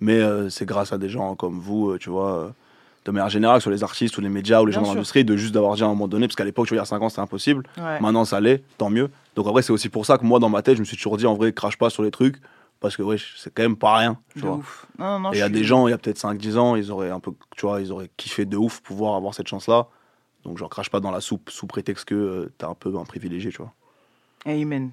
mais 0.00 0.14
euh, 0.20 0.48
c'est 0.48 0.64
grâce 0.64 0.92
à 0.92 0.96
des 0.96 1.08
gens 1.08 1.34
comme 1.34 1.58
vous 1.58 1.90
euh, 1.90 1.98
tu 1.98 2.08
vois 2.08 2.34
euh, 2.36 2.48
de 3.04 3.10
manière 3.10 3.28
générale 3.28 3.60
sur 3.60 3.70
les 3.70 3.82
artistes 3.82 4.16
ou 4.16 4.20
les 4.20 4.28
médias 4.28 4.62
ou 4.62 4.66
les 4.66 4.70
Bien 4.70 4.80
gens 4.80 4.84
sûr. 4.86 4.94
l'industrie 4.94 5.24
de 5.24 5.36
juste 5.36 5.52
d'avoir 5.52 5.74
dit 5.74 5.82
à 5.82 5.86
un 5.86 5.88
moment 5.90 6.08
donné 6.08 6.28
parce 6.28 6.36
qu'à 6.36 6.44
l'époque 6.44 6.68
tu 6.68 6.74
vois 6.74 6.76
il 6.76 6.80
y 6.80 6.82
a 6.82 6.86
5 6.86 7.02
ans 7.02 7.08
c'était 7.08 7.20
impossible 7.20 7.64
Ouais. 7.78 8.00
maintenant 8.00 8.24
ça 8.24 8.40
l'est 8.40 8.62
tant 8.78 8.90
mieux 8.90 9.10
donc 9.34 9.46
en 9.48 9.50
vrai 9.50 9.62
c'est 9.62 9.72
aussi 9.72 9.88
pour 9.88 10.06
ça 10.06 10.18
que 10.18 10.24
moi 10.24 10.38
dans 10.38 10.48
ma 10.48 10.62
tête 10.62 10.76
je 10.76 10.80
me 10.80 10.86
suis 10.86 10.96
toujours 10.96 11.16
dit 11.16 11.26
en 11.26 11.34
vrai 11.34 11.52
crache 11.52 11.76
pas 11.76 11.90
sur 11.90 12.04
les 12.04 12.12
trucs 12.12 12.36
parce 12.80 12.96
que 12.96 13.02
ouais 13.02 13.16
c'est 13.36 13.52
quand 13.52 13.62
même 13.62 13.76
pas 13.76 13.96
rien 13.98 14.18
tu 14.34 14.40
De 14.40 14.46
vois 14.46 14.56
ouf. 14.56 14.86
Non, 14.98 15.18
non, 15.20 15.32
et 15.32 15.36
il 15.36 15.38
y 15.38 15.42
a 15.42 15.48
des 15.48 15.64
gens 15.64 15.86
il 15.86 15.90
y 15.90 15.94
a 15.94 15.98
peut-être 15.98 16.18
5-10 16.18 16.56
ans 16.58 16.76
ils 16.76 16.90
auraient 16.90 17.10
un 17.10 17.20
peu 17.20 17.32
tu 17.56 17.66
vois 17.66 17.80
ils 17.80 17.92
auraient 17.92 18.10
kiffé 18.16 18.44
de 18.46 18.56
ouf 18.56 18.80
pouvoir 18.80 19.14
avoir 19.16 19.34
cette 19.34 19.48
chance 19.48 19.68
là 19.68 19.86
donc 20.44 20.58
genre 20.58 20.70
crache 20.70 20.90
pas 20.90 21.00
dans 21.00 21.10
la 21.10 21.20
soupe 21.20 21.50
sous 21.50 21.66
prétexte 21.66 22.06
que 22.06 22.14
euh, 22.14 22.52
t'es 22.58 22.64
un 22.64 22.74
peu 22.74 22.96
un 22.98 23.04
privilégié 23.04 23.50
tu 23.50 23.58
vois 23.58 23.72
Amen. 24.46 24.90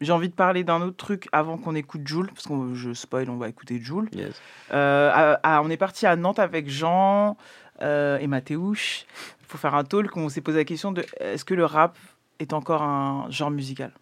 J'ai 0.00 0.12
envie 0.12 0.28
de 0.28 0.34
parler 0.34 0.64
d'un 0.64 0.82
autre 0.82 0.96
truc 0.96 1.28
avant 1.32 1.56
qu'on 1.56 1.74
écoute 1.74 2.06
Joule, 2.06 2.26
parce 2.28 2.46
que 2.46 2.74
je 2.74 2.92
spoil, 2.92 3.30
on 3.30 3.36
va 3.38 3.48
écouter 3.48 3.80
Joule. 3.80 4.10
Yes. 4.12 4.34
Euh, 4.72 5.10
à- 5.14 5.56
à- 5.56 5.62
on 5.62 5.70
est 5.70 5.76
parti 5.78 6.04
à 6.04 6.16
Nantes 6.16 6.38
avec 6.40 6.68
Jean 6.68 7.36
euh, 7.80 8.18
et 8.18 8.26
Mathéouche 8.26 9.06
pour 9.48 9.58
faire 9.58 9.74
un 9.74 9.84
talk 9.84 10.14
on 10.16 10.28
s'est 10.28 10.40
posé 10.40 10.58
la 10.58 10.64
question 10.64 10.92
de 10.92 11.04
est-ce 11.20 11.44
que 11.44 11.54
le 11.54 11.64
rap 11.64 11.96
est 12.40 12.52
encore 12.52 12.82
un 12.82 13.30
genre 13.30 13.50
musical? 13.50 13.92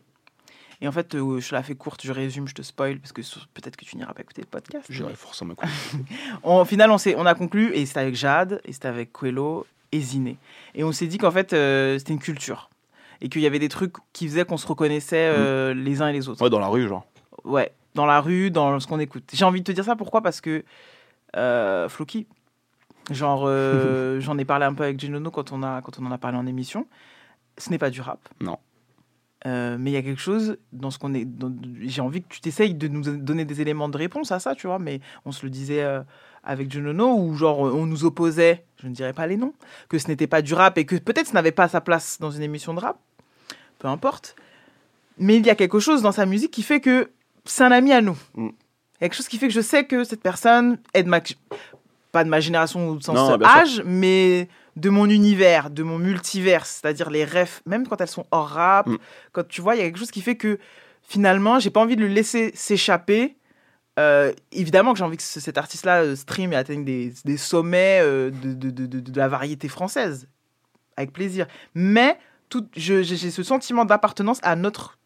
Et 0.82 0.88
en 0.88 0.92
fait, 0.92 1.14
euh, 1.14 1.38
je 1.38 1.54
la 1.54 1.62
fais 1.62 1.76
courte, 1.76 2.00
je 2.04 2.10
résume, 2.10 2.48
je 2.48 2.54
te 2.54 2.62
spoil, 2.62 2.98
parce 2.98 3.12
que 3.12 3.22
peut-être 3.54 3.76
que 3.76 3.84
tu 3.84 3.96
n'iras 3.96 4.14
pas 4.14 4.22
écouter 4.22 4.42
le 4.42 4.48
podcast. 4.48 4.84
J'irai 4.90 5.14
forcément 5.14 5.54
Au 6.42 6.64
final, 6.64 6.90
on, 6.90 6.96
on 7.16 7.24
a 7.24 7.34
conclu, 7.34 7.72
et 7.72 7.86
c'était 7.86 8.00
avec 8.00 8.16
Jade, 8.16 8.60
et 8.64 8.72
c'était 8.72 8.88
avec 8.88 9.12
Quello 9.12 9.64
et 9.92 10.00
Ziné. 10.00 10.38
Et 10.74 10.82
on 10.82 10.90
s'est 10.90 11.06
dit 11.06 11.18
qu'en 11.18 11.30
fait, 11.30 11.52
euh, 11.52 11.98
c'était 11.98 12.12
une 12.12 12.18
culture. 12.18 12.68
et 13.20 13.28
qu'il 13.28 13.42
y 13.42 13.46
avait 13.46 13.60
des 13.60 13.68
trucs 13.68 13.94
qui 14.12 14.26
faisaient 14.26 14.44
qu'on 14.44 14.56
se 14.56 14.66
reconnaissait 14.66 15.32
euh, 15.32 15.72
les 15.72 16.02
uns 16.02 16.08
et 16.08 16.12
les 16.12 16.28
autres. 16.28 16.42
Ouais, 16.42 16.50
dans 16.50 16.58
la 16.58 16.66
rue, 16.66 16.88
genre. 16.88 17.06
Ouais, 17.44 17.70
dans 17.94 18.06
la 18.06 18.20
rue, 18.20 18.50
dans 18.50 18.80
ce 18.80 18.88
qu'on 18.88 18.98
écoute. 18.98 19.30
J'ai 19.32 19.44
envie 19.44 19.60
de 19.60 19.64
te 19.64 19.70
dire 19.72 19.84
ça 19.84 19.94
pourquoi? 19.94 20.20
Parce 20.20 20.40
que 20.40 20.64
euh, 21.36 21.88
Floki, 21.88 22.26
genre, 23.12 23.46
j'en 24.18 24.36
ai 24.36 24.44
parlé 24.44 24.64
un 24.64 24.74
peu 24.74 24.82
avec 24.82 24.98
Ginono 24.98 25.30
quand 25.30 25.52
on, 25.52 25.62
a, 25.62 25.80
quand 25.80 26.00
on 26.00 26.06
en 26.06 26.10
a 26.10 26.18
parlé 26.18 26.38
en 26.38 26.46
émission. 26.48 26.88
Ce 27.56 27.70
n'est 27.70 27.78
pas 27.78 27.90
du 27.90 28.00
rap. 28.00 28.18
Non. 28.40 28.58
Euh, 29.46 29.76
mais 29.78 29.90
il 29.90 29.94
y 29.94 29.96
a 29.96 30.02
quelque 30.02 30.20
chose 30.20 30.56
dans 30.72 30.90
ce 30.90 30.98
qu'on 30.98 31.14
est. 31.14 31.24
dans- 31.24 31.52
J'ai 31.82 32.00
envie 32.00 32.22
que 32.22 32.28
tu 32.28 32.40
t'essayes 32.40 32.74
de 32.74 32.86
nous 32.88 33.02
donner 33.02 33.44
des 33.44 33.60
éléments 33.60 33.88
de 33.88 33.96
réponse 33.98 34.30
à 34.30 34.38
ça, 34.38 34.54
tu 34.54 34.66
vois. 34.68 34.78
Mais 34.78 35.00
on 35.24 35.32
se 35.32 35.44
le 35.44 35.50
disait 35.50 35.82
euh, 35.82 36.00
avec 36.44 36.70
Junono, 36.70 37.16
où 37.16 37.34
genre 37.34 37.58
on 37.60 37.86
nous 37.86 38.04
opposait, 38.04 38.64
je 38.80 38.86
ne 38.88 38.92
dirais 38.94 39.12
pas 39.12 39.26
les 39.26 39.36
noms, 39.36 39.52
que 39.88 39.98
ce 39.98 40.06
n'était 40.08 40.28
pas 40.28 40.42
du 40.42 40.54
rap 40.54 40.78
et 40.78 40.84
que 40.84 40.94
peut-être 40.96 41.28
ce 41.28 41.34
n'avait 41.34 41.50
pas 41.52 41.66
sa 41.68 41.80
place 41.80 42.18
dans 42.20 42.30
une 42.30 42.42
émission 42.42 42.72
de 42.74 42.80
rap. 42.80 42.98
Peu 43.80 43.88
importe. 43.88 44.36
Mais 45.18 45.36
il 45.36 45.44
y 45.46 45.50
a 45.50 45.54
quelque 45.56 45.80
chose 45.80 46.02
dans 46.02 46.12
sa 46.12 46.24
musique 46.24 46.52
qui 46.52 46.62
fait 46.62 46.80
que 46.80 47.10
c'est 47.44 47.64
un 47.64 47.72
ami 47.72 47.92
à 47.92 48.00
nous. 48.00 48.16
Mm. 48.34 48.48
Quelque 49.00 49.14
chose 49.16 49.26
qui 49.28 49.38
fait 49.38 49.48
que 49.48 49.54
je 49.54 49.60
sais 49.60 49.84
que 49.84 50.04
cette 50.04 50.22
personne 50.22 50.78
est 50.94 51.02
de 51.02 51.08
ma. 51.08 51.20
Pas 52.12 52.22
de 52.24 52.28
ma 52.28 52.38
génération 52.40 52.92
Non, 53.08 53.36
bien 53.36 53.36
sûr. 53.36 53.46
âge, 53.46 53.82
mais 53.84 54.48
de 54.76 54.88
mon 54.90 55.08
univers, 55.08 55.70
de 55.70 55.82
mon 55.82 55.98
multivers, 55.98 56.64
c'est-à-dire 56.66 57.10
les 57.10 57.24
rêves, 57.24 57.60
même 57.66 57.86
quand 57.86 58.00
elles 58.00 58.08
sont 58.08 58.26
hors 58.30 58.48
rap, 58.48 58.86
Mm. 58.86 58.98
quand 59.32 59.46
tu 59.48 59.60
vois, 59.60 59.74
il 59.74 59.78
y 59.78 59.80
a 59.82 59.84
quelque 59.84 59.98
chose 59.98 60.10
qui 60.10 60.22
fait 60.22 60.36
que 60.36 60.58
finalement, 61.02 61.58
j'ai 61.58 61.70
pas 61.70 61.80
envie 61.80 61.96
de 61.96 62.00
le 62.02 62.08
laisser 62.08 62.52
s'échapper. 62.54 63.36
Euh, 63.98 64.32
évidemment 64.52 64.92
que 64.92 64.98
j'ai 64.98 65.04
envie 65.04 65.18
que 65.18 65.22
ce- 65.22 65.40
cet 65.40 65.58
artiste-là 65.58 66.02
euh, 66.02 66.16
stream 66.16 66.52
et 66.54 66.56
atteigne 66.56 66.84
des, 66.84 67.12
des 67.26 67.36
sommets 67.36 68.00
euh, 68.00 68.30
de, 68.30 68.54
de, 68.54 68.70
de- 68.70 68.86
de- 68.86 69.00
de 69.00 69.18
la 69.18 69.28
variété 69.28 69.68
française. 69.68 70.28
Avec 70.96 71.12
plaisir. 71.12 71.46
Mais 71.74 72.18
j'ai 72.74 73.04
ce 73.04 73.42
sentiment 73.42 73.84
d'appartenance 73.84 74.38
à 74.42 74.56
notre. 74.56 74.98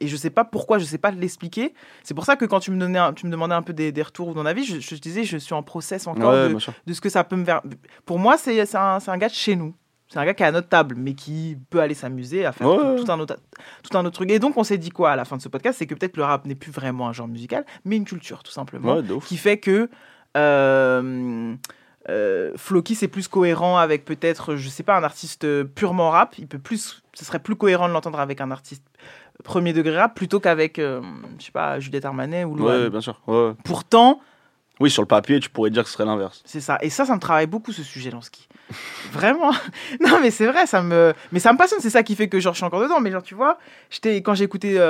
Et 0.00 0.08
je 0.08 0.16
sais 0.16 0.30
pas 0.30 0.44
pourquoi, 0.44 0.78
je 0.78 0.84
sais 0.84 0.98
pas 0.98 1.10
l'expliquer. 1.10 1.72
C'est 2.02 2.14
pour 2.14 2.24
ça 2.24 2.36
que 2.36 2.44
quand 2.44 2.60
tu 2.60 2.70
me, 2.70 2.78
donnais 2.78 2.98
un- 2.98 3.12
tu 3.12 3.26
me 3.26 3.30
demandais 3.32 3.54
un 3.54 3.62
peu 3.62 3.72
des, 3.72 3.92
des 3.92 4.02
retours 4.02 4.28
ou 4.28 4.34
ton 4.34 4.44
avis, 4.46 4.64
je, 4.64 4.78
je 4.80 4.88
te 4.94 5.00
disais, 5.00 5.24
je 5.24 5.36
suis 5.38 5.54
en 5.54 5.62
process 5.62 6.06
encore 6.06 6.32
Ouais, 6.32 6.48
de, 6.50 6.58
de 6.86 6.92
ce 6.92 7.00
que 7.00 7.08
ça 7.08 7.24
peut 7.24 7.36
me 7.36 7.44
faire. 7.44 7.62
Pour 8.04 8.18
moi, 8.18 8.36
c'est 8.36 8.60
un, 8.76 8.98
gars 9.18 9.28
de 9.28 9.32
chez 9.34 9.56
nous. 9.56 9.74
C'est 10.08 10.18
un 10.18 10.24
gars 10.24 10.34
qui 10.34 10.42
est 10.44 10.46
à 10.46 10.52
notre 10.52 10.68
table, 10.68 10.94
mais 10.96 11.14
qui 11.14 11.56
peut 11.70 11.80
aller 11.80 11.94
s'amuser 11.94 12.44
à 12.46 12.52
faire 12.52 12.68
Ouais, 12.68 12.96
tout, 13.02 13.10
un 13.10 13.18
autre, 13.18 13.38
tout 13.82 13.96
un 13.98 14.04
autre 14.04 14.14
truc. 14.14 14.30
Et 14.30 14.38
donc, 14.38 14.56
on 14.56 14.62
s'est 14.64 14.78
dit 14.78 14.90
quoi 14.90 15.10
à 15.10 15.16
la 15.16 15.24
fin 15.24 15.36
de 15.36 15.42
ce 15.42 15.48
podcast 15.48 15.78
C'est 15.78 15.86
que 15.86 15.94
peut-être 15.94 16.16
le 16.16 16.22
rap 16.22 16.46
n'est 16.46 16.54
plus 16.54 16.70
vraiment 16.70 17.08
un 17.08 17.12
genre 17.12 17.26
musical, 17.26 17.64
mais 17.84 17.96
une 17.96 18.04
culture, 18.04 18.42
tout 18.44 18.52
simplement. 18.52 18.96
Ouais, 18.96 19.02
de. 19.02 19.16
Qui 19.16 19.36
fait 19.36 19.58
que 19.58 19.88
euh, 20.36 21.54
euh, 22.08 22.52
Floki, 22.56 22.94
c'est 22.94 23.08
plus 23.08 23.26
cohérent 23.26 23.78
avec 23.78 24.04
peut-être, 24.04 24.54
je 24.56 24.68
sais 24.68 24.82
pas, 24.84 24.96
un 24.96 25.02
artiste 25.02 25.64
purement 25.64 26.10
rap. 26.10 26.38
Il 26.38 26.46
peut 26.46 26.58
plus, 26.60 27.02
ce 27.14 27.24
serait 27.24 27.40
plus 27.40 27.56
cohérent 27.56 27.88
de 27.88 27.92
l'entendre 27.92 28.20
avec 28.20 28.40
un 28.40 28.50
artiste 28.52 28.84
premier 29.44 29.72
degré 29.72 29.96
rap 29.98 30.14
plutôt 30.14 30.40
qu'avec, 30.40 30.78
euh, 30.78 31.00
je 31.38 31.44
sais 31.46 31.52
pas, 31.52 31.78
Juliette 31.80 32.04
Armanet 32.04 32.44
ou 32.44 32.54
Loane. 32.56 32.82
Ouais, 32.84 32.90
bien 32.90 33.00
sûr. 33.00 33.20
Ouais. 33.26 33.52
Pourtant, 33.64 34.20
Oui, 34.80 34.90
sur 34.90 35.02
le 35.02 35.06
papier, 35.08 35.40
tu 35.40 35.48
pourrais 35.48 35.70
dire 35.70 35.82
que 35.84 35.88
ce 35.88 35.94
serait 35.94 36.04
l'inverse. 36.04 36.42
c'est 36.44 36.60
ça. 36.60 36.76
Et 36.82 36.90
ça, 36.90 37.04
ça 37.06 37.14
me 37.14 37.20
travaille 37.20 37.46
beaucoup 37.46 37.72
ce 37.72 37.82
sujet, 37.82 38.10
Lansky. 38.10 38.46
Vraiment. 39.12 39.52
Non, 40.00 40.18
mais 40.20 40.30
c'est 40.30 40.46
vrai, 40.46 40.66
ça 40.66 40.82
me, 40.82 41.14
mais 41.32 41.38
ça 41.40 41.52
me 41.52 41.58
passionne. 41.58 41.80
C'est 41.80 41.90
ça 41.90 42.02
qui 42.02 42.14
fait 42.16 42.28
que 42.28 42.38
genre, 42.40 42.52
je 42.52 42.58
suis 42.58 42.66
encore 42.66 42.82
dedans. 42.82 43.00
Mais 43.00 43.10
genre, 43.10 43.22
tu 43.22 43.34
vois, 43.34 43.58
j'étais 43.90 44.16
quand 44.22 44.34
j'ai 44.34 44.44
écouté 44.44 44.78
euh, 44.78 44.84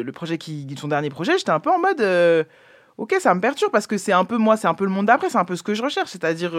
euh, 0.00 0.02
le 0.02 0.12
projet 0.12 0.38
qui, 0.38 0.66
son 0.78 0.88
dernier 0.88 1.10
projet, 1.10 1.36
j'étais 1.36 1.50
un 1.50 1.60
peu 1.60 1.70
en 1.70 1.78
mode, 1.78 2.00
euh, 2.00 2.44
ok, 2.96 3.16
ça 3.20 3.34
me 3.34 3.40
perturbe 3.40 3.72
parce 3.72 3.86
que 3.86 3.98
c'est 3.98 4.12
un 4.12 4.24
peu 4.24 4.38
moi, 4.38 4.56
c'est 4.56 4.68
un 4.68 4.74
peu 4.74 4.84
le 4.84 4.90
monde 4.90 5.06
d'après, 5.06 5.28
c'est 5.28 5.38
un 5.38 5.44
peu 5.44 5.56
ce 5.56 5.62
que 5.62 5.74
je 5.74 5.82
recherche. 5.82 6.08
C'est-à-dire, 6.10 6.52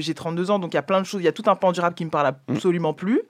j'ai 0.00 0.14
32 0.14 0.50
ans, 0.50 0.58
donc 0.58 0.72
il 0.72 0.76
y 0.76 0.78
a 0.78 0.82
plein 0.82 1.00
de 1.00 1.06
choses, 1.06 1.20
il 1.20 1.24
y 1.24 1.28
a 1.28 1.32
tout 1.32 1.44
un 1.46 1.54
pan 1.54 1.70
du 1.70 1.80
rap 1.80 1.94
qui 1.94 2.04
me 2.04 2.10
parle 2.10 2.34
absolument 2.48 2.92
plus. 2.94 3.20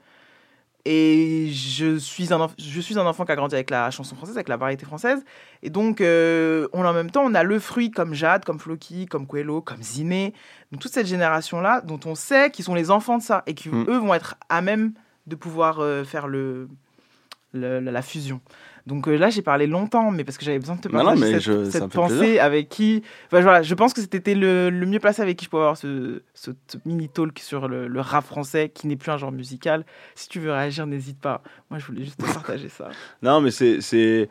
Et 0.88 1.48
je 1.50 1.96
suis, 1.96 2.32
un, 2.32 2.46
je 2.58 2.80
suis 2.80 2.96
un 2.96 3.04
enfant 3.06 3.24
qui 3.24 3.32
a 3.32 3.36
grandi 3.36 3.56
avec 3.56 3.70
la 3.70 3.90
chanson 3.90 4.14
française, 4.14 4.36
avec 4.36 4.48
la 4.48 4.56
variété 4.56 4.86
française. 4.86 5.24
Et 5.64 5.68
donc, 5.68 6.00
euh, 6.00 6.68
on, 6.72 6.84
en 6.84 6.92
même 6.92 7.10
temps, 7.10 7.24
on 7.24 7.34
a 7.34 7.42
le 7.42 7.58
fruit 7.58 7.90
comme 7.90 8.14
Jade, 8.14 8.44
comme 8.44 8.60
Floki, 8.60 9.06
comme 9.06 9.26
Coelho, 9.26 9.60
comme 9.60 9.82
Ziné. 9.82 10.32
Donc, 10.70 10.80
toute 10.80 10.92
cette 10.92 11.08
génération-là, 11.08 11.80
dont 11.80 11.98
on 12.04 12.14
sait 12.14 12.52
qu'ils 12.52 12.64
sont 12.64 12.76
les 12.76 12.92
enfants 12.92 13.18
de 13.18 13.22
ça 13.24 13.42
et 13.48 13.54
qui, 13.54 13.68
eux, 13.68 13.98
vont 13.98 14.14
être 14.14 14.36
à 14.48 14.62
même 14.62 14.92
de 15.26 15.34
pouvoir 15.34 15.80
euh, 15.80 16.04
faire 16.04 16.28
le, 16.28 16.68
la 17.52 18.02
fusion. 18.02 18.40
Donc 18.86 19.08
euh, 19.08 19.16
là, 19.16 19.30
j'ai 19.30 19.42
parlé 19.42 19.66
longtemps, 19.66 20.10
mais 20.12 20.22
parce 20.22 20.38
que 20.38 20.44
j'avais 20.44 20.60
besoin 20.60 20.76
de 20.76 20.80
te 20.80 20.88
Non, 20.88 21.02
non, 21.02 21.16
cette, 21.16 21.40
je- 21.40 21.68
cette 21.68 21.88
pensée 21.88 22.16
plaisir. 22.18 22.44
avec 22.44 22.68
qui. 22.68 23.02
Enfin, 23.26 23.40
voilà, 23.40 23.62
je 23.62 23.74
pense 23.74 23.92
que 23.92 24.00
c'était 24.00 24.34
le, 24.34 24.70
le 24.70 24.86
mieux 24.86 25.00
placé 25.00 25.22
avec 25.22 25.36
qui 25.36 25.44
je 25.46 25.50
pouvais 25.50 25.62
avoir 25.62 25.76
ce, 25.76 26.22
ce, 26.34 26.52
ce 26.68 26.78
mini 26.84 27.08
talk 27.08 27.38
sur 27.40 27.66
le, 27.66 27.88
le 27.88 28.00
rap 28.00 28.24
français 28.24 28.68
qui 28.68 28.86
n'est 28.86 28.94
plus 28.96 29.10
un 29.10 29.16
genre 29.16 29.32
musical. 29.32 29.84
Si 30.14 30.28
tu 30.28 30.38
veux 30.38 30.52
réagir, 30.52 30.86
n'hésite 30.86 31.20
pas. 31.20 31.42
Moi, 31.68 31.80
je 31.80 31.86
voulais 31.86 32.04
juste 32.04 32.18
te 32.18 32.32
partager 32.32 32.68
ça. 32.68 32.88
Non, 33.22 33.40
mais 33.40 33.50
c'est. 33.50 34.28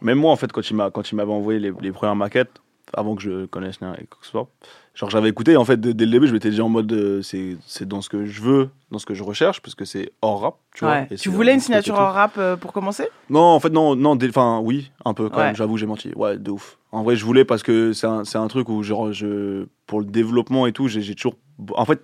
Même 0.00 0.18
moi, 0.18 0.32
en 0.32 0.36
fait, 0.36 0.50
quand 0.50 0.62
il 0.70 0.74
m'avait 1.16 1.30
envoyé 1.30 1.60
les, 1.60 1.72
les 1.78 1.92
premières 1.92 2.16
maquettes, 2.16 2.62
avant 2.94 3.14
que 3.14 3.22
je 3.22 3.44
connaisse 3.46 3.76
rien 3.80 3.92
quoi 3.92 4.18
que 4.18 4.24
ce 4.24 4.30
soit, 4.30 4.48
genre 4.94 5.08
j'avais 5.10 5.28
écouté, 5.28 5.56
en 5.56 5.64
fait, 5.64 5.80
dès, 5.80 5.94
dès 5.94 6.04
le 6.04 6.10
début, 6.10 6.26
je 6.26 6.32
m'étais 6.32 6.50
dit 6.50 6.60
en 6.60 6.68
mode 6.68 6.92
euh, 6.92 7.22
c'est 7.22 7.56
c'est 7.66 7.86
dans 7.88 8.00
ce 8.02 8.08
que 8.08 8.26
je 8.26 8.40
veux, 8.42 8.70
dans 8.90 8.98
ce 8.98 9.06
que 9.06 9.14
je 9.14 9.22
recherche, 9.22 9.60
parce 9.62 9.74
que 9.74 9.84
c'est 9.84 10.12
hors 10.22 10.40
rap, 10.40 10.54
tu 10.74 10.84
vois. 10.84 10.94
Ouais. 10.94 11.04
et 11.10 11.16
Tu 11.16 11.28
c'est 11.28 11.30
voulais 11.30 11.52
un 11.52 11.54
une 11.54 11.60
et 11.60 11.62
signature 11.62 11.94
en 12.00 12.10
rap 12.10 12.32
euh, 12.38 12.56
pour 12.56 12.72
commencer? 12.72 13.08
Non, 13.28 13.40
en 13.40 13.60
fait, 13.60 13.70
non, 13.70 13.94
non, 13.96 14.18
enfin, 14.28 14.60
oui, 14.62 14.90
un 15.04 15.14
peu 15.14 15.28
quand 15.28 15.38
Ouais. 15.38 15.46
même, 15.46 15.56
j'avoue, 15.56 15.76
j'ai 15.76 15.86
menti. 15.86 16.12
Ouais, 16.16 16.36
de 16.38 16.50
ouf. 16.50 16.78
En 16.92 17.02
vrai, 17.02 17.16
je 17.16 17.24
voulais 17.24 17.44
parce 17.44 17.62
que 17.62 17.92
c'est 17.92 18.06
un, 18.06 18.22
un 18.34 18.48
truc 18.48 18.68
où, 18.68 18.82
genre, 18.82 19.12
je, 19.12 19.66
pour 19.86 20.00
le 20.00 20.06
développement 20.06 20.66
et 20.66 20.72
tout, 20.72 20.88
j'ai 20.88 21.14
toujours. 21.14 21.36
En 21.76 21.84
fait, 21.84 22.00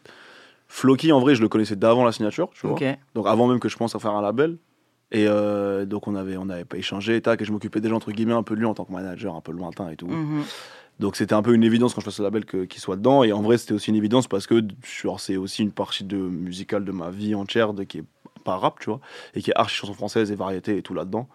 Floki, 0.68 1.12
en 1.12 1.20
vrai, 1.20 1.34
je 1.34 1.42
le 1.42 1.48
connaissais 1.48 1.76
d'avant 1.76 2.04
la 2.04 2.12
signature, 2.12 2.50
tu 2.54 2.66
vois. 2.66 2.78
Donc, 3.14 3.26
avant 3.26 3.46
même 3.46 3.60
que 3.60 3.68
je 3.68 3.76
pense 3.76 3.94
à 3.94 3.98
faire 3.98 4.12
un 4.12 4.22
label. 4.22 4.58
Et 5.12 5.26
euh, 5.28 5.84
donc, 5.86 6.08
on 6.08 6.16
avait, 6.16 6.36
on 6.36 6.48
avait 6.50 6.64
pas 6.64 6.76
échangé, 6.78 7.20
tac, 7.20 7.40
et 7.40 7.44
je 7.44 7.52
m'occupais 7.52 7.80
déjà, 7.80 7.94
entre 7.94 8.10
guillemets, 8.10 8.32
un 8.34 8.42
peu 8.42 8.54
de 8.56 8.60
lui 8.60 8.66
en 8.66 8.74
tant 8.74 8.84
que 8.84 8.92
manager, 8.92 9.36
un 9.36 9.40
peu 9.40 9.52
lointain 9.52 9.88
et 9.90 9.96
tout. 9.96 10.08
Mhm. 10.08 10.42
Donc, 10.98 11.16
c'était 11.16 11.34
un 11.34 11.42
peu 11.42 11.54
une 11.54 11.64
évidence 11.64 11.92
quand 11.94 12.00
je 12.00 12.06
fasse 12.06 12.18
le 12.18 12.24
label 12.24 12.44
qu'il 12.44 12.80
soit 12.80 12.96
dedans. 12.96 13.22
Et 13.22 13.32
en 13.32 13.42
vrai, 13.42 13.58
c'était 13.58 13.74
aussi 13.74 13.90
une 13.90 13.96
évidence 13.96 14.28
parce 14.28 14.46
que 14.46 14.62
c'est 15.18 15.36
aussi 15.36 15.62
une 15.62 15.72
partie 15.72 16.04
de, 16.04 16.16
musicale 16.16 16.84
de 16.84 16.92
ma 16.92 17.10
vie 17.10 17.34
entière 17.34 17.74
de, 17.74 17.84
qui 17.84 17.98
est 17.98 18.04
pas 18.44 18.56
rap, 18.56 18.78
tu 18.80 18.90
vois, 18.90 19.00
et 19.34 19.42
qui 19.42 19.50
est 19.50 19.56
archi 19.56 19.76
chanson 19.76 19.92
française 19.92 20.30
et 20.32 20.36
variété 20.36 20.76
et 20.78 20.82
tout 20.82 20.94
là-dedans. 20.94 21.28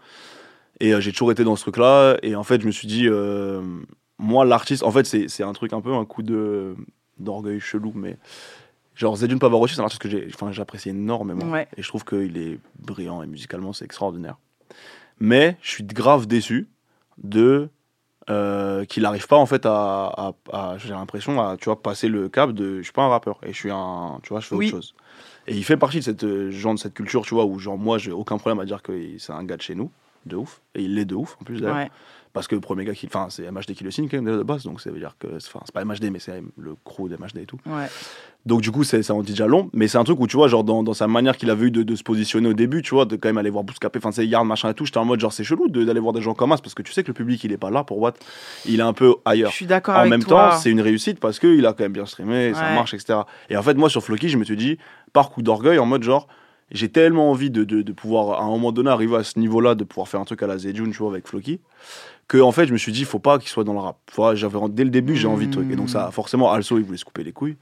Et 0.79 0.93
euh, 0.93 0.99
j'ai 1.01 1.11
toujours 1.11 1.31
été 1.31 1.43
dans 1.43 1.55
ce 1.55 1.61
truc-là. 1.63 2.17
Et 2.23 2.35
en 2.35 2.43
fait, 2.43 2.61
je 2.61 2.65
me 2.65 2.71
suis 2.71 2.87
dit, 2.87 3.07
euh, 3.07 3.61
moi, 4.17 4.45
l'artiste, 4.45 4.81
en 4.83 4.91
fait, 4.91 5.05
c'est 5.05 5.43
un 5.43 5.53
truc 5.53 5.73
un 5.73 5.81
peu 5.81 5.93
un 5.93 6.05
coup 6.05 6.23
de 6.23 6.75
d'orgueil 7.19 7.59
chelou, 7.59 7.91
mais 7.93 8.17
genre 8.95 9.15
Zedune 9.15 9.37
Pavarotti, 9.37 9.75
c'est 9.75 9.81
un 9.81 9.83
artiste 9.83 10.01
que 10.01 10.09
j'ai- 10.09 10.27
enfin, 10.33 10.51
j'apprécie 10.51 10.89
énormément. 10.89 11.45
Ouais. 11.51 11.67
Et 11.77 11.83
je 11.83 11.87
trouve 11.87 12.03
qu'il 12.03 12.35
est 12.37 12.57
brillant 12.79 13.21
et 13.21 13.27
musicalement, 13.27 13.73
c'est 13.73 13.85
extraordinaire. 13.85 14.37
Mais 15.19 15.55
je 15.61 15.69
suis 15.69 15.83
grave 15.83 16.25
déçu 16.25 16.67
de 17.21 17.69
euh, 18.31 18.85
qu'il 18.85 19.03
n'arrive 19.03 19.27
pas 19.27 19.35
en 19.37 19.45
fait 19.45 19.65
à, 19.65 19.71
à- 20.07 20.33
à- 20.53 20.77
j'ai 20.77 20.89
l'impression 20.93 21.41
à 21.41 21.57
tu 21.57 21.65
vois 21.65 21.81
passer 21.81 22.07
le 22.07 22.29
cap 22.29 22.51
de 22.51 22.77
je 22.77 22.83
suis 22.83 22.93
pas 22.93 23.03
un 23.03 23.09
rappeur 23.09 23.39
et 23.43 23.51
je 23.53 23.57
suis 23.57 23.71
un 23.71 24.19
tu 24.23 24.29
vois 24.29 24.39
je 24.39 24.47
fais 24.47 24.55
Oui. 24.55 24.67
autre 24.67 24.75
chose 24.77 24.95
et 25.47 25.55
il 25.55 25.63
fait 25.63 25.77
partie 25.77 25.97
de 25.99 26.03
cette 26.03 26.23
euh, 26.23 26.51
genre 26.51 26.73
de 26.75 26.79
cette 26.79 26.93
culture 26.93 27.23
tu 27.23 27.33
vois 27.35 27.45
où 27.45 27.59
genre 27.59 27.77
moi 27.77 27.97
j'ai 27.97 28.11
aucun 28.11 28.37
problème 28.37 28.59
à 28.59 28.65
dire 28.65 28.81
que 28.81 28.93
c'est 29.17 29.33
un 29.33 29.43
gars 29.43 29.57
de 29.57 29.61
chez 29.61 29.75
nous 29.75 29.91
de 30.25 30.35
ouf 30.35 30.61
et 30.75 30.83
il 30.83 30.95
l'est 30.95 31.05
de 31.05 31.15
ouf 31.15 31.35
en 31.41 31.43
plus 31.45 31.61
d'ailleurs 31.61 31.77
Ouais. 31.77 31.91
Parce 32.33 32.47
que 32.47 32.55
le 32.55 32.61
premier 32.61 32.85
gars 32.85 32.93
qui 32.93 33.07
enfin 33.07 33.27
c'est 33.29 33.49
MHD 33.51 33.73
qui 33.73 33.83
le 33.83 33.91
signe 33.91 34.07
quand 34.09 34.21
même 34.21 34.37
de 34.37 34.43
base 34.43 34.63
donc 34.63 34.79
ça 34.81 34.89
veut 34.91 34.99
dire 34.99 35.15
que 35.19 35.27
enfin 35.35 35.59
c'est 35.65 35.73
pas 35.73 35.83
MHD 35.83 36.09
mais 36.11 36.19
c'est 36.19 36.41
le 36.57 36.75
crew 36.85 37.09
d'MHD 37.09 37.37
et 37.39 37.45
tout 37.45 37.57
Ouais. 37.65 37.87
donc 38.45 38.61
du 38.61 38.71
coup, 38.71 38.83
c'est, 38.83 39.03
ça 39.03 39.13
en 39.13 39.21
dit 39.21 39.33
déjà 39.33 39.45
long, 39.47 39.69
mais 39.73 39.87
c'est 39.87 39.97
un 39.99 40.03
truc 40.03 40.19
où 40.19 40.25
tu 40.27 40.35
vois, 40.37 40.47
genre 40.47 40.63
dans, 40.63 40.81
dans 40.81 40.93
sa 40.93 41.07
manière 41.07 41.37
qu'il 41.37 41.49
avait 41.49 41.67
eu 41.67 41.71
de, 41.71 41.83
de 41.83 41.95
se 41.95 42.01
positionner 42.03 42.49
au 42.49 42.53
début, 42.53 42.81
tu 42.81 42.95
vois, 42.95 43.05
de 43.05 43.15
quand 43.15 43.29
même 43.29 43.37
aller 43.37 43.49
voir 43.51 43.63
Bouscapé, 43.63 43.99
enfin 43.99 44.11
c'est 44.11 44.25
Yard, 44.25 44.45
machin 44.47 44.69
et 44.69 44.73
tout, 44.73 44.85
j'étais 44.85 44.97
en 44.97 45.05
mode 45.05 45.19
genre 45.19 45.31
c'est 45.33 45.43
chelou 45.43 45.67
de- 45.69 45.83
d'aller 45.83 45.99
voir 45.99 46.13
des 46.13 46.21
gens 46.21 46.33
comme 46.33 46.51
As 46.53 46.57
parce 46.61 46.73
que 46.73 46.81
tu 46.81 46.91
sais 46.91 47.03
que 47.03 47.09
le 47.09 47.13
public 47.13 47.43
il 47.43 47.51
est 47.51 47.57
pas 47.57 47.69
là 47.69 47.83
pour 47.83 47.99
Watt, 47.99 48.17
il 48.65 48.79
est 48.79 48.83
un 48.83 48.93
peu 48.93 49.13
ailleurs. 49.25 49.51
Je 49.51 49.55
suis 49.57 49.65
d'accord 49.67 49.95
En 49.95 49.99
avec 49.99 50.09
même 50.09 50.23
toi. 50.23 50.51
temps, 50.51 50.57
c'est 50.57 50.71
une 50.71 50.81
réussite 50.81 51.19
parce 51.19 51.37
qu'il 51.39 51.65
a 51.65 51.73
quand 51.73 51.83
même 51.83 51.93
bien 51.93 52.05
streamé, 52.05 52.53
ça 52.53 52.73
marche, 52.73 52.93
etc. 52.93 53.19
Et 53.49 53.57
en 53.57 53.61
fait, 53.61 53.75
moi 53.75 53.89
sur 53.89 54.03
Floki, 54.03 54.29
je 54.29 54.37
me 54.37 54.43
suis 54.43 54.57
dit, 54.57 54.77
par 55.13 55.29
coup 55.29 55.41
d'orgueil, 55.43 55.77
en 55.79 55.85
mode 55.85 56.01
genre, 56.03 56.27
j'ai 56.71 56.87
tellement 56.89 57.29
envie 57.29 57.49
de, 57.51 57.63
de, 57.65 57.81
de 57.81 57.91
pouvoir 57.91 58.39
à 58.41 58.43
un 58.45 58.47
moment 58.47 58.71
donné 58.71 58.89
arriver 58.89 59.17
à 59.17 59.23
ce 59.25 59.37
niveau-là, 59.37 59.75
de 59.75 59.83
pouvoir 59.83 60.07
faire 60.07 60.21
un 60.21 60.25
truc 60.25 60.41
à 60.41 60.47
la 60.47 60.57
Zedjun, 60.57 60.89
tu 60.89 60.97
vois, 60.99 61.11
avec 61.11 61.27
Floki. 61.27 61.59
Que 62.31 62.37
en 62.37 62.53
fait, 62.53 62.65
je 62.65 62.71
me 62.71 62.77
suis 62.77 62.93
dit, 62.93 63.03
faut 63.03 63.19
pas 63.19 63.39
qu'il 63.39 63.49
soit 63.49 63.65
dans 63.65 63.73
le 63.73 63.79
rap. 63.79 63.97
J'avais 64.35 64.57
dès 64.69 64.85
le 64.85 64.89
début, 64.89 65.17
j'ai 65.17 65.27
envie 65.27 65.47
de 65.47 65.51
truc. 65.51 65.69
Et 65.69 65.75
donc 65.75 65.89
ça, 65.89 66.09
forcément, 66.11 66.49
Also, 66.49 66.77
il 66.77 66.85
voulait 66.85 66.97
se 66.97 67.03
couper 67.03 67.25
les 67.25 67.33
couilles 67.33 67.57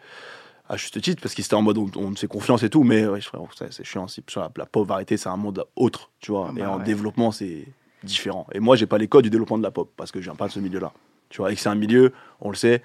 à 0.70 0.78
juste 0.78 1.02
titre 1.02 1.20
parce 1.20 1.34
qu'il 1.34 1.44
était 1.44 1.56
en 1.56 1.64
mode 1.64 1.80
on, 1.80 1.90
on 1.96 2.16
fait 2.16 2.28
confiance 2.28 2.62
et 2.62 2.70
tout 2.70 2.84
mais 2.84 3.08
ouais, 3.08 3.20
c'est 3.58 3.74
c'est 3.74 3.84
chiant 3.84 4.08
c'est 4.08 4.30
sur 4.30 4.42
la, 4.42 4.52
la 4.56 5.04
c'est 5.08 5.28
un 5.28 5.36
monde 5.36 5.66
autre 5.76 6.12
tu 6.20 6.32
vois 6.32 6.54
et 6.56 6.60
bah 6.60 6.70
en 6.70 6.78
ouais. 6.78 6.84
développement 6.84 7.32
c'est 7.32 7.66
différent 8.04 8.46
et 8.52 8.60
moi 8.60 8.76
j'ai 8.76 8.86
pas 8.86 9.00
les 9.00 9.08
codes 9.08 9.24
du 9.24 9.32
développement 9.32 9.58
de 9.58 9.64
la 9.64 9.72
pop 9.72 9.90
parce 9.98 10.12
que 10.12 10.20
je 10.20 10.26
viens 10.26 10.36
pas 10.36 10.46
de 10.46 10.52
ce 10.52 10.60
milieu 10.60 10.80
là 10.80 10.94
tu 11.30 11.42
vois 11.42 11.52
et 11.52 11.56
que 11.56 11.62
c'est 11.62 11.70
un 11.70 11.76
milieu 11.76 12.14
on 12.40 12.52
le 12.52 12.56
sait 12.56 12.84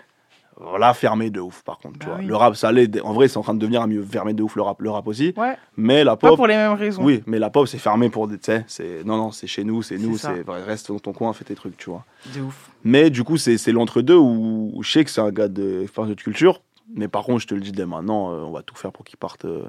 voilà 0.60 0.94
fermé 0.94 1.30
de 1.30 1.40
ouf 1.40 1.62
par 1.62 1.78
contre 1.78 1.98
tu 1.98 2.06
Bah 2.06 2.12
vois 2.12 2.20
oui. 2.20 2.26
le 2.26 2.36
rap 2.36 2.54
ça 2.56 2.70
l'est 2.72 3.00
en 3.00 3.12
vrai 3.12 3.28
c'est 3.28 3.38
en 3.38 3.42
train 3.42 3.54
de 3.54 3.58
devenir 3.58 3.82
un 3.82 3.86
milieu 3.86 4.02
fermé 4.04 4.34
de 4.34 4.42
ouf 4.42 4.54
le 4.56 4.62
rap 4.62 4.80
le 4.80 4.90
rap 4.90 5.06
aussi 5.06 5.34
Ouais. 5.36 5.56
mais 5.76 6.04
la 6.04 6.16
Pas 6.16 6.28
pop 6.28 6.36
pour 6.36 6.46
les 6.46 6.54
mêmes 6.56 6.74
raisons. 6.74 7.02
oui 7.02 7.22
mais 7.26 7.38
la 7.38 7.50
pop 7.50 7.66
c'est 7.66 7.78
fermé 7.78 8.08
pour 8.08 8.28
des 8.28 8.38
tu 8.38 8.44
sais 8.46 8.64
c'est 8.68 9.04
non 9.04 9.16
non 9.16 9.30
c'est 9.32 9.46
chez 9.46 9.64
nous 9.64 9.82
c'est 9.82 9.98
nous 9.98 10.16
C'est 10.16 10.44
reste 10.48 10.90
dans 10.92 10.98
ton 10.98 11.12
coin 11.12 11.32
fais 11.32 11.44
tes 11.44 11.54
trucs 11.54 11.76
tu 11.76 11.90
vois 11.90 12.04
De 12.34 12.40
ouf. 12.42 12.70
mais 12.84 13.10
du 13.10 13.24
coup, 13.24 13.36
c'est 13.36 13.58
c'est 13.58 13.72
l'entre-deux 13.72 14.16
où, 14.16 14.70
où 14.74 14.82
je 14.82 14.90
sais 14.92 15.04
que 15.04 15.10
c'est 15.10 15.20
un 15.20 15.30
gars 15.30 15.48
de, 15.48 15.84
enfin, 15.84 16.06
de 16.06 16.14
culture. 16.14 16.60
Mais 16.94 17.08
par 17.08 17.24
contre, 17.24 17.40
je 17.40 17.46
te 17.46 17.54
le 17.54 17.60
dis 17.62 17.72
dès 17.72 17.86
maintenant, 17.86 18.30
euh, 18.32 18.42
on 18.44 18.52
va 18.52 18.62
tout 18.62 18.74
faire 18.76 18.92
pour 18.92 19.04
qu'il 19.04 19.16
parte. 19.16 19.46
euh, 19.46 19.62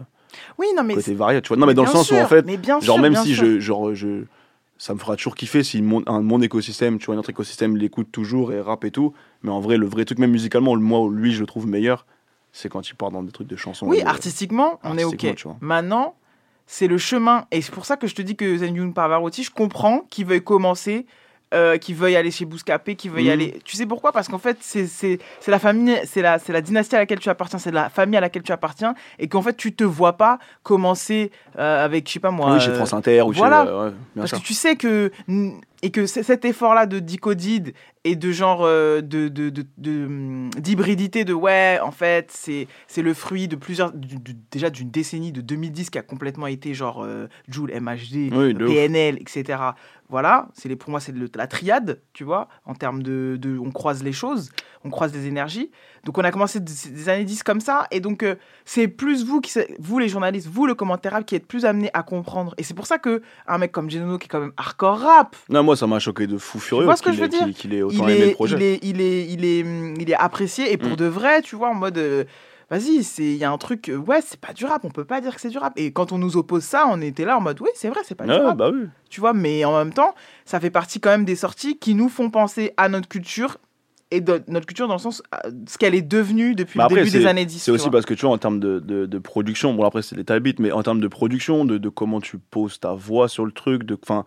Oui, 0.58 0.68
non, 0.76 0.84
mais. 0.84 0.96
Côté 0.96 1.14
varié, 1.16 1.42
tu 1.42 1.48
vois. 1.48 1.58
Non, 1.58 1.66
mais 1.66 1.74
dans 1.74 1.84
le 1.84 1.90
sens 1.90 2.12
où, 2.12 2.16
en 2.16 2.28
fait, 2.28 2.42
bien 2.46 2.80
genre, 2.82 2.96
sûr, 2.96 3.00
même 3.02 3.16
si 3.16 3.34
sûr. 3.34 3.46
je, 3.46 3.60
genre, 3.60 3.96
je. 3.96 4.26
Ça 4.78 4.94
me 4.94 5.00
fera 5.00 5.16
toujours 5.16 5.36
kiffer 5.36 5.64
si 5.64 5.82
mon, 5.82 6.04
un, 6.06 6.22
mon 6.22 6.42
écosystème, 6.42 7.00
tu 7.00 7.06
vois, 7.06 7.16
notre 7.16 7.30
écosystème 7.30 7.78
l'écoute 7.78 8.12
toujours 8.12 8.52
et 8.52 8.60
rap 8.60 8.84
et 8.84 8.92
tout. 8.92 9.14
Mais 9.42 9.50
en 9.52 9.62
vrai, 9.62 9.78
le 9.78 9.86
vrai 9.86 10.04
truc, 10.06 10.20
même 10.20 10.32
musicalement, 10.32 10.76
le- 10.76 10.82
moi, 10.82 11.08
lui, 11.10 11.32
je 11.34 11.40
le 11.40 11.46
trouve 11.46 11.66
meilleur, 11.68 12.06
c'est 12.52 12.68
quand 12.70 12.90
il 12.90 12.96
part 12.96 13.12
dans 13.12 13.24
des 13.24 13.32
trucs 13.32 13.48
de 13.48 13.56
chansons. 13.56 13.88
Oui, 13.88 14.02
euh, 14.02 14.08
artistiquement, 14.08 14.80
on 14.84 14.98
est 14.98 15.04
OK. 15.06 15.14
Maintenant, 15.62 16.16
c'est 16.68 16.88
le 16.88 16.98
chemin. 16.98 17.46
Et 17.52 17.62
c'est 17.62 17.72
pour 17.74 17.86
ça 17.86 17.96
que 17.96 18.08
je 18.08 18.16
te 18.16 18.22
dis 18.22 18.36
que 18.36 18.58
Zen 18.58 18.94
Pavarotti, 18.94 19.44
je 19.44 19.52
comprends 19.52 20.02
qu'il 20.10 20.26
veuille 20.26 20.44
commencer, 20.44 21.06
euh, 21.54 21.78
qu'il 21.78 21.96
veuille 21.96 22.16
aller 22.16 22.32
chez 22.32 22.44
Bouscapé, 22.46 22.96
qu'il 22.96 23.12
veuille 23.12 23.26
Mhm. 23.26 23.32
aller. 23.32 23.60
Tu 23.64 23.78
sais 23.78 23.86
pourquoi? 23.86 24.12
Parce 24.12 24.28
qu'en 24.28 24.40
fait, 24.40 24.58
c'est 24.62 25.20
la 25.48 25.60
famille, 25.60 25.98
c'est 26.06 26.22
la, 26.22 26.38
la 26.50 26.62
dynastie 26.62 26.96
à 26.96 27.00
laquelle 27.00 27.20
tu 27.20 27.30
appartiens, 27.30 27.60
c'est 27.60 27.72
la 27.72 27.90
famille 27.90 28.18
à 28.18 28.22
laquelle 28.22 28.44
tu 28.44 28.52
appartiens. 28.52 28.96
Et 29.20 29.28
qu'en 29.28 29.42
fait, 29.42 29.56
tu 29.56 29.74
te 29.74 29.84
vois 29.84 30.14
pas 30.14 30.40
commencer 30.64 31.32
euh, 31.60 31.86
avec, 31.86 32.08
je 32.08 32.14
sais 32.14 32.20
pas 32.20 32.32
moi. 32.32 32.54
Oui, 32.54 32.60
chez 32.60 32.74
France 32.74 32.94
Inter 32.94 33.22
ou 33.22 33.32
chez- 33.34 33.38
voilà. 33.40 33.62
euh, 33.68 33.86
ouais, 33.86 33.92
bien 34.16 34.22
Parce 34.24 34.30
sûr. 34.30 34.40
que 34.42 34.44
tu 34.46 34.54
sais 34.54 34.76
que. 34.76 35.12
Et 35.82 35.92
que 35.92 36.06
cet 36.08 36.46
effort-là 36.46 36.86
de 36.88 37.00
dicodide 37.00 37.74
et 38.06 38.16
de 38.16 38.32
genre 38.32 38.62
euh, 38.64 39.02
de, 39.02 39.28
de, 39.28 39.50
de- 39.50 39.66
de, 39.78 40.06
hum, 40.06 40.50
d'hybridité 40.58 41.26
de 41.26 41.34
ouais 41.34 41.80
en 41.84 41.92
fait 41.92 42.32
c'est 42.32 42.68
c'est 42.88 43.02
le 43.02 43.14
fruit 43.14 43.48
de 43.48 43.56
plusieurs 43.56 43.92
du- 43.92 44.18
du- 44.18 44.36
déjà 44.52 44.70
d'une 44.70 44.90
décennie 44.90 45.32
de 45.32 45.42
2010 45.42 45.90
qui 45.90 45.98
a 45.98 46.02
complètement 46.02 46.48
été 46.48 46.74
genre 46.74 47.04
euh, 47.04 47.28
Joule 47.50 47.72
MHD 47.72 48.32
Oui, 48.34 48.54
de 48.54 48.64
ouf. 48.66 48.72
PNL 48.72 49.18
etc 49.20 49.60
voilà 50.10 50.48
c'est 50.54 50.70
les 50.70 50.76
pour 50.76 50.92
moi 50.92 51.00
c'est 51.00 51.14
la 51.36 51.48
triade 51.48 52.00
tu 52.14 52.24
vois 52.24 52.48
en 52.66 52.74
termes 52.76 53.02
de, 53.04 53.38
de 53.40 53.58
on 53.58 53.72
croise 53.72 54.04
les 54.04 54.14
choses 54.14 54.52
on 54.84 54.90
croise 54.92 55.14
les 55.14 55.26
énergies 55.28 55.72
donc 56.06 56.18
on 56.18 56.24
a 56.24 56.32
commencé 56.32 56.60
des, 56.60 56.72
des 56.92 57.10
années 57.10 57.26
10 57.26 57.44
comme 57.44 57.60
ça 57.60 57.88
et 57.92 58.00
donc 58.00 58.24
euh, 58.24 58.36
c'est 58.64 58.88
plus 58.88 59.26
vous 59.26 59.42
qui 59.42 59.52
vous 59.80 60.00
les 60.00 60.08
journalistes 60.08 60.48
vous 60.48 60.66
le 60.68 60.76
commentaire 60.76 61.12
rap 61.14 61.26
qui 61.26 61.36
êtes 61.36 61.46
plus 61.48 61.66
amenés 61.66 61.90
à 61.94 62.04
comprendre 62.04 62.54
et 62.58 62.64
c'est 62.64 62.74
pour 62.76 62.88
ça 62.88 62.98
que 63.00 63.22
un 63.48 63.58
mec 63.58 63.72
comme 63.72 63.90
Genono 63.90 64.18
qui 64.18 64.26
est 64.26 64.30
quand 64.30 64.40
même 64.40 64.54
hardcore 64.56 65.00
rap 65.00 65.36
Non, 65.50 65.64
moi, 65.64 65.76
ça 65.76 65.88
m'a 65.88 66.00
choqué 66.00 66.28
de 66.28 66.38
fou 66.38 66.60
furieux 66.60 66.86
vois 66.86 66.96
ce 66.96 67.02
que 67.02 67.10
qu'il 67.10 67.18
je 67.18 67.22
veux 67.24 67.28
dire 67.28 67.50
qu'il- 67.54 67.74
ait 67.74 67.82
autant 67.82 68.08
il 68.08 68.14
aimé 68.14 68.24
est, 68.24 68.28
le 68.30 68.34
projet. 68.34 68.56
il 68.56 68.64
est, 68.64 68.80
il 68.84 69.02
est, 69.02 69.26
il 69.28 69.44
est, 69.46 69.60
il 70.00 70.10
est 70.10 70.16
apprécié 70.16 70.72
et 70.72 70.78
pour 70.78 70.92
Mm. 70.92 70.96
de 70.96 71.06
vrai, 71.06 71.42
tu 71.42 71.56
vois, 71.56 71.70
en 71.70 71.74
mode, 71.74 71.98
euh, 71.98 72.24
vas-y, 72.70 73.04
il 73.18 73.36
y 73.38 73.44
a 73.44 73.52
un 73.52 73.58
truc, 73.58 73.90
euh, 73.90 73.96
ouais, 73.98 74.22
c'est 74.26 74.40
pas 74.40 74.54
du 74.54 74.66
rap, 74.66 74.86
on 74.86 74.90
peut 74.92 75.06
pas 75.06 75.22
dire 75.22 75.34
que 75.36 75.42
c'est 75.42 75.50
du 75.50 75.58
rap. 75.58 75.74
Et 75.76 75.92
quand 75.92 76.12
on 76.12 76.18
nous 76.20 76.38
oppose 76.38 76.64
ça, 76.64 76.86
on 76.90 77.02
était 77.02 77.26
là 77.26 77.38
en 77.38 77.42
mode, 77.42 77.60
oui, 77.62 77.70
c'est 77.76 77.90
vrai, 77.90 78.02
c'est 78.04 78.16
pas 78.16 78.26
du 78.26 78.32
Ouais, 78.32 78.38
rap. 78.40 78.56
bah 78.58 78.70
oui. 78.72 78.88
Tu 79.10 79.20
vois, 79.20 79.34
mais 79.34 79.66
en 79.66 79.78
même 79.78 79.94
temps, 79.94 80.14
ça 80.46 80.60
fait 80.60 80.70
partie 80.70 81.00
quand 81.00 81.10
même 81.10 81.26
des 81.26 81.36
sorties 81.36 81.78
qui 81.78 81.96
nous 81.96 82.10
font 82.10 82.30
penser 82.30 82.74
à 82.78 82.90
notre 82.90 83.08
culture 83.08 83.58
et 84.12 84.22
de 84.22 84.42
notre 84.48 84.66
culture 84.66 84.88
dans 84.88 84.94
le 84.96 85.00
sens, 85.00 85.22
euh, 85.34 85.52
ce 85.68 85.78
qu'elle 85.78 85.96
est 85.96 86.02
devenue 86.02 86.56
depuis 86.56 86.78
Mais 86.80 86.86
le 86.90 86.96
début 86.96 87.10
des 87.12 87.26
années 87.26 87.46
10. 87.46 87.60
C'est 87.60 87.72
aussi 87.72 87.84
vois. 87.86 87.92
parce 87.94 88.06
que 88.06 88.14
tu 88.14 88.26
vois, 88.26 88.34
en 88.36 88.38
termes 88.38 88.60
de, 88.60 88.80
de, 88.80 89.06
de 89.06 89.18
production, 89.20 89.74
bon 89.74 89.84
après 89.84 90.02
c'est 90.02 90.16
des 90.16 90.24
taille 90.24 90.40
beats, 90.40 90.60
mais 90.60 90.72
en 90.72 90.84
termes 90.84 91.02
de 91.02 91.08
production, 91.08 91.66
de, 91.66 91.78
de 91.78 91.90
comment 91.90 92.22
tu 92.22 92.38
poses 92.38 92.80
ta 92.80 92.94
voix 92.94 93.28
sur 93.28 93.46
le 93.46 93.52
truc, 93.52 93.84
de, 93.84 93.98
enfin, 94.02 94.26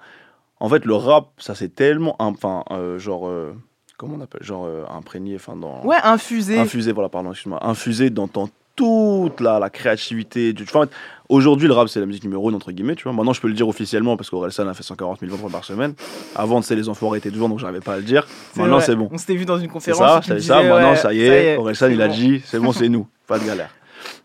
en 0.60 0.68
fait 0.68 0.84
le 0.84 0.94
rap, 0.94 1.28
ça 1.38 1.54
c'est 1.54 1.74
tellement, 1.74 2.16
enfin, 2.18 2.64
euh, 2.72 2.98
genre, 2.98 3.28
euh, 3.28 3.54
comment 3.96 4.16
on 4.16 4.20
appelle, 4.20 4.42
genre 4.42 4.66
euh, 4.66 4.84
imprégné, 4.90 5.36
enfin 5.36 5.54
dans. 5.56 5.84
Ouais, 5.84 5.96
infusé. 6.02 6.58
Infusé, 6.58 6.92
voilà, 6.92 7.08
pardon, 7.08 7.30
excuse-moi, 7.30 7.64
infusé 7.66 8.10
dans 8.10 8.26
ton- 8.28 8.50
toute 8.76 9.40
la, 9.40 9.58
la 9.58 9.70
créativité. 9.70 10.52
Du, 10.52 10.64
tu 10.64 10.72
vois, 10.72 10.86
aujourd'hui 11.28 11.68
le 11.68 11.74
rap 11.74 11.88
c'est 11.88 12.00
la 12.00 12.06
musique 12.06 12.24
numéro 12.24 12.48
1 12.50 12.54
entre 12.54 12.72
guillemets, 12.72 12.94
tu 12.96 13.04
vois. 13.04 13.12
Maintenant 13.12 13.32
je 13.32 13.40
peux 13.40 13.48
le 13.48 13.54
dire 13.54 13.68
officiellement 13.68 14.16
parce 14.16 14.30
qu'Orelsan 14.30 14.66
a 14.68 14.74
fait 14.74 14.82
140 14.82 15.20
000 15.20 15.34
ventes 15.36 15.52
par 15.52 15.64
semaine. 15.64 15.94
Avant, 16.34 16.60
tu 16.60 16.66
sais, 16.66 16.76
les 16.76 16.88
enfoirés 16.88 17.18
étaient 17.18 17.30
toujours, 17.30 17.48
donc 17.48 17.58
j'arrivais 17.58 17.80
pas 17.80 17.94
à 17.94 17.96
le 17.98 18.02
dire. 18.02 18.26
Maintenant 18.56 18.80
c'est 18.80 18.96
bon. 18.96 19.08
On 19.12 19.18
s'était 19.18 19.34
vu 19.36 19.44
dans 19.44 19.56
une 19.56 19.62
C'est 19.64 19.68
conférence. 19.68 19.98
ça, 20.00 20.20
je 20.26 20.34
disais, 20.34 20.48
ça. 20.48 20.62
Maintenant, 20.62 20.96
ça 20.96 21.12
y 21.12 21.20
est, 21.22 21.56
Orelsan, 21.56 21.86
c'est 21.88 21.92
il 21.94 22.02
a 22.02 22.08
dit, 22.08 22.42
c'est 22.44 22.58
bon, 22.58 22.72
c'est 22.72 22.88
nous. 22.88 23.06
Pas 23.26 23.38
de 23.38 23.44
galère. 23.44 23.70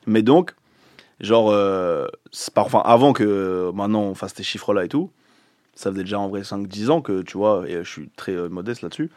Mais 0.05 0.21
donc, 0.21 0.53
genre, 1.19 1.49
euh, 1.51 2.07
pas- 2.53 2.61
enfin, 2.63 2.81
avant 2.85 3.13
que 3.13 3.71
maintenant 3.73 4.01
on 4.01 4.15
fasse 4.15 4.33
ces 4.35 4.43
chiffres-là 4.43 4.85
et 4.85 4.89
tout, 4.89 5.09
ça 5.75 5.91
faisait 5.91 6.03
déjà 6.03 6.19
en 6.19 6.27
vrai 6.29 6.41
5-10 6.43 6.89
ans 6.89 7.01
que, 7.01 7.21
tu 7.21 7.37
vois, 7.37 7.63
et 7.67 7.83
je 7.83 7.89
suis 7.89 8.09
très 8.15 8.33
euh, 8.33 8.47
modeste 8.49 8.81
là-dessus, 8.81 9.09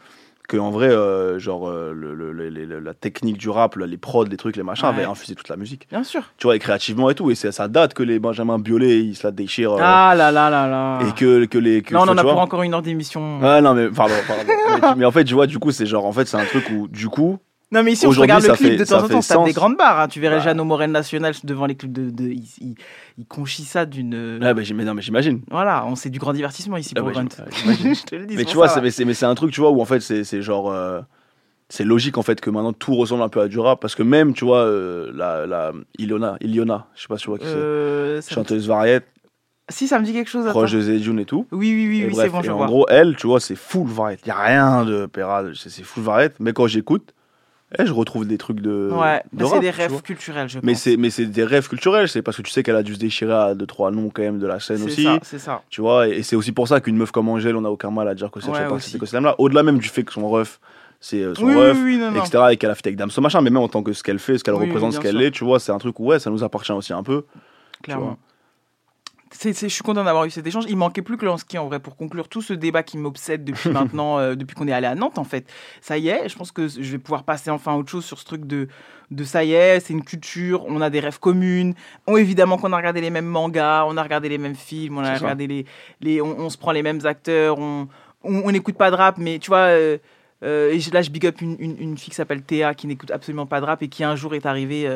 que 0.47 0.55
en 0.57 0.71
vrai, 0.71 0.87
euh, 0.89 1.39
genre, 1.39 1.67
euh, 1.67 1.91
le- 1.93 2.15
le- 2.15 2.31
le- 2.31 2.49
le- 2.49 2.79
la 2.79 2.93
technique 2.93 3.37
du 3.37 3.49
rap, 3.49 3.75
les 3.75 3.97
prods, 3.97 4.23
les 4.25 4.37
trucs, 4.37 4.55
les 4.55 4.63
machins, 4.63 4.87
Ouais. 4.87 4.93
avaient 4.95 5.03
infusé 5.05 5.35
toute 5.35 5.49
la 5.49 5.57
musique. 5.57 5.87
Bien 5.91 6.03
sûr. 6.03 6.21
Tu 6.37 6.47
vois, 6.47 6.55
et 6.55 6.59
créativement 6.59 7.09
et 7.09 7.15
tout, 7.15 7.29
et 7.31 7.35
c'est- 7.35 7.51
ça 7.51 7.67
date 7.67 7.93
que 7.93 8.01
les 8.03 8.17
Benjamin 8.19 8.57
Biolay, 8.57 8.99
ils 9.01 9.15
se 9.15 9.27
la 9.27 9.31
déchirent. 9.31 9.73
euh, 9.73 9.79
Ah 9.81 10.13
là 10.15 10.31
là 10.31 10.49
là 10.49 10.67
là. 10.67 10.99
Et 11.07 11.11
que, 11.13 11.45
que 11.45 11.57
les. 11.57 11.81
Que, 11.81 11.93
Là, 11.93 12.01
on 12.01 12.07
en 12.07 12.17
a 12.17 12.21
pour 12.23 12.39
encore 12.39 12.63
une 12.63 12.73
heure 12.73 12.81
d'émission. 12.81 13.39
Ah 13.43 13.59
non, 13.61 13.73
mais 13.73 13.89
pardon, 13.89 14.13
pardon. 14.25 14.43
mais, 14.81 14.95
mais 14.99 15.05
en 15.05 15.11
fait, 15.11 15.25
tu 15.25 15.33
vois, 15.33 15.47
du 15.47 15.59
coup, 15.59 15.71
c'est 15.71 15.85
genre, 15.85 16.05
en 16.05 16.13
fait, 16.13 16.25
c'est 16.27 16.37
un 16.37 16.45
truc 16.45 16.69
où, 16.71 16.87
du 16.87 17.09
coup. 17.09 17.39
Non, 17.71 17.83
mais 17.83 17.91
ici, 17.91 18.07
on 18.07 18.11
regarde 18.11 18.43
le 18.43 18.53
clip 18.53 18.69
fait- 18.69 18.75
de 18.77 18.85
temps 18.85 19.03
en 19.03 19.07
temps, 19.09 19.21
ça 19.21 19.35
tape 19.35 19.45
des 19.45 19.51
grandes 19.51 19.75
barres. 19.75 19.99
hein. 19.99 20.07
Tu 20.07 20.21
verrais 20.21 20.37
Bah. 20.37 20.41
Jeanne 20.43 20.59
au 20.61 20.63
Morel 20.63 20.89
National 20.91 21.33
devant 21.43 21.65
les 21.65 21.75
clips 21.75 21.91
de. 21.91 22.09
de 22.09 22.23
il, 22.29 22.43
il, 22.61 22.75
il 23.17 23.25
conchit 23.25 23.63
ça 23.65 23.85
d'une. 23.85 24.39
Ouais, 24.41 24.53
bah, 24.53 24.63
j'im- 24.63 24.75
mais 24.75 24.85
non, 24.85 24.93
mais 24.93 25.01
j'imagine. 25.01 25.41
Voilà, 25.51 25.85
on 25.85 25.95
c'est 25.95 26.09
du 26.09 26.17
grand 26.19 26.31
divertissement 26.31 26.77
ici 26.77 26.93
Ah 26.95 27.01
pour 27.01 27.11
bah. 27.11 27.21
Je 27.65 28.03
te 28.05 28.15
le 28.15 28.25
dis. 28.25 28.35
mais 28.37 28.45
tu 28.45 28.55
vois, 28.55 28.69
c'est- 28.69 29.25
un 29.25 29.35
truc, 29.35 29.51
tu 29.51 29.59
vois, 29.59 29.71
où 29.71 29.81
en 29.81 29.85
fait, 29.85 29.99
c'est 29.99 30.41
genre. 30.41 30.71
euh, 30.71 31.01
c'est 31.69 31.83
logique 31.83 32.17
en 32.17 32.21
fait 32.21 32.39
que 32.39 32.49
maintenant 32.49 32.71
tout 32.71 32.95
ressemble 32.95 33.23
un 33.23 33.27
peu 33.27 33.41
à 33.41 33.49
du 33.49 33.59
rap 33.59 33.81
parce 33.81 33.93
que 33.93 34.01
même 34.01 34.33
tu 34.33 34.45
vois 34.45 34.59
euh, 34.61 35.11
la, 35.13 35.45
la 35.45 35.73
Iliona 35.97 36.37
Iliona 36.39 36.87
je 36.95 37.01
sais 37.01 37.07
pas 37.09 37.17
si 37.17 37.23
tu 37.25 37.29
vois 37.29 37.37
qui 37.39 37.43
Euh, 37.45 38.21
c'est 38.21 38.33
chanteuse 38.33 38.69
variette 38.69 39.03
Si, 39.67 39.85
ça 39.89 39.99
me 39.99 40.05
dit 40.05 40.13
quelque 40.13 40.29
chose. 40.29 40.45
proche 40.45 40.71
de 40.71 40.79
Zedjun 40.79 41.17
et 41.17 41.25
tout 41.25 41.45
Oui, 41.51 41.73
oui, 41.75 41.87
oui, 41.89 42.05
oui, 42.07 42.15
c'est 42.15 42.29
bon, 42.29 42.41
et 42.41 42.47
en 42.49 42.65
gros 42.65 42.85
elle 42.87 43.17
tu 43.17 43.27
vois 43.27 43.41
c'est 43.41 43.57
full 43.57 43.85
variette 43.85 44.21
il 44.23 44.29
y 44.29 44.31
a 44.31 44.37
rien 44.41 44.85
de 44.85 45.09
c'est 45.55 45.69
c'est 45.69 45.83
full 45.83 46.03
variette 46.03 46.35
mais 46.39 46.53
quand 46.53 46.67
j'écoute 46.67 47.13
eh, 47.77 47.85
je 47.85 47.91
retrouve 47.93 48.25
des 48.25 48.37
trucs 48.37 48.61
de 48.61 48.89
Ouais, 48.93 49.21
de 49.33 49.43
bah, 49.43 49.49
c'est 49.51 49.59
des 49.59 49.69
rêves 49.69 50.01
culturels, 50.01 50.47
je 50.47 50.59
mais 50.63 50.73
pense. 50.73 50.81
c'est 50.81 50.97
mais 50.97 51.09
c'est 51.09 51.25
des 51.25 51.43
rêves 51.43 51.67
culturels 51.67 52.07
c'est 52.07 52.21
parce 52.21 52.37
que 52.37 52.41
tu 52.41 52.51
sais 52.51 52.63
qu'elle 52.63 52.75
a 52.77 52.83
dû 52.83 52.93
se 52.95 52.99
déchirer 52.99 53.33
à 53.33 53.55
deux 53.55 53.65
trois 53.65 53.91
noms 53.91 54.09
quand 54.09 54.21
même 54.21 54.39
de 54.39 54.47
la 54.47 54.59
scène 54.59 54.77
C'est 54.77 54.83
aussi. 54.85 55.03
ça, 55.03 55.19
c'est 55.23 55.39
ça. 55.39 55.61
tu 55.69 55.81
vois 55.81 56.07
et, 56.07 56.19
et 56.19 56.23
c'est 56.23 56.35
aussi 56.35 56.51
pour 56.53 56.67
ça 56.67 56.79
qu'une 56.79 56.95
meuf 56.97 57.11
comme 57.11 57.27
Angèle 57.29 57.55
on 57.55 57.65
a 57.65 57.69
aucun 57.69 57.91
mal 57.91 58.07
à 58.07 58.15
dire 58.15 58.31
que 58.31 58.39
c'est 58.39 58.47
Ouais, 58.49 58.59
là 59.21 59.35
au-delà 59.37 59.63
même 59.63 59.79
du 59.79 59.87
fait 59.89 60.03
que 60.03 60.13
son 60.13 60.29
ref 60.29 60.59
c'est 60.99 61.21
euh, 61.21 61.35
son 61.35 61.45
Oui, 61.45 61.55
ref 61.55 61.77
oui, 61.77 61.83
oui, 61.83 61.97
non, 61.97 62.11
non. 62.11 62.23
etc 62.23 62.43
et 62.51 62.57
qu'elle 62.57 62.71
a 62.71 62.75
fait 62.75 62.87
avec 62.87 62.97
Damso 62.97 63.19
machin 63.21 63.41
mais 63.41 63.49
même 63.49 63.61
en 63.61 63.67
tant 63.67 63.83
que 63.83 63.91
ce 63.93 64.01
qu'elle 64.01 64.19
fait 64.19 64.37
ce 64.37 64.43
qu'elle 64.43 64.53
représente 64.55 64.93
ce 64.93 64.99
qu'elle 64.99 65.21
est 65.21 65.31
tu 65.31 65.43
vois 65.43 65.59
c'est 65.59 65.71
un 65.71 65.77
truc 65.77 65.99
où 65.99 66.05
ouais 66.05 66.19
ça 66.19 66.29
nous 66.29 66.43
appartient 66.43 66.71
aussi 66.71 66.93
un 66.93 67.03
peu. 67.03 67.25
Tu 67.83 67.91
Je 69.33 69.67
suis 69.67 69.83
content 69.83 70.03
d'avoir 70.03 70.25
eu 70.25 70.29
cet 70.29 70.47
échange. 70.47 70.65
Il 70.69 70.77
manquait 70.77 71.01
plus 71.01 71.17
que 71.17 71.25
Lansky 71.25 71.57
en 71.57 71.67
vrai 71.67 71.79
pour 71.79 71.95
conclure 71.97 72.29
tout 72.29 72.41
ce 72.41 72.53
débat 72.53 72.83
qui 72.83 72.97
m'obsède 72.97 73.43
depuis 73.43 73.69
maintenant, 73.71 74.19
euh, 74.19 74.35
depuis 74.35 74.55
qu'on 74.55 74.67
est 74.67 74.71
allé 74.73 74.87
à 74.87 74.95
Nantes 74.95 75.17
en 75.17 75.23
fait. 75.23 75.45
Ça 75.81 75.97
y 75.97 76.07
est, 76.09 76.29
je 76.29 76.37
pense 76.37 76.51
que 76.51 76.67
je 76.67 76.79
vais 76.91 76.97
pouvoir 76.97 77.23
passer 77.23 77.49
enfin 77.49 77.73
à 77.73 77.75
autre 77.75 77.89
chose 77.89 78.05
sur 78.05 78.19
ce 78.19 78.25
truc 78.25 78.45
de, 78.45 78.67
de 79.11 79.23
ça 79.23 79.43
y 79.43 79.53
est, 79.53 79.79
c'est 79.79 79.93
une 79.93 80.03
culture, 80.03 80.65
on 80.67 80.81
a 80.81 80.89
des 80.89 80.99
rêves 80.99 81.19
communes. 81.19 81.73
On, 82.07 82.17
évidemment 82.17 82.57
qu'on 82.57 82.71
a 82.73 82.77
regardé 82.77 83.01
les 83.01 83.09
mêmes 83.09 83.25
mangas, 83.25 83.85
on 83.85 83.97
a 83.97 84.03
regardé 84.03 84.29
les 84.29 84.37
mêmes 84.37 84.55
films, 84.55 84.97
on 84.97 85.01
a 85.01 85.15
ça. 85.15 85.21
regardé 85.21 85.47
les, 85.47 85.65
les 86.01 86.21
on, 86.21 86.39
on 86.39 86.49
se 86.49 86.57
prend 86.57 86.71
les 86.71 86.83
mêmes 86.83 87.05
acteurs, 87.05 87.59
on 87.59 87.87
on 88.23 88.41
on 88.45 88.51
n'écoute 88.51 88.75
pas 88.77 88.91
de 88.91 88.95
rap, 88.95 89.17
mais 89.17 89.39
tu 89.39 89.49
vois. 89.49 89.67
euh, 89.69 89.97
euh, 90.43 90.71
et 90.71 90.79
là, 90.91 91.01
je 91.01 91.09
big 91.09 91.25
up 91.25 91.41
une, 91.41 91.55
une, 91.59 91.77
une 91.79 91.97
fille 91.97 92.11
qui 92.11 92.15
s'appelle 92.15 92.43
Théa 92.43 92.75
qui 92.75 92.85
n'écoute 92.85 93.09
absolument 93.09 93.47
pas 93.47 93.59
de 93.59 93.65
rap 93.65 93.81
et 93.81 93.87
qui 93.87 94.03
un 94.03 94.15
jour 94.15 94.35
est 94.35 94.45
arrivée 94.45 94.87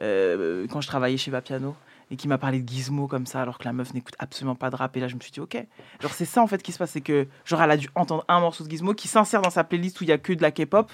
quand 0.00 0.80
je 0.80 0.86
travaillais 0.86 1.18
chez 1.18 1.30
Vapiano 1.30 1.74
et 2.10 2.16
qui 2.16 2.26
m'a 2.28 2.38
parlé 2.38 2.60
de 2.60 2.68
Gizmo 2.68 3.06
comme 3.06 3.26
ça 3.26 3.42
alors 3.42 3.58
que 3.58 3.64
la 3.64 3.72
meuf 3.72 3.92
n'écoute 3.94 4.14
absolument 4.18 4.54
pas 4.54 4.70
de 4.70 4.76
rap. 4.76 4.96
Et 4.96 5.00
là 5.00 5.08
je 5.08 5.14
me 5.14 5.20
suis 5.20 5.30
dit 5.30 5.40
ok. 5.40 5.56
Genre 6.00 6.12
c'est 6.12 6.24
ça 6.24 6.42
en 6.42 6.46
fait 6.46 6.62
qui 6.62 6.72
se 6.72 6.78
passe 6.78 6.90
c'est 6.92 7.00
que 7.00 7.26
genre 7.44 7.60
elle 7.62 7.70
a 7.70 7.76
dû 7.76 7.88
entendre 7.94 8.24
un 8.28 8.40
morceau 8.40 8.64
de 8.64 8.70
Gizmo 8.70 8.94
qui 8.94 9.08
s'insère 9.08 9.42
dans 9.42 9.50
sa 9.50 9.64
playlist 9.64 10.00
où 10.00 10.04
il 10.04 10.08
y 10.10 10.12
a 10.12 10.18
que 10.18 10.32
de 10.32 10.42
la 10.42 10.50
K-pop. 10.50 10.90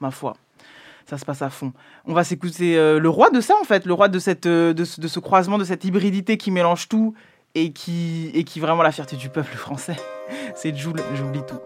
Ma 0.00 0.10
foi. 0.10 0.34
Ça 1.08 1.18
se 1.18 1.24
passe 1.24 1.42
à 1.42 1.50
fond. 1.50 1.72
On 2.06 2.14
va 2.14 2.24
s'écouter 2.24 2.78
euh, 2.78 2.98
le 3.00 3.08
roi 3.08 3.30
de 3.30 3.40
ça 3.40 3.54
en 3.60 3.64
fait. 3.64 3.84
Le 3.84 3.92
roi 3.94 4.08
de 4.08 4.18
cette 4.18 4.46
euh, 4.46 4.72
de, 4.72 4.84
ce- 4.84 5.18
croisement 5.18 5.58
de 5.58 5.64
cette 5.64 5.84
hybridité 5.84 6.36
qui 6.36 6.50
mélange 6.50 6.88
tout 6.88 7.14
et 7.54 7.72
qui 7.72 8.30
et 8.32 8.44
qui 8.44 8.60
vraiment 8.60 8.82
la 8.82 8.92
fierté 8.92 9.16
du 9.16 9.28
peuple 9.28 9.56
français. 9.56 9.96
C'est 10.54 10.74
Jules 10.76 11.02
j'oublie 11.16 11.42
tout 11.46 11.58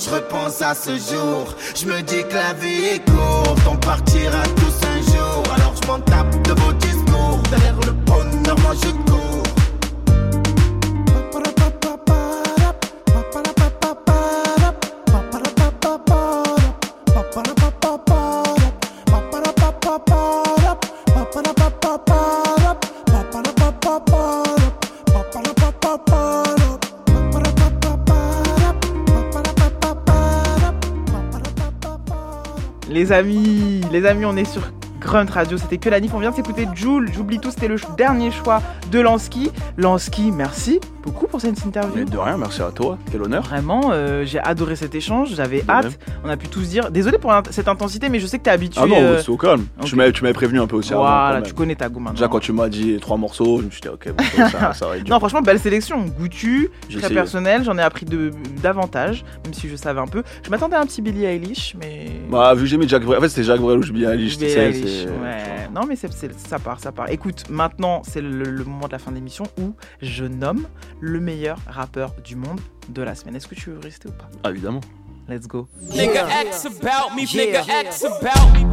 je 0.00 0.10
repense 0.10 0.62
à 0.62 0.74
ce 0.74 0.90
jour, 0.90 1.54
je 1.74 1.86
me 1.86 2.00
dis 2.02 2.22
que 2.28 2.34
la 2.34 2.52
vie 2.54 2.84
est 2.94 3.04
courte, 3.10 3.60
on 3.70 3.76
partira 3.76 4.42
tous 4.56 4.86
un 4.86 5.02
jour. 5.02 5.42
Alors 5.54 5.74
je 5.80 5.86
m'en 5.86 5.98
Les 33.10 33.16
amis, 33.16 33.80
les 33.90 34.06
amis, 34.06 34.24
on 34.24 34.36
est 34.36 34.44
sur 34.44 34.62
Grunt 35.00 35.26
Radio, 35.28 35.58
c'était 35.58 35.78
que 35.78 35.88
la 35.88 35.98
NIF, 35.98 36.14
on 36.14 36.20
vient 36.20 36.30
de 36.30 36.36
s'écouter 36.36 36.68
Joule, 36.76 37.10
j'oublie 37.12 37.40
tout, 37.40 37.50
c'était 37.50 37.66
le 37.66 37.76
dernier 37.96 38.30
choix 38.30 38.62
de 38.92 39.00
Lansky. 39.00 39.50
Lansky, 39.76 40.30
merci 40.30 40.78
beaucoup 41.02 41.26
pour 41.26 41.40
cette 41.40 41.58
interview. 41.64 41.92
Mais 41.96 42.04
de 42.04 42.16
rien, 42.16 42.36
merci 42.36 42.62
à 42.62 42.70
toi, 42.70 42.98
quel 43.10 43.22
honneur. 43.22 43.42
Vraiment, 43.42 43.90
euh, 43.90 44.24
j'ai 44.24 44.38
adoré 44.38 44.76
cet 44.76 44.94
échange, 44.94 45.34
j'avais 45.34 45.64
hâte. 45.68 45.98
On 46.24 46.28
a 46.28 46.36
pu 46.36 46.48
tous 46.48 46.68
dire, 46.68 46.90
désolé 46.90 47.18
pour 47.18 47.30
int- 47.32 47.50
cette 47.50 47.68
intensité, 47.68 48.08
mais 48.08 48.20
je 48.20 48.26
sais 48.26 48.38
que 48.38 48.44
t'es 48.44 48.50
habitué. 48.50 48.80
Ah 48.82 48.86
non, 48.86 48.96
euh, 49.00 49.18
c'est 49.22 49.30
au 49.30 49.36
calme. 49.36 49.66
ok. 49.80 49.86
Tu 49.86 49.96
m'avais 49.96 50.32
prévenu 50.32 50.60
un 50.60 50.66
peu 50.66 50.76
aussi 50.76 50.92
avant. 50.92 51.02
Voilà, 51.02 51.42
tu 51.42 51.54
connais 51.54 51.74
ta 51.74 51.88
go 51.88 51.98
maintenant. 52.00 52.12
Déjà, 52.14 52.28
quand 52.28 52.40
tu 52.40 52.52
m'as 52.52 52.68
dit 52.68 52.98
trois 53.00 53.16
morceaux, 53.16 53.60
je 53.60 53.66
me 53.66 53.70
suis 53.70 53.80
dit, 53.80 53.88
ok, 53.88 54.12
bon, 54.12 54.24
ça, 54.50 54.74
ça 54.74 54.86
va 54.86 54.96
être 54.96 55.04
dur. 55.04 55.14
Non, 55.14 55.18
franchement, 55.18 55.42
belle 55.42 55.58
sélection. 55.60 56.04
Goûtu, 56.04 56.70
très 56.88 56.98
essayé. 56.98 57.14
personnel, 57.14 57.64
j'en 57.64 57.76
ai 57.78 57.82
appris 57.82 58.04
de, 58.06 58.30
davantage, 58.62 59.24
même 59.44 59.54
si 59.54 59.68
je 59.68 59.76
savais 59.76 60.00
un 60.00 60.06
peu. 60.06 60.22
Je 60.44 60.50
m'attendais 60.50 60.76
à 60.76 60.80
un 60.80 60.86
petit 60.86 61.02
Billie 61.02 61.24
Eilish, 61.24 61.74
mais. 61.78 62.06
Bah, 62.30 62.54
vu 62.54 62.60
que 62.62 62.66
j'ai 62.66 62.76
mis 62.76 62.88
Jack 62.88 63.02
Brel, 63.04 63.18
en 63.18 63.22
fait, 63.22 63.28
c'était 63.28 63.44
Jack 63.44 63.60
Brel 63.60 63.78
ou 63.78 63.82
je 63.82 63.92
Billie 63.92 64.04
Eilish, 64.06 64.38
tu 64.38 64.48
sais. 64.48 64.68
Ouais. 64.70 65.68
Non, 65.74 65.82
mais 65.88 65.96
ça 65.96 66.58
part, 66.58 66.80
ça 66.80 66.92
part. 66.92 67.08
Écoute, 67.10 67.44
maintenant, 67.48 68.02
c'est 68.04 68.20
le, 68.20 68.42
le 68.44 68.64
moment 68.64 68.86
de 68.88 68.92
la 68.92 68.98
fin 68.98 69.10
de 69.10 69.16
l'émission 69.16 69.44
où 69.60 69.72
je 70.02 70.24
nomme 70.24 70.66
le 71.00 71.20
meilleur 71.20 71.58
rappeur 71.66 72.12
du 72.24 72.36
monde 72.36 72.60
de 72.88 73.02
la 73.02 73.14
semaine. 73.14 73.36
Est-ce 73.36 73.46
que 73.48 73.54
tu 73.54 73.70
veux 73.70 73.78
rester 73.78 74.08
ou 74.08 74.12
pas? 74.12 74.28
Ah, 74.44 74.50
évidemment. 74.50 74.80
Let's 75.30 75.46
go. 75.46 75.68
Nigga 75.92 76.26
X 76.46 76.66
about 76.66 77.14
me, 77.14 77.22
Yeah. 77.24 77.62
nigga 77.62 77.86
X 77.86 78.04
about 78.04 78.52
me. 78.52 78.66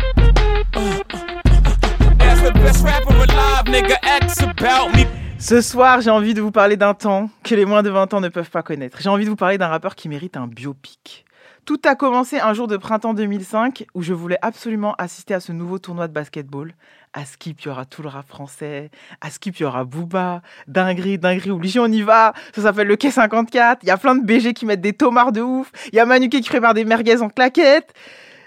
As 2.20 2.42
the 2.42 2.52
best 2.54 2.84
rapper 2.84 3.14
alive, 3.14 3.66
nigga 3.68 3.98
X 4.24 4.42
about 4.42 4.90
me. 4.98 5.06
Ce 5.38 5.62
soir, 5.62 6.02
j'ai 6.02 6.10
envie 6.10 6.34
de 6.34 6.42
vous 6.42 6.50
parler 6.52 6.76
d'un 6.76 6.96
temps 6.96 7.30
que 7.44 7.54
les 7.54 7.66
moins 7.66 7.84
de 7.84 7.92
20 7.92 8.12
ans 8.16 8.22
ne 8.22 8.30
peuvent 8.30 8.50
pas 8.50 8.64
connaître. 8.64 8.98
J'ai 9.00 9.10
envie 9.10 9.26
de 9.26 9.30
vous 9.30 9.36
parler 9.36 9.60
d'un 9.60 9.68
rappeur 9.68 9.94
qui 9.96 10.10
mérite 10.10 10.36
un 10.36 10.48
biopic. 10.48 11.26
Tout 11.66 11.80
a 11.86 11.94
commencé 11.96 12.40
un 12.40 12.54
jour 12.56 12.66
de 12.68 12.76
printemps 12.78 13.14
2005 13.14 13.86
où 13.94 14.02
je 14.02 14.14
voulais 14.14 14.40
absolument 14.42 14.96
assister 14.98 15.36
à 15.36 15.40
ce 15.40 15.52
nouveau 15.52 15.78
tournoi 15.78 16.08
de 16.08 16.14
basketball. 16.14 16.74
À 17.14 17.26
Skip, 17.26 17.62
il 17.62 17.68
y 17.68 17.70
aura 17.72 17.86
tout 17.86 18.04
le 18.04 18.10
rap 18.10 18.28
français. 18.28 18.92
À 19.22 19.32
Skip, 19.32 19.58
il 19.60 19.64
y 19.64 19.66
aura 19.66 19.86
Booba. 19.86 20.42
Dinguerie, 20.68 21.18
dinguerie, 21.18 21.50
obligé, 21.50 21.80
on 21.80 21.88
y 21.88 22.02
va. 22.04 22.34
Ça 22.54 22.62
s'appelle 22.62 22.88
le 22.88 22.96
Quai 22.96 23.10
54. 23.12 23.80
Il 23.84 23.88
y 23.88 23.92
a 23.92 23.98
plein 23.98 24.16
de 24.16 24.24
BG 24.24 24.54
qui 24.54 24.66
mettent 24.66 24.82
des 24.82 24.94
tomards 24.94 25.32
de 25.32 25.42
ouf. 25.42 25.72
Il 25.92 25.96
y 25.96 26.00
a 26.00 26.06
Manuké 26.06 26.42
qui 26.42 26.50
prépare 26.50 26.74
des 26.74 26.86
merguez 26.86 27.22
en 27.22 27.30
claquettes. 27.30 27.94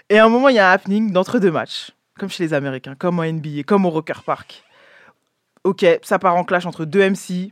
Et 0.09 0.19
à 0.19 0.25
un 0.25 0.29
moment, 0.29 0.49
il 0.49 0.55
y 0.55 0.59
a 0.59 0.69
un 0.69 0.71
happening 0.73 1.11
d'entre 1.11 1.39
deux 1.39 1.51
matchs. 1.51 1.91
Comme 2.17 2.29
chez 2.29 2.43
les 2.43 2.53
Américains, 2.53 2.95
comme 2.95 3.19
en 3.19 3.23
NBA, 3.23 3.63
comme 3.65 3.85
au 3.85 3.89
Rocker 3.89 4.21
Park. 4.25 4.63
Ok, 5.63 5.85
ça 6.03 6.17
part 6.19 6.35
en 6.35 6.43
clash 6.43 6.65
entre 6.65 6.85
deux 6.85 7.01
MC. 7.01 7.51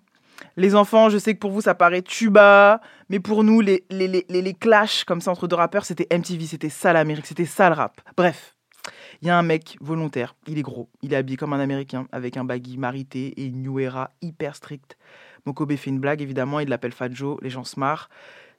Les 0.57 0.76
enfants, 0.76 1.10
je 1.10 1.18
sais 1.18 1.34
que 1.34 1.40
pour 1.40 1.52
vous, 1.52 1.61
ça 1.61 1.76
paraît 1.76 2.02
tuba, 2.02 2.81
mais 3.10 3.19
pour 3.19 3.44
nous, 3.44 3.61
les- 3.61 3.86
les 3.90 4.53
clashs 4.53 5.03
comme 5.03 5.22
ça 5.22 5.31
entre 5.31 5.48
deux 5.48 5.56
rappeurs, 5.56 5.86
c'était 5.86 6.07
MTV, 6.11 6.45
c'était 6.45 6.69
ça 6.69 6.94
l'Amérique, 6.94 7.26
c'était 7.27 7.45
ça 7.45 7.69
le 7.69 7.76
rap. 7.76 7.99
Bref, 8.15 8.56
il 9.22 9.28
y 9.28 9.32
a 9.32 9.38
un 9.38 9.44
mec 9.44 9.78
volontaire, 9.82 10.36
il 10.48 10.58
est 10.58 10.64
gros, 10.64 10.90
il 11.02 11.14
est 11.14 11.16
habillé 11.16 11.38
comme 11.38 11.54
un 11.54 11.60
Américain, 11.60 12.08
avec 12.12 12.38
un 12.38 12.44
baggy 12.46 12.78
marité 12.78 13.28
et 13.38 13.46
une 13.46 13.64
New 13.64 13.80
Era 13.80 14.12
hyper 14.22 14.56
stricte. 14.56 14.98
Mokobe 15.46 15.76
fait 15.76 15.90
une 15.90 16.00
blague, 16.00 16.22
évidemment, 16.22 16.60
il 16.60 16.70
l'appelle 16.70 16.91
Fat 16.91 17.12
Joe, 17.12 17.38
les 17.41 17.50
gens 17.50 17.64
se 17.64 17.80
marrent. 17.80 18.10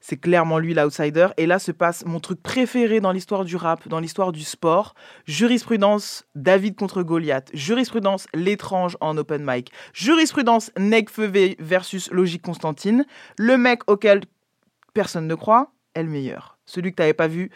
C'est 0.00 0.16
clairement 0.16 0.58
lui 0.58 0.72
l'outsider. 0.72 1.28
Et 1.36 1.46
là 1.46 1.58
se 1.58 1.72
passe 1.72 2.04
mon 2.06 2.20
truc 2.20 2.42
préféré 2.42 3.00
dans 3.00 3.12
l'histoire 3.12 3.44
du 3.44 3.56
rap, 3.56 3.86
dans 3.86 4.00
l'histoire 4.00 4.32
du 4.32 4.42
sport. 4.42 4.94
Jurisprudence 5.26 6.24
David 6.34 6.74
contre 6.74 7.02
Goliath. 7.02 7.50
Jurisprudence 7.52 8.26
l'étrange 8.32 8.96
en 9.00 9.16
open 9.18 9.44
mic. 9.44 9.70
Jurisprudence 9.92 10.72
Nekfeu 10.78 11.30
versus 11.58 12.10
Logique 12.10 12.42
Constantine. 12.42 13.04
Le 13.36 13.58
mec 13.58 13.82
auquel 13.90 14.22
personne 14.94 15.26
ne 15.26 15.34
croit 15.34 15.70
est 15.94 16.02
le 16.02 16.08
meilleur. 16.08 16.58
Celui 16.64 16.92
que 16.92 16.96
tu 16.96 17.02
n'avais 17.02 17.12
pas 17.12 17.28
vu 17.28 17.50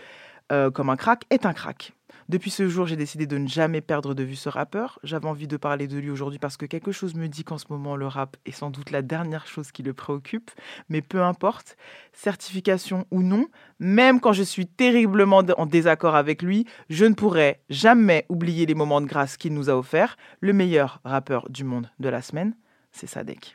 euh, 0.53 0.71
comme 0.71 0.91
un 0.91 0.97
crack 0.97 1.25
est 1.31 1.47
un 1.47 1.55
crack. 1.55 1.93
Depuis 2.29 2.51
ce 2.51 2.69
jour, 2.69 2.87
j'ai 2.87 2.97
décidé 2.97 3.27
de 3.27 3.37
ne 3.37 3.47
jamais 3.47 3.83
perdre 3.83 4.15
de 4.15 4.23
vue 4.23 4.37
ce 4.37 4.49
rappeur. 4.49 4.99
J'avais 5.03 5.27
envie 5.27 5.47
de 5.47 5.59
parler 5.59 5.87
de 5.87 5.99
lui 5.99 6.11
aujourd'hui 6.11 6.39
parce 6.39 6.57
que 6.57 6.65
quelque 6.65 6.91
chose 6.91 7.15
me 7.15 7.29
dit 7.29 7.45
qu'en 7.45 7.59
ce 7.59 7.67
moment, 7.69 7.97
le 7.97 8.07
rap 8.07 8.37
est 8.47 8.53
sans 8.53 8.71
doute 8.71 8.91
la 8.91 9.03
dernière 9.03 9.47
chose 9.47 9.73
qui 9.73 9.83
le 9.83 9.93
préoccupe. 9.93 10.51
Mais 10.89 11.03
peu 11.03 11.23
importe, 11.23 11.77
certification 12.13 13.07
ou 13.11 13.23
non, 13.23 13.47
même 13.79 14.21
quand 14.21 14.33
je 14.33 14.43
suis 14.43 14.67
terriblement 14.67 15.43
en 15.59 15.67
désaccord 15.67 16.15
avec 16.15 16.43
lui, 16.43 16.67
je 16.89 17.05
ne 17.05 17.15
pourrai 17.15 17.61
jamais 17.69 18.25
oublier 18.31 18.65
les 18.65 18.75
moments 18.75 19.03
de 19.03 19.07
grâce 19.07 19.37
qu'il 19.37 19.53
nous 19.53 19.69
a 19.69 19.77
offerts. 19.77 20.17
Le 20.41 20.55
meilleur 20.55 21.01
rappeur 21.05 21.51
du 21.51 21.65
monde 21.65 21.91
de 21.99 22.09
la 22.09 22.23
semaine, 22.23 22.55
c'est 22.91 23.07
Sadek. 23.07 23.55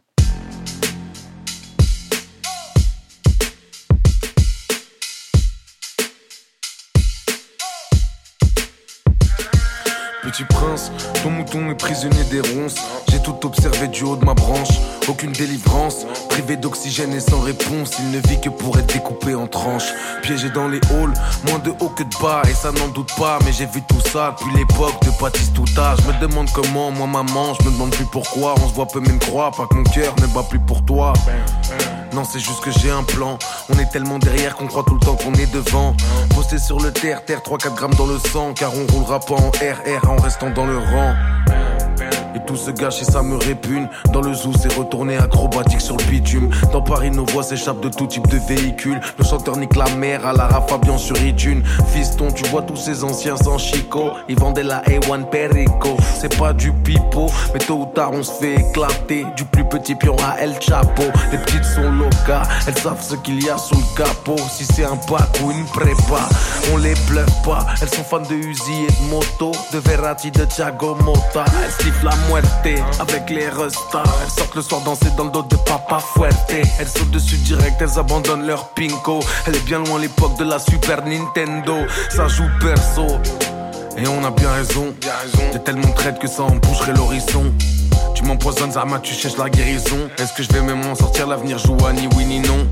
Prince, 10.45 10.91
ton 11.23 11.31
mouton 11.31 11.69
est 11.69 11.75
prisonnier 11.75 12.23
des 12.31 12.41
ronces. 12.41 12.75
J'ai 13.09 13.19
tout 13.19 13.35
observé 13.45 13.87
du 13.87 14.03
haut 14.03 14.15
de 14.15 14.25
ma 14.25 14.33
branche. 14.33 14.69
Aucune 15.07 15.31
délivrance, 15.31 16.05
privé 16.29 16.55
d'oxygène 16.55 17.13
et 17.13 17.19
sans 17.19 17.39
réponse. 17.39 17.91
Il 17.99 18.11
ne 18.11 18.19
vit 18.27 18.39
que 18.39 18.49
pour 18.49 18.77
être 18.77 18.93
découpé 18.93 19.35
en 19.35 19.47
tranches. 19.47 19.91
Piégé 20.21 20.49
dans 20.49 20.67
les 20.67 20.79
halls, 20.91 21.13
moins 21.47 21.59
de 21.59 21.71
haut 21.79 21.89
que 21.89 22.03
de 22.03 22.15
bas. 22.21 22.41
Et 22.49 22.53
ça 22.53 22.71
n'en 22.71 22.87
doute 22.89 23.11
pas, 23.17 23.39
mais 23.45 23.51
j'ai 23.51 23.65
vu 23.65 23.81
tout 23.87 24.01
ça 24.11 24.35
depuis 24.37 24.55
l'époque 24.57 25.01
de 25.03 25.11
Baptiste 25.21 25.53
Touta. 25.53 25.95
Je 26.01 26.11
me 26.11 26.19
demande 26.19 26.49
comment, 26.53 26.91
moi 26.91 27.07
maman, 27.07 27.53
je 27.59 27.65
me 27.67 27.71
demande 27.71 27.91
plus 27.91 28.05
pourquoi. 28.05 28.55
On 28.63 28.69
se 28.69 28.73
voit 28.73 28.87
peu 28.87 28.99
même 28.99 29.19
croire, 29.19 29.51
pas 29.51 29.67
que 29.67 29.75
mon 29.75 29.83
cœur 29.83 30.15
ne 30.21 30.27
bat 30.27 30.43
plus 30.43 30.59
pour 30.59 30.83
toi. 30.85 31.13
Non, 32.13 32.23
c'est 32.23 32.39
juste 32.39 32.61
que 32.61 32.71
j'ai 32.71 32.89
un 32.89 33.03
plan. 33.03 33.37
On 33.69 33.77
est 33.77 33.89
tellement 33.91 34.19
derrière 34.19 34.55
qu'on 34.55 34.67
croit 34.67 34.83
tout 34.85 34.95
le 34.95 34.99
temps 34.99 35.15
qu'on 35.15 35.33
est 35.33 35.51
devant. 35.51 35.95
Posté 36.35 36.57
sur 36.57 36.79
le 36.79 36.91
terre, 36.91 37.23
terre, 37.23 37.41
3-4 37.41 37.75
grammes 37.75 37.93
dans 37.95 38.07
le 38.07 38.17
sang. 38.17 38.53
Car 38.53 38.71
on 38.73 38.91
roulera 38.91 39.19
pas 39.19 39.35
en 39.35 39.51
RR 39.51 40.09
en 40.09 40.17
restant 40.17 40.49
dans 40.49 40.65
le 40.65 40.77
rang. 40.77 41.13
Et 42.35 42.39
tout 42.45 42.55
se 42.55 42.71
gâche 42.71 43.01
et 43.01 43.05
ça 43.05 43.21
me 43.21 43.37
répugne. 43.37 43.87
Dans 44.11 44.21
le 44.21 44.33
zoo, 44.33 44.51
c'est 44.59 44.73
retourné 44.73 45.17
acrobatique 45.17 45.81
sur 45.81 45.97
le 45.97 46.03
bitume. 46.05 46.49
Dans 46.71 46.81
Paris, 46.81 47.11
nos 47.11 47.25
voix 47.25 47.43
s'échappent 47.43 47.81
de 47.81 47.89
tout 47.89 48.07
type 48.07 48.27
de 48.27 48.37
véhicule. 48.37 48.99
Le 49.17 49.23
chanteur 49.23 49.57
nique 49.57 49.75
la 49.75 49.89
mer 49.95 50.25
à 50.25 50.33
la 50.33 50.49
Fabian 50.67 50.97
sur 50.97 51.17
iTunes. 51.21 51.63
Fiston, 51.93 52.31
tu 52.31 52.43
vois 52.49 52.61
tous 52.61 52.75
ces 52.75 53.03
anciens 53.03 53.37
sans 53.37 53.57
chico. 53.57 54.11
Ils 54.27 54.39
vendaient 54.39 54.63
la 54.63 54.81
A1 54.83 55.25
Perico. 55.29 55.97
C'est 56.19 56.37
pas 56.37 56.53
du 56.53 56.71
pipeau, 56.71 57.27
mais 57.53 57.59
tôt 57.59 57.81
ou 57.81 57.85
tard 57.85 58.11
on 58.13 58.23
se 58.23 58.31
fait 58.31 58.55
éclater. 58.55 59.25
Du 59.35 59.45
plus 59.45 59.63
petit 59.65 59.95
pion 59.95 60.15
à 60.17 60.39
El 60.39 60.53
Chapo. 60.61 61.03
Les 61.31 61.37
petites 61.37 61.65
sont 61.65 61.91
locas, 61.91 62.43
elles 62.67 62.77
savent 62.77 63.01
ce 63.01 63.15
qu'il 63.15 63.43
y 63.43 63.49
a 63.49 63.57
sous 63.57 63.75
le 63.75 63.97
capot. 63.97 64.37
Si 64.51 64.65
c'est 64.65 64.85
un 64.85 64.97
bac 65.09 65.29
ou 65.43 65.51
une 65.51 65.65
prépa, 65.65 66.27
on 66.73 66.77
les 66.77 66.93
bluffe 67.07 67.43
pas. 67.43 67.65
Elles 67.81 67.89
sont 67.89 68.03
fans 68.03 68.19
de 68.19 68.35
Uzi 68.35 68.83
et 68.83 69.03
de 69.03 69.09
moto, 69.09 69.51
de 69.73 69.79
Verratti, 69.79 70.31
de 70.31 70.45
Thiago 70.45 70.95
Motta. 71.03 71.45
Elles 71.63 71.89
la 72.03 72.15
muerte. 72.27 72.67
Avec 72.99 73.29
les 73.29 73.47
restas, 73.49 74.03
elles 74.23 74.31
sortent 74.31 74.55
le 74.55 74.61
soir 74.61 74.81
danser 74.81 75.09
dans 75.17 75.25
le 75.25 75.31
dos 75.31 75.43
de 75.43 75.55
Papa 75.55 75.99
Fuerte. 75.99 76.51
Elles 76.79 76.87
sautent 76.87 77.11
dessus 77.11 77.37
direct, 77.37 77.81
elles 77.81 77.99
abandonnent 77.99 78.45
leur 78.45 78.69
pinko. 78.69 79.19
Elle 79.47 79.55
est 79.55 79.65
bien 79.65 79.79
loin 79.79 79.99
l'époque 79.99 80.37
de 80.37 80.43
la 80.43 80.59
Super 80.59 81.05
Nintendo. 81.05 81.77
Ça 82.09 82.27
joue 82.27 82.49
perso. 82.61 83.07
Et 83.97 84.07
on 84.07 84.23
a 84.23 84.31
bien 84.31 84.51
raison. 84.51 84.93
T'es 85.51 85.59
tellement 85.59 85.91
traite 85.91 86.19
que 86.19 86.27
ça 86.27 86.43
en 86.43 86.55
boucherait 86.55 86.93
l'horizon. 86.93 87.53
Tu 88.19 88.25
m'empoisonnes, 88.25 88.73
Zama, 88.73 88.99
tu 88.99 89.13
cherches 89.13 89.37
la 89.37 89.49
guérison. 89.49 90.09
Est-ce 90.17 90.33
que 90.33 90.43
je 90.43 90.49
vais 90.49 90.61
même 90.61 90.85
en 90.85 90.93
sortir 90.93 91.25
L'avenir 91.25 91.57
joue 91.57 91.77
ni 91.93 92.05
oui 92.17 92.25
ni 92.25 92.41
non? 92.41 92.67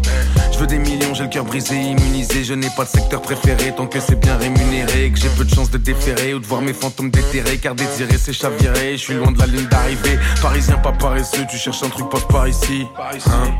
Je 0.52 0.58
veux 0.58 0.68
des 0.68 0.78
millions, 0.78 1.14
j'ai 1.14 1.24
le 1.24 1.30
cœur 1.30 1.46
brisé, 1.46 1.74
immunisé. 1.74 2.44
Je 2.44 2.54
n'ai 2.54 2.70
pas 2.72 2.84
de 2.84 2.90
secteur 2.90 3.22
préféré 3.22 3.74
tant 3.74 3.88
que 3.88 4.02
c'est 4.02 4.20
bien 4.20 4.36
rémunéré. 4.36 5.10
Que 5.10 5.18
j'ai 5.18 5.30
peu 5.30 5.46
de 5.46 5.50
chance 5.56 5.72
de 5.72 5.78
déférer 5.78 6.34
ou 6.34 6.40
de 6.40 6.46
voir 6.46 6.62
mes 6.62 6.74
fantômes 6.74 7.12
déterrés. 7.12 7.60
Car 7.60 7.76
désirer, 7.76 8.18
c'est 8.18 8.34
chavirer. 8.34 8.98
Je 8.98 9.04
suis 9.04 9.14
loin 9.14 9.32
de 9.32 9.40
la 9.40 9.46
ligne 9.46 9.68
d'arrivée. 9.68 10.20
Parisien, 10.42 10.76
pas 10.80 10.92
paresseux, 10.92 11.46
tu 11.50 11.56
cherches 11.56 11.82
un 11.82 11.90
truc, 11.90 12.10
passe 12.10 12.26
par 12.26 12.46
ici. 12.46 12.86
Hein? 13.00 13.56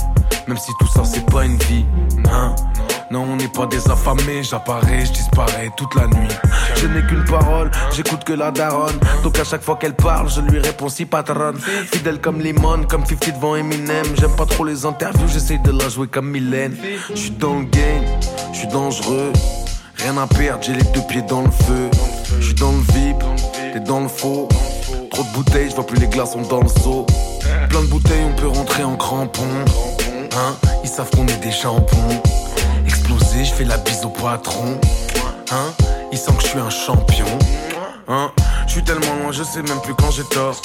Même 0.46 0.58
si 0.58 0.72
tout 0.82 0.88
ça, 0.94 1.06
c'est 1.06 1.26
pas 1.26 1.46
une 1.46 1.58
vie. 1.58 1.86
Hein? 2.30 2.54
Non, 3.10 3.24
on 3.24 3.36
n'est 3.38 3.48
pas 3.48 3.66
des 3.66 3.90
affamés, 3.90 4.44
j'apparais, 4.44 5.06
je 5.06 5.12
disparais 5.14 5.70
toute 5.78 5.96
la 5.96 6.08
nuit. 6.08 6.28
Je 6.76 6.88
n'ai 6.88 7.02
qu'une 7.08 7.24
parole, 7.24 7.72
j'écoute 7.96 8.26
que 8.26 8.34
la 8.34 8.52
daronne. 8.52 9.00
Donc 9.24 9.40
à 9.40 9.46
chaque 9.46 9.62
fois 9.64 9.78
qu'elle 9.78 9.94
parle, 9.94 10.30
je 10.30 10.42
lui 10.42 10.60
réponds 10.60 10.90
si 10.90 11.06
patronne. 11.06 11.58
Fidèle 11.58 12.20
comme 12.20 12.42
Limon, 12.42 12.84
comme 12.84 13.06
50 13.06 13.36
devant 13.36 13.56
Eminem. 13.56 14.06
J'aime 14.20 14.36
pas 14.36 14.46
trop 14.46 14.66
les 14.66 14.86
interviews, 14.86 15.28
j'essaye 15.28 15.60
de 15.60 15.72
la 15.72 15.88
jouer 15.88 16.08
comme 16.08 16.30
Mylène. 16.30 16.76
Je 17.12 17.16
suis 17.16 17.32
dans 17.32 17.60
le 17.60 17.66
game, 17.66 18.04
je 18.52 18.58
suis 18.58 18.68
dangereux. 18.68 19.32
Rien 20.00 20.18
à 20.18 20.28
perdre, 20.28 20.64
j'ai 20.64 20.74
les 20.74 20.84
deux 20.94 21.02
pieds 21.08 21.24
dans 21.24 21.42
le 21.42 21.52
feu. 21.52 21.90
Je 22.40 22.46
suis 22.46 22.56
dans 22.56 22.72
le 22.72 22.80
VIP, 22.94 23.24
t'es 23.74 23.80
dans 23.80 24.02
le 24.02 24.10
faux. 24.10 24.50
Trop 25.12 25.24
de 25.24 25.34
bouteilles, 25.34 25.70
je 25.70 25.76
vois 25.76 25.88
plus 25.88 26.00
les 26.00 26.08
glaçons 26.08 26.42
dans 26.42 26.62
le 26.62 26.68
seau. 26.68 27.06
Plein 27.70 27.82
de 27.82 27.88
bouteilles, 27.88 28.26
on 28.26 28.36
peut 28.36 28.48
rentrer 28.48 28.84
en 28.84 28.98
crampon. 28.98 29.48
Hein, 30.36 30.56
ils 30.84 30.90
savent 30.90 31.10
qu'on 31.12 31.26
est 31.26 31.42
des 31.42 31.52
chambons. 31.52 32.22
Explosé, 32.88 33.44
je 33.44 33.54
fais 33.54 33.66
la 33.66 33.78
bise 33.78 34.06
au 34.06 34.10
patron. 34.10 34.80
Hein, 35.52 35.74
ils 36.14 36.18
sentent 36.18 36.38
que 36.38 36.44
je 36.44 36.48
suis 36.48 36.60
un 36.60 36.70
champion. 36.70 37.28
Hein, 38.08 38.32
je 38.66 38.72
suis 38.72 38.84
tellement 38.84 39.14
loin, 39.22 39.34
je 39.34 39.44
sais 39.44 39.62
même 39.62 39.82
plus 39.82 39.94
quand 39.94 40.10
j'ai 40.12 40.24
tort. 40.24 40.56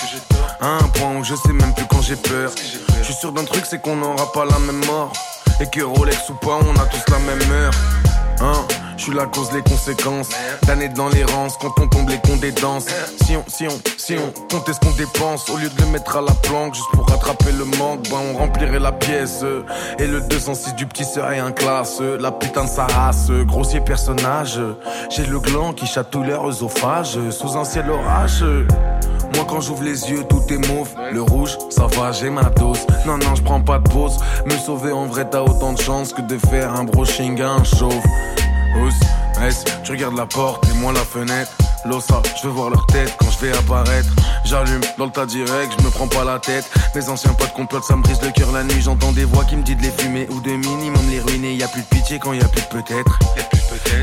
À 0.61 0.69
un 0.69 0.89
point 0.95 1.17
où 1.17 1.25
je 1.25 1.35
sais 1.35 1.53
même 1.53 1.75
plus 1.75 1.87
quand 1.87 2.01
j'ai 2.01 2.15
peur. 2.15 2.53
Je 2.99 3.03
suis 3.03 3.15
sûr 3.15 3.33
d'un 3.33 3.45
truc, 3.45 3.65
c'est 3.69 3.83
qu'on 3.83 3.97
n'aura 3.97 4.31
pas 4.31 4.45
la 4.45 4.59
même 4.61 4.85
mort. 4.87 5.13
Et 5.61 5.67
que 5.67 5.83
Rolex 5.83 6.29
ou 6.31 6.35
pas, 6.35 6.61
on 6.65 6.77
a 6.77 6.87
tous 6.87 7.11
la 7.11 7.19
même 7.19 7.43
heure. 7.51 7.73
Hein, 8.43 8.67
je 8.97 9.05
suis 9.05 9.15
la 9.15 9.27
cause, 9.27 9.53
les 9.53 9.63
conséquences. 9.63 10.31
D'années 10.67 10.89
dans 10.89 11.09
l'errance, 11.09 11.57
quand 11.61 11.73
on 11.81 11.87
tombe, 11.87 12.09
les 12.09 12.19
cons 12.19 12.37
des 12.37 12.51
danses. 12.53 12.87
Si 13.23 13.37
on, 13.37 13.45
si 13.47 13.67
on, 13.69 13.81
si 13.97 14.17
on 14.19 14.33
comptait 14.49 14.73
ce 14.73 14.81
qu'on 14.81 14.91
dépense, 14.97 15.49
au 15.49 15.57
lieu 15.57 15.69
de 15.69 15.81
le 15.81 15.87
mettre 15.89 16.17
à 16.17 16.21
la 16.21 16.33
planque, 16.33 16.75
juste 16.75 16.91
pour 16.93 17.09
rattraper 17.09 17.53
le 17.53 17.65
manque, 17.65 18.09
ben 18.11 18.19
on 18.33 18.37
remplirait 18.37 18.81
la 18.81 18.93
pièce. 18.93 19.45
Et 19.99 20.07
le 20.07 20.21
206 20.23 20.75
du 20.75 20.87
petit 20.87 21.05
serait 21.05 21.39
un 21.39 21.53
classe. 21.53 22.01
La 22.01 22.33
putain 22.33 22.65
de 22.65 22.69
sa 22.69 22.87
grossier 23.45 23.81
personnage. 23.81 24.59
J'ai 25.11 25.27
le 25.27 25.39
gland 25.39 25.73
qui 25.73 25.87
chatouille 25.87 26.27
leur 26.27 26.45
œsophage, 26.45 27.19
sous 27.31 27.57
un 27.57 27.65
ciel 27.65 27.91
orage. 27.91 28.45
Moi 29.35 29.47
quand 29.49 29.61
j'ouvre 29.61 29.83
les 29.83 30.11
yeux 30.11 30.25
tout 30.29 30.43
est 30.51 30.67
mauve. 30.69 30.89
Le 31.13 31.23
rouge 31.23 31.57
ça 31.71 31.87
va 31.87 32.13
j'ai 32.13 32.31
ma 32.31 32.45
dose. 32.45 32.81
Non 33.07 33.19
non 33.19 33.35
je 33.35 33.43
prends 33.43 33.61
pas 33.61 33.79
de 33.79 33.89
pause. 33.89 34.19
Me 34.47 34.57
sauver 34.57 34.93
en 34.93 35.07
vrai 35.07 35.29
t'as 35.31 35.43
autant 35.43 35.73
de 35.73 35.81
chance 35.81 36.13
Que 36.13 36.23
de 36.23 36.39
faire 36.39 36.73
un 36.75 36.85
brushing 36.85 37.41
à 37.41 37.51
un 37.51 37.65
chauve. 37.65 38.03
Ous, 38.77 39.45
S, 39.47 39.65
tu 39.85 39.93
regardes 39.93 40.17
la 40.17 40.27
porte 40.27 40.67
et 40.69 40.79
moi 40.79 40.93
la 40.93 41.01
fenêtre 41.01 41.62
L'ossa, 41.85 42.23
je 42.41 42.47
veux 42.47 42.53
voir 42.53 42.71
leur 42.71 42.87
tête 42.87 43.15
quand 43.19 43.31
je 43.31 43.47
vais 43.47 43.57
apparaître. 43.57 44.09
J'allume 44.45 44.83
dans 44.99 45.07
le 45.07 45.11
tas 45.11 45.27
direct, 45.27 45.73
je 45.79 45.85
me 45.85 45.91
prends 45.91 46.07
pas 46.07 46.25
la 46.25 46.39
tête. 46.39 46.71
Mes 46.95 47.09
anciens 47.09 47.33
potes 47.35 47.53
complotent, 47.53 47.85
ça 47.85 47.97
me 47.97 48.03
brise 48.03 48.21
le 48.23 48.31
cœur 48.31 48.53
la 48.53 48.63
nuit. 48.63 48.81
J'entends 48.81 49.13
des 49.13 49.25
voix 49.25 49.45
qui 49.45 49.57
me 49.57 49.63
disent 49.63 49.77
de 49.77 49.83
les 49.83 49.91
fumer 49.91 50.29
ou 50.31 50.41
de 50.41 50.51
minimum 50.51 51.03
les 51.11 51.21
ruiner. 51.21 51.55
Y 51.55 51.63
a 51.63 51.69
plus 51.69 51.83
de 51.83 51.87
pitié 51.87 52.19
quand 52.19 52.33
y 52.33 52.41
a 52.41 52.49
plus 52.49 52.63
de 52.63 52.67
peut-être. 52.67 53.19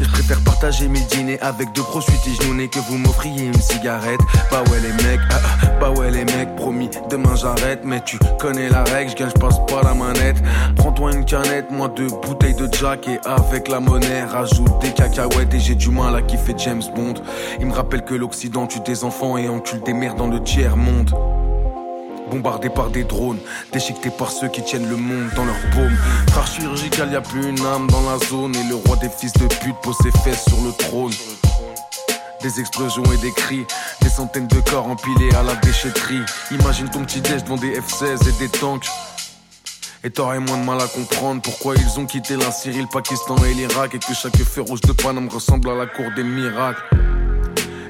Je 0.02 0.10
préfère 0.10 0.42
partager 0.42 0.88
mes 0.88 1.00
dîners 1.00 1.40
avec 1.42 1.72
deux 1.74 1.82
gros 1.82 2.02
suites 2.02 2.20
je 2.42 2.48
n'ai 2.54 2.68
que 2.68 2.80
vous 2.80 2.98
m'offriez 2.98 3.46
une 3.46 3.62
cigarette. 3.62 4.20
Bah 4.52 4.64
ouais 4.70 4.80
les 4.80 4.92
mecs, 5.04 5.20
ah, 5.32 5.40
ah, 5.44 5.66
bah 5.80 5.90
ouais 5.92 6.12
les 6.12 6.26
mecs, 6.26 6.56
promis, 6.56 6.90
demain 7.10 7.36
j'arrête. 7.36 7.82
Mais 7.84 8.02
tu 8.04 8.18
connais 8.40 8.70
la 8.70 8.84
règle, 8.84 9.12
je 9.18 9.26
je 9.26 9.34
passe 9.34 9.58
pas 9.68 9.82
la 9.84 9.94
manette. 9.94 10.38
Prends-toi 10.76 11.14
une 11.14 11.26
canette, 11.26 11.72
moi 11.72 11.88
deux 11.88 12.08
bouteilles 12.08 12.56
de 12.56 12.70
Jack 12.74 13.08
et 13.08 13.20
avec 13.26 13.68
la 13.68 13.80
monnaie, 13.80 14.24
rajoute 14.24 14.80
des 14.82 14.92
cacahuètes 14.92 15.54
et 15.54 15.60
j'ai 15.60 15.76
du 15.76 15.90
mal 15.90 16.16
à 16.16 16.22
kiffer 16.22 16.56
James 16.58 16.84
Bond. 16.96 17.16
Il 17.60 17.68
rappelle 17.72 18.04
que 18.04 18.14
l'Occident 18.14 18.68
tue 18.68 18.80
des 18.82 19.04
enfants 19.04 19.38
et 19.38 19.50
encule 19.50 19.82
des 19.82 19.94
mères 19.94 20.16
dans 20.16 20.28
le 20.28 20.42
tiers 20.44 20.78
monde. 20.78 21.12
Bombardé 22.32 22.70
par 22.70 22.90
des 22.90 23.04
drones, 23.04 23.40
déchiqueté 23.74 24.10
par 24.12 24.32
ceux 24.32 24.50
qui 24.50 24.62
tiennent 24.62 24.88
le 24.88 24.96
monde 24.96 25.30
dans 25.36 25.46
leur 25.46 25.60
paume. 25.74 25.96
Frère 26.30 26.48
chirurgical, 26.48 27.12
y 27.12 27.16
a 27.16 27.22
plus 27.22 27.48
une 27.48 27.66
âme 27.66 27.88
dans 27.88 28.04
la 28.10 28.18
zone. 28.28 28.56
Et 28.56 28.64
le 28.70 28.76
roi 28.76 28.96
des 28.98 29.10
fils 29.10 29.34
de 29.34 29.48
pute 29.48 29.76
pose 29.82 29.98
ses 30.02 30.12
fesses 30.22 30.46
sur 30.48 30.62
le 30.64 30.72
trône. 30.72 31.14
Des 32.42 32.60
explosions 32.60 33.04
et 33.12 33.18
des 33.18 33.32
cris, 33.32 33.66
des 34.02 34.10
centaines 34.10 34.48
de 34.48 34.60
corps 34.62 34.88
empilés 34.88 35.34
à 35.36 35.44
la 35.44 35.56
déchetterie. 35.56 36.22
Imagine 36.52 36.90
ton 36.90 37.04
petit 37.04 37.22
déj 37.22 37.44
devant 37.44 37.58
des 37.58 37.80
F-16 37.80 38.30
et 38.30 38.40
des 38.40 38.50
tanks. 38.50 38.88
Et 40.04 40.10
t'aurais 40.12 40.40
moins 40.40 40.58
de 40.58 40.64
mal 40.64 40.80
à 40.80 40.88
comprendre 40.88 41.42
pourquoi 41.42 41.76
ils 41.76 42.00
ont 42.00 42.06
quitté 42.06 42.38
la 42.38 42.52
Syrie, 42.52 42.82
le 42.82 42.88
Pakistan 42.88 43.36
et 43.44 43.54
l'Irak. 43.54 43.96
Et 43.96 44.00
que 44.00 44.14
chaque 44.14 44.38
feu 44.38 44.62
rouge 44.62 44.82
de 44.82 44.94
Paname 44.94 45.28
ressemble 45.28 45.70
à 45.70 45.76
la 45.76 45.88
cour 45.88 46.06
des 46.16 46.24
miracles. 46.24 46.84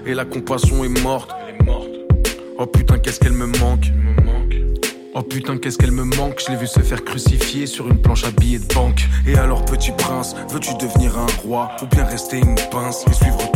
Et 0.09 0.15
la 0.15 0.25
compassion 0.25 0.83
est 0.83 1.03
morte. 1.03 1.29
Oh 2.57 2.65
putain, 2.65 2.97
qu'est-ce 2.97 3.19
qu'elle 3.19 3.33
me 3.33 3.45
manque. 3.45 3.91
Oh 5.13 5.21
putain, 5.21 5.59
qu'est-ce 5.59 5.77
qu'elle 5.77 5.91
me 5.91 6.03
manque. 6.03 6.41
Je 6.43 6.51
l'ai 6.51 6.57
vu 6.57 6.65
se 6.65 6.79
faire 6.79 7.03
crucifier 7.05 7.67
sur 7.67 7.87
une 7.87 8.01
planche 8.01 8.23
à 8.23 8.31
billets 8.31 8.57
de 8.57 8.73
banque. 8.73 9.03
Et 9.27 9.35
alors, 9.35 9.63
petit 9.65 9.91
prince, 9.91 10.35
veux-tu 10.49 10.73
devenir 10.79 11.15
un 11.15 11.27
roi 11.43 11.69
ou 11.83 11.85
bien 11.85 12.05
rester 12.05 12.39
une 12.39 12.55
pince 12.71 13.05
et 13.07 13.13
suivre 13.13 13.51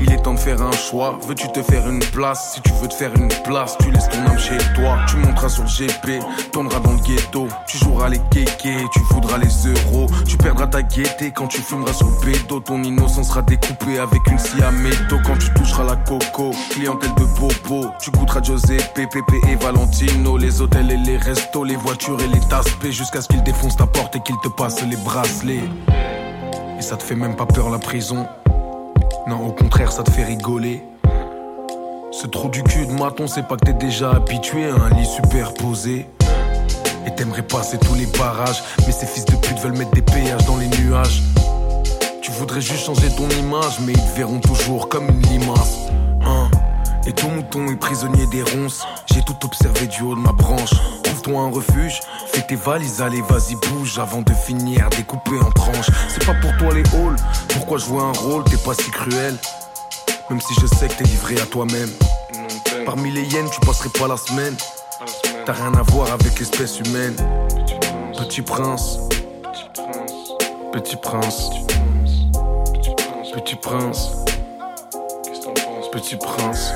Il 0.00 0.12
est 0.12 0.22
temps 0.22 0.34
de 0.34 0.38
faire 0.38 0.62
un 0.62 0.72
choix. 0.72 1.18
Veux-tu 1.26 1.48
te 1.48 1.62
faire 1.62 1.88
une 1.88 2.00
place? 2.00 2.54
Si 2.54 2.60
tu 2.60 2.72
veux 2.80 2.88
te 2.88 2.94
faire 2.94 3.14
une 3.16 3.28
place, 3.44 3.76
tu 3.80 3.90
laisses 3.90 4.08
ton 4.08 4.18
âme 4.26 4.38
chez 4.38 4.58
toi. 4.74 4.98
Tu 5.08 5.16
monteras 5.16 5.48
sur 5.48 5.64
le 5.64 5.68
GP, 5.68 6.22
tourneras 6.52 6.80
dans 6.80 6.92
le 6.92 6.98
ghetto. 6.98 7.48
Tu 7.66 7.78
joueras 7.78 8.08
les 8.08 8.20
kékés, 8.30 8.86
tu 8.92 9.00
voudras 9.10 9.38
les 9.38 9.68
euros. 9.68 10.06
Tu 10.26 10.36
perdras 10.36 10.66
ta 10.66 10.82
gaieté 10.82 11.32
quand 11.32 11.48
tu 11.48 11.60
fumeras 11.60 11.92
sur 11.92 12.06
le 12.06 12.24
bédo. 12.24 12.60
Ton 12.60 12.82
innocence 12.82 13.28
sera 13.28 13.42
découpée 13.42 13.98
avec 13.98 14.20
une 14.30 14.38
scie 14.38 14.62
à. 14.62 14.70
Quand 15.24 15.38
tu 15.38 15.52
toucheras 15.54 15.84
la 15.84 15.96
coco, 15.96 16.50
clientèle 16.70 17.14
de 17.14 17.24
bobo. 17.38 17.90
Tu 18.00 18.10
goûteras 18.10 18.42
Giuseppe, 18.42 18.94
Pepe 18.94 19.18
et 19.48 19.56
Valentino. 19.56 20.36
Les 20.36 20.60
hôtels 20.60 20.90
et 20.90 20.96
les 20.96 21.16
restos, 21.16 21.64
les 21.64 21.76
voitures 21.76 22.20
et 22.20 22.28
les 22.28 22.40
tasses 22.40 22.66
jusqu'à 22.90 23.20
ce 23.20 23.28
qu'ils 23.28 23.42
défoncent 23.42 23.76
ta 23.76 23.86
porte 23.86 24.16
et 24.16 24.20
qu'ils 24.20 24.38
te 24.42 24.48
passent 24.48 24.82
les 24.82 24.96
bracelets. 24.96 25.64
Et 26.78 26.82
ça 26.82 26.96
te 26.96 27.02
fait 27.02 27.16
même 27.16 27.34
pas 27.34 27.46
peur 27.46 27.70
la 27.70 27.78
prison. 27.78 28.26
Non, 29.28 29.44
au 29.44 29.50
contraire, 29.50 29.90
ça 29.90 30.04
te 30.04 30.10
fait 30.12 30.22
rigoler. 30.22 30.84
Ce 32.12 32.28
trou 32.28 32.48
du 32.48 32.62
cul 32.62 32.86
de 32.86 32.92
maton, 32.92 33.26
c'est 33.26 33.42
pas 33.42 33.56
que 33.56 33.64
t'es 33.64 33.72
déjà 33.72 34.12
habitué 34.12 34.70
à 34.70 34.74
un 34.74 34.90
lit 34.90 35.04
superposé. 35.04 36.06
Et 37.06 37.14
t'aimerais 37.16 37.42
passer 37.42 37.76
tous 37.76 37.94
les 37.94 38.06
barrages, 38.06 38.62
mais 38.86 38.92
ces 38.92 39.06
fils 39.06 39.24
de 39.24 39.34
pute 39.34 39.58
veulent 39.58 39.76
mettre 39.76 39.90
des 39.90 40.02
péages 40.02 40.44
dans 40.46 40.56
les 40.56 40.68
nuages. 40.68 41.22
Tu 42.22 42.30
voudrais 42.30 42.60
juste 42.60 42.84
changer 42.84 43.08
ton 43.16 43.28
image, 43.30 43.80
mais 43.80 43.92
ils 43.94 44.12
te 44.12 44.16
verront 44.16 44.38
toujours 44.38 44.88
comme 44.88 45.08
une 45.08 45.22
limace. 45.22 45.76
Hein 46.24 46.48
et 47.06 47.12
ton 47.12 47.30
mouton 47.30 47.68
est 47.68 47.76
prisonnier 47.76 48.26
des 48.26 48.42
ronces. 48.42 48.84
J'ai 49.12 49.22
tout 49.22 49.36
observé 49.44 49.86
du 49.86 50.02
haut 50.02 50.14
de 50.14 50.20
ma 50.20 50.32
branche. 50.32 50.74
Un 51.28 51.50
refuge, 51.50 52.00
fais 52.32 52.42
tes 52.42 52.54
valises, 52.54 53.02
allez, 53.02 53.20
vas-y, 53.20 53.56
bouge 53.56 53.98
avant 53.98 54.22
de 54.22 54.32
finir 54.32 54.88
découpé 54.90 55.32
en 55.40 55.50
tranches. 55.50 55.90
C'est 56.08 56.24
pas 56.24 56.34
pour 56.34 56.56
toi 56.56 56.72
les 56.72 56.84
halls, 56.96 57.16
pourquoi 57.48 57.78
jouer 57.78 58.00
un 58.00 58.12
rôle, 58.12 58.44
t'es 58.44 58.56
pas 58.58 58.74
si 58.74 58.88
cruel. 58.92 59.34
Même 60.30 60.40
si 60.40 60.54
je 60.60 60.66
sais 60.66 60.86
que 60.86 60.94
t'es 60.94 61.04
livré 61.04 61.40
à 61.40 61.46
toi-même. 61.46 61.90
Parmi 62.84 63.10
les 63.10 63.22
hyènes, 63.22 63.50
tu 63.50 63.58
passerais 63.66 63.88
pas 63.88 64.06
la 64.06 64.16
semaine. 64.16 64.54
T'as 65.44 65.52
rien 65.52 65.74
à 65.74 65.82
voir 65.82 66.12
avec 66.12 66.38
l'espèce 66.38 66.78
humaine. 66.78 67.16
Petit 68.16 68.42
prince. 68.42 69.00
Petit 70.72 70.96
prince. 70.96 71.50
Petit 73.34 73.56
prince. 73.56 74.12
Petit 75.92 76.16
prince. 76.16 76.72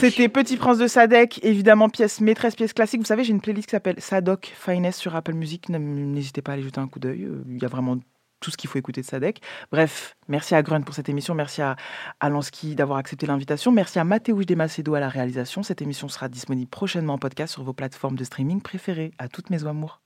C'était 0.00 0.30
Petit 0.30 0.56
Prince 0.56 0.78
de 0.78 0.86
Sadek, 0.86 1.40
évidemment 1.44 1.90
pièce 1.90 2.22
maîtresse, 2.22 2.56
pièce 2.56 2.72
classique. 2.72 3.00
Vous 3.00 3.06
savez, 3.06 3.22
j'ai 3.22 3.32
une 3.32 3.42
playlist 3.42 3.66
qui 3.66 3.72
s'appelle 3.72 4.00
Sadok 4.00 4.50
Finest 4.56 4.98
sur 4.98 5.14
Apple 5.14 5.34
Music. 5.34 5.68
N'hésitez 5.68 6.40
pas 6.40 6.52
à 6.52 6.54
aller 6.54 6.62
jeter 6.62 6.80
un 6.80 6.88
coup 6.88 6.98
d'œil. 6.98 7.24
Euh, 7.24 7.44
il 7.46 7.60
y 7.60 7.64
a 7.66 7.68
vraiment 7.68 7.98
tout 8.40 8.50
ce 8.50 8.56
qu'il 8.56 8.70
faut 8.70 8.78
écouter 8.78 9.02
de 9.02 9.06
Sadek. 9.06 9.42
Bref, 9.70 10.16
merci 10.26 10.54
à 10.54 10.62
Grunt 10.62 10.80
pour 10.80 10.94
cette 10.94 11.10
émission. 11.10 11.34
Merci 11.34 11.60
à, 11.60 11.76
Lansky 12.22 12.74
d'avoir 12.74 12.98
accepté 12.98 13.26
l'invitation. 13.26 13.72
Merci 13.72 13.98
à 13.98 14.04
Mathéouche 14.04 14.46
Desmacedo 14.46 14.94
à 14.94 15.00
la 15.00 15.10
réalisation. 15.10 15.62
Cette 15.62 15.82
émission 15.82 16.08
sera 16.08 16.30
disponible 16.30 16.70
prochainement 16.70 17.14
en 17.14 17.18
podcast 17.18 17.52
sur 17.52 17.62
vos 17.62 17.74
plateformes 17.74 18.16
de 18.16 18.24
streaming 18.24 18.62
préférées. 18.62 19.12
À 19.18 19.28
toutes 19.28 19.50
mes 19.50 19.66
amours. 19.66 19.99